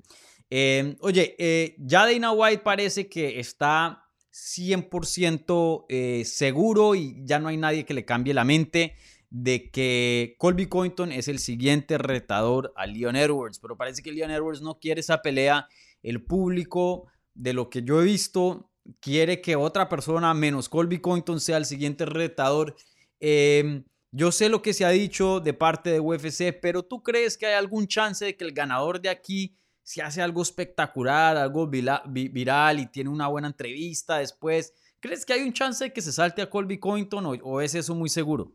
Em, 0.51 0.97
oye, 1.01 1.37
eh, 1.39 1.76
ya 1.78 2.07
Dana 2.07 2.33
White 2.33 2.62
parece 2.62 3.09
que 3.09 3.39
está 3.39 4.05
100% 4.33 5.87
eh, 5.89 6.24
seguro 6.24 6.95
y 6.95 7.16
ya 7.24 7.39
no 7.39 7.49
hay 7.49 7.57
nadie 7.57 7.85
que 7.85 7.95
le 7.95 8.05
cambie 8.05 8.35
la 8.35 8.45
mente 8.45 8.95
de 9.31 9.70
que 9.70 10.35
Colby 10.39 10.66
Covington 10.66 11.12
es 11.12 11.28
el 11.28 11.39
siguiente 11.39 11.99
retador 11.99 12.72
a 12.76 12.87
Leon 12.87 13.14
Edwards, 13.14 13.61
pero 13.61 13.76
parece 13.76 14.03
que 14.03 14.12
Leon 14.12 14.31
Edwards 14.31 14.61
no 14.61 14.78
quiere 14.78 15.01
esa 15.01 15.22
pelea. 15.22 15.68
El 16.03 16.22
público, 16.24 17.07
de 17.35 17.53
lo 17.53 17.70
que 17.70 17.83
yo 17.83 18.03
he 18.03 18.05
visto, 18.05 18.70
quiere 18.99 19.41
que 19.41 19.55
otra 19.55 19.89
persona 19.89 20.35
menos 20.35 20.68
Colby 20.68 20.99
Covington 20.99 21.41
sea 21.41 21.59
el 21.59 21.64
siguiente 21.64 22.07
retador. 22.07 22.74
Em, 23.20 23.85
yo 24.12 24.32
sé 24.32 24.48
lo 24.48 24.62
que 24.62 24.72
se 24.72 24.84
ha 24.84 24.90
dicho 24.90 25.40
de 25.40 25.54
parte 25.54 25.90
de 25.90 26.00
UFC, 26.00 26.58
pero 26.61 26.82
¿tú 26.82 27.02
crees 27.02 27.36
que 27.38 27.46
hay 27.46 27.54
algún 27.54 27.86
chance 27.86 28.24
de 28.24 28.36
que 28.36 28.44
el 28.44 28.52
ganador 28.52 29.00
de 29.00 29.08
aquí 29.08 29.56
se 29.82 30.02
hace 30.02 30.22
algo 30.22 30.42
espectacular, 30.42 31.36
algo 31.36 31.68
viral 31.68 32.80
y 32.80 32.86
tiene 32.86 33.11
una 33.11 33.28
buena 33.28 33.48
entrevista 33.48 34.18
después? 34.18 34.74
¿Crees 35.00 35.24
que 35.24 35.32
hay 35.32 35.42
un 35.42 35.52
chance 35.52 35.84
de 35.84 35.92
que 35.92 36.02
se 36.02 36.12
salte 36.12 36.42
a 36.42 36.50
Colby 36.50 36.78
Covington 36.78 37.40
o 37.42 37.61
es 37.61 37.74
eso 37.74 37.94
muy 37.94 38.08
seguro? 38.08 38.52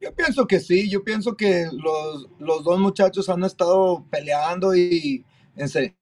Yo 0.00 0.14
pienso 0.14 0.46
que 0.46 0.60
sí, 0.60 0.90
yo 0.90 1.02
pienso 1.02 1.34
que 1.34 1.66
los, 1.72 2.28
los 2.38 2.62
dos 2.62 2.78
muchachos 2.78 3.28
han 3.30 3.42
estado 3.42 4.06
peleando 4.10 4.74
y 4.76 5.24
en 5.56 5.68
serio. 5.68 5.94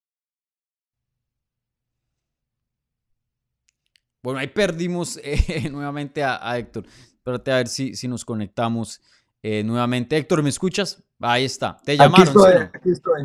Bueno, 4.22 4.38
ahí 4.38 4.48
perdimos 4.48 5.20
eh, 5.22 5.68
nuevamente 5.70 6.22
a, 6.24 6.58
Héctor. 6.58 6.86
Espérate 7.22 7.52
a 7.52 7.56
ver 7.58 7.68
si, 7.68 7.94
si 7.94 8.08
nos 8.08 8.24
conectamos 8.24 9.00
eh, 9.44 9.62
nuevamente. 9.62 10.16
Héctor, 10.16 10.42
¿me 10.42 10.48
escuchas? 10.48 11.00
Ahí 11.20 11.44
está. 11.44 11.76
Te 11.84 11.96
llamaron. 11.96 12.20
Aquí 12.20 12.28
estoy, 12.28 12.52
aquí 12.74 12.90
estoy. 12.90 13.22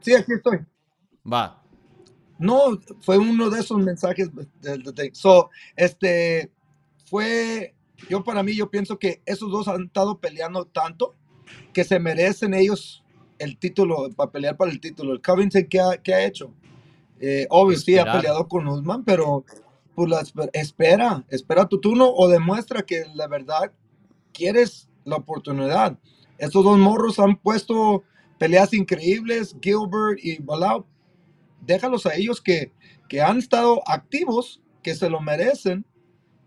Sí, 0.00 0.14
aquí 0.14 0.32
estoy. 0.34 0.58
Va. 1.26 1.62
No, 2.38 2.78
fue 3.00 3.16
uno 3.16 3.48
de 3.48 3.60
esos 3.60 3.78
mensajes. 3.78 4.28
De, 4.60 4.76
de, 4.76 5.10
so, 5.14 5.48
este, 5.74 6.50
fue 7.06 7.74
yo 8.10 8.22
para 8.22 8.42
mí, 8.42 8.54
yo 8.54 8.70
pienso 8.70 8.98
que 8.98 9.22
esos 9.24 9.50
dos 9.50 9.68
han 9.68 9.84
estado 9.84 10.18
peleando 10.18 10.66
tanto 10.66 11.14
que 11.72 11.82
se 11.82 11.98
merecen 11.98 12.52
ellos 12.52 13.02
el 13.38 13.56
título, 13.56 14.10
para 14.14 14.30
pelear 14.30 14.58
para 14.58 14.70
el 14.70 14.80
título. 14.80 15.14
El 15.14 15.22
Covington, 15.22 15.64
¿qué 15.64 15.80
ha, 15.80 15.96
qué 15.96 16.12
ha 16.12 16.26
hecho? 16.26 16.52
Eh, 17.20 17.46
obvio, 17.48 17.78
sí, 17.78 17.96
ha 17.96 18.12
peleado 18.12 18.46
con 18.46 18.68
Usman, 18.68 19.02
pero 19.02 19.46
pues 19.94 20.08
la, 20.08 20.22
espera, 20.52 21.24
espera 21.28 21.68
tu 21.68 21.80
turno 21.80 22.08
o 22.10 22.28
demuestra 22.28 22.82
que 22.82 23.04
la 23.14 23.28
verdad 23.28 23.72
quieres 24.32 24.88
la 25.04 25.16
oportunidad. 25.16 25.98
Estos 26.38 26.64
dos 26.64 26.78
morros 26.78 27.18
han 27.18 27.36
puesto 27.36 28.02
peleas 28.38 28.72
increíbles, 28.72 29.56
Gilbert 29.60 30.18
y 30.22 30.42
Balau. 30.42 30.84
Déjalos 31.60 32.06
a 32.06 32.14
ellos 32.14 32.40
que, 32.40 32.72
que 33.08 33.22
han 33.22 33.38
estado 33.38 33.82
activos, 33.86 34.60
que 34.82 34.94
se 34.94 35.08
lo 35.08 35.20
merecen. 35.20 35.86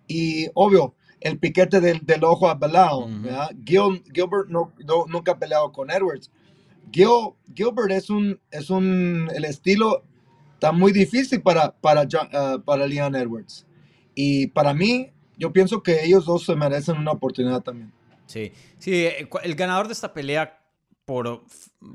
Y 0.08 0.48
obvio, 0.54 0.96
el 1.20 1.40
piquete 1.40 1.80
del, 1.80 2.06
del 2.06 2.24
ojo 2.24 2.50
a 2.50 2.56
Belao. 2.56 3.08
Gilbert 3.66 4.50
no, 4.50 4.74
nunca 5.08 5.32
ha 5.32 5.40
peleado 5.40 5.72
con 5.72 5.90
Edwards. 5.90 6.32
Gil, 6.92 7.34
Gilbert 7.54 7.92
es 7.92 8.10
un, 8.10 8.40
es 8.52 8.70
un, 8.70 9.30
el 9.34 9.46
estilo 9.46 10.04
está 10.58 10.72
muy 10.72 10.92
difícil 10.92 11.42
para, 11.42 11.72
para, 11.72 12.02
uh, 12.04 12.60
para 12.62 12.88
Leon 12.88 13.16
Edwards. 13.16 13.68
Y 14.16 14.48
para 14.48 14.74
mí, 14.74 15.12
yo 15.38 15.54
pienso 15.54 15.84
que 15.84 16.04
ellos 16.04 16.26
dos 16.26 16.46
se 16.46 16.56
merecen 16.56 16.98
una 16.98 17.12
oportunidad 17.12 17.62
también. 17.62 17.94
Sí, 18.26 18.52
sí, 18.80 19.06
eh, 19.06 19.30
el 19.44 19.56
ganador 19.56 19.86
de 19.88 19.94
esta 19.94 20.12
pelea 20.14 20.60
por, 21.06 21.44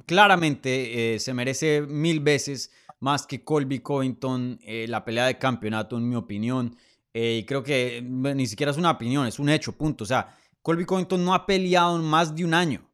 claramente 0.07 1.15
eh, 1.15 1.19
se 1.19 1.35
merece 1.35 1.83
mil 1.83 2.21
veces 2.21 2.71
más 3.01 3.27
que 3.27 3.43
Colby 3.43 3.81
Covington 3.81 4.61
eh, 4.63 4.87
la 4.89 5.05
pelea 5.05 5.27
de 5.27 5.37
campeonato, 5.37 5.99
en 5.99 6.09
mi 6.09 6.15
opinión. 6.15 6.77
Eh, 7.13 7.39
y 7.43 7.45
creo 7.45 7.65
que 7.65 8.01
ni 8.01 8.47
siquiera 8.47 8.71
es 8.71 8.79
una 8.79 8.93
opinión, 8.93 9.27
es 9.27 9.41
un 9.41 9.49
hecho, 9.49 9.73
punto. 9.73 10.05
O 10.05 10.07
sea, 10.07 10.37
Colby 10.63 10.85
Covington 10.85 11.25
no 11.25 11.35
ha 11.35 11.45
peleado 11.45 11.97
en 11.97 12.05
más 12.05 12.35
de 12.35 12.45
un 12.45 12.55
año. 12.55 12.89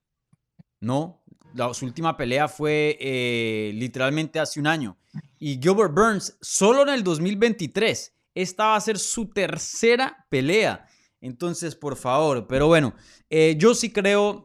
No, 0.80 1.22
la, 1.54 1.74
su 1.74 1.84
última 1.84 2.16
pelea 2.16 2.48
fue 2.48 2.96
eh, 3.00 3.70
literalmente 3.74 4.40
hace 4.40 4.58
un 4.58 4.66
año. 4.66 4.96
Y 5.38 5.60
Gilbert 5.62 5.94
Burns, 5.94 6.36
solo 6.40 6.82
en 6.82 6.90
el 6.90 7.04
2023, 7.04 8.14
esta 8.34 8.66
va 8.66 8.76
a 8.76 8.80
ser 8.80 8.98
su 8.98 9.30
tercera 9.30 10.26
pelea. 10.28 10.86
Entonces, 11.20 11.74
por 11.74 11.96
favor, 11.96 12.46
pero 12.46 12.66
bueno, 12.68 12.94
eh, 13.30 13.56
yo 13.58 13.74
sí 13.74 13.90
creo, 13.90 14.44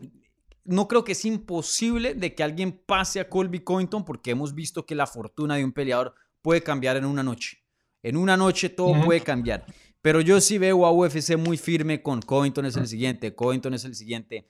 no 0.64 0.88
creo 0.88 1.04
que 1.04 1.12
es 1.12 1.26
imposible 1.26 2.16
de 2.16 2.34
que 2.34 2.44
alguien 2.44 2.72
pase 2.86 3.20
a 3.20 3.30
Colby 3.30 3.60
Covington 3.60 4.04
porque 4.04 4.32
hemos 4.32 4.56
visto 4.56 4.86
que 4.86 4.96
la 4.96 5.06
fortuna 5.06 5.56
de 5.56 5.64
un 5.64 5.72
peleador 5.72 6.16
puede 6.42 6.64
cambiar 6.64 6.98
en 6.98 7.06
una 7.06 7.24
noche. 7.24 7.60
En 8.02 8.18
una 8.18 8.36
noche 8.36 8.70
todo 8.70 9.06
puede 9.06 9.22
cambiar. 9.22 9.66
Pero 10.02 10.20
yo 10.20 10.42
sí 10.42 10.58
veo 10.58 10.86
a 10.86 10.92
UFC 10.92 11.38
muy 11.38 11.58
firme 11.58 12.02
con 12.02 12.22
Covington 12.22 12.66
es 12.66 12.76
el 12.76 12.88
siguiente, 12.88 13.34
Covington 13.34 13.74
es 13.74 13.86
el 13.86 13.96
siguiente. 13.96 14.46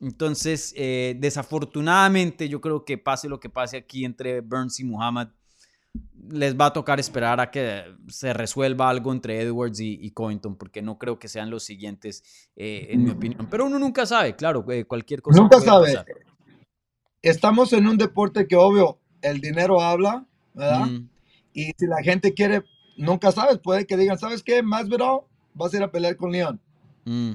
Entonces, 0.00 0.74
eh, 0.76 1.14
desafortunadamente, 1.18 2.48
yo 2.48 2.60
creo 2.60 2.84
que 2.84 2.98
pase 2.98 3.28
lo 3.28 3.38
que 3.38 3.50
pase 3.50 3.76
aquí 3.76 4.04
entre 4.04 4.40
Burns 4.40 4.80
y 4.80 4.84
Muhammad, 4.84 5.28
les 6.30 6.56
va 6.56 6.66
a 6.66 6.72
tocar 6.72 7.00
esperar 7.00 7.40
a 7.40 7.50
que 7.50 7.84
se 8.08 8.32
resuelva 8.32 8.88
algo 8.88 9.12
entre 9.12 9.40
Edwards 9.40 9.80
y, 9.80 10.10
Covington, 10.12 10.56
porque 10.56 10.82
no 10.82 10.98
creo 10.98 11.18
que 11.18 11.28
sean 11.28 11.50
los 11.50 11.64
siguientes, 11.64 12.48
eh, 12.56 12.88
en 12.90 13.04
mi 13.04 13.10
opinión. 13.10 13.48
Pero 13.50 13.66
uno 13.66 13.78
nunca 13.78 14.06
sabe, 14.06 14.36
claro, 14.36 14.64
eh, 14.70 14.84
cualquier 14.84 15.22
cosa. 15.22 15.40
Nunca 15.40 15.60
sabe. 15.60 15.94
Estamos 17.22 17.72
en 17.72 17.86
un 17.86 17.98
deporte 17.98 18.46
que, 18.46 18.56
obvio, 18.56 18.98
el 19.22 19.40
dinero 19.40 19.80
habla, 19.80 20.24
¿verdad? 20.54 20.86
Mm, 20.86 21.08
Y 21.52 21.72
si 21.76 21.86
la 21.86 22.02
gente 22.02 22.32
quiere, 22.32 22.62
nunca 22.96 23.32
sabes, 23.32 23.58
puede 23.58 23.86
que 23.86 23.96
digan, 23.96 24.18
¿sabes 24.18 24.42
qué? 24.42 24.62
Masvidal 24.62 25.20
vas 25.52 25.74
a 25.74 25.78
ir 25.78 25.82
a 25.82 25.90
pelear 25.90 26.16
con 26.16 26.32
León. 26.32 26.60
mm. 27.04 27.32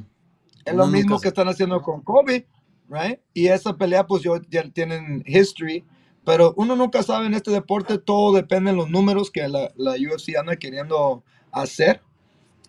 Es 0.64 0.74
lo 0.74 0.88
mismo 0.88 1.20
que 1.20 1.28
están 1.28 1.47
haciendo 1.47 1.80
con 1.84 2.01
Kobe, 2.01 2.47
right? 2.89 3.20
Y 3.36 3.49
esa 3.49 3.78
pelea, 3.78 4.08
pues 4.08 4.24
yo, 4.24 4.41
ya 4.49 4.68
tienen 4.72 5.24
history, 5.28 5.86
pero 6.26 6.54
uno 6.58 6.76
nunca 6.76 7.04
sabe 7.04 7.28
en 7.28 7.36
este 7.36 7.52
deporte, 7.52 7.98
todo 8.00 8.36
depende 8.36 8.72
de 8.72 8.78
los 8.78 8.90
números 8.90 9.30
que 9.32 9.48
la, 9.48 9.72
la 9.76 9.92
UFC 9.92 10.36
anda 10.38 10.56
queriendo 10.56 11.24
hacer. 11.52 12.02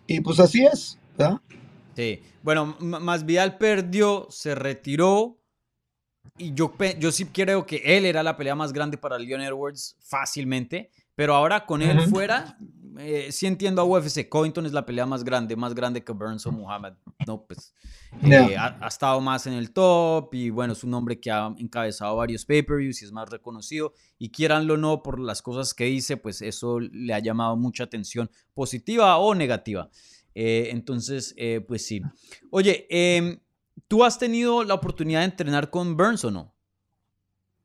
Y 0.05 0.21
pues 0.21 0.39
así 0.39 0.63
es, 0.63 0.97
¿verdad? 1.17 1.41
Sí. 1.95 2.21
Bueno, 2.43 2.77
Masvidal 2.79 3.57
perdió, 3.57 4.27
se 4.29 4.55
retiró. 4.55 5.39
Y 6.37 6.53
yo, 6.53 6.73
yo 6.99 7.11
sí 7.11 7.25
creo 7.25 7.65
que 7.65 7.81
él 7.83 8.05
era 8.05 8.21
la 8.21 8.37
pelea 8.37 8.53
más 8.53 8.71
grande 8.71 8.97
para 8.97 9.17
Leon 9.17 9.41
Edwards 9.41 9.97
fácilmente. 9.99 10.91
Pero 11.15 11.33
ahora 11.33 11.65
con 11.65 11.81
él 11.81 11.97
Ujú. 11.97 12.11
fuera, 12.11 12.57
eh, 12.99 13.31
sí 13.31 13.47
entiendo 13.47 13.81
a 13.81 13.85
UFC. 13.85 14.27
Covington 14.27 14.65
es 14.65 14.73
la 14.73 14.85
pelea 14.85 15.05
más 15.05 15.23
grande, 15.23 15.55
más 15.55 15.73
grande 15.73 16.03
que 16.03 16.11
Burns 16.11 16.45
o 16.45 16.51
Muhammad. 16.51 16.93
No, 17.25 17.45
pues 17.45 17.73
eh, 18.23 18.55
ha, 18.57 18.77
ha 18.81 18.87
estado 18.87 19.19
más 19.21 19.47
en 19.47 19.53
el 19.53 19.71
top 19.71 20.33
y 20.33 20.49
bueno, 20.49 20.73
es 20.73 20.83
un 20.83 20.93
hombre 20.93 21.19
que 21.19 21.31
ha 21.31 21.53
encabezado 21.57 22.15
varios 22.15 22.45
pay-per-views 22.45 23.01
y 23.01 23.05
es 23.05 23.11
más 23.11 23.29
reconocido. 23.29 23.93
Y 24.17 24.29
quieranlo 24.29 24.75
o 24.75 24.77
no, 24.77 25.03
por 25.03 25.19
las 25.19 25.41
cosas 25.41 25.73
que 25.73 25.85
dice, 25.85 26.17
pues 26.17 26.41
eso 26.41 26.79
le 26.79 27.13
ha 27.13 27.19
llamado 27.19 27.55
mucha 27.55 27.83
atención, 27.83 28.29
positiva 28.53 29.17
o 29.17 29.35
negativa. 29.35 29.89
Eh, 30.39 30.69
entonces, 30.71 31.33
eh, 31.35 31.61
pues 31.67 31.83
sí. 31.83 32.01
Oye, 32.51 32.85
em, 32.91 33.39
¿tú 33.87 34.03
has 34.03 34.19
tenido 34.19 34.63
la 34.63 34.75
oportunidad 34.75 35.21
de 35.21 35.25
entrenar 35.25 35.71
con 35.71 35.97
Burns 35.97 36.23
o 36.25 36.29
no? 36.29 36.53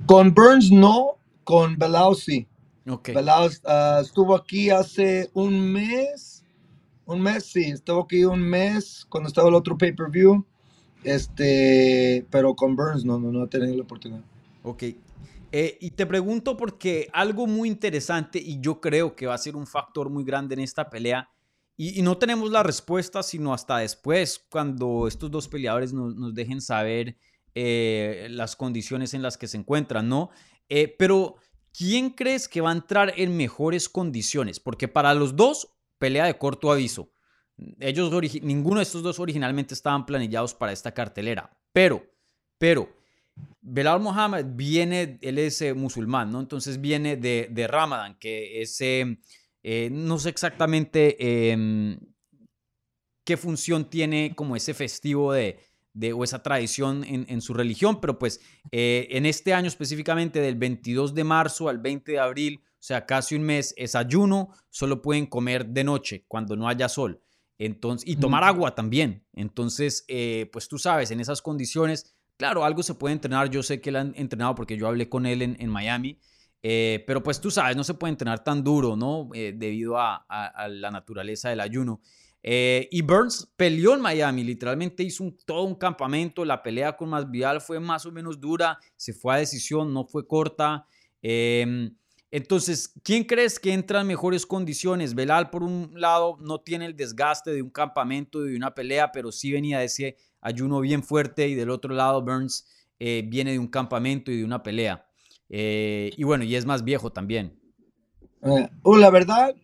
Con 0.06 0.32
Burns 0.32 0.70
no, 0.70 1.18
con 1.44 1.76
Belao 1.76 2.14
sí. 2.14 2.48
Ok. 2.86 3.10
Belao 3.14 3.48
ah, 3.64 4.00
estuvo 4.02 4.34
aquí 4.34 4.70
hace 4.70 5.30
un 5.34 5.72
mes, 5.72 6.44
un 7.06 7.20
mes, 7.20 7.44
sí, 7.44 7.64
estuvo 7.64 8.02
aquí 8.02 8.24
un 8.24 8.40
mes 8.40 9.06
cuando 9.08 9.28
estaba 9.28 9.48
el 9.48 9.54
otro 9.54 9.76
pay-per-view. 9.78 10.44
Este, 11.04 12.24
pero 12.30 12.54
con 12.54 12.76
Burns 12.76 13.04
no, 13.04 13.18
no, 13.18 13.32
no 13.32 13.44
he 13.44 13.48
tenido 13.48 13.76
la 13.76 13.82
oportunidad. 13.82 14.22
Ok. 14.62 14.84
Eh, 15.54 15.76
y 15.80 15.90
te 15.90 16.06
pregunto 16.06 16.56
porque 16.56 17.08
algo 17.12 17.46
muy 17.46 17.68
interesante 17.68 18.38
y 18.38 18.60
yo 18.60 18.80
creo 18.80 19.14
que 19.14 19.26
va 19.26 19.34
a 19.34 19.38
ser 19.38 19.56
un 19.56 19.66
factor 19.66 20.08
muy 20.08 20.24
grande 20.24 20.54
en 20.54 20.60
esta 20.60 20.88
pelea 20.88 21.28
y, 21.76 21.98
y 21.98 22.02
no 22.02 22.16
tenemos 22.16 22.50
la 22.50 22.62
respuesta 22.62 23.22
sino 23.22 23.52
hasta 23.52 23.76
después 23.78 24.46
cuando 24.50 25.06
estos 25.06 25.30
dos 25.30 25.48
peleadores 25.48 25.92
nos, 25.92 26.14
nos 26.14 26.32
dejen 26.32 26.62
saber 26.62 27.18
eh, 27.54 28.28
las 28.30 28.56
condiciones 28.56 29.12
en 29.12 29.20
las 29.20 29.36
que 29.36 29.46
se 29.46 29.58
encuentran, 29.58 30.08
¿no? 30.08 30.30
Eh, 30.70 30.94
pero 30.98 31.36
¿quién 31.76 32.10
crees 32.10 32.48
que 32.48 32.60
va 32.60 32.70
a 32.70 32.74
entrar 32.74 33.12
en 33.16 33.36
mejores 33.36 33.88
condiciones? 33.88 34.60
Porque 34.60 34.88
para 34.88 35.14
los 35.14 35.36
dos, 35.36 35.68
pelea 35.98 36.26
de 36.26 36.38
corto 36.38 36.72
aviso. 36.72 37.12
Ellos, 37.78 38.10
ninguno 38.42 38.78
de 38.78 38.84
estos 38.84 39.02
dos 39.02 39.20
originalmente 39.20 39.74
estaban 39.74 40.06
planillados 40.06 40.54
para 40.54 40.72
esta 40.72 40.92
cartelera, 40.92 41.50
pero, 41.72 42.04
pero... 42.58 43.00
Belal 43.62 44.00
Mohammed 44.00 44.44
viene, 44.50 45.18
él 45.22 45.38
es 45.38 45.62
eh, 45.62 45.72
musulmán, 45.72 46.30
¿no? 46.30 46.40
Entonces 46.40 46.80
viene 46.80 47.16
de, 47.16 47.48
de 47.50 48.16
que 48.20 48.60
es, 48.60 48.78
eh, 48.82 49.18
eh, 49.62 49.88
no 49.90 50.18
sé 50.18 50.28
exactamente 50.28 51.16
eh, 51.18 51.96
qué 53.24 53.36
función 53.36 53.88
tiene 53.88 54.34
como 54.34 54.56
ese 54.56 54.74
festivo 54.74 55.32
de, 55.32 55.60
de 55.94 56.12
o 56.12 56.24
esa 56.24 56.42
tradición 56.42 57.04
en, 57.04 57.26
en 57.28 57.40
su 57.40 57.54
religión, 57.54 58.00
pero 58.00 58.18
pues 58.18 58.40
eh, 58.70 59.08
en 59.10 59.26
este 59.26 59.52
año 59.54 59.68
específicamente 59.68 60.40
del 60.40 60.56
22 60.56 61.14
de 61.14 61.24
marzo 61.24 61.68
al 61.68 61.78
20 61.78 62.12
de 62.12 62.18
abril, 62.18 62.62
o 62.64 62.68
sea, 62.78 63.06
casi 63.06 63.34
un 63.36 63.42
mes, 63.42 63.74
es 63.76 63.94
ayuno, 63.94 64.50
solo 64.70 65.02
pueden 65.02 65.26
comer 65.26 65.66
de 65.66 65.84
noche 65.84 66.24
cuando 66.28 66.56
no 66.56 66.68
haya 66.68 66.88
sol. 66.88 67.20
Entonces, 67.58 68.08
y 68.08 68.16
tomar 68.16 68.42
agua 68.42 68.74
también. 68.74 69.24
Entonces, 69.34 70.04
eh, 70.08 70.48
pues 70.52 70.66
tú 70.68 70.78
sabes, 70.78 71.10
en 71.10 71.20
esas 71.20 71.42
condiciones 71.42 72.14
Claro, 72.38 72.64
algo 72.64 72.82
se 72.82 72.94
puede 72.94 73.12
entrenar. 73.12 73.50
Yo 73.50 73.62
sé 73.62 73.80
que 73.80 73.90
él 73.90 73.96
ha 73.96 74.00
entrenado 74.00 74.56
porque 74.56 74.76
yo 74.76 74.88
hablé 74.88 75.08
con 75.08 75.26
él 75.26 75.42
en, 75.42 75.56
en 75.60 75.68
Miami. 75.68 76.18
eh, 76.64 77.04
pero 77.06 77.22
pues 77.22 77.40
tú 77.40 77.50
sabes, 77.52 77.76
no 77.76 77.84
se 77.84 77.94
puede 77.94 78.10
entrenar 78.12 78.42
tan 78.42 78.64
duro, 78.64 78.96
¿no? 78.96 79.28
Eh, 79.34 79.52
debido 79.56 79.96
a, 79.98 80.24
a- 80.28 80.46
a 80.46 80.68
la 80.68 80.90
naturaleza 80.90 81.50
del 81.50 81.60
ayuno. 81.60 82.00
Eh, 82.42 82.88
y 82.90 83.02
Burns 83.02 83.52
peleó 83.56 83.94
en 83.94 84.00
Miami, 84.00 84.42
literalmente 84.42 85.02
hizo 85.02 85.22
un- 85.24 85.36
todo 85.46 85.62
un 85.62 85.76
campamento. 85.76 86.44
La 86.44 86.62
pelea 86.62 86.96
con 86.96 87.08
Masvidal 87.08 87.60
fue 87.60 87.78
más 87.78 88.04
o 88.06 88.12
menos 88.12 88.40
dura, 88.40 88.78
se 88.96 89.12
fue 89.12 89.34
a 89.34 89.38
decisión, 89.38 89.92
no 89.94 90.04
fue 90.04 90.26
corta. 90.26 90.86
Eh, 91.22 91.90
entonces, 92.32 92.94
¿quién 93.04 93.24
crees 93.24 93.60
que 93.60 93.72
entra 93.74 94.00
en 94.00 94.06
mejores 94.06 94.46
condiciones? 94.46 95.14
Belal, 95.14 95.50
por 95.50 95.62
un 95.62 95.92
lado, 95.94 96.38
no 96.40 96.60
tiene 96.62 96.86
el 96.86 96.96
desgaste 96.96 97.52
de 97.52 97.60
un 97.60 97.68
campamento, 97.68 98.40
de 98.40 98.56
una 98.56 98.74
pelea, 98.74 99.12
pero 99.12 99.30
sí 99.30 99.52
venía 99.52 99.78
de 99.80 99.84
ese 99.84 100.16
ayuno 100.40 100.80
bien 100.80 101.02
fuerte. 101.02 101.46
Y 101.48 101.54
del 101.54 101.68
otro 101.68 101.94
lado, 101.94 102.22
Burns 102.22 102.66
eh, 102.98 103.22
viene 103.28 103.52
de 103.52 103.58
un 103.58 103.68
campamento 103.68 104.32
y 104.32 104.38
de 104.38 104.44
una 104.44 104.62
pelea. 104.62 105.06
Eh, 105.50 106.10
y 106.16 106.24
bueno, 106.24 106.42
y 106.44 106.56
es 106.56 106.64
más 106.64 106.82
viejo 106.82 107.12
también. 107.12 107.60
Uh, 108.40 108.96
la 108.96 109.10
verdad, 109.10 109.54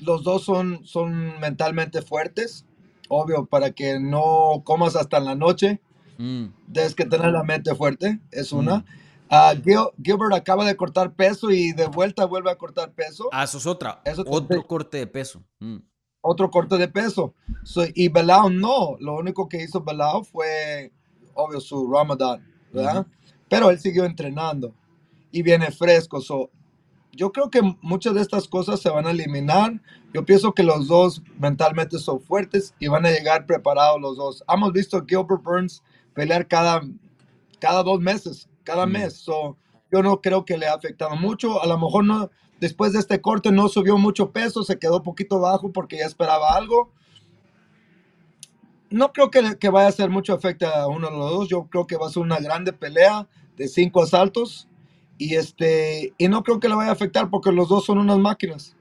los 0.00 0.22
dos 0.24 0.44
son, 0.44 0.84
son 0.84 1.38
mentalmente 1.40 2.02
fuertes. 2.02 2.64
Obvio, 3.08 3.46
para 3.46 3.70
que 3.72 4.00
no 4.00 4.62
comas 4.64 4.96
hasta 4.96 5.18
en 5.18 5.24
la 5.26 5.34
noche, 5.34 5.80
Mm, 6.16 6.46
tienes 6.72 6.94
que 6.94 7.04
tener 7.06 7.32
la 7.32 7.42
mente 7.42 7.74
fuerte, 7.74 8.20
es 8.30 8.52
una. 8.52 8.78
Mm. 8.78 8.84
Ah, 9.30 9.52
Gil- 9.56 9.90
Gilbert 10.00 10.32
acaba 10.32 10.64
de 10.64 10.76
cortar 10.76 11.12
peso 11.12 11.50
y 11.50 11.72
de 11.72 11.86
vuelta 11.86 12.24
vuelve 12.24 12.52
a 12.52 12.56
cortar 12.56 12.92
peso. 12.92 13.28
Ah, 13.32 13.42
eso 13.42 13.58
es 13.58 13.66
otra. 13.66 14.00
Eso 14.04 14.22
te- 14.22 14.30
otro 14.30 14.64
corte 14.66 14.98
de 14.98 15.06
peso. 15.08 15.42
Mm, 15.58 15.78
Otro 16.20 16.50
corte 16.50 16.78
de 16.78 16.86
peso. 16.88 17.34
So, 17.64 17.82
y 17.94 18.08
Belao 18.08 18.48
no. 18.48 18.96
Lo 19.00 19.16
único 19.16 19.48
que 19.48 19.60
hizo 19.62 19.80
Belao 19.82 20.22
fue, 20.22 20.92
obvio, 21.34 21.60
su 21.60 21.90
Ramadan, 21.92 22.46
¿verdad? 22.72 23.06
Pero 23.48 23.70
él 23.70 23.78
siguió 23.80 24.04
entrenando 24.04 24.72
y 25.32 25.42
viene 25.42 25.70
fresco. 25.72 26.20
So, 26.20 26.48
yo 27.16 27.32
creo 27.32 27.50
que 27.50 27.60
muchas 27.80 28.14
de 28.14 28.20
estas 28.22 28.48
cosas 28.48 28.80
se 28.80 28.90
van 28.90 29.06
a 29.06 29.10
eliminar. 29.12 29.80
Yo 30.12 30.24
pienso 30.24 30.52
que 30.54 30.62
los 30.62 30.88
dos 30.88 31.22
mentalmente 31.38 31.98
son 31.98 32.20
fuertes 32.20 32.74
y 32.78 32.88
van 32.88 33.06
a 33.06 33.10
llegar 33.10 33.46
preparados 33.46 34.00
los 34.00 34.16
dos. 34.16 34.44
Hemos 34.48 34.72
visto 34.72 34.96
a 34.96 35.04
Gilbert 35.06 35.42
Burns 35.42 35.82
pelear 36.14 36.46
cada, 36.48 36.82
cada 37.60 37.82
dos 37.82 38.00
meses, 38.00 38.48
cada 38.64 38.86
Mm. 38.86 38.92
mes. 38.92 39.14
So, 39.14 39.56
yo 39.92 40.02
no 40.02 40.20
creo 40.20 40.44
que 40.44 40.58
le 40.58 40.66
ha 40.66 40.74
afectado 40.74 41.16
mucho. 41.16 41.62
A 41.62 41.66
lo 41.66 41.78
mejor 41.78 42.04
no, 42.04 42.30
después 42.60 42.92
de 42.92 43.00
este 43.00 43.20
corte 43.20 43.52
no 43.52 43.68
subió 43.68 43.98
mucho 43.98 44.30
peso, 44.32 44.62
se 44.64 44.78
quedó 44.78 45.02
poquito 45.02 45.40
bajo 45.40 45.72
porque 45.72 45.98
ya 45.98 46.06
esperaba 46.06 46.54
algo. 46.54 46.92
No 48.90 49.12
creo 49.12 49.30
que, 49.30 49.58
que 49.58 49.70
vaya 49.70 49.86
a 49.86 49.90
hacer 49.90 50.10
mucho 50.10 50.34
efecto 50.34 50.66
a 50.68 50.86
uno 50.86 51.10
de 51.10 51.16
los 51.16 51.30
dos. 51.30 51.48
Yo 51.48 51.64
creo 51.64 51.86
que 51.86 51.96
va 51.96 52.06
a 52.06 52.10
ser 52.10 52.22
una 52.22 52.38
grande 52.38 52.72
pelea 52.72 53.26
de 53.56 53.68
cinco 53.68 54.02
asaltos. 54.02 54.68
Y 55.18 55.36
este 55.36 56.12
y 56.18 56.28
no 56.28 56.42
creo 56.42 56.60
que 56.60 56.68
le 56.68 56.74
vaya 56.74 56.90
a 56.90 56.94
afectar 56.94 57.30
porque 57.30 57.52
los 57.52 57.68
dos 57.68 57.84
son 57.84 57.98
unas 57.98 58.18
máquinas. 58.18 58.76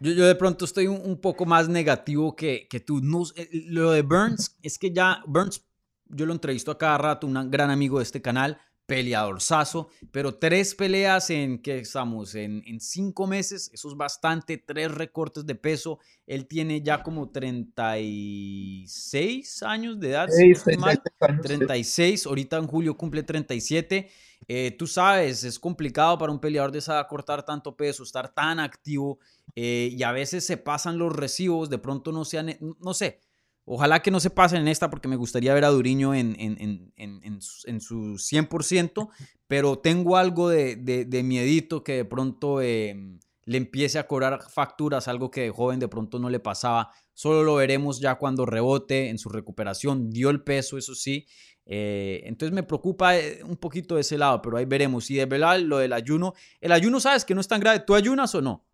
Yo, 0.00 0.12
yo 0.12 0.26
de 0.26 0.34
pronto 0.34 0.64
estoy 0.64 0.86
un, 0.86 1.00
un 1.04 1.16
poco 1.16 1.46
más 1.46 1.68
negativo 1.68 2.34
que, 2.34 2.66
que 2.68 2.80
tú. 2.80 3.00
No, 3.00 3.24
sé, 3.24 3.48
lo 3.52 3.92
de 3.92 4.02
Burns 4.02 4.56
es 4.62 4.78
que 4.78 4.92
ya 4.92 5.22
Burns, 5.26 5.64
yo 6.08 6.26
lo 6.26 6.32
entrevisto 6.32 6.70
a 6.70 6.78
cada 6.78 6.98
rato, 6.98 7.26
un 7.26 7.50
gran 7.50 7.70
amigo 7.70 7.98
de 7.98 8.04
este 8.04 8.20
canal, 8.20 8.58
peleadorzazo, 8.86 9.88
pero 10.10 10.34
tres 10.34 10.74
peleas 10.74 11.30
en, 11.30 11.62
¿qué 11.62 11.78
estamos? 11.78 12.34
En, 12.34 12.62
en 12.66 12.80
cinco 12.80 13.26
meses, 13.26 13.70
eso 13.72 13.88
es 13.88 13.96
bastante, 13.96 14.58
tres 14.58 14.90
recortes 14.90 15.46
de 15.46 15.54
peso. 15.54 16.00
Él 16.26 16.46
tiene 16.46 16.82
ya 16.82 17.02
como 17.02 17.30
36 17.30 19.62
años 19.62 19.98
de 20.00 20.10
edad, 20.10 20.28
si 20.28 20.48
no 20.48 20.52
estoy 20.52 20.76
mal. 20.76 21.00
36, 21.42 22.26
ahorita 22.26 22.58
en 22.58 22.66
julio 22.66 22.94
cumple 22.96 23.22
37. 23.22 24.10
Eh, 24.46 24.76
tú 24.78 24.86
sabes, 24.86 25.42
es 25.44 25.58
complicado 25.58 26.18
para 26.18 26.30
un 26.30 26.38
peleador 26.38 26.70
de 26.70 26.80
esa 26.80 26.92
edad 26.94 27.08
cortar 27.08 27.42
tanto 27.44 27.74
peso, 27.76 28.02
estar 28.02 28.34
tan 28.34 28.60
activo 28.60 29.18
eh, 29.54 29.88
y 29.96 30.02
a 30.02 30.12
veces 30.12 30.44
se 30.44 30.58
pasan 30.58 30.98
los 30.98 31.14
recibos, 31.14 31.70
de 31.70 31.78
pronto 31.78 32.12
no 32.12 32.26
sean, 32.26 32.54
no 32.60 32.92
sé, 32.92 33.20
ojalá 33.64 34.02
que 34.02 34.10
no 34.10 34.20
se 34.20 34.30
pasen 34.30 34.60
en 34.60 34.68
esta 34.68 34.90
porque 34.90 35.08
me 35.08 35.16
gustaría 35.16 35.54
ver 35.54 35.64
a 35.64 35.70
Duriño 35.70 36.14
en, 36.14 36.36
en, 36.38 36.92
en, 36.96 37.20
en, 37.22 37.40
su, 37.40 37.68
en 37.68 37.80
su 37.80 37.96
100%, 38.14 39.08
pero 39.46 39.78
tengo 39.78 40.16
algo 40.16 40.48
de, 40.48 40.76
de, 40.76 41.22
miedito 41.22 41.82
que 41.82 41.94
de 41.94 42.04
pronto 42.04 42.60
eh, 42.60 43.18
le 43.44 43.56
empiece 43.56 43.98
a 43.98 44.06
cobrar 44.06 44.42
facturas, 44.50 45.08
algo 45.08 45.30
que 45.30 45.42
de 45.42 45.50
joven 45.50 45.80
de 45.80 45.88
pronto 45.88 46.18
no 46.18 46.30
le 46.30 46.40
pasaba. 46.40 46.90
Solo 47.12 47.42
lo 47.42 47.54
veremos 47.56 48.00
ya 48.00 48.16
cuando 48.16 48.46
rebote 48.46 49.08
en 49.08 49.18
su 49.18 49.28
recuperación. 49.28 50.10
Dio 50.10 50.30
el 50.30 50.42
peso, 50.42 50.78
eso 50.78 50.94
sí. 50.94 51.26
Eh, 51.66 52.22
entonces 52.24 52.54
me 52.54 52.62
preocupa 52.62 53.16
eh, 53.16 53.42
un 53.44 53.56
poquito 53.56 53.94
de 53.94 54.02
ese 54.02 54.18
lado, 54.18 54.42
pero 54.42 54.56
ahí 54.56 54.64
veremos. 54.64 55.10
Y 55.10 55.16
de 55.16 55.26
verdad, 55.26 55.58
lo 55.60 55.78
del 55.78 55.92
ayuno. 55.92 56.34
El 56.60 56.72
ayuno, 56.72 57.00
¿sabes 57.00 57.24
que 57.24 57.34
no 57.34 57.40
es 57.40 57.48
tan 57.48 57.60
grave? 57.60 57.80
¿Tú 57.80 57.94
ayunas 57.94 58.34
o 58.34 58.42
no? 58.42 58.64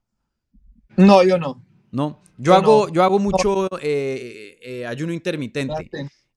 No, 0.96 1.22
yo 1.22 1.38
no. 1.38 1.62
No. 1.92 2.20
Yo, 2.38 2.52
Yo 2.52 2.54
hago, 2.54 2.86
no. 2.86 2.92
yo 2.92 3.02
hago 3.04 3.18
mucho 3.18 3.68
eh, 3.80 4.58
eh, 4.62 4.86
ayuno 4.86 5.12
intermitente. 5.12 5.90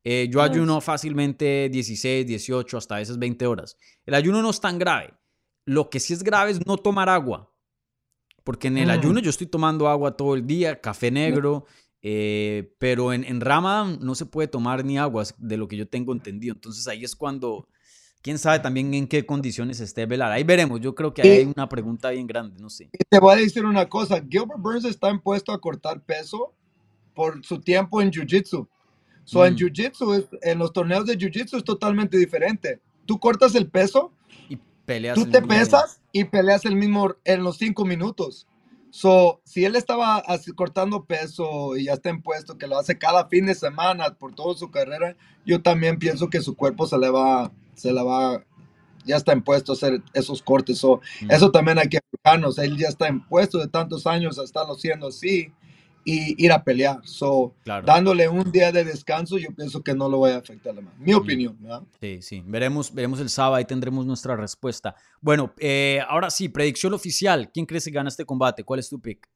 Eh, 0.04 0.28
yo 0.30 0.42
ayuno 0.42 0.82
fácilmente 0.82 1.70
16, 1.72 2.26
18, 2.28 2.78
hasta 2.78 2.96
a 2.96 2.98
veces 3.00 3.18
20 3.18 3.46
horas. 3.48 3.78
El 4.06 4.16
ayuno 4.16 4.42
no 4.42 4.50
es 4.50 4.60
tan 4.60 4.78
grave. 4.78 5.14
Lo 5.66 5.90
que 5.90 6.00
sí 6.02 6.14
es 6.14 6.24
grave 6.24 6.52
es 6.52 6.66
no 6.66 6.76
tomar 6.78 7.08
agua. 7.08 7.50
Porque 8.44 8.68
en 8.68 8.78
el 8.80 8.88
Mm. 8.88 8.92
ayuno 8.92 9.20
yo 9.22 9.30
estoy 9.30 9.48
tomando 9.48 9.88
agua 9.88 10.18
todo 10.18 10.36
el 10.36 10.46
día, 10.46 10.82
café 10.82 11.10
negro, 11.10 11.66
pero 12.78 13.14
en, 13.14 13.24
en 13.24 13.40
Ramadan 13.40 14.00
no 14.02 14.14
se 14.16 14.26
puede 14.26 14.50
tomar 14.50 14.84
ni 14.84 14.98
agua, 14.98 15.24
de 15.38 15.56
lo 15.56 15.70
que 15.70 15.78
yo 15.78 15.88
tengo 15.88 16.12
entendido. 16.12 16.54
Entonces 16.54 16.86
ahí 16.90 17.06
es 17.06 17.16
cuando, 17.16 17.70
quién 18.24 18.40
sabe 18.40 18.60
también 18.60 18.94
en 18.96 19.08
qué 19.08 19.26
condiciones 19.26 19.80
esté 19.80 20.08
Velar. 20.08 20.32
Ahí 20.32 20.44
veremos, 20.44 20.82
yo 20.82 20.96
creo 20.96 21.14
que 21.14 21.22
ahí 21.22 21.30
hay 21.30 21.54
una 21.56 21.70
pregunta 21.70 22.10
bien 22.10 22.26
grande, 22.26 22.60
no 22.60 22.70
sé. 22.72 22.90
Te 23.10 23.20
voy 23.20 23.34
a 23.36 23.38
decir 23.38 23.66
una 23.66 23.88
cosa, 23.88 24.24
Gilbert 24.28 24.60
Burns 24.60 24.86
está 24.86 25.12
impuesto 25.12 25.52
a 25.52 25.62
cortar 25.62 26.02
peso 26.02 26.54
por 27.14 27.46
su 27.46 27.60
tiempo 27.60 28.02
en 28.02 28.12
Jiu-Jitsu. 28.12 28.68
So, 29.26 29.46
en 29.46 29.54
Mm. 29.54 29.58
Jiu-Jitsu, 29.58 30.16
es- 30.18 30.30
en 30.42 30.58
los 30.60 30.74
torneos 30.74 31.06
de 31.06 31.18
Jiu-Jitsu 31.18 31.58
es 31.58 31.64
totalmente 31.64 32.18
diferente. 32.18 32.82
Tú 33.06 33.20
cortas 33.20 33.56
el 33.56 33.70
peso, 33.70 34.12
Y 34.50 34.58
peleas 34.86 35.18
tú 35.18 35.26
el 35.26 35.30
te 35.32 35.42
mismo 35.42 35.54
día. 35.54 35.64
pesas 35.64 36.02
y 36.12 36.24
peleas 36.26 36.66
el 36.66 36.76
mismo 36.76 37.16
en 37.26 37.44
los 37.44 37.58
cinco 37.58 37.86
minutos. 37.86 38.48
So, 38.90 39.42
si 39.44 39.66
él 39.66 39.76
estaba 39.76 40.18
así 40.18 40.52
cortando 40.52 41.06
peso 41.06 41.76
y 41.78 41.86
ya 41.86 41.94
está 41.94 42.10
impuesto, 42.10 42.58
que 42.58 42.68
lo 42.68 42.78
hace 42.78 42.98
cada 42.98 43.28
fin 43.28 43.46
de 43.48 43.56
semana 43.56 44.14
por 44.16 44.36
toda 44.36 44.56
su 44.56 44.70
carrera, 44.72 45.16
yo 45.46 45.62
también 45.62 45.98
pienso 46.00 46.30
que 46.30 46.42
su 46.42 46.56
cuerpo 46.56 46.86
se 46.86 46.98
le 47.00 47.10
va, 47.10 47.52
se 47.76 47.92
le 47.94 48.02
va, 48.04 48.44
ya 49.06 49.18
está 49.18 49.34
impuesto 49.34 49.72
a 49.72 49.76
hacer 49.76 50.02
esos 50.14 50.42
cortes. 50.42 50.78
So, 50.80 51.02
Mm. 51.22 51.32
eso 51.32 51.52
también 51.52 51.78
hay 51.80 51.90
que 51.90 52.00
fijarnos. 52.12 52.58
Él 52.58 52.78
ya 52.78 52.88
está 52.88 53.08
impuesto 53.10 53.58
de 53.58 53.68
tantos 53.68 54.08
años 54.08 54.40
a 54.40 54.44
estarlo 54.44 54.74
haciendo 54.74 55.08
así 55.08 55.52
y 56.06 56.36
ir 56.44 56.52
a 56.52 56.64
pelear. 56.64 57.00
So, 57.06 57.54
Claro. 57.64 57.86
dándole 57.86 58.28
un 58.28 58.52
día 58.52 58.72
de 58.74 58.84
descanso, 58.84 59.38
yo 59.38 59.48
pienso 59.56 59.82
que 59.82 59.94
no 59.94 60.10
lo 60.10 60.20
va 60.22 60.30
a 60.34 60.38
afectar 60.38 60.74
más. 60.82 60.98
Mi 61.00 61.14
opinión, 61.14 61.58
¿verdad? 61.62 61.84
Sí, 62.02 62.22
sí. 62.22 62.44
Veremos, 62.46 62.94
veremos 62.94 63.20
el 63.22 63.30
sábado, 63.30 63.56
ahí 63.56 63.66
tendremos 63.66 64.06
nuestra 64.06 64.36
respuesta. 64.36 64.96
Bueno, 65.22 65.54
eh, 65.60 66.00
ahora 66.10 66.30
sí, 66.30 66.50
predicción 66.50 66.94
oficial. 66.94 67.50
¿Quién 67.54 67.66
crees 67.66 67.86
que 67.86 67.92
gana 67.92 68.10
este 68.10 68.26
combate? 68.26 68.64
¿Cuál 68.66 68.80
es 68.82 68.90
tu 68.90 69.00
pick? 69.00 69.30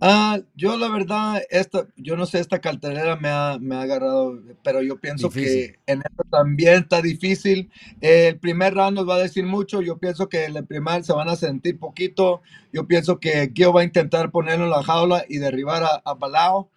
Ah, 0.00 0.40
yo 0.54 0.76
la 0.76 0.88
verdad, 0.90 1.42
esta, 1.48 1.86
yo 1.96 2.16
no 2.16 2.26
sé, 2.26 2.38
esta 2.40 2.60
cartelera 2.60 3.16
me 3.16 3.30
ha, 3.30 3.56
me 3.58 3.76
ha 3.76 3.80
agarrado, 3.82 4.38
pero 4.62 4.82
yo 4.82 5.00
pienso 5.00 5.34
Difícil. 5.34 5.34
que 5.34 5.78
en 5.86 6.00
esta 6.00 6.22
también 6.30 6.74
está 6.82 7.00
difícil. 7.00 7.70
El 8.02 8.38
primer 8.38 8.74
round 8.74 8.96
nos 8.98 9.08
va 9.08 9.14
a 9.16 9.18
decir 9.20 9.46
mucho. 9.46 9.80
Yo 9.80 9.96
pienso 9.98 10.28
que 10.28 10.44
en 10.44 10.56
el 10.56 10.66
primer 10.66 11.02
se 11.02 11.14
van 11.14 11.30
a 11.30 11.36
sentir 11.36 11.78
poquito. 11.78 12.42
Yo 12.74 12.86
pienso 12.86 13.18
que 13.20 13.50
Gio 13.54 13.72
va 13.72 13.80
a 13.82 13.84
intentar 13.84 14.30
ponerlo 14.30 14.64
en 14.66 14.70
la 14.70 14.82
jaula 14.82 15.24
y 15.28 15.38
derribar 15.38 15.82
a, 15.82 16.02
a 16.04 16.14
Balao. 16.14 16.70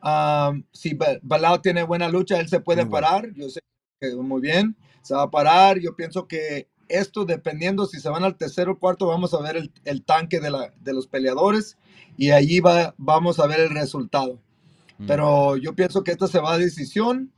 Ah, 0.00 0.52
si 0.72 0.94
Ba- 0.94 1.18
Balao 1.22 1.60
tiene 1.60 1.82
buena 1.84 2.08
lucha, 2.08 2.40
él 2.40 2.48
se 2.48 2.60
puede 2.60 2.82
Muy 2.82 2.88
bueno. 2.88 3.10
parar. 3.10 3.32
Yo 3.34 3.48
sé 3.50 3.60
que 4.00 4.14
muy 4.16 4.40
bien, 4.40 4.76
se 5.02 5.14
va 5.14 5.22
a 5.24 5.30
parar. 5.30 5.78
Yo 5.78 5.94
pienso 5.94 6.26
que 6.26 6.68
esto, 6.92 7.24
dependiendo 7.24 7.86
si 7.86 8.00
se 8.00 8.08
van 8.08 8.24
al 8.24 8.36
tercero 8.36 8.72
o 8.72 8.78
cuarto, 8.78 9.06
vamos 9.06 9.34
a 9.34 9.40
ver 9.40 9.56
el, 9.56 9.72
el 9.84 10.04
tanque 10.04 10.40
de, 10.40 10.50
la, 10.50 10.72
de 10.80 10.92
los 10.92 11.06
peleadores 11.06 11.76
y 12.16 12.30
allí 12.30 12.60
va, 12.60 12.94
vamos 12.98 13.38
a 13.38 13.46
ver 13.46 13.60
el 13.60 13.70
resultado. 13.70 14.38
Mm. 14.98 15.06
Pero 15.06 15.56
yo 15.56 15.74
pienso 15.74 16.04
que 16.04 16.12
esta 16.12 16.28
se 16.28 16.40
va 16.40 16.54
a 16.54 16.58
decisión 16.58 17.32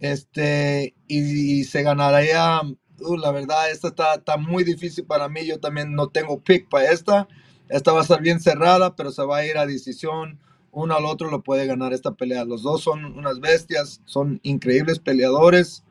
este, 0.00 0.94
y, 1.06 1.64
se 1.64 1.82
ganaría. 1.82 2.60
uh, 3.00 3.16
la 3.16 3.30
verdad, 3.30 3.70
esta 3.70 3.88
está, 3.88 4.14
está 4.14 4.36
muy 4.36 4.64
difícil 4.64 5.04
para 5.04 5.28
mí. 5.28 5.46
Yo 5.46 5.60
también 5.60 5.94
no 5.94 6.08
tengo 6.08 6.40
pick 6.40 6.68
para 6.68 6.90
esta. 6.90 7.28
Esta 7.68 7.92
va 7.92 8.00
a 8.00 8.02
estar 8.02 8.20
bien 8.20 8.40
cerrada, 8.40 8.94
pero 8.94 9.10
se 9.10 9.24
va 9.24 9.38
a 9.38 9.46
ir 9.46 9.58
a 9.58 9.66
decisión. 9.66 10.38
Uno 10.70 10.94
al 10.94 11.06
otro 11.06 11.30
lo 11.30 11.42
puede 11.42 11.66
ganar 11.66 11.92
esta 11.92 12.12
pelea. 12.12 12.44
Los 12.44 12.62
dos 12.62 12.82
son 12.82 13.04
unas 13.18 13.40
bestias, 13.40 14.02
son 14.04 14.40
increíbles 14.42 14.98
peleadores. 14.98 15.84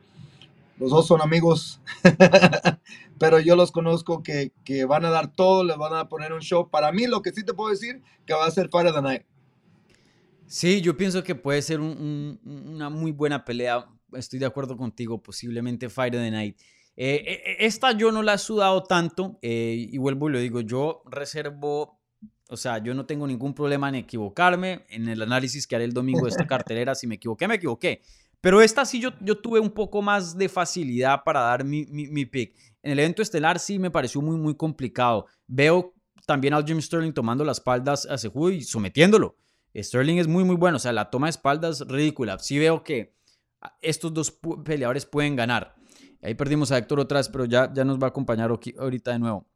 Los 0.78 0.92
dos 0.92 1.08
son 1.08 1.22
amigos, 1.22 1.80
pero 3.20 3.40
yo 3.40 3.56
los 3.56 3.72
conozco 3.72 4.24
que, 4.24 4.52
que 4.66 4.86
van 4.86 5.06
a 5.06 5.10
dar 5.10 5.34
todo, 5.34 5.64
les 5.64 5.78
van 5.78 5.94
a 5.94 6.10
poner 6.10 6.34
un 6.34 6.42
show. 6.42 6.70
Para 6.70 6.92
mí, 6.92 7.08
lo 7.08 7.22
que 7.22 7.32
sí 7.32 7.46
te 7.46 7.54
puedo 7.54 7.70
decir, 7.70 8.02
que 8.26 8.34
va 8.34 8.46
a 8.46 8.52
ser 8.52 8.70
of 8.74 8.94
the 8.94 9.02
Night. 9.02 9.24
Sí, 10.48 10.82
yo 10.82 10.96
pienso 10.98 11.24
que 11.24 11.34
puede 11.36 11.62
ser 11.62 11.80
un- 11.80 12.40
un- 12.46 12.68
una 12.76 12.90
muy 12.90 13.12
buena 13.12 13.46
pelea. 13.46 13.88
Estoy 14.14 14.40
de 14.40 14.46
acuerdo 14.46 14.78
contigo, 14.78 15.22
posiblemente 15.22 15.86
of 15.88 15.96
the 15.96 16.32
Night. 16.32 16.58
Eh, 16.98 17.24
eh, 17.26 17.42
eh, 17.46 17.56
esta 17.60 17.92
yo 17.92 18.12
no 18.12 18.22
la 18.24 18.36
he 18.36 18.38
sudado 18.38 18.84
tanto 18.84 19.38
eh, 19.42 19.88
y 19.92 19.98
vuelvo 19.98 20.30
y 20.30 20.34
lo 20.34 20.40
digo, 20.40 20.62
yo 20.62 21.02
reservo, 21.06 22.00
o 22.50 22.56
sea, 22.58 22.78
yo 22.78 22.94
no 22.94 23.06
tengo 23.06 23.28
ningún 23.28 23.54
problema 23.54 23.90
en 23.90 23.96
equivocarme 23.96 24.86
en 24.90 25.10
el 25.10 25.22
análisis 25.22 25.68
que 25.68 25.76
haré 25.76 25.86
el 25.86 25.94
domingo 25.94 26.24
de 26.26 26.30
esta 26.30 26.48
cartelera. 26.48 26.96
Si 26.96 27.08
me 27.08 27.16
equivoqué, 27.16 27.48
me 27.48 27.56
equivoqué. 27.56 28.02
Pero 28.42 28.62
esta 28.62 28.86
sí 28.86 29.00
yo, 29.00 29.12
yo 29.22 29.38
tuve 29.38 29.60
un 29.60 29.72
poco 29.72 30.02
más 30.02 30.38
de 30.38 30.50
facilidad 30.50 31.24
para 31.24 31.42
dar 31.42 31.64
mi, 31.64 31.86
mi, 31.86 32.26
pick. 32.26 32.56
En 32.84 32.92
el 32.92 33.00
evento 33.00 33.22
estelar 33.22 33.60
sí 33.60 33.80
me 33.80 33.92
pareció 33.92 34.22
muy, 34.22 34.38
muy 34.38 34.56
complicado. 34.56 35.26
Veo 35.48 35.94
también 36.26 36.54
al 36.54 36.66
Jim 36.66 36.82
Sterling 36.82 37.14
tomando 37.14 37.44
las 37.44 37.58
espaldas 37.58 38.06
a 38.06 38.18
Sejudo 38.18 38.52
y 38.52 38.62
sometiéndolo. 38.62 39.38
Sterling 39.76 40.18
es 40.18 40.28
muy, 40.28 40.44
muy 40.44 40.56
bueno. 40.56 40.78
O 40.78 40.80
sea, 40.80 40.94
la 40.94 41.10
toma 41.10 41.28
de 41.28 41.32
espaldas 41.32 41.82
ridícula. 41.88 42.38
Sí 42.40 42.60
veo 42.60 42.84
que 42.84 43.16
estos 43.82 44.14
dos 44.14 44.40
peleadores 44.64 45.06
pueden 45.06 45.36
ganar. 45.36 45.76
Ahí 46.22 46.34
perdimos 46.36 46.72
a 46.72 46.78
Héctor 46.78 47.00
otra 47.00 47.20
vez, 47.20 47.30
pero 47.30 47.46
ya, 47.46 47.72
ya 47.74 47.84
nos 47.84 48.00
va 48.00 48.08
a 48.08 48.10
acompañar 48.10 48.52
ahorita 48.80 49.12
de 49.12 49.20
nuevo. 49.20 49.48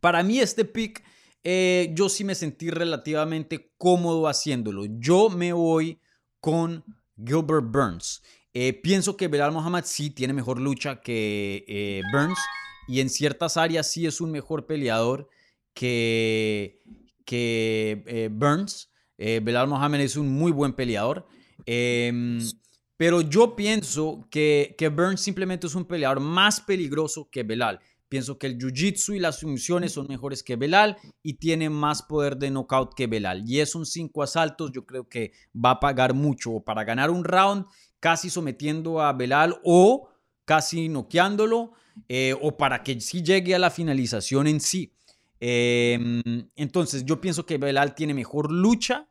Para 0.00 0.22
mí 0.22 0.38
este 0.38 0.64
pick, 0.64 1.02
eh, 1.44 1.92
yo 1.94 2.08
sí 2.08 2.24
me 2.24 2.34
sentí 2.34 2.70
relativamente 2.70 3.72
cómodo 3.78 4.28
haciéndolo. 4.28 4.84
Yo 4.86 5.28
me 5.28 5.52
voy 5.52 6.00
con 6.40 6.84
Gilbert 7.24 7.66
Burns. 7.70 8.22
Eh, 8.54 8.74
pienso 8.74 9.16
que 9.16 9.28
Belal 9.28 9.52
Muhammad 9.52 9.84
sí 9.86 10.10
tiene 10.10 10.34
mejor 10.34 10.60
lucha 10.60 11.00
que 11.00 11.64
eh, 11.66 12.02
Burns 12.12 12.38
y 12.86 13.00
en 13.00 13.08
ciertas 13.08 13.56
áreas 13.56 13.90
sí 13.90 14.06
es 14.06 14.20
un 14.20 14.30
mejor 14.30 14.66
peleador 14.66 15.28
que, 15.74 16.82
que 17.24 18.02
eh, 18.06 18.28
Burns. 18.30 18.90
Belal 19.16 19.68
Mohamed 19.68 20.00
es 20.00 20.16
un 20.16 20.28
muy 20.28 20.50
buen 20.50 20.72
peleador. 20.72 21.28
Em, 21.64 22.40
pero 22.96 23.20
yo 23.20 23.54
pienso 23.54 24.26
que, 24.32 24.74
que 24.76 24.88
Burns 24.88 25.20
simplemente 25.20 25.68
es 25.68 25.76
un 25.76 25.84
peleador 25.84 26.18
más 26.18 26.60
peligroso 26.60 27.28
que 27.30 27.44
Belal. 27.44 27.78
Pienso 28.12 28.36
que 28.36 28.46
el 28.46 28.58
jiu-jitsu 28.58 29.16
y 29.16 29.20
las 29.20 29.38
sumisiones 29.38 29.92
son 29.92 30.06
mejores 30.06 30.42
que 30.42 30.56
Belal 30.56 30.98
y 31.22 31.32
tiene 31.38 31.70
más 31.70 32.02
poder 32.02 32.36
de 32.36 32.50
knockout 32.50 32.92
que 32.92 33.06
Belal. 33.06 33.42
Y 33.48 33.60
esos 33.60 33.90
cinco 33.90 34.22
asaltos 34.22 34.70
yo 34.70 34.84
creo 34.84 35.08
que 35.08 35.32
va 35.54 35.70
a 35.70 35.80
pagar 35.80 36.12
mucho 36.12 36.60
para 36.60 36.84
ganar 36.84 37.10
un 37.10 37.24
round 37.24 37.64
casi 38.00 38.28
sometiendo 38.28 39.00
a 39.00 39.14
Belal 39.14 39.58
o 39.64 40.10
casi 40.44 40.90
noqueándolo 40.90 41.72
eh, 42.06 42.36
o 42.42 42.54
para 42.58 42.82
que 42.82 43.00
sí 43.00 43.22
llegue 43.22 43.54
a 43.54 43.58
la 43.58 43.70
finalización 43.70 44.46
en 44.46 44.60
sí. 44.60 44.92
Eh, 45.40 45.98
entonces 46.54 47.06
yo 47.06 47.18
pienso 47.18 47.46
que 47.46 47.56
Belal 47.56 47.94
tiene 47.94 48.12
mejor 48.12 48.52
lucha, 48.52 49.08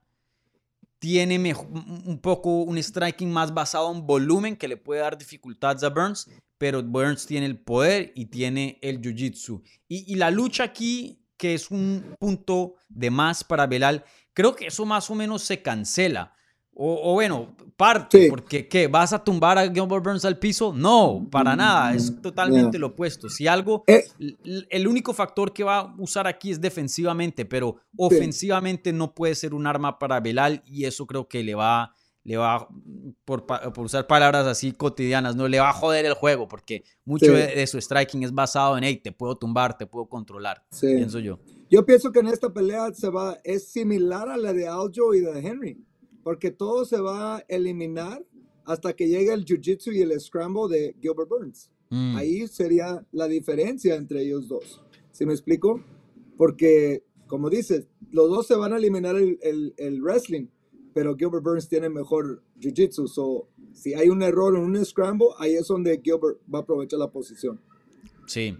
tiene 0.99 1.39
mejo- 1.39 1.67
un 2.05 2.19
poco 2.21 2.61
un 2.61 2.77
striking 2.77 3.31
más 3.31 3.51
basado 3.51 3.91
en 3.91 4.05
volumen 4.05 4.55
que 4.55 4.67
le 4.67 4.77
puede 4.77 5.01
dar 5.01 5.17
dificultades 5.17 5.81
a 5.81 5.89
Burns, 5.89 6.29
pero 6.61 6.83
Burns 6.83 7.25
tiene 7.25 7.47
el 7.47 7.57
poder 7.57 8.11
y 8.13 8.25
tiene 8.27 8.77
el 8.83 9.01
jiu-jitsu. 9.01 9.63
Y, 9.87 10.13
y 10.13 10.15
la 10.15 10.29
lucha 10.29 10.63
aquí, 10.63 11.25
que 11.35 11.55
es 11.55 11.71
un 11.71 12.15
punto 12.19 12.75
de 12.87 13.09
más 13.09 13.43
para 13.43 13.65
Belal, 13.65 14.03
creo 14.31 14.55
que 14.55 14.67
eso 14.67 14.85
más 14.85 15.09
o 15.09 15.15
menos 15.15 15.41
se 15.41 15.63
cancela. 15.63 16.35
O, 16.75 16.99
o 17.11 17.13
bueno, 17.13 17.55
parte, 17.75 18.25
Sí. 18.25 18.29
porque 18.29 18.67
¿qué? 18.67 18.85
¿Vas 18.87 19.11
a 19.11 19.23
tumbar 19.23 19.57
a 19.57 19.63
Gilbert 19.73 20.03
Burns 20.03 20.23
al 20.23 20.37
piso? 20.37 20.71
No, 20.71 21.27
para 21.31 21.55
nada, 21.55 21.95
es 21.95 22.21
totalmente 22.21 22.77
lo 22.77 22.87
opuesto. 22.87 23.27
Si 23.27 23.47
algo, 23.47 23.83
Eh. 23.87 24.03
el 24.69 24.87
único 24.87 25.15
factor 25.15 25.51
que 25.53 25.63
va 25.63 25.79
a 25.79 25.95
usar 25.97 26.27
aquí 26.27 26.51
es 26.51 26.61
defensivamente, 26.61 27.43
pero 27.43 27.77
ofensivamente 27.97 28.93
no 28.93 29.15
puede 29.15 29.33
ser 29.33 29.55
un 29.55 29.65
arma 29.65 29.97
para 29.97 30.19
Belal 30.19 30.61
y 30.67 30.85
eso 30.85 31.07
creo 31.07 31.27
que 31.27 31.43
le 31.43 31.55
va, 31.55 31.95
le 32.23 32.37
va 32.37 32.67
por, 33.25 33.45
por 33.45 33.79
usar 33.85 34.05
palabras 34.07 34.45
así 34.45 34.71
cotidianas, 34.73 35.35
no 35.35 35.47
le 35.47 35.59
va 35.59 35.69
a 35.69 35.73
joder 35.73 36.05
el 36.05 36.13
juego, 36.13 36.47
porque 36.47 36.83
mucho 37.05 37.25
Sí. 37.25 37.31
de, 37.31 37.47
de 37.55 37.67
su 37.67 37.79
striking 37.81 38.23
es 38.23 38.33
basado 38.33 38.77
en, 38.77 38.83
hey, 38.83 39.01
te 39.03 39.11
puedo 39.11 39.35
tumbar, 39.37 39.77
te 39.77 39.87
puedo 39.87 40.07
controlar, 40.07 40.63
Sí. 40.71 40.87
pienso 40.95 41.19
yo. 41.19 41.39
Yo 41.69 41.85
pienso 41.85 42.11
que 42.11 42.19
en 42.19 42.27
esta 42.27 42.53
pelea 42.53 42.93
se 42.93 43.09
va, 43.09 43.39
es 43.43 43.69
similar 43.71 44.29
a 44.29 44.37
la 44.37 44.53
de 44.53 44.67
Aljo 44.67 45.13
y 45.15 45.21
de 45.21 45.39
Henry, 45.39 45.77
porque 46.23 46.51
todo 46.51 46.85
se 46.85 46.99
va 46.99 47.37
a 47.37 47.45
eliminar 47.47 48.23
hasta 48.65 48.93
que 48.93 49.07
llegue 49.07 49.33
el 49.33 49.43
jiu-jitsu 49.45 49.91
y 49.93 50.01
el 50.01 50.19
scramble 50.19 50.67
de 50.69 50.95
Gilbert 51.01 51.29
Burns. 51.29 51.71
Mm, 51.89 52.15
Ahí 52.15 52.47
sería 52.47 53.03
la 53.11 53.27
diferencia 53.27 53.95
entre 53.95 54.21
ellos 54.21 54.47
dos. 54.47 54.81
¿Sí 55.11 55.25
me 55.25 55.33
explico? 55.33 55.83
Porque, 56.37 57.03
como 57.27 57.49
dices, 57.49 57.87
los 58.11 58.29
dos 58.29 58.47
se 58.47 58.55
van 58.55 58.73
a 58.73 58.77
eliminar 58.77 59.15
el, 59.15 59.39
el- 59.41 59.73
el 59.77 60.01
wrestling, 60.01 60.47
pero 60.93 61.15
Gilbert 61.15 61.43
Burns 61.43 61.67
tiene 61.67 61.89
mejor 61.89 62.43
jiu-jitsu. 62.59 63.07
So, 63.07 63.47
si 63.73 63.93
hay 63.93 64.09
un 64.09 64.21
error 64.21 64.55
en 64.55 64.63
un 64.63 64.85
scramble, 64.85 65.27
ahí 65.39 65.53
es 65.55 65.67
donde 65.67 65.99
Gilbert 66.03 66.37
va 66.53 66.59
a 66.59 66.61
aprovechar 66.61 66.99
la 66.99 67.09
posición. 67.09 67.59
Sí, 68.27 68.57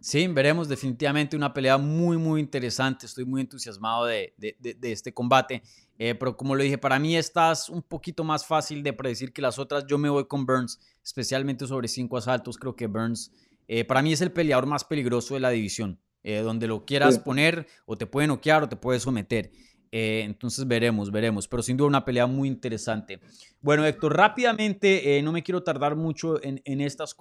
sí, 0.00 0.26
veremos 0.28 0.68
definitivamente 0.68 1.36
una 1.36 1.52
pelea 1.52 1.78
muy, 1.78 2.16
muy 2.16 2.40
interesante. 2.40 3.06
Estoy 3.06 3.24
muy 3.24 3.40
entusiasmado 3.40 4.06
de, 4.06 4.34
de- 4.36 4.56
de- 4.60 4.74
de 4.74 4.92
este 4.92 5.12
combate. 5.12 5.62
Eh, 6.00 6.14
pero 6.14 6.36
como 6.36 6.54
lo 6.54 6.62
dije, 6.62 6.78
para 6.78 6.98
mí 7.00 7.16
esta 7.16 7.50
es 7.50 7.68
un 7.68 7.82
poquito 7.82 8.22
más 8.22 8.46
fácil 8.46 8.82
de 8.84 8.92
predecir 8.92 9.32
que 9.32 9.42
las 9.42 9.58
otras. 9.58 9.84
Yo 9.88 9.98
me 9.98 10.08
voy 10.08 10.26
con 10.26 10.46
Burns, 10.46 10.78
especialmente 11.02 11.66
sobre 11.66 11.88
cinco 11.88 12.16
asaltos. 12.16 12.56
Creo 12.56 12.76
que 12.76 12.86
Burns 12.86 13.32
eh, 13.66 13.84
para 13.84 14.00
mí 14.02 14.12
es 14.12 14.20
el 14.20 14.30
peleador 14.32 14.66
más 14.66 14.84
peligroso 14.84 15.34
de 15.34 15.40
la 15.40 15.50
división. 15.50 15.98
Eh, 16.24 16.40
donde 16.40 16.66
lo 16.66 16.84
quieras 16.84 17.18
poner, 17.20 17.66
o 17.86 17.96
te 17.96 18.04
puede 18.04 18.26
noquear 18.26 18.64
o 18.64 18.68
te 18.68 18.74
puede 18.76 18.98
someter. 18.98 19.50
Eh, 19.92 20.22
entonces 20.24 20.66
veremos, 20.66 21.10
veremos, 21.10 21.48
pero 21.48 21.62
sin 21.62 21.76
duda 21.76 21.88
una 21.88 22.04
pelea 22.04 22.26
muy 22.26 22.48
interesante. 22.48 23.20
Bueno, 23.60 23.84
Héctor, 23.84 24.16
rápidamente, 24.16 25.18
eh, 25.18 25.22
no 25.22 25.32
me 25.32 25.42
quiero 25.42 25.62
tardar 25.62 25.96
mucho 25.96 26.40
en, 26.42 26.80
estos 26.80 27.14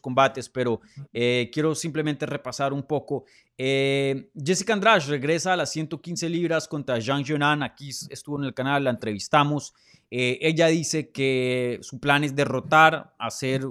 combates, 0.00 0.48
pero 0.48 0.80
eh, 1.12 1.50
quiero 1.52 1.74
simplemente 1.74 2.26
repasar 2.26 2.72
un 2.72 2.82
poco. 2.84 3.24
Jessica 3.56 4.72
Andrade 4.72 5.00
regresa 5.06 5.52
a 5.52 5.56
las 5.56 5.70
115 5.72 6.28
libras 6.28 6.66
contra 6.66 6.98
Jean 6.98 7.24
Jonan, 7.24 7.62
aquí 7.62 7.90
estuvo 8.10 8.38
en 8.38 8.44
el 8.44 8.54
canal, 8.54 8.84
la 8.84 8.90
entrevistamos. 8.90 9.74
ella 10.10 10.66
dice 10.68 11.10
que 11.10 11.78
su 11.82 12.00
plan 12.00 12.24
es 12.24 12.34
derrotar, 12.34 13.14
hacer 13.18 13.62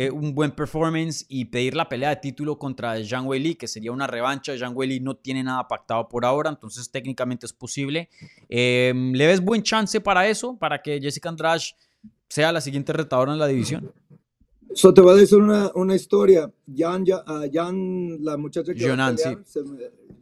eh, 0.00 0.12
un 0.12 0.32
buen 0.32 0.52
performance 0.52 1.26
y 1.28 1.46
pedir 1.46 1.74
la 1.74 1.88
pelea 1.88 2.10
de 2.10 2.16
título 2.18 2.56
contra 2.56 3.02
Zhang 3.04 3.26
Weili, 3.26 3.56
que 3.56 3.66
sería 3.66 3.90
una 3.90 4.06
revancha. 4.06 4.56
Zhang 4.56 4.76
Weili 4.76 5.00
no 5.00 5.16
tiene 5.16 5.42
nada 5.42 5.66
pactado 5.66 6.08
por 6.08 6.24
ahora, 6.24 6.50
entonces 6.50 6.88
técnicamente 6.88 7.46
es 7.46 7.52
posible. 7.52 8.08
Em, 8.48 9.12
¿Le 9.12 9.26
ves 9.26 9.40
buen 9.40 9.60
chance 9.64 10.00
para 10.00 10.28
eso? 10.28 10.56
Para 10.56 10.80
que 10.82 11.00
Jessica 11.00 11.30
Andrade 11.30 11.64
sea 12.28 12.52
la 12.52 12.60
siguiente 12.60 12.92
retadora 12.92 13.32
en 13.32 13.40
la 13.40 13.48
división. 13.48 13.92
So, 14.74 14.92
te 14.92 15.00
voy 15.00 15.12
a 15.12 15.16
decir 15.16 15.38
una, 15.38 15.70
una 15.74 15.94
historia. 15.94 16.52
Jan, 16.74 17.04
ah, 17.26 17.44
Jan, 17.50 18.22
la 18.22 18.36
muchacha 18.36 18.74
que 18.74 18.88
Jonan, 18.88 19.16
sí. 19.16 19.28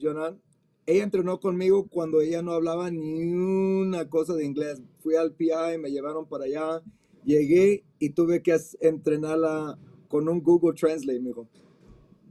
Jonan, 0.00 0.40
ella 0.86 1.02
entrenó 1.02 1.40
conmigo 1.40 1.88
cuando 1.88 2.20
ella 2.20 2.42
no 2.42 2.52
hablaba 2.52 2.90
ni 2.90 3.32
una 3.32 4.08
cosa 4.08 4.34
de 4.34 4.44
inglés. 4.44 4.80
Fui 4.98 5.16
al 5.16 5.32
PI, 5.32 5.78
me 5.80 5.90
llevaron 5.90 6.26
para 6.26 6.44
allá 6.44 6.82
Llegué 7.26 7.84
y 7.98 8.10
tuve 8.10 8.40
que 8.40 8.56
entrenarla 8.80 9.76
con 10.08 10.28
un 10.28 10.40
Google 10.40 10.74
Translate, 10.78 11.18
mijo. 11.18 11.48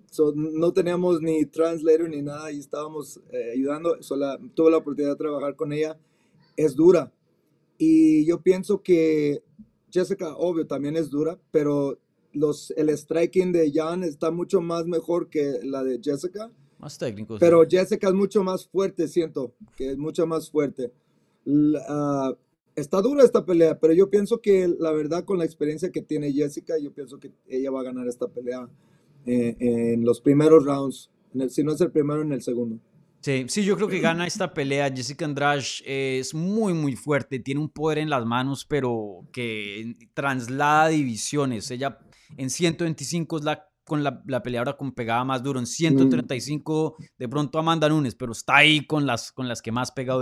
So, 0.09 0.31
no 0.33 0.71
teníamos 0.71 1.21
ni 1.21 1.45
translator 1.45 2.09
ni 2.09 2.21
nada 2.21 2.49
y 2.49 2.59
estábamos 2.59 3.19
eh, 3.29 3.51
ayudando. 3.55 4.01
Solo 4.01 4.37
tuve 4.53 4.71
la 4.71 4.77
oportunidad 4.77 5.11
de 5.11 5.17
trabajar 5.17 5.57
con 5.57 5.73
ella. 5.73 5.99
Es 6.55 6.75
dura. 6.77 7.11
Y 7.77 8.25
yo 8.25 8.41
pienso 8.41 8.81
que 8.81 9.43
Jessica, 9.91 10.33
obvio, 10.37 10.65
también 10.65 10.95
es 10.95 11.09
dura, 11.09 11.37
pero 11.51 11.99
los, 12.35 12.71
el 12.77 12.89
striking 12.89 13.51
de 13.51 13.71
Jan 13.73 14.03
está 14.03 14.31
mucho 14.31 14.61
más 14.61 14.85
mejor 14.85 15.29
que 15.29 15.59
la 15.63 15.83
de 15.83 15.99
Jessica. 16.03 16.51
Más 16.77 16.97
técnico. 16.97 17.37
Pero 17.39 17.63
Jessica 17.67 18.09
es 18.09 18.13
mucho 18.13 18.43
más 18.43 18.67
fuerte, 18.67 19.07
siento, 19.07 19.53
que 19.75 19.91
es 19.91 19.97
mucho 19.97 20.27
más 20.27 20.51
fuerte. 20.51 20.91
La, 21.45 22.37
está 22.75 23.01
dura 23.01 23.23
esta 23.23 23.45
pelea, 23.45 23.79
pero 23.79 23.93
yo 23.93 24.09
pienso 24.09 24.41
que 24.41 24.67
la 24.67 24.91
verdad 24.91 25.23
con 25.23 25.37
la 25.37 25.45
experiencia 25.45 25.91
que 25.91 26.01
tiene 26.01 26.31
Jessica, 26.31 26.75
yo 26.77 26.91
pienso 26.91 27.19
que 27.19 27.31
ella 27.47 27.71
va 27.71 27.81
a 27.81 27.83
ganar 27.83 28.07
esta 28.07 28.27
pelea 28.27 28.67
eh, 29.25 29.55
en 29.59 30.03
los 30.03 30.21
primeros 30.21 30.65
rounds, 30.65 31.09
si 31.49 31.63
no 31.63 31.73
es 31.73 31.81
el 31.81 31.91
primero, 31.91 32.21
en 32.21 32.31
el 32.31 32.41
segundo. 32.41 32.79
Sí, 33.25 33.45
sí, 33.47 33.63
yo 33.63 33.75
creo 33.75 33.87
que 33.87 33.99
gana 34.01 34.27
esta 34.27 34.53
pelea. 34.53 34.93
Jessica 34.95 35.25
Andrade 35.25 35.63
es 35.83 36.35
muy, 36.35 36.75
muy 36.75 36.95
fuerte, 36.95 37.39
tiene 37.39 37.59
un 37.59 37.69
poder 37.69 37.97
en 37.97 38.11
las 38.11 38.23
manos, 38.23 38.65
pero 38.65 39.25
que 39.31 39.95
traslada 40.13 40.89
divisiones. 40.89 41.71
Ella 41.71 41.97
en 42.37 42.49
125 42.49 43.37
es 43.37 43.43
la 43.43 43.67
con 43.85 44.03
la, 44.03 44.21
la, 44.25 44.41
peleadora 44.41 44.75
con 44.75 44.91
pegada 44.91 45.23
más 45.23 45.43
duro. 45.43 45.59
En 45.59 45.67
135, 45.67 46.95
de 47.17 47.29
pronto 47.29 47.59
Amanda 47.59 47.87
Nunes, 47.87 48.15
pero 48.15 48.31
está 48.31 48.57
ahí 48.57 48.85
con 48.85 49.05
las, 49.05 49.31
con 49.31 49.47
las 49.47 49.61
que 49.61 49.71
más 49.71 49.91
pega 49.91 50.15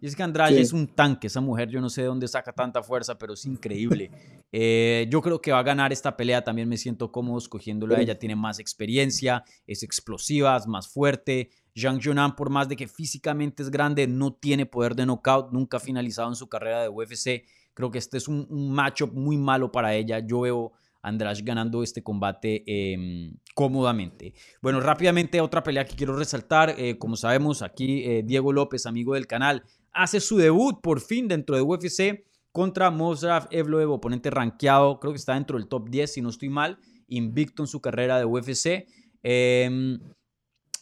Jessica 0.00 0.24
Andrade 0.24 0.60
es 0.60 0.72
un 0.72 0.86
tanque, 0.86 1.26
esa 1.26 1.40
mujer, 1.40 1.68
yo 1.68 1.80
no 1.80 1.90
sé 1.90 2.02
de 2.02 2.06
dónde 2.06 2.28
saca 2.28 2.52
tanta 2.52 2.82
fuerza, 2.82 3.18
pero 3.18 3.34
es 3.34 3.44
increíble. 3.44 4.10
Eh, 4.50 5.06
yo 5.10 5.20
creo 5.20 5.42
que 5.42 5.52
va 5.52 5.58
a 5.58 5.62
ganar 5.62 5.92
esta 5.92 6.16
pelea, 6.16 6.42
también 6.42 6.66
me 6.70 6.78
siento 6.78 7.12
cómodo 7.12 7.36
escogiéndola. 7.36 8.00
Ella 8.00 8.18
tiene 8.18 8.34
más 8.34 8.58
experiencia, 8.58 9.44
es 9.66 9.82
explosiva, 9.82 10.56
es 10.56 10.66
más 10.66 10.88
fuerte. 10.88 11.50
Zhang 11.78 12.00
Junan, 12.02 12.34
por 12.34 12.48
más 12.48 12.66
de 12.66 12.74
que 12.74 12.88
físicamente 12.88 13.62
es 13.62 13.70
grande, 13.70 14.06
no 14.06 14.32
tiene 14.32 14.64
poder 14.64 14.94
de 14.94 15.04
knockout, 15.04 15.52
nunca 15.52 15.76
ha 15.76 15.80
finalizado 15.80 16.30
en 16.30 16.34
su 16.34 16.48
carrera 16.48 16.80
de 16.80 16.88
UFC. 16.88 17.44
Creo 17.74 17.90
que 17.90 17.98
este 17.98 18.16
es 18.16 18.26
un, 18.26 18.46
un 18.48 18.72
matchup 18.72 19.12
muy 19.12 19.36
malo 19.36 19.70
para 19.70 19.94
ella. 19.94 20.18
Yo 20.20 20.40
veo 20.40 20.72
Andrade 21.02 21.42
ganando 21.42 21.82
este 21.82 22.02
combate 22.02 22.64
em, 22.66 23.34
cómodamente. 23.54 24.34
Bueno, 24.60 24.80
rápidamente 24.80 25.40
otra 25.40 25.62
pelea 25.62 25.84
que 25.84 25.96
quiero 25.96 26.16
resaltar. 26.16 26.74
Eh, 26.78 26.98
como 26.98 27.16
sabemos, 27.16 27.62
aquí 27.62 28.04
eh, 28.04 28.22
Diego 28.24 28.52
López, 28.52 28.86
amigo 28.86 29.14
del 29.14 29.26
canal, 29.26 29.64
hace 29.92 30.20
su 30.20 30.36
debut 30.36 30.80
por 30.80 31.00
fin 31.00 31.28
dentro 31.28 31.56
de 31.56 31.62
UFC 31.62 32.24
contra 32.52 32.90
Mozraf 32.90 33.46
Evloev, 33.50 33.90
oponente 33.90 34.30
rankeado, 34.30 34.98
creo 34.98 35.12
que 35.12 35.18
está 35.18 35.34
dentro 35.34 35.58
del 35.58 35.68
top 35.68 35.88
10, 35.88 36.12
si 36.12 36.22
no 36.22 36.30
estoy 36.30 36.48
mal, 36.48 36.78
invicto 37.06 37.62
en 37.62 37.66
su 37.68 37.80
carrera 37.80 38.18
de 38.18 38.24
UFC. 38.24 38.86
Em, 39.22 40.00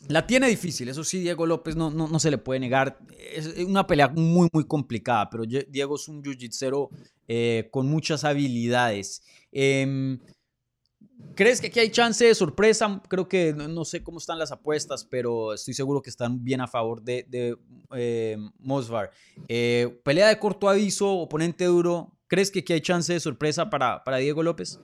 la 0.09 0.27
tiene 0.27 0.49
difícil, 0.49 0.89
eso 0.89 1.03
sí, 1.05 1.21
Diego 1.21 1.47
López 1.47 1.75
no, 1.75 1.91
no, 1.91 2.19
se 2.21 2.31
le 2.31 2.39
puede 2.39 2.61
negar. 2.61 2.99
Es 3.33 3.59
una 3.59 3.87
pelea 3.87 4.09
muy, 4.09 4.49
muy 4.53 4.65
complicada, 4.65 5.29
pero 5.31 5.45
Diego 5.45 5.97
es 5.97 6.09
un 6.09 6.23
jiu-jitsu 6.23 6.89
eh, 7.29 7.69
con 7.73 7.89
muchas 7.89 8.25
habilidades. 8.25 9.23
Em, 9.59 10.19
¿Crees 11.35 11.63
que 11.63 11.69
aquí 11.69 11.81
hay 11.81 11.91
chance 11.91 12.23
de 12.23 12.35
sorpresa? 12.35 13.01
Creo 13.09 13.27
que 13.27 13.55
no, 13.55 13.87
sé 13.87 14.03
cómo 14.03 14.19
están 14.19 14.39
las 14.39 14.53
apuestas, 14.53 15.07
pero 15.07 15.55
estoy 15.55 15.73
seguro 15.73 16.03
que 16.03 16.11
están 16.11 16.45
bien 16.45 16.61
a 16.61 16.67
favor 16.67 17.03
de, 17.03 17.25
de 17.27 17.57
eh, 17.95 18.37
Mosvar. 18.59 19.11
Eh, 19.49 19.99
pelea 20.05 20.29
de 20.29 20.39
corto 20.39 20.69
aviso, 20.69 21.11
oponente 21.11 21.65
duro. 21.65 22.13
¿Crees 22.27 22.51
que 22.51 22.61
aquí 22.61 22.75
hay 22.75 22.83
chance 22.83 23.15
de 23.15 23.21
sorpresa 23.21 23.71
para, 23.71 24.05
para 24.05 24.19
Diego 24.19 24.43
López? 24.43 24.79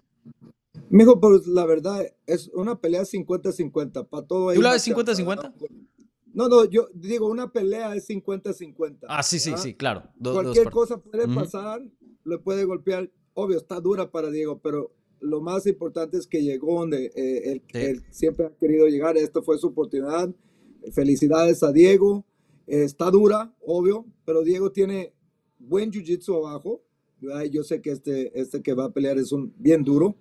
Mijo, 0.88 1.20
pues 1.20 1.46
la 1.46 1.66
verdad 1.66 2.06
es 2.26 2.48
una 2.54 2.80
pelea 2.80 3.02
50-50. 3.02 4.08
Para 4.08 4.26
todo 4.26 4.54
¿Tú 4.54 4.62
la 4.62 4.72
ves 4.72 4.88
50-50? 4.88 5.52
No, 6.32 6.48
no, 6.48 6.64
yo 6.64 6.88
digo, 6.94 7.28
una 7.28 7.52
pelea 7.52 7.94
es 7.94 8.08
50-50. 8.08 9.00
Ah, 9.06 9.22
sí, 9.22 9.38
sí, 9.38 9.52
sí, 9.58 9.74
claro. 9.74 10.04
Cualquier 10.22 10.70
cosa 10.70 10.96
puede 10.96 11.28
pasar, 11.28 11.82
le 12.24 12.38
puede 12.38 12.64
golpear. 12.64 13.10
Obvio, 13.34 13.58
está 13.58 13.80
dura 13.80 14.10
para 14.10 14.30
Diego, 14.30 14.60
pero 14.62 14.92
lo 15.20 15.40
más 15.40 15.66
importante 15.66 16.18
es 16.18 16.26
que 16.26 16.42
llegó 16.42 16.80
donde 16.80 17.12
eh, 17.14 17.60
él, 17.72 18.02
siempre 18.10 18.46
ha 18.46 18.56
querido 18.56 18.86
llegar. 18.88 19.16
Esto 19.16 19.42
fue 19.42 19.58
su 19.58 19.68
oportunidad. 19.68 20.30
Felicidades 20.92 21.62
a 21.62 21.72
Diego. 21.72 22.24
está 22.66 23.10
dura, 23.10 23.54
obvio, 23.60 24.06
pero 24.24 24.42
Diego 24.42 24.72
tiene 24.72 25.12
buen 25.58 25.90
jiu-jitsu 25.90 26.36
abajo. 26.36 26.82
Yo 27.50 27.62
sé 27.62 27.80
que 27.80 27.90
este, 27.92 28.38
este 28.38 28.62
que 28.62 28.74
va 28.74 28.86
a 28.86 28.92
pelear 28.92 29.16
es 29.18 29.32
un 29.32 29.54
bien 29.58 29.84
duro. 29.84 30.16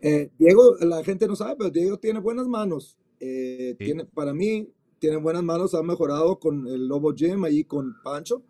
Eh, 0.00 0.30
Diego, 0.38 0.76
la 0.80 1.04
gente 1.04 1.26
no 1.26 1.36
sabe, 1.36 1.56
pero 1.56 1.70
Diego 1.70 1.98
tiene 1.98 2.20
buenas 2.20 2.48
manos. 2.48 2.96
Eh, 3.20 3.76
tiene, 3.78 4.06
para 4.06 4.32
mí, 4.32 4.68
tiene 4.98 5.16
buenas 5.16 5.42
manos, 5.42 5.74
ha 5.74 5.82
mejorado 5.82 6.38
con 6.38 6.66
el 6.66 6.88
Lobo 6.88 7.12
Gym 7.14 7.44
ahí 7.44 7.64
con 7.64 7.94
Pancho. 8.02 8.42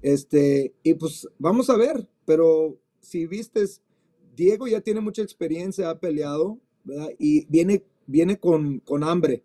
Este, 0.00 0.74
y 0.82 0.94
pues 0.94 1.28
vamos 1.38 1.68
a 1.70 1.76
ver, 1.76 2.08
pero 2.24 2.78
si 3.00 3.26
vistes, 3.26 3.82
Diego 4.36 4.66
ya 4.66 4.80
tiene 4.80 5.00
mucha 5.00 5.22
experiencia, 5.22 5.90
ha 5.90 5.98
peleado, 5.98 6.58
¿verdad? 6.84 7.08
Y 7.18 7.46
viene, 7.46 7.84
viene 8.06 8.38
con, 8.38 8.80
con 8.80 9.02
hambre. 9.02 9.42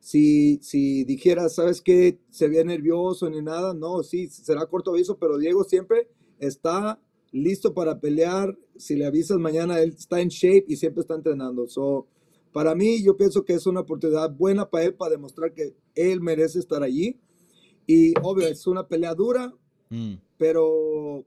Si, 0.00 0.58
si 0.62 1.04
dijera, 1.04 1.48
¿sabes 1.48 1.80
qué? 1.80 2.18
Se 2.30 2.48
ve 2.48 2.64
nervioso 2.64 3.28
ni 3.28 3.42
nada, 3.42 3.74
no, 3.74 4.02
sí, 4.02 4.28
será 4.28 4.66
corto 4.66 4.92
aviso, 4.92 5.18
pero 5.18 5.38
Diego 5.38 5.64
siempre 5.64 6.08
está 6.38 7.00
listo 7.32 7.74
para 7.74 8.00
pelear. 8.00 8.56
Si 8.76 8.94
le 8.94 9.06
avisas 9.06 9.38
mañana, 9.38 9.80
él 9.80 9.90
está 9.90 10.20
en 10.20 10.28
shape 10.28 10.66
y 10.68 10.76
siempre 10.76 11.02
está 11.02 11.14
entrenando. 11.14 11.66
So, 11.66 12.06
para 12.52 12.74
mí, 12.74 13.02
yo 13.02 13.16
pienso 13.16 13.44
que 13.44 13.54
es 13.54 13.66
una 13.66 13.80
oportunidad 13.80 14.34
buena 14.34 14.68
para 14.68 14.84
él 14.84 14.94
para 14.94 15.12
demostrar 15.12 15.52
que 15.52 15.76
él 15.94 16.20
merece 16.20 16.58
estar 16.58 16.82
allí. 16.82 17.20
Y 17.86 18.14
obvio, 18.22 18.48
es 18.48 18.66
una 18.66 18.86
pelea 18.86 19.14
dura, 19.14 19.52
mm. 19.90 20.14
pero 20.36 21.24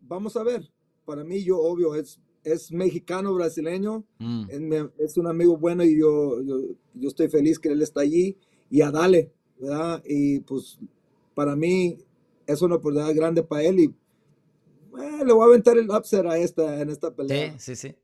vamos 0.00 0.36
a 0.36 0.42
ver. 0.42 0.70
Para 1.04 1.24
mí, 1.24 1.42
yo, 1.42 1.58
obvio, 1.58 1.94
es, 1.94 2.20
es 2.42 2.72
mexicano, 2.72 3.34
brasileño, 3.34 4.04
mm. 4.18 4.46
es, 4.98 5.16
un 5.16 5.26
amigo 5.26 5.56
bueno 5.56 5.84
y 5.84 5.98
yo, 5.98 6.42
yo, 6.42 6.60
yo, 6.94 7.08
estoy 7.08 7.28
feliz 7.28 7.58
que 7.58 7.68
él 7.70 7.82
está 7.82 8.00
allí 8.00 8.36
y 8.70 8.82
a 8.82 8.90
dale, 8.90 9.32
¿verdad? 9.58 10.02
Y 10.06 10.40
pues 10.40 10.78
para 11.34 11.56
mí 11.56 11.98
es 12.46 12.62
una 12.62 12.76
oportunidad 12.76 13.14
grande 13.14 13.42
para 13.42 13.62
él 13.62 13.80
y 13.80 13.94
le 15.24 15.32
voy 15.32 15.42
a 15.42 15.46
aventar 15.46 15.76
el 15.76 15.90
upset 15.90 16.24
a 16.26 16.38
esta, 16.38 16.80
en 16.80 16.90
esta 16.90 17.14
pelea. 17.14 17.58
Sí, 17.58 17.74
sí, 17.74 17.88
sí. 17.88 17.94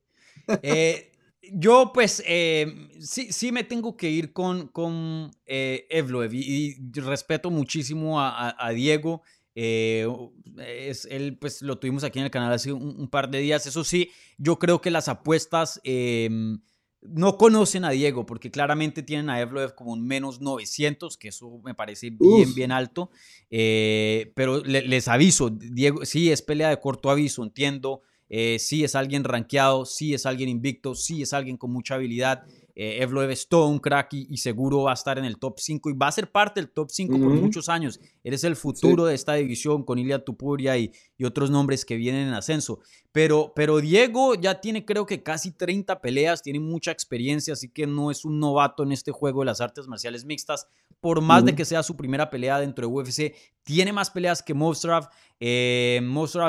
Eh, 0.62 1.12
yo, 1.52 1.92
pues, 1.92 2.22
eh, 2.26 2.88
sí, 3.00 3.32
sí 3.32 3.52
me 3.52 3.64
tengo 3.64 3.96
que 3.96 4.10
ir 4.10 4.32
con, 4.32 4.68
con 4.68 5.30
eh, 5.46 5.86
Evloev 5.90 6.34
y, 6.34 6.76
respeto 6.94 7.50
muchísimo 7.50 8.20
a, 8.20 8.54
a, 8.58 8.70
Diego. 8.70 9.22
Es, 9.54 11.06
él, 11.10 11.36
pues, 11.38 11.62
lo 11.62 11.78
tuvimos 11.78 12.04
aquí 12.04 12.18
en 12.18 12.26
el 12.26 12.30
canal 12.30 12.52
hace 12.52 12.72
un, 12.72 13.08
par 13.08 13.30
de 13.30 13.38
días. 13.38 13.66
Eso 13.66 13.84
sí, 13.84 14.10
yo 14.38 14.58
creo 14.58 14.80
que 14.80 14.90
las 14.90 15.08
apuestas 15.08 15.80
em, 15.84 16.60
no 17.02 17.38
conocen 17.38 17.84
a 17.84 17.90
Diego 17.90 18.26
porque 18.26 18.50
claramente 18.50 19.02
tienen 19.02 19.30
a 19.30 19.40
Evloev 19.40 19.74
como 19.74 19.92
un 19.92 20.06
menos 20.06 20.40
900, 20.40 21.16
que 21.16 21.28
eso 21.28 21.60
me 21.64 21.74
parece 21.74 22.10
bien, 22.10 22.54
bien 22.54 22.72
alto. 22.72 23.10
Eh, 23.50 24.32
pero 24.34 24.62
les 24.62 25.08
aviso, 25.08 25.50
Diego, 25.50 26.04
sí 26.04 26.30
es 26.30 26.42
pelea 26.42 26.68
de 26.68 26.80
corto 26.80 27.10
aviso, 27.10 27.42
entiendo. 27.42 28.02
Eh, 28.32 28.60
sí 28.60 28.84
es 28.84 28.94
alguien 28.94 29.24
rankeado, 29.24 29.84
sí 29.84 30.14
es 30.14 30.24
alguien 30.24 30.48
invicto, 30.48 30.94
sí 30.94 31.22
es 31.22 31.32
alguien 31.32 31.56
con 31.56 31.72
mucha 31.72 31.96
habilidad. 31.96 32.44
Eh, 32.82 33.02
Evloev 33.02 33.28
es 33.28 33.46
todo 33.46 33.66
un 33.66 33.78
crack 33.78 34.14
y, 34.14 34.38
seguro 34.38 34.84
va 34.84 34.92
a 34.92 34.94
estar 34.94 35.18
en 35.18 35.26
el 35.26 35.36
top 35.36 35.58
5 35.58 35.90
y 35.90 35.92
va 35.92 36.06
a 36.08 36.12
ser 36.12 36.32
parte 36.32 36.60
del 36.60 36.70
top 36.70 36.88
5 36.90 37.12
por 37.12 37.28
muchos 37.28 37.68
años. 37.68 38.00
Eres 38.24 38.42
el 38.42 38.56
futuro 38.56 39.04
de 39.04 39.14
esta 39.14 39.34
división 39.34 39.82
con 39.84 39.98
Ilya 39.98 40.24
Tupuria 40.24 40.78
y, 40.78 40.90
y, 41.18 41.24
otros 41.26 41.50
nombres 41.50 41.84
que 41.84 41.96
vienen 41.96 42.28
en 42.28 42.32
ascenso. 42.32 42.80
Pero, 43.12 43.52
pero 43.54 43.80
Diego 43.82 44.34
ya 44.34 44.62
tiene 44.62 44.86
creo 44.86 45.04
que 45.04 45.22
casi 45.22 45.50
30 45.50 46.00
peleas, 46.00 46.40
tiene 46.40 46.58
mucha 46.58 46.90
experiencia, 46.90 47.52
así 47.52 47.68
que 47.68 47.86
no 47.86 48.10
es 48.10 48.24
un 48.24 48.40
novato 48.40 48.82
en 48.82 48.92
este 48.92 49.12
juego 49.12 49.40
de 49.40 49.46
las 49.46 49.60
artes 49.60 49.86
marciales 49.86 50.24
mixtas. 50.24 50.66
Por 51.00 51.20
más 51.20 51.44
de 51.44 51.54
que 51.54 51.66
sea 51.66 51.82
su 51.82 51.98
primera 51.98 52.30
pelea 52.30 52.60
dentro 52.60 52.88
de 52.88 52.94
UFC, 52.94 53.34
tiene 53.62 53.92
más 53.92 54.10
peleas 54.10 54.42
que 54.42 54.54
Mostrav. 54.54 55.10
Eh, 55.38 56.00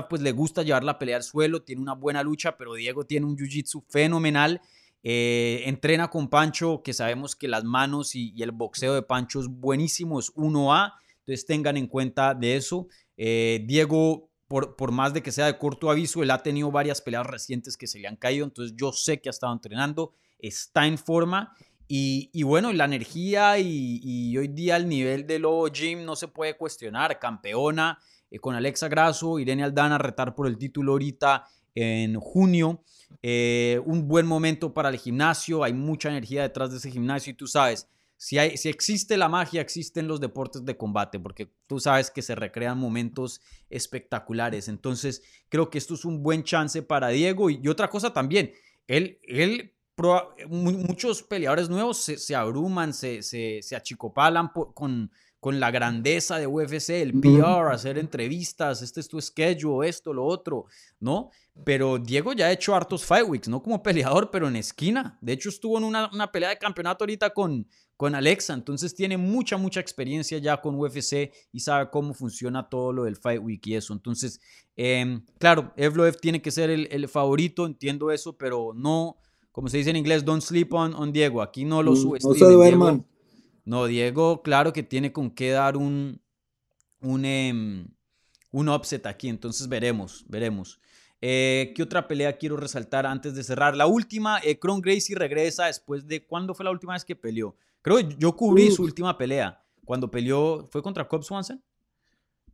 pues 0.10 0.22
le 0.22 0.32
gusta 0.32 0.64
llevar 0.64 0.86
la 0.86 0.98
pelea 0.98 1.18
al 1.18 1.24
suelo, 1.24 1.62
tiene 1.62 1.82
una 1.82 1.94
buena 1.94 2.24
lucha, 2.24 2.56
pero 2.56 2.76
Diego 2.76 3.06
tiene 3.06 3.26
un 3.26 3.36
jiu-jitsu 3.36 3.84
fenomenal. 3.90 4.62
Eh, 5.04 5.64
entrena 5.66 6.10
con 6.10 6.30
Pancho, 6.30 6.82
que 6.84 6.94
sabemos 6.94 7.36
que 7.36 7.48
las 7.48 7.64
manos 7.64 8.16
y, 8.16 8.34
el 8.42 8.52
boxeo 8.52 8.94
de 8.94 9.02
Pancho 9.02 9.40
es 9.40 9.48
buenísimo, 9.48 10.20
es 10.20 10.32
1A, 10.36 10.94
entonces 11.20 11.46
tengan 11.46 11.78
en 11.78 11.88
cuenta 11.88 12.34
de 12.34 12.56
eso. 12.56 12.88
Eh, 13.18 13.64
Diego, 13.66 14.30
por, 14.48 14.76
por, 14.76 14.92
más 14.92 15.14
de 15.14 15.24
que 15.24 15.32
sea 15.32 15.46
de 15.46 15.58
corto 15.58 15.90
aviso, 15.90 16.22
él 16.22 16.32
ha 16.32 16.44
tenido 16.44 16.72
varias 16.72 17.02
peleas 17.02 17.26
recientes 17.26 17.78
que 17.78 17.88
se 17.88 18.00
le 18.00 18.08
han 18.08 18.16
caído, 18.16 18.46
entonces 18.46 18.76
yo 18.78 18.92
sé 18.92 19.22
que 19.22 19.30
ha 19.30 19.32
estado 19.32 19.54
entrenando, 19.54 20.14
está 20.40 20.86
en 20.86 20.98
forma. 20.98 21.56
Y, 21.94 22.30
y 22.32 22.44
bueno, 22.44 22.72
la 22.72 22.86
energía 22.86 23.60
y, 23.60 24.38
hoy 24.38 24.48
día 24.48 24.78
el 24.78 24.88
nivel 24.88 25.28
de 25.28 25.40
Lobo 25.40 25.68
Jim 25.68 26.06
no 26.06 26.16
se 26.16 26.30
puede 26.30 26.56
cuestionar. 26.56 27.20
Campeona 27.20 28.00
eh, 28.30 28.40
con 28.40 28.56
Alexa 28.56 28.88
Grasso, 28.88 29.40
Irene 29.40 29.66
Aldana 29.66 29.98
retar 29.98 30.34
por 30.34 30.48
el 30.48 30.58
título 30.58 30.94
ahorita 30.94 31.46
en 31.76 32.18
junio. 32.18 32.82
Eh, 33.22 33.82
un 33.86 34.08
buen 34.08 34.26
momento 34.26 34.74
para 34.74 34.90
el 34.90 34.98
gimnasio, 34.98 35.64
hay 35.64 35.74
mucha 35.74 36.10
energía 36.10 36.44
detrás 36.44 36.72
de 36.72 36.78
ese 36.78 36.92
gimnasio 36.92 37.32
y 37.32 37.36
tú 37.36 37.48
sabes, 37.48 37.88
si, 38.18 38.38
hay, 38.38 38.56
si 38.56 38.70
existe 38.70 39.18
la 39.18 39.30
magia, 39.30 39.62
existen 39.62 40.08
los 40.08 40.22
deportes 40.22 40.64
de 40.64 40.78
combate, 40.78 41.20
porque 41.20 41.52
tú 41.66 41.80
sabes 41.80 42.12
que 42.12 42.22
se 42.22 42.36
recrean 42.36 42.78
momentos 42.78 43.42
espectaculares. 43.70 44.68
Entonces, 44.68 45.24
creo 45.50 45.72
que 45.72 45.80
esto 45.80 45.96
es 45.96 46.06
un 46.06 46.22
buen 46.22 46.44
chance 46.44 46.84
para 46.84 47.08
Diego. 47.08 47.50
Y, 47.50 47.68
otra 47.68 47.90
cosa 47.90 48.14
también, 48.14 48.54
él, 48.86 49.18
él 49.24 49.74
muchos 50.50 51.24
peleadores 51.24 51.68
nuevos 51.68 51.98
se, 51.98 52.36
abruman, 52.36 52.94
se, 52.94 53.24
se, 53.24 53.60
se 53.64 53.76
achicopalan 53.76 54.50
con, 54.50 55.12
con 55.42 55.60
la 55.60 55.72
grandeza 55.72 56.38
de 56.38 56.46
UFC, 56.46 56.92
el 56.92 57.20
PR, 57.20 57.72
hacer 57.72 57.98
entrevistas, 57.98 58.84
este 58.84 59.00
es 59.00 59.08
tu 59.08 59.20
schedule, 59.20 59.90
esto, 59.90 60.14
lo 60.14 60.24
otro, 60.24 60.68
¿no? 61.00 61.32
Pero 61.66 61.98
Diego 61.98 62.34
ya 62.34 62.46
ha 62.46 62.52
hecho 62.52 62.76
hartos 62.76 63.04
fight 63.04 63.28
weeks, 63.28 63.48
no 63.48 63.62
como 63.64 63.82
peleador, 63.82 64.30
pero 64.30 64.48
en 64.48 64.56
esquina. 64.56 65.18
De 65.20 65.34
hecho, 65.34 65.50
estuvo 65.50 65.80
en 65.80 65.84
una, 65.84 66.12
una 66.14 66.32
pelea 66.32 66.50
de 66.50 66.60
campeonato 66.60 67.04
ahorita 67.04 67.32
con, 67.32 67.68
con 67.98 68.14
Alexa, 68.14 68.54
entonces 68.54 68.94
tiene 68.94 69.18
mucha, 69.18 69.58
mucha 69.58 69.80
experiencia 69.80 70.38
ya 70.38 70.62
con 70.62 70.76
UFC 70.76 71.34
y 71.52 71.60
sabe 71.60 71.90
cómo 71.90 72.14
funciona 72.14 72.70
todo 72.70 72.94
lo 72.94 73.06
del 73.06 73.16
fight 73.16 73.42
week 73.42 73.66
y 73.66 73.76
eso. 73.76 73.94
Entonces, 73.94 74.40
em, 74.76 75.26
claro, 75.40 75.74
Evloev 75.76 76.18
tiene 76.18 76.40
que 76.44 76.52
ser 76.52 76.70
el, 76.70 76.88
el, 76.92 77.08
favorito, 77.08 77.66
entiendo 77.66 78.12
eso, 78.12 78.38
pero 78.38 78.74
no, 78.76 79.18
como 79.52 79.70
se 79.70 79.78
dice 79.78 79.90
en 79.90 79.96
inglés, 79.96 80.24
don't 80.24 80.44
sleep 80.44 80.72
on, 80.72 80.94
on 80.94 81.12
Diego. 81.12 81.42
Aquí 81.42 81.66
no 81.66 81.82
lo 81.82 81.94
mm, 81.94 81.96
subestimen. 81.96 82.78
No 82.78 83.06
no, 83.72 83.86
Diego, 83.86 84.42
claro 84.42 84.74
que 84.74 84.84
tiene 84.84 85.14
con 85.14 85.32
qué 85.32 85.52
dar 85.52 85.78
un, 85.78 86.22
un, 87.00 87.24
em, 87.24 87.88
un 88.52 88.68
upset 88.68 89.06
aquí, 89.06 89.30
entonces 89.30 89.70
veremos, 89.70 90.26
veremos. 90.28 90.82
Eh, 91.22 91.72
¿Qué 91.74 91.82
otra 91.82 92.06
pelea 92.06 92.38
quiero 92.38 92.58
resaltar 92.58 93.06
antes 93.06 93.34
de 93.34 93.46
cerrar? 93.46 93.78
La 93.78 93.88
última, 93.88 94.42
eh, 94.44 94.60
Cron 94.60 94.82
Gracie 94.82 95.16
regresa 95.16 95.68
después 95.68 96.06
de. 96.06 96.28
¿Cuándo 96.28 96.54
fue 96.54 96.66
la 96.66 96.72
última 96.72 96.92
vez 96.92 97.06
que 97.06 97.16
peleó? 97.16 97.56
Creo 97.82 97.96
que 98.00 98.14
yo 98.20 98.36
cubrí 98.36 98.70
su 98.72 98.84
última 98.84 99.18
pelea. 99.18 99.64
Cuando 99.86 100.12
peleó. 100.12 100.68
¿Fue 100.70 100.84
contra 100.84 101.08
Cobb 101.08 101.24
Swanson? 101.24 101.64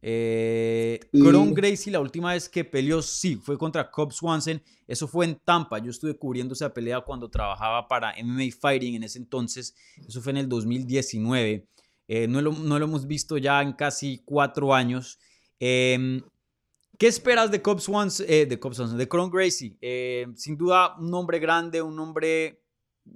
Eh, 0.02 1.00
Gracie, 1.12 1.92
la 1.92 2.00
última 2.00 2.34
vez 2.34 2.48
que 2.48 2.64
peleó, 2.64 3.02
sí, 3.02 3.36
fue 3.36 3.58
contra 3.58 3.90
Cobb 3.90 4.12
Swanson. 4.12 4.62
Eso 4.88 5.08
fue 5.08 5.26
en 5.26 5.36
Tampa. 5.44 5.80
Yo 5.80 5.92
estuve 5.92 6.18
cubriendo 6.18 6.54
esa 6.54 6.74
pelea 6.74 7.02
cuando 7.02 7.30
trabajaba 7.30 7.88
para 7.88 8.14
MMA 8.24 8.52
Fighting 8.60 8.96
en 8.96 9.04
ese 9.04 9.20
entonces. 9.20 9.76
Eso 10.08 10.22
fue 10.22 10.32
en 10.32 10.38
el 10.38 10.50
2019. 10.50 11.68
Eh, 12.08 12.28
no, 12.28 12.42
lo, 12.42 12.54
no, 12.54 12.80
lo, 12.80 12.86
hemos 12.86 13.06
visto 13.06 13.38
ya 13.38 13.62
en 13.62 13.74
casi 13.74 14.22
cuatro 14.24 14.74
años. 14.74 15.20
Em, 15.60 16.22
¿Qué 16.98 17.08
esperas 17.08 17.52
de 17.52 17.62
Cobb 17.62 17.80
Swanson? 17.80 18.26
Eh, 18.30 18.46
de 18.46 18.60
Cobb 18.60 18.74
Swanson, 18.74 18.98
de 18.98 19.08
Cron 19.08 19.30
Gracie. 19.30 19.78
Em, 19.82 20.36
sin 20.36 20.58
duda, 20.58 20.96
un 20.98 21.14
hombre 21.14 21.40
grande, 21.40 21.82
un 21.82 22.00
hombre 22.00 22.64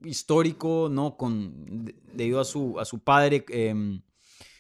histórico, 0.04 0.90
¿no? 0.92 1.16
Con, 1.16 1.86
debido 2.14 2.40
a 2.40 2.46
su, 2.46 2.80
a 2.80 2.86
su 2.86 3.00
padre, 3.00 3.46
em, 3.50 4.02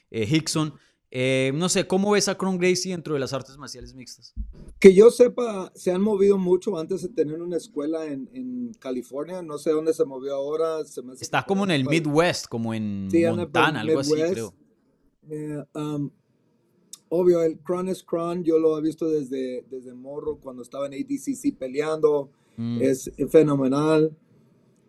eh, 0.10 0.28
Hickson. 0.30 0.74
Eh, 1.14 1.52
no 1.56 1.68
sé, 1.68 1.86
¿cómo 1.88 2.12
ves 2.12 2.30
a 2.30 2.38
Cron 2.38 2.58
Gracie 2.58 2.94
dentro 2.94 3.14
de 3.14 3.20
las 3.20 3.34
artes 3.34 3.58
marciales 3.58 3.94
mixtas? 3.94 4.34
Que 4.80 4.94
yo 4.94 5.12
sepa, 5.12 5.70
se 5.76 5.92
han 5.92 6.02
movido 6.02 6.38
mucho 6.38 6.78
antes 6.78 7.02
de 7.02 7.10
tener 7.10 7.42
una 7.42 7.58
escuela 7.58 8.06
en, 8.06 8.30
en 8.34 8.74
California. 8.80 9.42
No 9.42 9.58
sé 9.58 9.72
dónde 9.72 9.94
se 9.94 10.06
movió 10.06 10.36
ahora. 10.36 10.80
Está 11.20 11.44
como 11.46 11.66
en 11.66 11.72
el 11.72 11.86
Midwest, 11.86 12.48
como 12.48 12.74
en 12.74 13.10
Montana, 13.36 13.82
algo 13.82 14.00
así, 14.00 14.14
creo. 14.14 14.54
Eh, 15.30 15.62
um, 15.76 16.10
obvio, 17.10 17.44
el 17.44 17.60
Cron 17.60 17.90
es 17.90 18.04
Cron. 18.04 18.46
Yo 18.46 18.58
lo 18.58 18.78
he 18.78 18.82
visto 18.82 19.10
desde, 19.10 19.66
desde 19.70 19.94
morro, 19.94 20.38
cuando 20.38 20.64
estaba 20.64 20.88
en 20.88 20.94
ADCC 20.94 21.58
peleando. 21.58 22.30
Mm. 22.56 22.82
Es 22.82 23.12
fenomenal. 23.30 24.16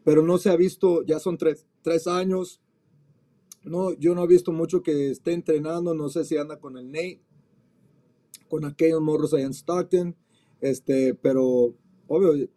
Pero 0.04 0.22
no 0.22 0.38
se 0.38 0.50
ha 0.50 0.56
visto, 0.56 1.02
ya 1.02 1.18
son 1.18 1.36
tres, 1.36 1.66
tres 1.82 2.06
años 2.06 2.60
no, 3.64 3.92
yo 3.94 4.14
no 4.14 4.24
he 4.24 4.26
visto 4.26 4.52
mucho 4.52 4.82
que 4.82 5.10
esté 5.10 5.32
entrenando, 5.32 5.94
no 5.94 6.08
sé 6.08 6.24
si 6.24 6.36
anda 6.36 6.58
con 6.58 6.76
el 6.76 6.90
Nate, 6.90 7.20
con 8.48 8.64
aquellos 8.64 9.00
morros 9.00 9.32
allá 9.34 9.46
en 9.46 9.54
Stockton, 9.54 10.16
este, 10.60 11.14
pero 11.14 11.74
obvio, 12.06 12.48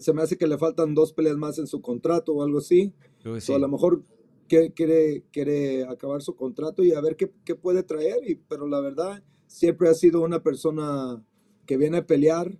se 0.00 0.12
me 0.12 0.22
hace 0.22 0.36
que 0.36 0.46
le 0.46 0.58
faltan 0.58 0.94
dos 0.94 1.12
peleas 1.12 1.36
más 1.36 1.58
en 1.58 1.66
su 1.66 1.80
contrato 1.80 2.32
o 2.32 2.42
algo 2.42 2.58
así. 2.58 2.92
O 3.24 3.54
a 3.54 3.58
lo 3.58 3.68
mejor 3.68 4.02
quiere, 4.48 5.24
quiere 5.32 5.84
acabar 5.84 6.22
su 6.22 6.34
contrato 6.36 6.82
y 6.84 6.92
a 6.92 7.00
ver 7.00 7.16
qué, 7.16 7.32
qué 7.44 7.54
puede 7.54 7.82
traer, 7.82 8.18
y, 8.28 8.36
pero 8.36 8.66
la 8.66 8.80
verdad, 8.80 9.22
siempre 9.46 9.88
ha 9.88 9.94
sido 9.94 10.22
una 10.22 10.42
persona 10.42 11.22
que 11.66 11.76
viene 11.76 11.98
a 11.98 12.06
pelear 12.06 12.58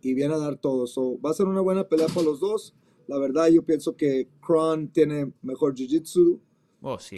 y 0.00 0.14
viene 0.14 0.34
a 0.34 0.38
dar 0.38 0.56
todo. 0.56 0.86
So, 0.86 1.20
va 1.20 1.30
a 1.30 1.34
ser 1.34 1.46
una 1.46 1.60
buena 1.60 1.88
pelea 1.88 2.06
para 2.08 2.22
los 2.22 2.40
dos. 2.40 2.74
La 3.06 3.18
verdad, 3.18 3.48
yo 3.48 3.62
pienso 3.62 3.96
que 3.96 4.28
Kron 4.44 4.88
tiene 4.88 5.32
mejor 5.42 5.74
jiu-jitsu, 5.74 6.40
Oh, 6.86 6.98
sí. 6.98 7.16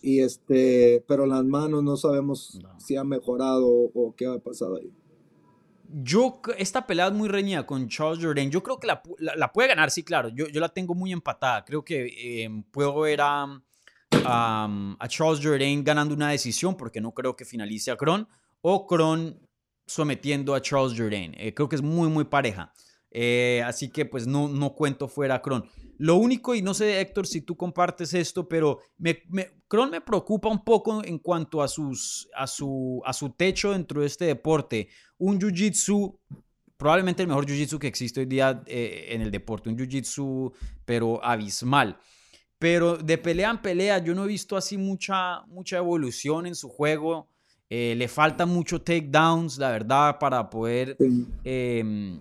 y 0.00 0.20
este, 0.20 1.04
pero 1.06 1.26
las 1.26 1.44
manos 1.44 1.84
no 1.84 1.98
sabemos 1.98 2.58
si 2.78 2.96
ha 2.96 3.04
mejorado 3.04 3.68
o, 3.68 4.14
qué 4.16 4.24
ha 4.26 4.38
pasado 4.38 4.78
ahí. 4.78 4.90
Yo, 6.02 6.40
esta 6.56 6.86
pelea 6.86 7.08
es 7.08 7.12
muy 7.12 7.28
reñida 7.28 7.66
con 7.66 7.86
Charles 7.88 8.24
Jordan. 8.24 8.50
Yo 8.50 8.62
creo 8.62 8.80
que 8.80 8.86
la, 8.86 9.02
la, 9.18 9.52
puede 9.52 9.68
ganar, 9.68 9.90
sí, 9.90 10.02
claro. 10.02 10.30
Yo, 10.30 10.48
yo, 10.48 10.62
la 10.62 10.70
tengo 10.70 10.94
muy 10.94 11.12
empatada. 11.12 11.62
Creo 11.62 11.84
que 11.84 12.42
em, 12.42 12.62
puedo 12.62 12.98
ver 13.00 13.20
a, 13.20 13.60
a, 14.24 15.08
Charles 15.08 15.40
Jordan 15.42 15.84
ganando 15.84 16.14
una 16.14 16.30
decisión 16.30 16.74
porque 16.74 17.02
no 17.02 17.12
creo 17.12 17.36
que 17.36 17.44
finalice 17.44 17.90
a 17.90 17.98
Kron 17.98 18.26
o 18.62 18.86
Kron 18.86 19.38
sometiendo 19.86 20.54
a 20.54 20.62
Charles 20.62 20.98
Jordan. 20.98 21.34
Eh, 21.36 21.52
creo 21.52 21.68
que 21.68 21.76
es 21.76 21.82
muy, 21.82 22.08
muy 22.08 22.24
pareja. 22.24 22.72
Eh, 23.10 23.62
así 23.66 23.90
que 23.90 24.04
pues 24.04 24.26
no, 24.26 24.48
no 24.48 24.74
cuento 24.74 25.08
fuera 25.08 25.36
a 25.36 25.42
Kron. 25.42 25.64
Lo 25.98 26.16
único, 26.16 26.54
y 26.54 26.62
no 26.62 26.72
sé, 26.72 27.00
Héctor, 27.00 27.26
si 27.26 27.42
tú 27.42 27.56
compartes 27.56 28.14
esto, 28.14 28.48
pero 28.48 28.80
me, 28.96 29.22
me, 29.28 29.50
Kron 29.68 29.90
me 29.90 30.00
preocupa 30.00 30.48
un 30.48 30.64
poco 30.64 31.04
en 31.04 31.18
cuanto 31.18 31.62
a, 31.62 31.68
sus, 31.68 32.28
a, 32.34 32.46
su, 32.46 33.02
a 33.04 33.12
su 33.12 33.30
techo 33.30 33.72
dentro 33.72 34.00
de 34.00 34.06
este 34.06 34.24
deporte. 34.24 34.88
Un 35.18 35.38
jiu-jitsu, 35.38 36.18
probablemente 36.76 37.22
el 37.22 37.28
mejor 37.28 37.44
jiu-jitsu 37.44 37.78
que 37.78 37.88
existe 37.88 38.20
hoy 38.20 38.26
día 38.26 38.62
eh, 38.66 39.08
en 39.10 39.20
el 39.20 39.30
deporte, 39.30 39.68
un 39.68 39.76
jiu-jitsu, 39.76 40.52
pero 40.86 41.22
abismal. 41.22 41.98
Pero 42.58 42.96
de 42.96 43.18
pelea 43.18 43.50
en 43.50 43.62
pelea, 43.62 43.98
yo 43.98 44.14
no 44.14 44.24
he 44.24 44.28
visto 44.28 44.56
así 44.56 44.78
mucha, 44.78 45.42
mucha 45.48 45.76
evolución 45.76 46.46
en 46.46 46.54
su 46.54 46.68
juego. 46.68 47.28
Eh, 47.68 47.94
le 47.96 48.08
falta 48.08 48.46
mucho 48.46 48.80
takedowns, 48.80 49.58
la 49.58 49.70
verdad, 49.70 50.18
para 50.18 50.50
poder 50.50 50.96
em, 51.44 52.18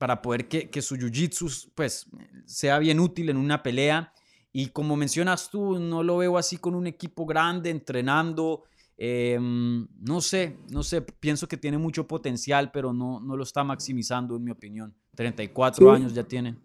para 0.00 0.22
poder 0.22 0.48
que, 0.48 0.70
que 0.70 0.80
su 0.80 0.96
jiu-jitsu 0.96 1.72
pues, 1.74 2.06
sea 2.46 2.78
bien 2.78 2.98
útil 2.98 3.28
en 3.28 3.36
una 3.36 3.62
pelea. 3.62 4.14
Y 4.50 4.68
como 4.68 4.96
mencionas 4.96 5.50
tú, 5.50 5.78
no 5.78 6.02
lo 6.02 6.16
veo 6.16 6.38
así 6.38 6.56
con 6.56 6.74
un 6.74 6.86
equipo 6.86 7.26
grande 7.26 7.68
entrenando. 7.68 8.62
Em, 8.96 9.86
no 10.00 10.22
sé, 10.22 10.56
no 10.70 10.82
sé, 10.82 11.02
pienso 11.02 11.46
que 11.46 11.58
tiene 11.58 11.76
mucho 11.76 12.08
potencial, 12.08 12.70
pero 12.72 12.94
no, 12.94 13.20
no 13.20 13.36
lo 13.36 13.42
está 13.42 13.62
maximizando, 13.62 14.36
en 14.36 14.44
mi 14.44 14.50
opinión. 14.50 14.94
34 15.16 15.92
años 15.92 16.14
ya 16.14 16.24
tiene. 16.24 16.56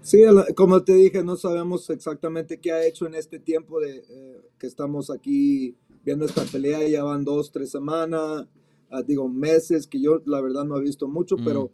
Sí, 0.00 0.22
como 0.54 0.84
te 0.84 0.94
dije, 0.94 1.24
no 1.24 1.34
sabemos 1.34 1.90
exactamente 1.90 2.60
qué 2.60 2.70
ha 2.70 2.86
hecho 2.86 3.08
en 3.08 3.16
este 3.16 3.40
tiempo 3.40 3.80
de 3.80 4.04
eh, 4.08 4.40
que 4.56 4.68
estamos 4.68 5.10
aquí 5.10 5.76
viendo 6.04 6.26
esta 6.26 6.44
pelea. 6.44 6.86
Ya 6.88 7.02
van 7.02 7.24
dos, 7.24 7.50
tres 7.50 7.72
semanas, 7.72 8.46
ah, 8.88 9.02
digo 9.02 9.28
meses, 9.28 9.88
que 9.88 10.00
yo 10.00 10.22
la 10.26 10.40
verdad 10.40 10.64
no 10.64 10.76
he 10.76 10.80
visto 10.80 11.08
mucho, 11.08 11.34
pero 11.44 11.72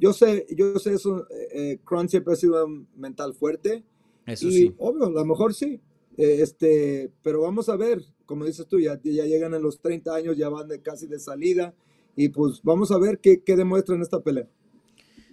yo 0.00 0.12
sé, 0.12 0.46
yo 0.56 0.78
sé 0.78 0.94
eso, 0.94 1.26
eh, 1.52 1.78
Kron 1.84 2.08
siempre 2.08 2.32
ha 2.32 2.36
sido 2.36 2.66
mental 2.96 3.34
fuerte 3.34 3.84
Eso 4.26 4.48
y 4.48 4.52
sí. 4.52 4.74
obvio, 4.78 5.06
a 5.06 5.10
lo 5.10 5.24
mejor 5.24 5.54
sí. 5.54 5.80
Eh, 6.16 6.38
este, 6.40 7.12
pero 7.22 7.42
vamos 7.42 7.68
a 7.68 7.76
ver, 7.76 8.02
como 8.26 8.44
dices 8.44 8.66
tú, 8.66 8.80
ya, 8.80 8.98
ya 9.04 9.24
llegan 9.26 9.54
en 9.54 9.62
los 9.62 9.80
30 9.80 10.14
años, 10.14 10.36
ya 10.36 10.48
van 10.48 10.68
de, 10.68 10.80
casi 10.80 11.06
de 11.06 11.18
salida. 11.18 11.74
Y 12.16 12.30
pues 12.30 12.60
vamos 12.62 12.90
a 12.90 12.98
ver 12.98 13.18
qué, 13.20 13.42
qué 13.42 13.56
demuestra 13.56 13.94
en 13.94 14.02
esta 14.02 14.20
pelea. 14.20 14.48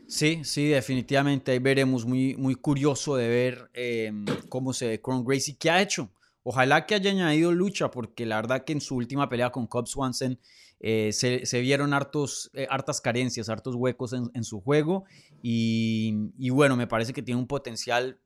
Sí, 0.08 0.42
sí, 0.44 0.68
definitivamente. 0.68 1.52
Ahí 1.52 1.60
veremos. 1.60 2.06
Muy, 2.06 2.36
muy 2.36 2.56
curioso 2.56 3.16
de 3.16 3.28
ver 3.28 3.70
eh, 3.74 4.12
cómo 4.50 4.74
se 4.74 4.88
ve 4.88 5.02
Cron 5.02 5.26
Gracie. 5.26 5.58
¿Qué 5.60 5.70
ha 5.70 5.82
hecho? 5.82 6.10
Ojalá 6.44 6.86
que 6.86 6.96
haya 6.96 7.12
añadido 7.12 7.52
lucha, 7.52 7.92
porque 7.92 8.26
la 8.26 8.38
verdad 8.38 8.64
que 8.64 8.72
en 8.72 8.80
su 8.80 8.96
última 8.96 9.28
pelea 9.28 9.52
con 9.52 9.68
Cobb 9.68 9.88
Swanson 9.88 10.40
eh, 10.80 11.12
se, 11.14 11.46
se, 11.46 11.62
vieron 11.62 11.94
hartos, 11.94 12.50
eh, 12.54 12.68
hartas 12.70 13.02
carencias, 13.02 13.50
hartos 13.50 13.76
huecos 13.76 14.14
en, 14.14 14.30
en 14.34 14.44
su 14.44 14.62
juego. 14.62 15.06
Y, 15.42 16.32
y, 16.38 16.50
bueno, 16.50 16.76
me 16.76 16.88
parece 16.88 17.14
que 17.14 17.22
tiene 17.22 17.40
un 17.40 17.48
potencial 17.48 18.20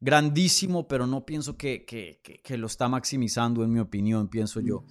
grandísimo, 0.00 0.88
pero 0.88 1.06
no 1.06 1.24
pienso 1.24 1.56
que, 1.56 1.84
que, 1.84 2.20
que, 2.22 2.40
que 2.42 2.58
lo 2.58 2.66
está 2.66 2.88
maximizando, 2.88 3.64
en 3.64 3.72
mi 3.72 3.80
opinión, 3.80 4.28
pienso 4.28 4.60
yo. 4.60 4.84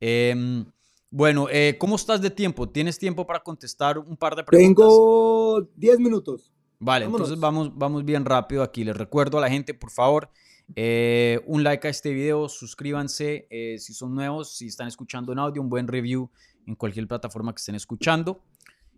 Eh, 0.00 0.64
bueno, 1.12 1.46
eh, 1.50 1.76
¿cómo 1.78 1.96
estás 1.96 2.22
de 2.22 2.30
tiempo? 2.30 2.70
¿Tienes 2.70 2.98
tiempo 2.98 3.26
para 3.26 3.40
contestar 3.42 3.98
un 3.98 4.16
par 4.16 4.34
de 4.34 4.44
preguntas? 4.44 4.86
Tengo 4.86 5.68
10 5.76 6.00
minutos. 6.00 6.50
Vale, 6.78 7.04
Vámonos. 7.04 7.28
entonces 7.28 7.40
vamos, 7.40 7.70
vamos 7.76 8.02
bien 8.06 8.24
rápido 8.24 8.62
aquí. 8.62 8.82
Les 8.82 8.96
recuerdo 8.96 9.36
a 9.36 9.42
la 9.42 9.50
gente, 9.50 9.74
por 9.74 9.90
favor, 9.90 10.30
eh, 10.74 11.40
un 11.46 11.62
like 11.62 11.86
a 11.86 11.90
este 11.90 12.12
video, 12.12 12.48
suscríbanse 12.48 13.46
eh, 13.50 13.78
si 13.78 13.94
son 13.94 14.14
nuevos, 14.14 14.56
si 14.56 14.66
están 14.66 14.88
escuchando 14.88 15.32
en 15.32 15.38
audio, 15.38 15.62
un 15.62 15.68
buen 15.68 15.86
review 15.88 16.30
en 16.66 16.74
cualquier 16.74 17.06
plataforma 17.06 17.52
que 17.54 17.60
estén 17.60 17.74
escuchando. 17.74 18.44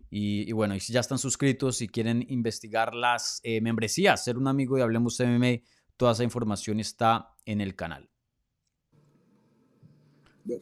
Y, 0.09 0.49
y 0.49 0.51
bueno, 0.51 0.75
y 0.75 0.79
si 0.79 0.93
ya 0.93 0.99
están 0.99 1.17
suscritos, 1.17 1.77
si 1.77 1.87
quieren 1.87 2.25
investigar 2.29 2.93
las 2.93 3.41
eh, 3.43 3.59
membresías, 3.61 4.23
ser 4.23 4.37
un 4.37 4.47
amigo 4.47 4.77
de 4.77 4.83
Hablemos 4.83 5.19
MMA, 5.19 5.61
toda 5.97 6.13
esa 6.13 6.23
información 6.23 6.79
está 6.79 7.33
en 7.45 7.61
el 7.61 7.75
canal. 7.75 8.09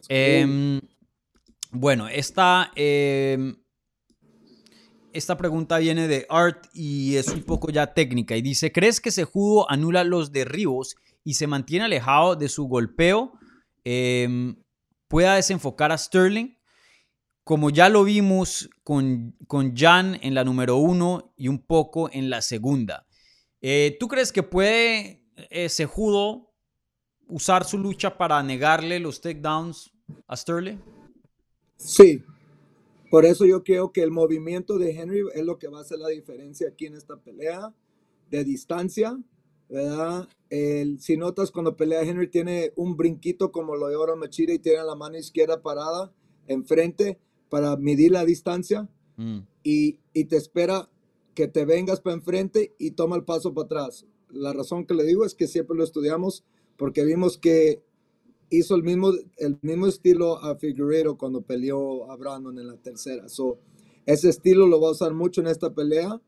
Eh, 0.08 0.80
bueno, 1.70 2.08
esta, 2.08 2.72
eh, 2.76 3.54
esta 5.14 5.36
pregunta 5.36 5.78
viene 5.78 6.08
de 6.08 6.26
Art 6.28 6.66
y 6.74 7.16
es 7.16 7.28
un 7.28 7.42
poco 7.42 7.70
ya 7.70 7.94
técnica 7.94 8.36
y 8.36 8.42
dice, 8.42 8.72
¿crees 8.72 9.00
que 9.00 9.10
Sejudo 9.10 9.70
anula 9.70 10.04
los 10.04 10.32
derribos 10.32 10.96
y 11.22 11.34
se 11.34 11.46
mantiene 11.46 11.84
alejado 11.84 12.36
de 12.36 12.48
su 12.48 12.64
golpeo? 12.64 13.32
Eh, 13.84 14.54
¿Pueda 15.08 15.36
desenfocar 15.36 15.92
a 15.92 15.98
Sterling? 15.98 16.56
Como 17.44 17.70
ya 17.70 17.88
lo 17.88 18.04
vimos 18.04 18.68
con, 18.82 19.36
con 19.46 19.76
Jan 19.76 20.18
en 20.20 20.34
la 20.34 20.44
número 20.44 20.76
uno 20.76 21.32
y 21.36 21.48
un 21.48 21.60
poco 21.60 22.10
en 22.12 22.28
la 22.28 22.42
segunda. 22.42 23.06
Eh, 23.60 23.96
¿Tú 24.00 24.08
crees 24.08 24.32
que 24.32 24.42
puede 24.42 25.24
eh, 25.50 25.68
Sejudo 25.68 26.52
usar 27.28 27.64
su 27.64 27.78
lucha 27.78 28.18
para 28.18 28.42
negarle 28.42 28.98
los 28.98 29.20
takedowns 29.20 29.92
a 30.26 30.36
Sterling? 30.36 30.78
Sí, 31.76 32.22
por 33.14 33.26
eso 33.26 33.46
yo 33.46 33.62
creo 33.62 33.92
que 33.92 34.02
el 34.02 34.10
movimiento 34.10 34.76
de 34.76 34.90
Henry 34.90 35.22
es 35.34 35.44
lo 35.44 35.56
que 35.56 35.68
va 35.68 35.78
a 35.78 35.82
hacer 35.82 36.00
la 36.00 36.08
diferencia 36.08 36.66
aquí 36.66 36.86
en 36.86 36.94
esta 36.94 37.16
pelea 37.16 37.72
de 38.28 38.42
distancia, 38.42 39.16
¿verdad? 39.68 40.28
El, 40.50 40.98
si 40.98 41.16
notas 41.16 41.52
cuando 41.52 41.76
pelea 41.76 42.02
Henry 42.02 42.26
tiene 42.26 42.72
un 42.74 42.96
brinquito 42.96 43.52
como 43.52 43.76
lo 43.76 43.86
de 43.86 43.94
Oro 43.94 44.16
Machida 44.16 44.52
y 44.52 44.58
tiene 44.58 44.82
la 44.82 44.96
mano 44.96 45.16
izquierda 45.16 45.62
parada 45.62 46.12
enfrente 46.48 47.20
para 47.50 47.76
medir 47.76 48.10
la 48.10 48.24
distancia 48.24 48.88
mm. 49.16 49.38
y, 49.62 50.00
y 50.12 50.24
te 50.24 50.36
espera 50.36 50.90
que 51.36 51.46
te 51.46 51.64
vengas 51.64 52.00
para 52.00 52.16
enfrente 52.16 52.74
y 52.80 52.90
toma 52.90 53.14
el 53.14 53.22
paso 53.22 53.54
para 53.54 53.66
atrás. 53.66 54.06
La 54.28 54.52
razón 54.52 54.86
que 54.86 54.94
le 54.94 55.04
digo 55.04 55.24
es 55.24 55.36
que 55.36 55.46
siempre 55.46 55.76
lo 55.76 55.84
estudiamos 55.84 56.44
porque 56.76 57.04
vimos 57.04 57.38
que 57.38 57.80
hizo 58.58 58.74
el 58.74 58.82
mismo, 58.82 59.12
el 59.36 59.58
mismo 59.62 59.86
estilo 59.86 60.42
a 60.42 60.56
Figueroa 60.56 61.16
cuando 61.16 61.42
peleó 61.42 62.10
a 62.10 62.16
Brandon 62.16 62.58
en 62.58 62.66
la 62.66 62.76
tercera. 62.76 63.28
So, 63.28 63.58
ese 64.06 64.28
estilo 64.28 64.66
lo 64.66 64.80
va 64.80 64.88
a 64.88 64.92
usar 64.92 65.14
mucho 65.14 65.40
en 65.40 65.46
esta 65.46 65.72
pelea, 65.74 66.20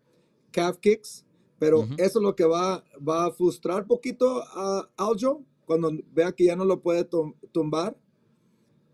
calf 0.51 0.79
kicks, 0.79 1.25
pero 1.59 1.81
uh 1.81 1.85
-huh. 1.85 1.95
eso 1.99 2.19
es 2.19 2.23
lo 2.23 2.35
que 2.35 2.45
va, 2.45 2.85
va 3.07 3.27
a 3.27 3.33
frustrar 3.33 3.87
poquito 3.87 4.43
a 4.43 4.89
Aljo 4.97 5.43
cuando 5.65 5.91
vea 6.13 6.33
que 6.33 6.45
ya 6.45 6.57
no 6.57 6.65
lo 6.65 6.81
puede 6.81 7.09
tumbar. 7.53 7.97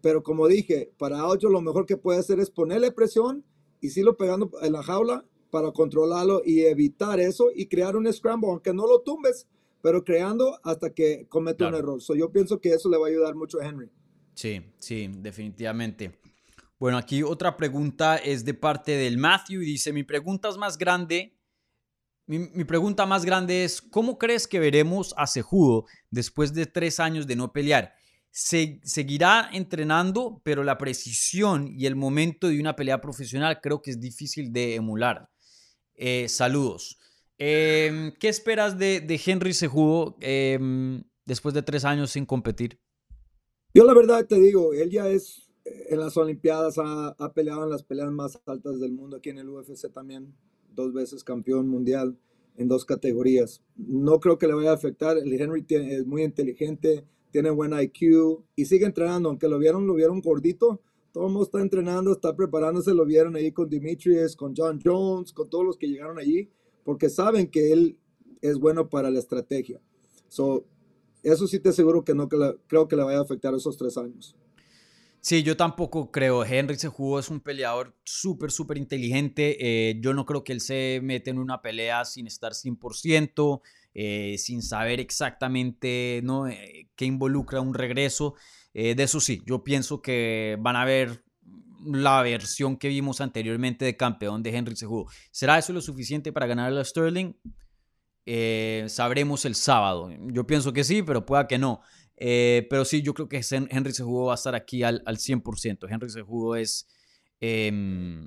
Pero 0.01 0.23
como 0.23 0.49
dije, 0.49 0.91
para 0.99 1.21
Aljo 1.21 1.49
lo 1.49 1.61
mejor 1.61 1.87
que 1.87 1.97
puede 1.97 2.19
hacer 2.19 2.41
es 2.41 2.51
ponerle 2.51 2.91
presión 2.91 3.45
y 3.81 3.91
sigo 3.91 4.17
pegando 4.17 4.51
en 4.61 4.73
la 4.73 4.83
jaula 4.83 5.25
para 5.51 5.71
controlarlo 5.71 6.43
y 6.45 6.63
evitar 6.63 7.21
eso 7.21 7.51
y 7.55 7.67
crear 7.67 7.95
un 7.97 8.11
scramble, 8.13 8.49
aunque 8.51 8.73
no 8.73 8.87
lo 8.87 9.01
tumbes, 9.01 9.47
pero 9.83 10.05
creando 10.05 10.59
hasta 10.63 10.95
que 10.95 11.27
comete 11.29 11.59
claro. 11.59 11.77
un 11.77 11.83
error. 11.83 12.01
So, 12.01 12.15
yo 12.15 12.31
pienso 12.33 12.61
que 12.61 12.71
eso 12.71 12.89
le 12.89 12.97
va 12.97 13.09
a 13.09 13.11
ayudar 13.11 13.35
mucho 13.35 13.61
a 13.61 13.67
Henry. 13.67 13.91
Sí, 14.35 14.63
sí, 14.79 15.11
definitivamente. 15.19 16.19
Bueno, 16.79 16.97
aquí 16.97 17.23
otra 17.23 17.57
pregunta 17.57 18.17
es 18.17 18.45
de 18.45 18.55
parte 18.55 18.93
del 18.93 19.19
Matthew 19.19 19.63
y 19.63 19.67
dice, 19.67 19.93
mi 19.93 20.05
pregunta 20.05 20.49
es 20.49 20.57
más 20.57 20.79
grande, 20.79 21.37
mi, 22.27 22.39
mi 22.39 22.65
pregunta 22.65 23.05
más 23.05 23.25
grande 23.25 23.65
es, 23.65 23.83
¿cómo 23.83 24.19
crees 24.19 24.47
que 24.47 24.61
veremos 24.61 25.13
a 25.17 25.27
Sejudo 25.27 25.85
después 26.11 26.55
de 26.55 26.67
tres 26.67 26.99
años 26.99 27.27
de 27.27 27.37
no 27.37 27.53
pelear? 27.53 27.95
Se, 28.31 28.81
seguirá 28.85 29.51
entrenando, 29.53 30.41
pero 30.43 30.65
la 30.65 30.79
precisión 30.79 31.69
y 31.69 31.87
el 31.87 31.97
momento 31.97 32.49
de 32.49 32.59
una 32.59 32.75
pelea 32.75 33.01
profesional 33.01 33.61
creo 33.61 33.83
que 33.83 33.91
es 33.91 34.01
difícil 34.01 34.53
de 34.53 34.77
emular. 34.77 35.29
Eh, 35.95 36.29
saludos. 36.29 36.99
Eh, 37.39 38.13
¿Qué 38.19 38.29
esperas 38.29 38.79
de, 38.79 39.01
de 39.01 39.21
Henry 39.25 39.53
Sejudo 39.53 40.17
eh, 40.21 40.59
después 41.25 41.55
de 41.55 41.63
tres 41.63 41.85
años 41.85 42.11
sin 42.11 42.27
competir? 42.27 42.79
Yo 43.75 43.85
la 43.85 43.95
verdad 43.95 44.27
te 44.27 44.39
digo, 44.39 44.75
él 44.75 44.91
ya 44.91 45.09
es 45.09 45.49
en 45.65 45.99
las 45.99 46.17
Olimpiadas, 46.17 46.79
ha, 46.79 47.09
ha, 47.09 47.33
peleado 47.33 47.65
en 47.65 47.71
las 47.71 47.83
peleas 47.83 48.11
más 48.11 48.39
altas 48.47 48.81
del 48.81 48.93
mundo, 48.93 49.17
aquí 49.17 49.31
en 49.31 49.39
el 49.39 49.49
UFC 49.49 49.91
también, 49.93 50.35
dos 50.75 50.93
veces 50.93 51.25
campeón 51.25 51.69
mundial 51.69 52.19
en 52.57 52.69
dos 52.69 52.85
categorías. 52.85 53.63
No 53.77 54.21
creo 54.21 54.39
que 54.39 54.47
le 54.47 54.55
vaya 54.55 54.71
a 54.71 54.75
afectar, 54.75 55.17
el 55.17 55.33
Henry 55.33 55.63
tiene, 55.63 55.95
es 55.95 56.07
muy 56.07 56.23
inteligente, 56.23 57.05
tiene 57.31 57.51
buen 57.51 57.73
IQ 57.73 58.43
y 58.57 58.65
sigue 58.67 58.85
entrenando, 58.85 59.29
aunque 59.29 59.49
lo 59.49 59.59
vieron, 59.59 59.87
lo 59.87 59.95
vieron 59.95 60.21
gordito, 60.21 60.81
todo 61.13 61.27
el 61.27 61.33
mundo 61.33 61.45
está 61.45 61.61
entrenando, 61.61 62.13
está 62.13 62.35
preparándose, 62.35 62.93
lo 62.93 63.05
vieron 63.05 63.37
ahí 63.37 63.53
con 63.53 63.69
Demetrius, 63.69 64.37
con 64.37 64.55
John 64.57 64.81
Jones, 64.85 65.33
con 65.33 65.49
todos 65.49 65.65
los 65.65 65.77
que 65.77 65.89
llegaron 65.89 66.19
allí 66.19 66.51
porque 66.85 67.09
saben 67.09 67.51
que 67.51 67.73
él 67.73 67.99
es 68.41 68.59
bueno 68.59 68.89
para 68.89 69.11
la 69.11 69.19
estrategia. 69.19 69.81
So, 70.29 70.65
eso 71.23 71.47
sí 71.47 71.61
te 71.61 71.69
aseguro 71.69 72.05
que 72.05 72.15
no 72.15 72.29
que 72.29 72.37
la, 72.37 72.55
creo 72.67 72.89
que 72.89 72.97
le 72.97 73.05
vaya 73.05 73.19
a 73.19 73.23
afectar 73.23 73.55
esos 73.55 73.77
tres 73.77 73.97
años. 73.97 74.37
Sí, 75.21 75.45
yo 75.45 75.57
tampoco 75.57 76.11
creo. 76.11 76.45
Henry 76.45 76.77
se 76.77 76.89
jugó, 76.89 77.21
es 77.21 77.31
un 77.31 77.39
peleador 77.39 77.97
súper, 78.03 78.51
súper 78.51 78.77
inteligente. 78.77 79.57
Eh, 79.61 80.01
yo 80.01 80.15
no 80.15 80.27
creo 80.27 80.43
que 80.43 80.53
él 80.53 80.61
se 80.61 80.99
mete 81.01 81.31
en 81.31 81.39
una 81.39 81.63
pelea 81.63 82.05
sin 82.05 82.27
estar 82.27 82.55
100%, 82.55 83.63
eh, 83.95 84.37
sin 84.39 84.63
saber 84.63 84.99
exactamente 84.99 86.21
¿no? 86.25 86.49
eh, 86.49 86.89
qué 86.97 87.05
involucra 87.05 87.61
un 87.61 87.73
regreso. 87.73 88.35
Eh, 88.75 88.95
de 88.95 89.03
eso 89.03 89.21
sí, 89.21 89.43
yo 89.47 89.63
pienso 89.63 90.03
que 90.03 90.57
van 90.61 90.77
a 90.77 90.85
ver 90.85 91.23
la 91.85 92.23
versión 92.23 92.77
que 92.77 92.89
vimos 92.89 93.21
anteriormente 93.21 93.85
de 93.85 93.97
campeón 93.97 94.43
de 94.43 94.57
Henry 94.57 94.77
Cejudo. 94.77 95.07
¿Será 95.31 95.59
eso 95.59 95.73
lo 95.73 95.81
suficiente 95.81 96.33
para 96.33 96.47
ganar 96.47 96.73
a 96.77 96.85
Sterling? 96.85 97.35
Eh, 98.27 98.85
sabremos 98.89 99.45
el 99.45 99.55
sábado. 99.55 100.11
Yo 100.33 100.47
pienso 100.47 100.73
que 100.73 100.85
sí, 100.85 101.03
pero 101.03 101.27
pueda 101.27 101.47
que 101.47 101.59
no. 101.59 101.81
Eh, 102.17 102.67
pero 102.71 102.85
sí, 102.85 103.03
yo 103.03 103.15
creo 103.15 103.29
que 103.29 103.41
Henry 103.51 103.93
Cejudo 103.93 104.27
va 104.27 104.33
a 104.33 104.37
estar 104.37 104.55
aquí 104.55 104.83
al, 104.83 105.03
al 105.07 105.17
100%. 105.17 105.89
Henry 105.91 106.11
Cejudo 106.11 106.57
es, 106.57 106.87
eh, 107.41 108.27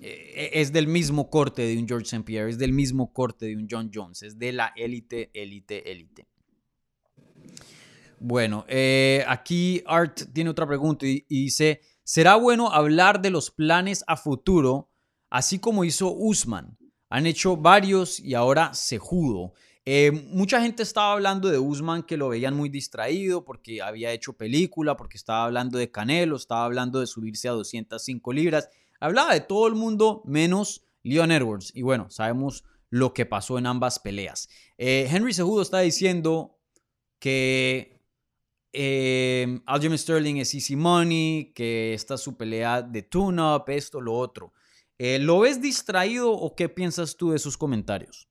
es 0.00 0.72
del 0.72 0.86
mismo 0.88 1.28
corte 1.28 1.62
de 1.62 1.76
un 1.76 1.86
George 1.86 2.06
St. 2.06 2.24
Pierre, 2.24 2.50
es 2.50 2.58
del 2.58 2.72
mismo 2.72 3.12
corte 3.12 3.46
de 3.46 3.56
un 3.56 3.66
John 3.70 3.90
Jones, 3.92 4.22
es 4.22 4.38
de 4.38 4.52
la 4.52 4.72
élite, 4.76 5.30
élite, 5.34 5.90
élite. 5.90 6.26
Bueno, 8.20 8.64
eh, 8.68 9.24
aquí 9.28 9.82
Art 9.86 10.22
tiene 10.32 10.50
otra 10.50 10.66
pregunta 10.66 11.06
y 11.06 11.24
dice... 11.28 11.80
¿Será 12.10 12.36
bueno 12.36 12.72
hablar 12.72 13.20
de 13.20 13.28
los 13.28 13.50
planes 13.50 14.02
a 14.06 14.16
futuro, 14.16 14.90
así 15.28 15.58
como 15.58 15.84
hizo 15.84 16.10
Usman? 16.10 16.78
Han 17.10 17.26
hecho 17.26 17.58
varios 17.58 18.18
y 18.18 18.32
ahora 18.32 18.72
Sejudo. 18.72 19.52
Eh, 19.84 20.10
mucha 20.32 20.62
gente 20.62 20.82
estaba 20.82 21.12
hablando 21.12 21.50
de 21.50 21.58
Usman 21.58 22.02
que 22.02 22.16
lo 22.16 22.30
veían 22.30 22.56
muy 22.56 22.70
distraído 22.70 23.44
porque 23.44 23.82
había 23.82 24.10
hecho 24.10 24.32
película, 24.32 24.96
porque 24.96 25.18
estaba 25.18 25.44
hablando 25.44 25.76
de 25.76 25.90
Canelo, 25.90 26.36
estaba 26.36 26.64
hablando 26.64 26.98
de 26.98 27.06
subirse 27.06 27.46
a 27.46 27.52
205 27.52 28.32
libras. 28.32 28.70
Hablaba 29.00 29.34
de 29.34 29.42
todo 29.42 29.66
el 29.66 29.74
mundo 29.74 30.22
menos 30.24 30.86
Leon 31.02 31.30
Edwards. 31.30 31.72
Y 31.74 31.82
bueno, 31.82 32.08
sabemos 32.08 32.64
lo 32.88 33.12
que 33.12 33.26
pasó 33.26 33.58
en 33.58 33.66
ambas 33.66 33.98
peleas. 33.98 34.48
Eh, 34.78 35.06
Henry 35.10 35.34
Sejudo 35.34 35.60
está 35.60 35.80
diciendo 35.80 36.58
que 37.18 37.97
eh, 38.72 39.60
Sterling 39.96 40.36
es 40.36 40.54
easy 40.54 40.76
money, 40.76 41.52
que 41.54 41.94
esta 41.94 42.14
es 42.14 42.20
su 42.20 42.36
pelea 42.36 42.82
de 42.82 43.02
tune-up, 43.02 43.64
esto, 43.68 44.00
lo 44.00 44.14
otro. 44.14 44.52
Eh, 44.98 45.18
¿Lo 45.18 45.40
ves 45.40 45.62
distraído 45.62 46.32
o 46.32 46.54
qué 46.54 46.68
piensas 46.68 47.16
tú 47.16 47.30
de 47.30 47.38
sus 47.38 47.56
comentarios? 47.56 48.28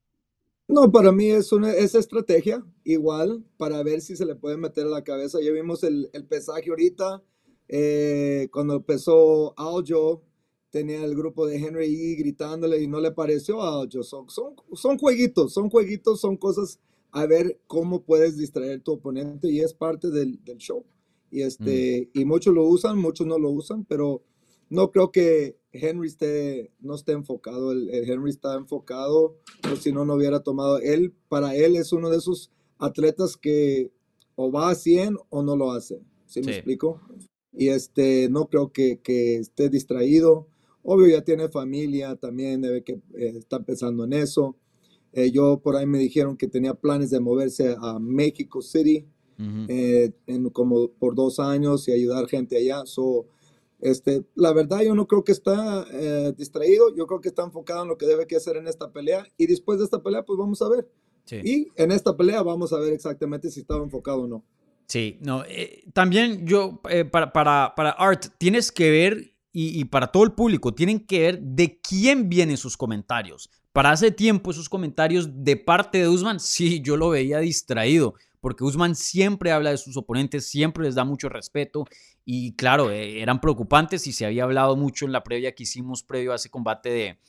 No, 0.67 0.91
para 0.91 1.13
mí 1.13 1.29
es 1.29 1.53
una 1.53 1.71
es 1.71 1.95
estrategia, 1.95 2.61
igual, 2.83 3.45
para 3.55 3.81
ver 3.83 4.01
si 4.01 4.17
se 4.17 4.25
le 4.25 4.35
puede 4.35 4.57
meter 4.57 4.85
a 4.85 4.89
la 4.89 5.03
cabeza. 5.03 5.39
Ya 5.41 5.51
vimos 5.51 5.83
el, 5.83 6.09
el 6.11 6.25
pesaje 6.25 6.69
ahorita, 6.69 7.23
eh, 7.69 8.49
cuando 8.51 8.75
empezó 8.75 9.57
Aljo, 9.57 10.23
tenía 10.69 11.03
el 11.03 11.15
grupo 11.15 11.47
de 11.47 11.57
Henry 11.57 12.11
E 12.11 12.15
gritándole 12.15 12.81
y 12.81 12.87
no 12.87 12.99
le 12.99 13.11
pareció 13.11 13.61
a 13.61 13.81
Aljo. 13.81 14.03
Son, 14.03 14.27
son 14.73 14.97
jueguitos, 14.97 15.53
son 15.53 15.69
jueguitos, 15.69 16.19
son 16.19 16.35
cosas 16.35 16.79
a 17.11 17.25
ver 17.25 17.59
cómo 17.67 18.03
puedes 18.03 18.37
distraer 18.37 18.81
tu 18.81 18.93
oponente 18.93 19.49
y 19.51 19.61
es 19.61 19.73
parte 19.73 20.09
del, 20.09 20.43
del 20.43 20.57
show. 20.57 20.85
Y, 21.31 21.41
este, 21.41 22.09
y 22.13 22.25
muchos 22.25 22.53
lo 22.53 22.63
usan, 22.65 22.97
muchos 22.97 23.27
no 23.27 23.37
lo 23.37 23.49
usan, 23.49 23.85
pero 23.85 24.23
no 24.69 24.91
creo 24.91 25.11
que 25.11 25.57
Henry 25.71 26.07
esté, 26.07 26.71
no 26.79 26.95
esté 26.95 27.11
enfocado. 27.13 27.71
El, 27.71 27.89
el 27.89 28.09
Henry 28.09 28.29
está 28.29 28.55
enfocado, 28.55 29.37
o 29.71 29.75
si 29.75 29.91
no, 29.91 30.05
no 30.05 30.15
hubiera 30.15 30.41
tomado. 30.41 30.79
Él, 30.79 31.13
para 31.29 31.55
él, 31.55 31.75
es 31.75 31.91
uno 31.91 32.09
de 32.09 32.17
esos 32.17 32.51
atletas 32.77 33.35
que 33.37 33.91
o 34.35 34.51
va 34.51 34.69
a 34.69 34.75
100 34.75 35.17
o 35.29 35.43
no 35.43 35.55
lo 35.55 35.71
hace. 35.71 35.99
¿Sí, 36.27 36.39
me 36.41 36.45
Sí. 36.45 36.51
explico? 36.51 37.01
Y 37.53 37.69
este, 37.69 38.29
no 38.29 38.47
creo 38.47 38.71
que, 38.71 38.99
que 38.99 39.37
esté 39.37 39.69
distraído. 39.69 40.47
Obvio, 40.83 41.07
ya 41.07 41.23
tiene 41.23 41.49
familia 41.49 42.15
también, 42.15 42.61
debe 42.61 42.83
que 42.83 42.93
eh, 43.15 43.33
está 43.37 43.61
pensando 43.63 44.03
en 44.05 44.13
eso. 44.13 44.55
Eh, 45.17 45.31
yo 45.31 45.59
por 45.63 45.75
ahí 45.75 45.87
me 45.87 45.97
dijeron 45.97 46.37
que 46.37 46.47
tenía 46.47 46.75
planes 46.75 47.09
de 47.09 47.19
moverse 47.19 47.75
a 47.81 47.97
México 47.97 48.61
City 48.61 49.03
Ujú. 49.39 49.65
eh, 49.67 50.11
en 50.27 50.47
como 50.51 50.89
por 50.89 51.15
dos 51.15 51.39
años 51.39 51.87
y 51.87 51.91
ayudar 51.91 52.27
gente 52.27 52.55
allá. 52.55 52.85
So, 52.85 53.25
este, 53.79 54.23
la 54.35 54.53
verdad, 54.53 54.81
yo 54.81 54.93
no 54.93 55.07
creo 55.07 55.23
que 55.23 55.31
está 55.31 55.87
eh, 55.91 56.33
distraído, 56.37 56.95
yo 56.95 57.07
creo 57.07 57.19
que 57.19 57.29
está 57.29 57.43
enfocado 57.43 57.81
en 57.81 57.87
lo 57.87 57.97
que 57.97 58.05
debe 58.05 58.27
que 58.27 58.35
hacer 58.35 58.57
en 58.57 58.67
esta 58.67 58.91
pelea 58.93 59.25
y 59.37 59.47
después 59.47 59.79
de 59.79 59.85
esta 59.85 60.03
pelea, 60.03 60.23
pues 60.23 60.37
vamos 60.37 60.61
a 60.61 60.69
ver. 60.69 60.87
Sí. 61.25 61.37
Y 61.43 61.67
en 61.77 61.91
esta 61.91 62.15
pelea 62.15 62.43
vamos 62.43 62.71
a 62.71 62.77
ver 62.77 62.93
exactamente 62.93 63.49
si 63.49 63.61
estaba 63.61 63.83
enfocado 63.83 64.21
o 64.21 64.27
no. 64.27 64.45
Sí, 64.85 65.17
no. 65.21 65.43
eh, 65.45 65.83
también 65.93 66.45
yo, 66.45 66.79
eh, 66.91 67.05
para, 67.05 67.33
para, 67.33 67.73
para 67.75 67.89
Art, 67.89 68.25
tienes 68.37 68.71
que 68.71 68.91
ver, 68.91 69.33
y, 69.51 69.81
y 69.81 69.85
para 69.85 70.11
todo 70.11 70.25
el 70.25 70.33
público, 70.33 70.75
tienen 70.75 70.99
que 70.99 71.21
ver 71.21 71.41
de 71.41 71.79
quién 71.81 72.29
vienen 72.29 72.57
sus 72.57 72.77
comentarios. 72.77 73.49
Para 73.77 73.91
hace 73.91 74.09
tiempo, 74.09 74.49
esos 74.49 74.69
comentarios 74.69 75.43
de 75.43 75.55
parte 75.55 75.99
de 75.99 76.09
Usman, 76.09 76.39
sí, 76.39 76.81
yo 76.81 76.97
lo 76.97 77.09
veía 77.09 77.37
distraído, 77.37 78.15
porque 78.41 78.63
Usman 78.63 78.95
siempre 78.95 79.51
habla 79.51 79.69
de 79.69 79.77
sus 79.77 79.95
oponentes, 79.97 80.49
siempre 80.49 80.85
les 80.85 80.95
da 80.95 81.03
mucho 81.03 81.29
respeto, 81.29 81.85
y 82.25 82.55
claro, 82.55 82.89
eh, 82.89 83.21
eran 83.21 83.39
preocupantes 83.39 84.07
y 84.07 84.13
se 84.13 84.25
había 84.25 84.45
hablado 84.45 84.75
mucho 84.75 85.05
en 85.05 85.11
la 85.11 85.23
previa 85.23 85.53
que 85.53 85.61
hicimos 85.61 86.01
previo 86.01 86.31
a 86.31 86.37
ese 86.37 86.49
combate 86.49 86.89
de, 86.89 87.19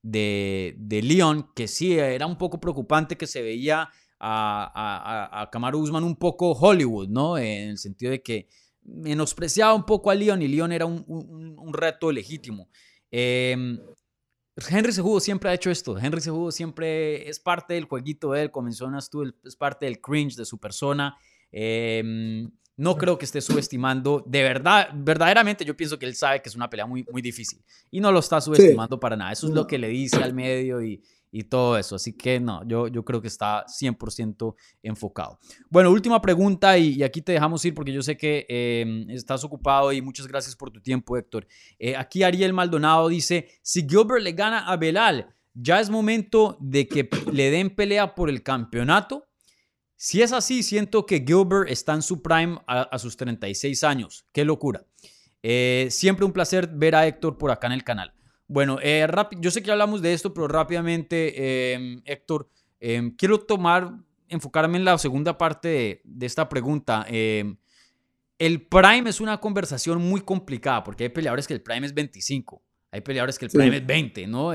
de, 0.00 0.76
de 0.78 1.02
Leon, 1.02 1.50
que 1.54 1.68
sí, 1.68 1.98
era 1.98 2.26
un 2.26 2.38
poco 2.38 2.58
preocupante 2.58 3.18
que 3.18 3.26
se 3.26 3.42
veía 3.42 3.90
a, 4.18 4.72
a, 4.74 5.40
a, 5.40 5.42
a 5.42 5.50
Kamaru 5.50 5.78
Usman 5.78 6.04
un 6.04 6.16
poco 6.16 6.52
Hollywood, 6.52 7.08
¿no? 7.08 7.36
En 7.36 7.68
el 7.68 7.76
sentido 7.76 8.12
de 8.12 8.22
que 8.22 8.48
menospreciaba 8.82 9.74
un 9.74 9.84
poco 9.84 10.10
a 10.10 10.14
Leon 10.14 10.40
y 10.40 10.48
Leon 10.48 10.72
era 10.72 10.86
un, 10.86 11.04
un, 11.06 11.58
un 11.58 11.74
reto 11.74 12.10
legítimo. 12.10 12.70
Eh, 13.10 13.54
Henry 14.68 14.92
Cejudo 14.92 15.20
siempre 15.20 15.50
ha 15.50 15.54
hecho 15.54 15.70
esto. 15.70 15.98
Henry 15.98 16.20
Cejudo 16.20 16.50
siempre 16.50 17.28
es 17.28 17.38
parte 17.38 17.74
del 17.74 17.84
jueguito 17.84 18.32
de 18.32 18.42
él, 18.42 18.50
como 18.50 18.64
mencionas 18.64 19.10
tú, 19.10 19.32
es 19.44 19.56
parte 19.56 19.86
del 19.86 20.00
cringe 20.00 20.36
de 20.36 20.44
su 20.44 20.58
persona. 20.58 21.16
Eh, 21.52 22.48
no 22.78 22.96
creo 22.96 23.18
que 23.18 23.24
esté 23.24 23.40
subestimando. 23.40 24.22
De 24.24 24.42
verdad, 24.42 24.90
verdaderamente 24.94 25.64
yo 25.64 25.76
pienso 25.76 25.98
que 25.98 26.06
él 26.06 26.14
sabe 26.14 26.40
que 26.40 26.48
es 26.48 26.54
una 26.54 26.70
pelea 26.70 26.86
muy, 26.86 27.04
muy 27.10 27.20
difícil. 27.20 27.60
Y 27.90 28.00
no 28.00 28.12
lo 28.12 28.20
está 28.20 28.40
subestimando 28.40 28.96
sí. 28.96 29.00
para 29.00 29.16
nada. 29.16 29.32
Eso 29.32 29.48
es 29.48 29.52
lo 29.52 29.66
que 29.66 29.78
le 29.78 29.88
dice 29.88 30.22
al 30.22 30.32
medio 30.32 30.80
y, 30.80 31.02
y 31.30 31.44
todo 31.44 31.76
eso. 31.78 31.96
Así 31.96 32.12
que 32.12 32.40
no, 32.40 32.66
yo, 32.66 32.88
yo 32.88 33.04
creo 33.04 33.20
que 33.20 33.28
está 33.28 33.64
100% 33.66 34.54
enfocado. 34.82 35.38
Bueno, 35.70 35.90
última 35.90 36.20
pregunta 36.20 36.76
y, 36.78 37.02
aquí 37.02 37.22
te 37.22 37.32
dejamos 37.32 37.64
ir 37.64 37.74
porque 37.74 37.92
yo 37.92 38.02
sé 38.02 38.16
que 38.16 38.46
eh, 38.48 39.06
estás 39.10 39.44
ocupado 39.44 39.92
y 39.92 40.02
muchas 40.02 40.26
gracias 40.26 40.56
por 40.56 40.70
tu 40.70 40.80
tiempo, 40.80 41.16
Héctor. 41.16 41.46
Eh, 41.78 41.96
aquí 41.96 42.22
Ariel 42.22 42.52
Maldonado 42.52 43.08
dice, 43.08 43.48
si 43.62 43.86
Gilbert 43.88 44.22
le 44.22 44.32
gana 44.32 44.66
a 44.66 44.76
Belal, 44.76 45.34
ya 45.54 45.80
es 45.80 45.90
momento 45.90 46.56
de 46.60 46.86
que 46.86 47.08
le 47.32 47.50
den 47.50 47.74
pelea 47.74 48.14
por 48.14 48.30
el 48.30 48.42
campeonato. 48.42 49.26
Si 49.96 50.22
es 50.22 50.32
así, 50.32 50.62
siento 50.62 51.06
que 51.06 51.24
Gilbert 51.26 51.68
está 51.68 51.94
en 51.94 52.02
su 52.02 52.22
prime 52.22 52.58
a, 52.66 52.82
a 52.82 52.98
sus 52.98 53.16
36 53.16 53.82
años. 53.82 54.24
Qué 54.32 54.44
locura. 54.44 54.84
Eh, 55.42 55.88
siempre 55.90 56.24
un 56.24 56.32
placer 56.32 56.68
ver 56.68 56.94
a 56.94 57.06
Héctor 57.06 57.38
por 57.38 57.50
acá 57.50 57.68
en 57.68 57.74
el 57.74 57.84
canal. 57.84 58.12
Bueno, 58.48 58.78
eh, 58.82 59.06
yo 59.40 59.50
sé 59.50 59.62
que 59.62 59.70
hablamos 59.70 60.00
de 60.00 60.14
esto, 60.14 60.32
pero 60.32 60.48
rápidamente, 60.48 61.34
eh, 61.36 62.00
Héctor, 62.06 62.48
eh, 62.80 63.12
quiero 63.18 63.40
tomar, 63.40 63.92
enfocarme 64.28 64.78
en 64.78 64.86
la 64.86 64.96
segunda 64.96 65.36
parte 65.36 65.68
de, 65.68 66.00
de 66.04 66.26
esta 66.26 66.48
pregunta. 66.48 67.04
Eh, 67.10 67.54
el 68.38 68.66
Prime 68.66 69.10
es 69.10 69.20
una 69.20 69.38
conversación 69.38 70.00
muy 70.00 70.22
complicada, 70.22 70.82
porque 70.82 71.04
hay 71.04 71.10
peleadores 71.10 71.46
que 71.46 71.54
el 71.54 71.60
Prime 71.60 71.86
es 71.86 71.92
25, 71.92 72.62
hay 72.90 73.02
peleadores 73.02 73.38
que 73.38 73.44
el 73.44 73.50
Prime 73.50 73.70
sí. 73.70 73.76
es 73.76 73.86
20, 73.86 74.26
¿no? 74.26 74.54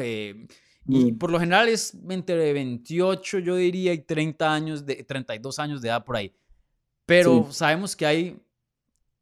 Y 0.85 1.13
por 1.13 1.31
lo 1.31 1.39
general 1.39 1.69
es 1.69 1.95
entre 2.09 2.51
28, 2.51 3.39
yo 3.39 3.55
diría, 3.55 3.93
y 3.93 3.99
30 3.99 4.53
años, 4.53 4.85
de, 4.85 5.03
32 5.03 5.59
años 5.59 5.81
de 5.81 5.89
edad 5.89 6.03
por 6.03 6.17
ahí. 6.17 6.33
Pero 7.05 7.45
sí. 7.47 7.57
sabemos 7.57 7.95
que 7.95 8.05
hay, 8.05 8.39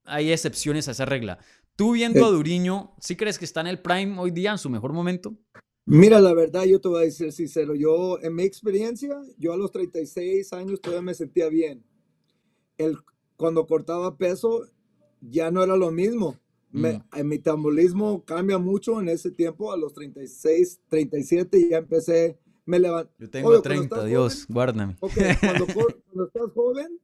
hay 0.06 0.31
excepciones 0.31 0.88
a 0.88 0.91
esa 0.91 1.06
regla. 1.06 1.38
Tú 1.81 1.93
viendo 1.93 2.19
Eh. 2.19 2.23
a 2.25 2.27
Duriño, 2.29 2.91
¿sí 2.99 3.15
crees 3.15 3.39
que 3.39 3.45
está 3.45 3.59
en 3.61 3.65
el 3.65 3.81
prime 3.81 4.19
hoy 4.19 4.29
día, 4.29 4.51
en 4.51 4.59
su 4.59 4.69
mejor 4.69 4.93
momento? 4.93 5.35
Mira, 5.87 6.21
la 6.21 6.31
verdad, 6.35 6.63
yo 6.65 6.79
te 6.79 6.87
voy 6.87 7.01
a 7.01 7.05
decir 7.05 7.31
sincero. 7.31 7.73
Yo, 7.73 8.19
en 8.21 8.35
mi 8.35 8.43
experiencia, 8.43 9.19
yo 9.39 9.51
a 9.51 9.57
los 9.57 9.71
36 9.71 10.53
años 10.53 10.79
todavía 10.79 11.01
me 11.01 11.15
sentía 11.15 11.49
bien. 11.49 11.83
El, 12.77 12.99
cuando 13.35 13.65
cortaba 13.65 14.15
peso, 14.15 14.67
ya 15.21 15.49
no 15.49 15.63
era 15.63 15.75
lo 15.75 15.89
mismo. 15.89 16.37
Me, 16.69 16.99
Mm. 16.99 17.03
el 17.17 17.25
metabolismo 17.25 18.23
cambia 18.25 18.59
mucho 18.59 19.01
en 19.01 19.09
ese 19.09 19.31
tiempo. 19.31 19.71
A 19.73 19.77
los 19.77 19.91
36, 19.95 20.81
37 20.87 21.57
y 21.57 21.69
ya 21.71 21.77
empecé, 21.79 22.37
me 22.63 22.77
levanté. 22.79 23.11
Yo 23.17 23.27
tengo 23.31 23.59
30, 23.59 24.05
Dios, 24.05 24.43
joven, 24.43 24.53
guárdame. 24.53 24.97
okay, 24.99 25.33
cuando, 25.39 25.65
cuando 26.05 26.27
estás 26.27 26.51
joven, 26.53 26.99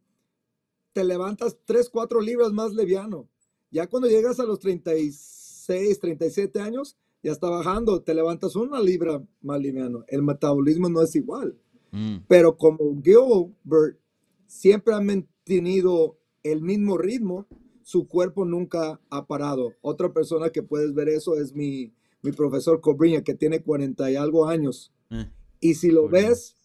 te 0.94 1.04
levantas 1.04 1.58
3, 1.66 1.90
4 1.90 2.22
libras 2.22 2.54
más 2.54 2.74
leviano. 2.76 3.28
Ya 3.72 3.88
cuando 3.88 4.08
llegas 4.08 4.40
a 4.40 4.46
los 4.46 4.60
36, 4.60 6.00
37 6.00 6.60
años, 6.60 6.98
ya 7.24 7.32
está 7.32 7.50
bajando, 7.50 8.02
te 8.02 8.14
levantas 8.14 8.56
una 8.56 8.80
libra 8.80 9.24
más 9.42 9.60
liviano. 9.60 10.04
El 10.08 10.24
metabolismo 10.24 10.90
no 10.90 11.02
es 11.02 11.16
igual. 11.16 11.58
Mm. 11.92 12.18
Pero 12.28 12.58
como 12.58 13.02
Gilbert 13.02 13.98
siempre 14.46 14.94
ha 14.94 15.02
mantenido 15.02 16.18
el 16.44 16.62
mismo 16.62 16.98
ritmo, 16.98 17.48
su 17.84 18.08
cuerpo 18.08 18.46
nunca 18.46 19.00
ha 19.10 19.26
parado. 19.26 19.74
Otra 19.82 20.12
persona 20.12 20.50
que 20.50 20.64
puedes 20.64 20.94
ver 20.94 21.10
eso 21.10 21.38
es 21.38 21.54
mi, 21.54 21.94
mi 22.22 22.32
profesor 22.34 22.82
Cobriña, 22.82 23.24
que 23.24 23.34
tiene 23.34 23.62
40 23.62 24.12
y 24.12 24.16
algo 24.16 24.48
años. 24.48 24.92
Eh. 25.10 25.30
Y 25.62 25.76
si 25.76 25.92
lo 25.92 26.10
ves, 26.10 26.57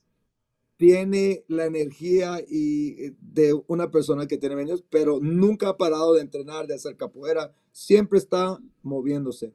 tiene 0.82 1.44
la 1.46 1.66
energía 1.66 2.40
y 2.44 3.10
de 3.20 3.54
una 3.68 3.92
persona 3.92 4.26
que 4.26 4.36
tiene 4.36 4.60
años, 4.60 4.82
pero 4.90 5.20
nunca 5.20 5.68
ha 5.68 5.76
parado 5.76 6.14
de 6.14 6.22
entrenar, 6.22 6.66
de 6.66 6.74
hacer 6.74 6.96
capoeira, 6.96 7.54
siempre 7.70 8.18
está 8.18 8.58
moviéndose. 8.82 9.54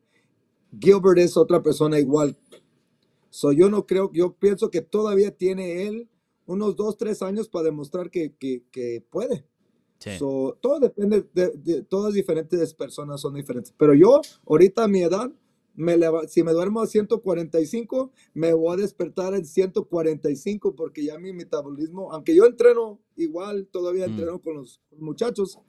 Gilbert 0.80 1.20
es 1.20 1.36
otra 1.36 1.62
persona 1.62 2.00
igual. 2.00 2.38
So, 3.30 3.52
yo 3.52 3.70
no 3.70 3.86
creo, 3.86 4.10
yo 4.14 4.36
pienso 4.36 4.72
que 4.72 4.80
todavía 4.80 5.32
tiene 5.32 5.86
él 5.86 6.08
unos 6.46 6.78
dos, 6.78 6.96
tres 6.96 7.22
años 7.22 7.50
para 7.50 7.66
demostrar 7.66 8.10
que, 8.10 8.34
que, 8.40 8.64
que 8.72 9.04
puede. 9.10 9.46
Sí. 10.00 10.12
So, 10.18 10.58
todo 10.62 10.80
depende, 10.80 11.28
de, 11.34 11.52
de, 11.58 11.84
todas 11.84 12.14
diferentes 12.14 12.74
personas 12.74 13.20
son 13.20 13.34
diferentes. 13.34 13.74
Pero 13.78 13.94
yo, 13.94 14.22
ahorita 14.46 14.86
a 14.86 14.88
mi 14.88 15.02
edad, 15.02 15.30
me 15.78 15.96
si 16.28 16.44
me 16.44 16.52
duermo 16.52 16.82
a 16.82 16.88
145, 16.88 18.12
me 18.34 18.52
voy 18.52 18.74
a 18.74 18.82
despertar 18.82 19.34
en 19.36 19.46
145 19.46 20.76
porque 20.76 21.06
ya 21.06 21.18
mi 21.18 21.32
metabolismo, 21.32 22.12
aunque 22.12 22.36
yo 22.36 22.46
entreno 22.46 23.00
igual, 23.16 23.68
todavía 23.72 24.08
Mm. 24.08 24.10
entreno 24.10 24.42
con 24.42 24.56
los 24.56 24.82
muchachos, 24.98 25.60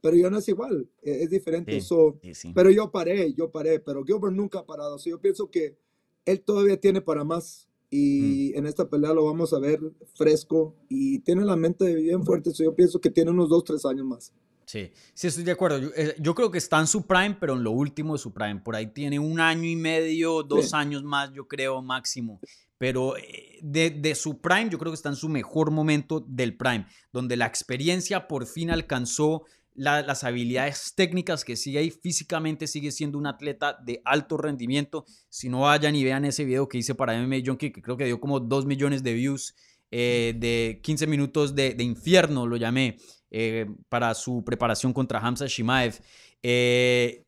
pero 0.00 0.16
yo 0.16 0.30
no 0.30 0.38
es 0.38 0.48
igual, 0.48 0.88
es, 1.02 1.22
es 1.22 1.30
diferente. 1.30 1.72
Sí, 1.80 1.86
So, 1.86 2.18
sí, 2.22 2.32
sí. 2.34 2.52
pero 2.54 2.70
yo 2.70 2.90
paré, 2.90 3.34
yo 3.34 3.50
paré, 3.50 3.80
pero 3.80 4.04
Gilbert 4.04 4.34
nunca 4.34 4.60
ha 4.60 4.64
parado. 4.66 4.98
So, 4.98 5.10
yo 5.10 5.20
pienso 5.20 5.50
que 5.50 5.76
él 6.24 6.40
todavía 6.40 6.80
tiene 6.80 7.00
para 7.02 7.24
más 7.24 7.68
y 7.90 8.52
Mm. 8.54 8.58
en 8.58 8.66
esta 8.66 8.88
pelea 8.88 9.12
lo 9.14 9.24
vamos 9.24 9.52
a 9.52 9.58
ver 9.58 9.80
fresco 10.14 10.74
y 10.88 11.18
tiene 11.20 11.44
la 11.44 11.56
mente 11.56 11.92
bien 11.94 12.24
fuerte. 12.24 12.50
So, 12.52 12.62
yo 12.64 12.74
pienso 12.74 13.00
que 13.00 13.10
tiene 13.10 13.30
unos 13.32 13.48
dos, 13.48 13.64
tres 13.64 13.84
años 13.84 14.06
más. 14.06 14.32
Sí, 14.66 14.90
sí, 15.14 15.28
estoy 15.28 15.44
de 15.44 15.52
acuerdo. 15.52 15.78
Yo, 15.78 15.90
eh, 15.96 16.16
yo 16.18 16.34
creo 16.34 16.50
que 16.50 16.58
está 16.58 16.80
en 16.80 16.88
su 16.88 17.06
prime, 17.06 17.36
pero 17.38 17.52
en 17.54 17.62
lo 17.62 17.70
último 17.70 18.14
de 18.14 18.18
su 18.18 18.32
prime. 18.34 18.56
Por 18.60 18.74
ahí 18.74 18.88
tiene 18.88 19.18
un 19.18 19.38
año 19.38 19.64
y 19.68 19.76
medio, 19.76 20.42
dos 20.42 20.66
Sí. 20.70 20.76
años 20.76 21.04
más, 21.04 21.32
yo 21.32 21.46
creo, 21.46 21.80
máximo. 21.82 22.40
Pero 22.76 23.16
eh, 23.16 23.58
de, 23.62 23.90
de 23.90 24.14
su 24.16 24.40
prime, 24.40 24.68
yo 24.68 24.78
creo 24.78 24.90
que 24.90 24.96
está 24.96 25.08
en 25.08 25.16
su 25.16 25.28
mejor 25.28 25.70
momento 25.70 26.20
del 26.28 26.56
prime, 26.56 26.84
donde 27.12 27.36
la 27.36 27.46
experiencia 27.46 28.26
por 28.26 28.44
fin 28.46 28.70
alcanzó 28.70 29.44
la- 29.74 30.02
las 30.02 30.24
habilidades 30.24 30.94
técnicas 30.96 31.44
que 31.44 31.54
sigue 31.54 31.78
ahí. 31.78 31.90
Físicamente 31.90 32.66
sigue 32.66 32.90
siendo 32.90 33.18
un 33.18 33.26
atleta 33.28 33.78
de 33.84 34.02
alto 34.04 34.36
rendimiento. 34.36 35.04
Si 35.28 35.48
no 35.48 35.60
vayan 35.60 35.94
y 35.94 36.02
vean 36.02 36.24
ese 36.24 36.44
video 36.44 36.66
que 36.68 36.78
hice 36.78 36.94
para 36.96 37.14
MMA 37.14 37.36
Junkie, 37.46 37.70
que 37.70 37.82
creo 37.82 37.96
que 37.96 38.06
dio 38.06 38.18
como 38.18 38.40
2 38.40 38.66
millones 38.66 39.02
de 39.04 39.12
views. 39.14 39.54
eh, 39.92 40.34
de 40.36 40.80
15 40.82 41.06
minutos 41.06 41.54
de, 41.54 41.72
de 41.74 41.84
infierno, 41.84 42.44
lo 42.48 42.56
llamé, 42.56 42.96
eh, 43.30 43.66
para 43.88 44.14
su 44.14 44.44
preparación 44.44 44.92
contra 44.92 45.20
Hamza 45.20 45.46
Shimaev. 45.46 46.00
Eh, 46.42 47.24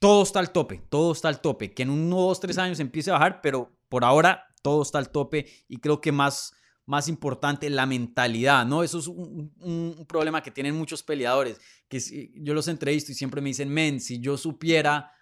todo 0.00 0.22
está 0.22 0.40
al 0.40 0.52
tope, 0.52 0.82
todo 0.88 1.12
está 1.12 1.28
al 1.28 1.40
tope. 1.40 1.72
Que 1.72 1.82
en 1.82 1.90
unos 1.90 2.18
dos, 2.18 2.40
tres 2.40 2.58
años 2.58 2.80
empiece 2.80 3.10
a 3.10 3.14
bajar, 3.14 3.40
pero 3.40 3.72
por 3.88 4.04
ahora 4.04 4.46
todo 4.62 4.82
está 4.82 4.98
al 4.98 5.10
tope 5.10 5.46
y 5.68 5.78
creo 5.78 6.00
que 6.00 6.12
más, 6.12 6.52
más 6.84 7.08
importante 7.08 7.70
la 7.70 7.86
mentalidad, 7.86 8.66
¿no? 8.66 8.82
Eso 8.82 8.98
es 8.98 9.06
un, 9.06 9.52
un, 9.60 10.06
problema 10.06 10.42
que 10.42 10.50
tienen 10.50 10.74
muchos 10.74 11.02
peleadores, 11.02 11.60
que 11.88 12.00
yo 12.34 12.52
los 12.52 12.68
entrevisto 12.68 13.12
y 13.12 13.14
siempre 13.14 13.40
me 13.40 13.50
dicen, 13.50 13.68
men, 13.68 14.00
si 14.00 14.18
yo 14.20 14.36
supiera 14.36 15.12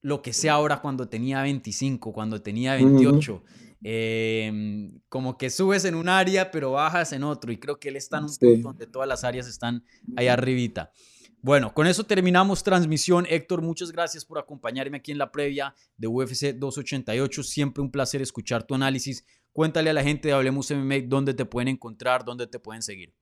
lo 0.00 0.22
que 0.22 0.32
sé 0.32 0.48
ahora 0.48 0.80
cuando 0.80 1.08
tenía 1.08 1.42
25, 1.42 2.12
cuando 2.12 2.40
tenía 2.40 2.74
28, 2.74 3.42
em, 3.82 5.00
como 5.08 5.38
que 5.38 5.50
subes 5.50 5.84
en 5.84 5.94
un 5.94 6.08
área 6.08 6.50
pero 6.50 6.72
bajas 6.72 7.12
en 7.12 7.22
otro 7.22 7.52
y 7.52 7.58
creo 7.58 7.78
que 7.78 7.88
él 7.88 7.96
está 7.96 8.18
en 8.18 8.24
un 8.24 8.36
punto 8.36 8.68
donde 8.68 8.86
todas 8.86 9.08
las 9.08 9.24
áreas 9.24 9.46
están 9.46 9.84
ahí 10.16 10.28
arribita. 10.28 10.92
Bueno, 11.40 11.72
con 11.72 11.86
eso 11.86 12.04
terminamos 12.04 12.64
transmisión. 12.64 13.24
Héctor, 13.28 13.62
muchas 13.62 13.92
gracias 13.92 14.24
por 14.24 14.38
acompañarme 14.38 14.96
aquí 14.96 15.12
en 15.12 15.18
la 15.18 15.30
previa 15.30 15.74
de 15.96 16.08
UFC 16.08 16.52
288. 16.54 17.42
Siempre 17.44 17.82
un 17.82 17.92
placer 17.92 18.20
escuchar 18.20 18.64
tu 18.64 18.74
análisis. 18.74 19.24
Cuéntale 19.52 19.90
a 19.90 19.92
la 19.92 20.02
gente 20.02 20.28
de 20.28 20.34
Hablemos 20.34 20.70
MMA 20.70 21.06
dónde 21.06 21.34
te 21.34 21.44
pueden 21.44 21.68
encontrar, 21.68 22.24
dónde 22.24 22.48
te 22.48 22.58
pueden 22.58 22.82
seguir. 22.82 23.14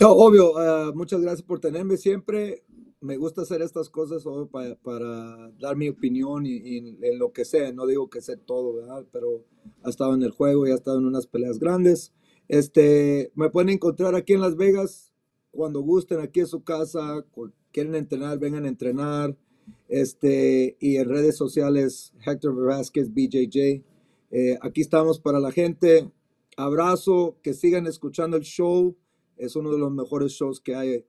obvio, 0.00 0.58
ah, 0.58 0.90
muchas 0.92 1.20
gracias 1.20 1.42
por 1.42 1.60
tenerme 1.60 1.96
siempre. 1.96 2.64
Me 3.04 3.18
gusta 3.18 3.42
hacer 3.42 3.60
estas 3.60 3.90
cosas 3.90 4.24
para, 4.82 5.50
dar 5.60 5.76
mi 5.76 5.90
opinión 5.90 6.46
y, 6.46 6.78
en 6.78 7.18
lo 7.18 7.34
que 7.34 7.44
sé. 7.44 7.70
No 7.74 7.86
digo 7.86 8.08
que 8.08 8.22
sé 8.22 8.38
todo, 8.38 8.72
¿verdad? 8.72 9.04
Pero 9.12 9.44
ha 9.82 9.90
estado 9.90 10.14
en 10.14 10.22
el 10.22 10.30
juego 10.30 10.66
y 10.66 10.70
ha 10.70 10.74
estado 10.76 11.00
en 11.00 11.04
unas 11.04 11.26
peleas 11.26 11.58
grandes. 11.58 12.14
Este, 12.48 13.30
me 13.34 13.50
pueden 13.50 13.68
encontrar 13.68 14.14
aquí 14.14 14.32
en 14.32 14.40
Las 14.40 14.56
Vegas, 14.56 15.12
cuando 15.50 15.82
gusten 15.82 16.20
aquí 16.20 16.40
en 16.40 16.46
su 16.46 16.64
casa, 16.64 17.26
quieren 17.72 17.94
entrenar, 17.94 18.38
vengan 18.38 18.64
a 18.64 18.68
entrenar. 18.68 19.36
Este, 19.86 20.78
y 20.80 20.96
en 20.96 21.06
redes 21.06 21.36
sociales, 21.36 22.14
Héctor 22.24 22.56
Velázquez, 22.56 23.12
BJJ. 23.12 23.82
Eh, 24.30 24.58
aquí 24.62 24.80
estamos 24.80 25.20
para 25.20 25.40
la 25.40 25.52
gente. 25.52 26.10
Abrazo, 26.56 27.36
que 27.42 27.52
sigan 27.52 27.86
escuchando 27.86 28.38
el 28.38 28.44
show. 28.44 28.96
Es 29.36 29.56
uno 29.56 29.70
de 29.72 29.78
los 29.78 29.92
mejores 29.92 30.32
shows 30.32 30.58
que 30.58 30.74
hay 30.74 31.04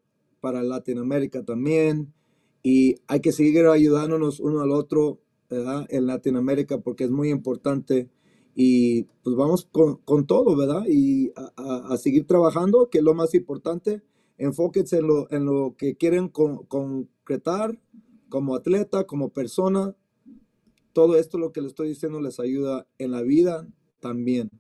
para 0.46 0.62
Latinoamérica 0.62 1.44
también. 1.44 2.14
Y 2.62 2.98
hay 3.08 3.20
que 3.20 3.32
seguir 3.32 3.66
ayudándonos 3.66 4.40
uno 4.40 4.62
al 4.62 4.70
otro 4.70 5.18
en 5.50 6.06
Latinoamérica 6.06 6.82
porque 6.82 7.06
es 7.06 7.10
muy 7.10 7.30
importante. 7.32 8.12
Y 8.54 9.06
pues 9.24 9.36
vamos 9.36 9.68
con, 9.72 9.96
con 10.06 10.28
todo, 10.28 10.56
¿verdad? 10.56 10.84
Y 10.88 11.32
a, 11.36 11.94
a, 11.94 11.98
seguir 11.98 12.28
trabajando, 12.28 12.92
que 12.92 13.00
es 13.00 13.04
lo 13.04 13.16
más 13.16 13.34
importante 13.34 14.04
enfóquense 14.38 14.98
en 14.98 15.08
lo, 15.08 15.32
en 15.32 15.46
lo 15.46 15.76
que 15.78 15.96
quieren 15.96 16.30
concretar 16.30 17.80
como 18.30 18.56
atleta, 18.56 19.06
como 19.06 19.30
persona. 19.30 19.96
Todo 20.94 21.18
esto 21.18 21.38
lo 21.38 21.52
que 21.52 21.62
les 21.62 21.70
estoy 21.70 21.90
diciendo 21.90 22.22
les 22.22 22.40
ayuda 22.40 22.88
en 22.98 23.12
la 23.12 23.22
vida 23.22 23.68
también. 24.00 24.52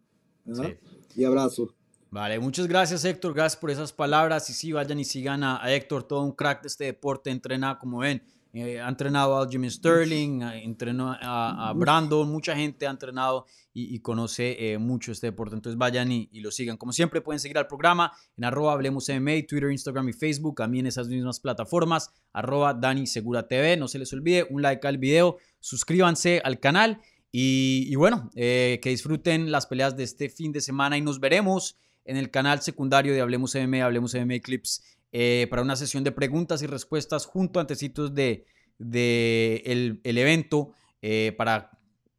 Y 1.16 1.24
abrazo. 1.24 1.75
Vale, 2.16 2.40
muchas 2.40 2.68
gracias 2.68 3.04
Héctor, 3.04 3.34
gracias 3.34 3.60
por 3.60 3.72
esas 3.72 3.92
palabras. 3.92 4.50
Y 4.50 4.54
sí, 4.54 4.72
vayan 4.72 4.98
y 5.02 5.04
sigan 5.04 5.44
a, 5.44 5.62
a 5.62 5.74
Héctor, 5.74 6.04
todo 6.04 6.22
un 6.22 6.32
crack 6.32 6.62
de 6.62 6.70
este 6.70 6.86
deporte, 6.86 7.30
entrena 7.30 7.78
como 7.78 7.98
ven 7.98 8.24
eh, 8.54 8.80
ha 8.80 8.88
entrenado 8.88 9.38
a 9.38 9.50
Jimmy 9.50 9.70
Sterling, 9.70 10.42
entrenó 10.42 11.14
a, 11.22 11.74
Brandon, 11.76 12.32
mucha 12.32 12.56
gente 12.56 12.88
ha 12.88 12.90
entrenado 12.90 13.46
y, 13.74 14.00
conoce 14.00 14.56
eh, 14.58 14.78
mucho 14.78 15.12
este 15.12 15.28
deporte. 15.28 15.56
Entonces 15.56 15.78
vayan 15.78 16.10
y, 16.10 16.30
lo 16.40 16.52
sigan. 16.52 16.78
Como 16.78 16.94
siempre, 16.94 17.20
pueden 17.20 17.42
seguir 17.42 17.58
al 17.58 17.68
programa 17.68 18.14
en 18.38 18.46
arroba 18.46 18.72
Hablemos 18.72 19.10
MMA, 19.10 19.46
Twitter, 19.46 19.70
Instagram 19.70 20.08
y 20.08 20.14
Facebook. 20.14 20.62
A 20.62 20.66
en 20.68 20.88
esas 20.88 21.10
mismas 21.10 21.42
plataformas, 21.42 22.12
arroba 22.32 22.74
Dani 22.74 23.08
Segura 23.08 23.46
TV. 23.46 23.76
No 23.76 23.90
se 23.90 24.00
les 24.00 24.14
olvide, 24.14 24.48
un 24.50 24.62
like 24.62 24.88
al 24.88 25.00
video, 25.00 25.36
suscríbanse 25.60 26.42
al 26.46 26.62
canal 26.62 27.02
y, 27.38 27.94
bueno, 27.98 28.30
eh, 28.36 28.80
que 28.82 28.92
disfruten 28.92 29.52
las 29.52 29.68
peleas 29.68 29.98
de 29.98 30.06
este 30.06 30.30
fin 30.30 30.54
de 30.54 30.62
semana 30.62 30.98
y 30.98 31.02
nos 31.02 31.20
veremos 31.20 31.76
en 32.06 32.18
el 32.18 32.32
canal 32.32 32.62
secundario 32.62 33.14
de 33.14 33.22
Hablemos 33.22 33.56
MMA, 33.56 33.84
Hablemos 33.84 34.14
MMA 34.16 34.40
Clips 34.42 34.84
eh, 35.12 35.48
para 35.50 35.62
una 35.62 35.76
sesión 35.76 36.04
de 36.04 36.12
preguntas 36.12 36.62
y 36.62 36.68
respuestas 36.68 37.26
junto 37.26 37.60
antecitos 37.60 38.14
de, 38.14 38.46
de 38.78 39.62
el, 39.66 40.18
evento 40.18 40.74
eh, 41.02 41.34
para 41.38 41.72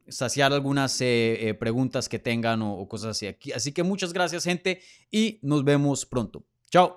saciar 0.09 0.53
algunas 0.53 1.01
eh, 1.01 1.57
preguntas 1.59 2.09
que 2.09 2.19
tengan 2.19 2.63
o, 2.63 2.75
o 2.75 2.89
cosas 2.89 3.11
así. 3.11 3.35
Así 3.55 3.73
que 3.73 3.83
muchas 3.83 4.13
gracias 4.13 4.45
gente 4.45 4.81
y 5.11 5.39
nos 5.43 5.65
vemos 5.65 6.07
pronto. 6.07 6.45
Chao. 6.71 6.97